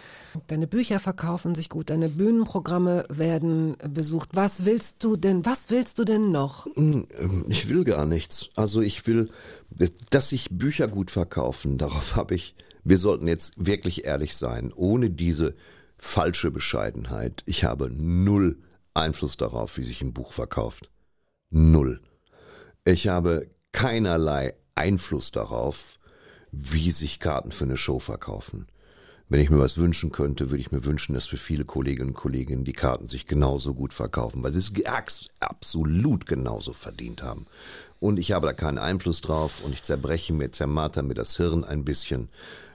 deine 0.49 0.67
Bücher 0.67 1.01
verkaufen 1.01 1.55
sich 1.55 1.71
gut, 1.71 1.89
deine 1.89 2.11
Bühnenprogramme 2.11 3.07
werden 3.09 3.77
besucht. 3.89 4.31
Was 4.35 4.67
willst 4.67 5.03
du 5.03 5.17
denn, 5.17 5.47
was 5.47 5.71
willst 5.71 5.99
du 5.99 6.05
denn 6.05 6.31
noch? 6.31 6.67
Ähm, 6.77 7.07
Ich 7.49 7.71
will 7.71 7.85
gar 7.85 8.05
nichts. 8.05 8.51
Also 8.55 8.83
ich 8.83 9.07
will, 9.07 9.31
dass 10.11 10.29
sich 10.29 10.51
Bücher 10.51 10.89
gut 10.89 11.11
verkaufen. 11.11 11.79
Darauf 11.79 12.17
habe 12.17 12.35
ich, 12.35 12.55
wir 12.85 12.99
sollten 12.99 13.27
jetzt 13.27 13.55
wirklich 13.57 14.05
ehrlich 14.05 14.37
sein, 14.37 14.73
ohne 14.77 15.09
diese 15.09 15.55
falsche 15.97 16.51
Bescheidenheit. 16.51 17.43
Ich 17.47 17.65
habe 17.65 17.91
null 17.91 18.59
Einfluss 18.93 19.39
darauf, 19.39 19.79
wie 19.79 19.83
sich 19.85 20.03
ein 20.03 20.13
Buch 20.13 20.33
verkauft. 20.33 20.91
Null. 21.51 22.01
Ich 22.85 23.09
habe 23.09 23.49
keinerlei 23.73 24.55
Einfluss 24.75 25.31
darauf, 25.31 25.99
wie 26.53 26.91
sich 26.91 27.21
Karten 27.21 27.53
für 27.53 27.65
eine 27.65 27.77
Show 27.77 28.01
verkaufen. 28.01 28.67
Wenn 29.31 29.41
ich 29.41 29.51
mir 29.51 29.59
was 29.59 29.77
wünschen 29.77 30.11
könnte, 30.11 30.51
würde 30.51 30.61
ich 30.61 30.73
mir 30.73 30.85
wünschen, 30.85 31.15
dass 31.15 31.27
für 31.27 31.37
viele 31.37 31.65
Kolleginnen 31.67 32.11
und 32.11 32.15
Kollegen 32.15 32.65
die 32.65 32.73
Karten 32.73 33.07
sich 33.07 33.27
genauso 33.27 33.75
gut 33.75 33.93
verkaufen, 33.93 34.43
weil 34.43 34.53
sie 34.53 34.59
es 34.59 35.29
absolut 35.41 36.27
genauso 36.27 36.73
verdient 36.73 37.23
haben. 37.23 37.47
Und 38.01 38.19
ich 38.19 38.33
habe 38.33 38.47
da 38.47 38.55
keinen 38.55 38.79
Einfluss 38.79 39.21
drauf 39.21 39.63
und 39.63 39.73
ich 39.73 39.83
zerbreche 39.83 40.33
mir, 40.33 40.51
zermarter 40.51 41.03
mir 41.03 41.15
das 41.15 41.37
Hirn 41.37 41.65
ein 41.65 41.85
bisschen, 41.85 42.31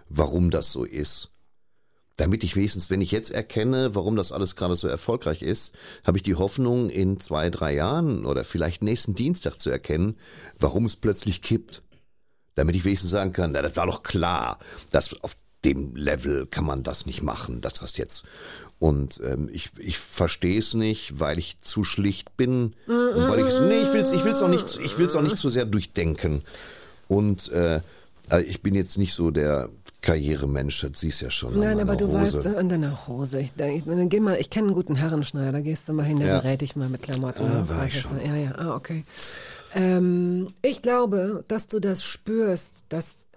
warum 0.09 0.51
das 0.51 0.71
so 0.71 0.83
ist. 0.83 1.32
Damit 2.15 2.43
ich 2.43 2.55
wenigstens, 2.55 2.89
wenn 2.91 3.01
ich 3.01 3.11
jetzt 3.11 3.31
erkenne, 3.31 3.95
warum 3.95 4.15
das 4.15 4.31
alles 4.31 4.55
gerade 4.55 4.75
so 4.75 4.87
erfolgreich 4.87 5.41
ist, 5.41 5.73
habe 6.05 6.17
ich 6.17 6.23
die 6.23 6.35
Hoffnung, 6.35 6.89
in 6.89 7.19
zwei, 7.19 7.49
drei 7.49 7.73
Jahren 7.73 8.25
oder 8.25 8.43
vielleicht 8.43 8.83
nächsten 8.83 9.15
Dienstag 9.15 9.59
zu 9.59 9.71
erkennen, 9.71 10.17
warum 10.59 10.85
es 10.85 10.95
plötzlich 10.95 11.41
kippt. 11.41 11.81
Damit 12.55 12.75
ich 12.75 12.85
wenigstens 12.85 13.09
sagen 13.09 13.33
kann, 13.33 13.51
na, 13.51 13.63
das 13.63 13.75
war 13.77 13.87
doch 13.87 14.03
klar, 14.03 14.59
dass 14.91 15.19
auf 15.23 15.35
dem 15.65 15.95
Level 15.95 16.45
kann 16.45 16.65
man 16.65 16.83
das 16.83 17.05
nicht 17.05 17.23
machen, 17.23 17.61
dass 17.61 17.73
das 17.73 17.97
jetzt. 17.97 18.25
Und 18.79 19.21
ähm, 19.23 19.49
ich, 19.51 19.71
ich 19.77 19.97
verstehe 19.97 20.59
es 20.59 20.73
nicht, 20.73 21.19
weil 21.19 21.39
ich 21.39 21.61
zu 21.61 21.83
schlicht 21.83 22.35
bin 22.35 22.75
und 22.87 23.29
weil 23.29 23.47
ich 23.47 23.59
nee, 23.59 23.81
ich 23.81 23.93
will's 23.93 24.11
ich 24.11 24.25
will's 24.25 24.41
auch 24.41 24.49
nicht 24.49 24.77
ich 24.83 24.97
will's 24.97 25.15
auch 25.15 25.21
nicht 25.21 25.37
zu 25.37 25.49
sehr 25.49 25.65
durchdenken. 25.65 26.43
Und 27.07 27.49
äh, 27.51 27.81
also 28.29 28.45
ich 28.45 28.61
bin 28.61 28.75
jetzt 28.75 28.97
nicht 28.97 29.13
so 29.13 29.31
der 29.31 29.69
Karrieremensch, 30.03 30.81
das 30.81 30.99
siehst 30.99 31.21
ja 31.21 31.31
schon. 31.31 31.57
Nein, 31.57 31.79
aber 31.79 31.95
du 31.95 32.07
Hose. 32.07 32.37
weißt, 32.37 32.45
äh, 32.45 32.57
an 32.57 32.67
deiner 32.67 33.07
Hose. 33.07 33.39
Ich, 33.39 33.53
ich, 33.57 33.83
dann 33.85 34.09
geh 34.09 34.19
mal, 34.19 34.35
ich 34.39 34.49
kenne 34.49 34.67
einen 34.67 34.75
guten 34.75 34.95
Herrenschneider, 34.95 35.53
da 35.53 35.61
gehst 35.61 35.87
du 35.87 35.93
mal 35.93 36.03
hin, 36.03 36.19
der 36.19 36.27
Ja. 36.27 36.39
berät 36.41 36.61
dich 36.61 36.75
mal 36.75 36.89
mit 36.89 37.01
Klamotten. 37.01 37.41
Ah, 37.41 37.61
ne? 37.61 37.69
war 37.69 37.85
ich 37.85 37.99
schon. 37.99 38.19
Ja, 38.23 38.35
ja, 38.35 38.51
ah, 38.55 38.75
okay. 38.75 39.05
Ähm, 39.73 40.53
ich 40.61 40.81
glaube, 40.81 41.45
dass 41.47 41.69
du 41.69 41.79
das 41.79 42.03
spürst, 42.03 42.85
dass 42.89 43.27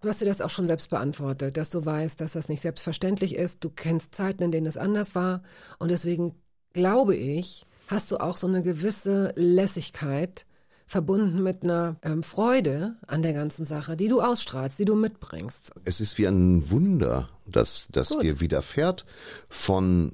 du 0.00 0.08
hast 0.08 0.22
dir 0.22 0.26
das 0.26 0.40
auch 0.40 0.50
schon 0.50 0.64
selbst 0.64 0.90
beantwortet, 0.90 1.56
dass 1.56 1.70
du 1.70 1.84
weißt, 1.84 2.20
dass 2.20 2.32
das 2.32 2.48
nicht 2.48 2.62
selbstverständlich 2.62 3.36
ist. 3.36 3.62
Du 3.62 3.70
kennst 3.70 4.14
Zeiten, 4.14 4.42
in 4.42 4.50
denen 4.50 4.66
es 4.66 4.76
anders 4.78 5.14
war 5.14 5.42
und 5.78 5.90
deswegen 5.90 6.34
glaube 6.72 7.14
ich, 7.16 7.66
hast 7.86 8.10
du 8.10 8.16
auch 8.16 8.38
so 8.38 8.46
eine 8.46 8.62
gewisse 8.62 9.32
Lässigkeit 9.36 10.46
verbunden 10.86 11.42
mit 11.42 11.62
einer 11.62 11.96
ähm, 12.02 12.22
Freude 12.22 12.96
an 13.06 13.22
der 13.22 13.32
ganzen 13.32 13.64
Sache, 13.64 13.96
die 13.96 14.08
du 14.08 14.20
ausstrahlst, 14.20 14.78
die 14.78 14.84
du 14.84 14.94
mitbringst. 14.94 15.72
es 15.84 16.00
ist 16.00 16.18
wie 16.18 16.26
ein 16.26 16.70
Wunder, 16.70 17.28
dass 17.46 17.88
das 17.90 18.08
dir 18.08 18.40
widerfährt 18.40 19.04
von 19.48 20.12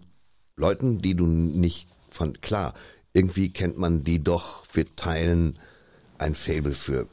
Leuten, 0.56 1.00
die 1.00 1.14
du 1.14 1.26
nicht 1.26 1.88
von 2.10 2.40
klar, 2.40 2.74
irgendwie 3.12 3.52
kennt 3.52 3.78
man 3.78 4.04
die 4.04 4.22
doch, 4.22 4.64
wir 4.72 4.94
teilen 4.94 5.58
ein 6.18 6.34
Fable 6.34 6.74
für 6.74 7.06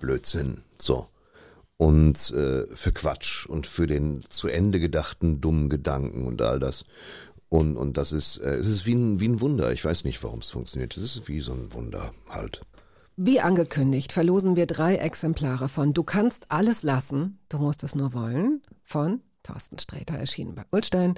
Blödsinn, 0.00 0.62
so. 0.78 1.08
Und 1.78 2.30
äh, 2.30 2.66
für 2.74 2.92
Quatsch 2.92 3.44
und 3.44 3.66
für 3.66 3.86
den 3.86 4.22
zu 4.30 4.48
Ende 4.48 4.80
gedachten 4.80 5.42
dummen 5.42 5.68
Gedanken 5.68 6.26
und 6.26 6.40
all 6.40 6.58
das. 6.58 6.86
Und, 7.50 7.76
und 7.76 7.98
das 7.98 8.12
ist, 8.12 8.38
äh, 8.38 8.56
es 8.56 8.66
ist 8.66 8.86
wie 8.86 8.94
ein, 8.94 9.20
wie 9.20 9.28
ein 9.28 9.40
Wunder. 9.42 9.72
Ich 9.72 9.84
weiß 9.84 10.04
nicht, 10.04 10.22
warum 10.24 10.38
es 10.38 10.50
funktioniert. 10.50 10.96
Es 10.96 11.02
ist 11.02 11.28
wie 11.28 11.40
so 11.40 11.52
ein 11.52 11.72
Wunder 11.74 12.12
halt. 12.30 12.62
Wie 13.18 13.40
angekündigt, 13.40 14.12
verlosen 14.12 14.56
wir 14.56 14.66
drei 14.66 14.96
Exemplare 14.96 15.70
von 15.70 15.94
Du 15.94 16.02
kannst 16.02 16.50
alles 16.52 16.82
lassen, 16.82 17.38
du 17.48 17.56
musst 17.56 17.82
es 17.82 17.94
nur 17.94 18.12
wollen, 18.12 18.60
von 18.84 19.22
Thorsten 19.42 19.78
Sträter, 19.78 20.18
erschienen 20.18 20.54
bei 20.54 20.64
Ulstein, 20.70 21.14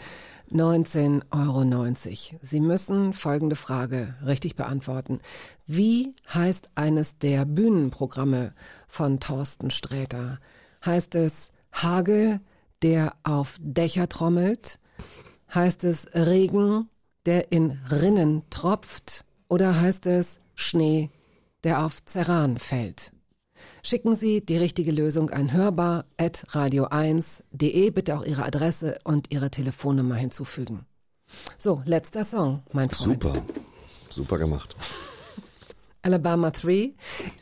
19,90 0.53 2.35
Euro. 2.35 2.39
Sie 2.41 2.61
müssen 2.61 3.13
folgende 3.15 3.57
Frage 3.57 4.15
richtig 4.25 4.55
beantworten. 4.55 5.19
Wie 5.67 6.15
heißt 6.33 6.71
eines 6.77 7.19
der 7.19 7.45
Bühnenprogramme 7.45 8.55
von 8.87 9.19
Thorsten 9.19 9.73
Sträter? 9.73 10.39
Heißt 10.87 11.17
es 11.17 11.51
Hagel, 11.73 12.39
der 12.83 13.15
auf 13.25 13.57
Dächer 13.61 14.09
trommelt? 14.09 14.79
Heißt 15.53 15.83
es 15.83 16.07
Regen, 16.15 16.89
der 17.27 17.51
in 17.51 17.73
Rinnen 17.91 18.43
tropft? 18.51 19.25
Oder 19.49 19.81
heißt 19.81 20.07
es 20.07 20.39
Schnee, 20.55 21.11
der 21.65 21.85
auf 21.85 22.05
Zerran 22.05 22.59
fällt? 22.59 23.11
Schicken 23.83 24.15
Sie 24.17 24.45
die 24.45 24.57
richtige 24.57 24.93
Lösung 24.93 25.31
an 25.31 25.53
hörbar.radio1.de. 25.53 27.91
Bitte 27.91 28.19
auch 28.19 28.25
Ihre 28.25 28.45
Adresse 28.45 28.99
und 29.05 29.31
Ihre 29.31 29.51
Telefonnummer 29.51 30.15
hinzufügen. 30.15 30.87
So, 31.57 31.83
letzter 31.85 32.25
Song, 32.25 32.63
mein 32.73 32.91
Freund. 32.91 33.23
Super. 33.23 33.43
Super 34.11 34.39
gemacht. 34.39 34.75
Alabama 36.03 36.51
3 36.51 36.95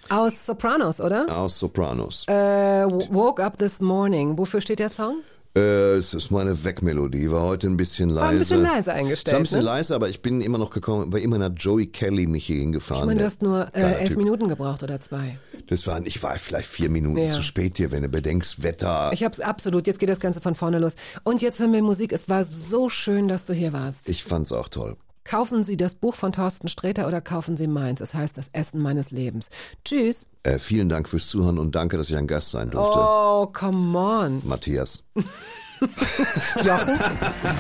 aus 0.09 0.47
Sopranos, 0.47 1.01
oder? 1.01 1.27
Aus 1.29 1.59
Sopranos. 1.59 2.25
Äh, 2.27 2.87
Woke 3.11 3.45
Up 3.45 3.59
This 3.59 3.81
Morning. 3.81 4.39
Wofür 4.39 4.61
steht 4.61 4.79
der 4.79 4.89
Song? 4.89 5.23
Äh, 5.57 5.95
es 5.97 6.13
ist 6.13 6.31
meine 6.31 6.65
Wegmelodie. 6.65 7.31
War 7.31 7.43
heute 7.43 7.67
ein 7.67 7.77
bisschen 7.77 8.11
leise. 8.11 8.21
War 8.21 8.29
ein 8.29 8.39
bisschen 8.39 8.63
leise 8.63 8.93
eingestellt. 8.93 9.33
War 9.33 9.41
ein 9.41 9.43
bisschen 9.45 9.59
ne? 9.61 9.65
leise, 9.65 9.95
aber 9.95 10.09
ich 10.09 10.21
bin 10.21 10.41
immer 10.43 10.59
noch 10.59 10.71
gekommen, 10.71 11.13
weil 11.13 11.23
immerhin 11.23 11.45
hat 11.45 11.55
Joey 11.57 11.87
Kelly 11.87 12.27
mich 12.27 12.47
hier 12.47 12.59
hingefahren. 12.59 13.03
Ich 13.03 13.07
meine, 13.07 13.21
du 13.21 13.27
hast 13.27 13.43
nur 13.43 13.67
äh, 13.75 13.81
elf 14.01 14.11
Typ. 14.11 14.19
Minuten 14.19 14.49
gebraucht 14.49 14.83
oder 14.83 15.01
zwei. 15.01 15.39
Das 15.69 15.87
waren, 15.87 16.05
ich 16.07 16.23
war 16.23 16.37
vielleicht 16.39 16.69
vier 16.69 16.91
Minuten 16.91 17.19
Ja. 17.19 17.31
zu 17.31 17.43
spät 17.43 17.79
hier, 17.79 17.91
wenn 17.91 18.03
du 18.03 18.09
bedenkst, 18.09 18.63
Wetter. 18.63 19.11
Ich 19.13 19.25
hab's 19.25 19.41
absolut. 19.41 19.87
Jetzt 19.87 19.99
geht 19.99 20.11
das 20.11 20.21
Ganze 20.21 20.41
von 20.41 20.55
vorne 20.55 20.79
los. 20.79 20.95
Und 21.25 21.41
jetzt 21.43 21.59
hören 21.59 21.73
wir 21.73 21.83
Musik. 21.83 22.13
Es 22.13 22.29
war 22.29 22.45
so 22.45 22.89
schön, 22.89 23.27
dass 23.27 23.47
du 23.47 23.55
hier 23.55 23.73
warst. 23.73 24.09
Ich 24.09 24.23
fand's 24.25 24.53
auch 24.53 24.69
toll. 24.69 24.97
Kaufen 25.29 25.65
Sie 25.65 25.77
das 25.77 25.97
Buch 25.97 26.15
von 26.15 26.31
Thorsten 26.31 26.69
Sträter 26.69 27.09
oder 27.09 27.21
kaufen 27.21 27.57
Sie 27.57 27.67
meins. 27.67 28.01
Es 28.01 28.15
heißt 28.15 28.39
Das 28.39 28.49
Essen 28.53 28.81
meines 28.81 29.11
Lebens. 29.11 29.51
Tschüss. 29.85 30.29
Äh, 30.45 30.59
vielen 30.61 30.89
Dank 30.89 31.09
fürs 31.09 31.29
Zuhören 31.29 31.59
und 31.59 31.75
danke, 31.75 31.97
dass 31.97 32.09
ich 32.09 32.17
ein 32.17 32.29
Gast 32.29 32.51
sein 32.51 32.71
durfte. 32.71 32.99
Oh, 32.99 33.47
come 33.53 33.99
on. 33.99 34.43
Matthias. 34.45 35.03
Jochen? 36.65 36.99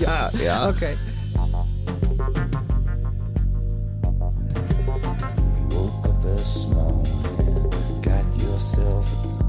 Ja, 0.01 0.31
ja. 0.43 0.69
Okay. 0.69 0.97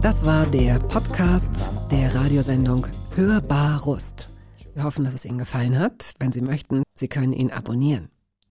Das 0.01 0.25
war 0.25 0.45
der 0.47 0.79
Podcast 0.79 1.71
der 1.91 2.15
Radiosendung 2.15 2.87
Hörbar 3.15 3.81
Rust. 3.83 4.29
Wir 4.73 4.83
hoffen, 4.83 5.05
dass 5.05 5.13
es 5.13 5.25
Ihnen 5.25 5.37
gefallen 5.37 5.77
hat. 5.79 6.13
Wenn 6.19 6.31
Sie 6.31 6.41
möchten, 6.41 6.83
Sie 6.97 7.07
können 7.07 7.31
ihn 7.31 7.51
abonnieren. 7.51 8.09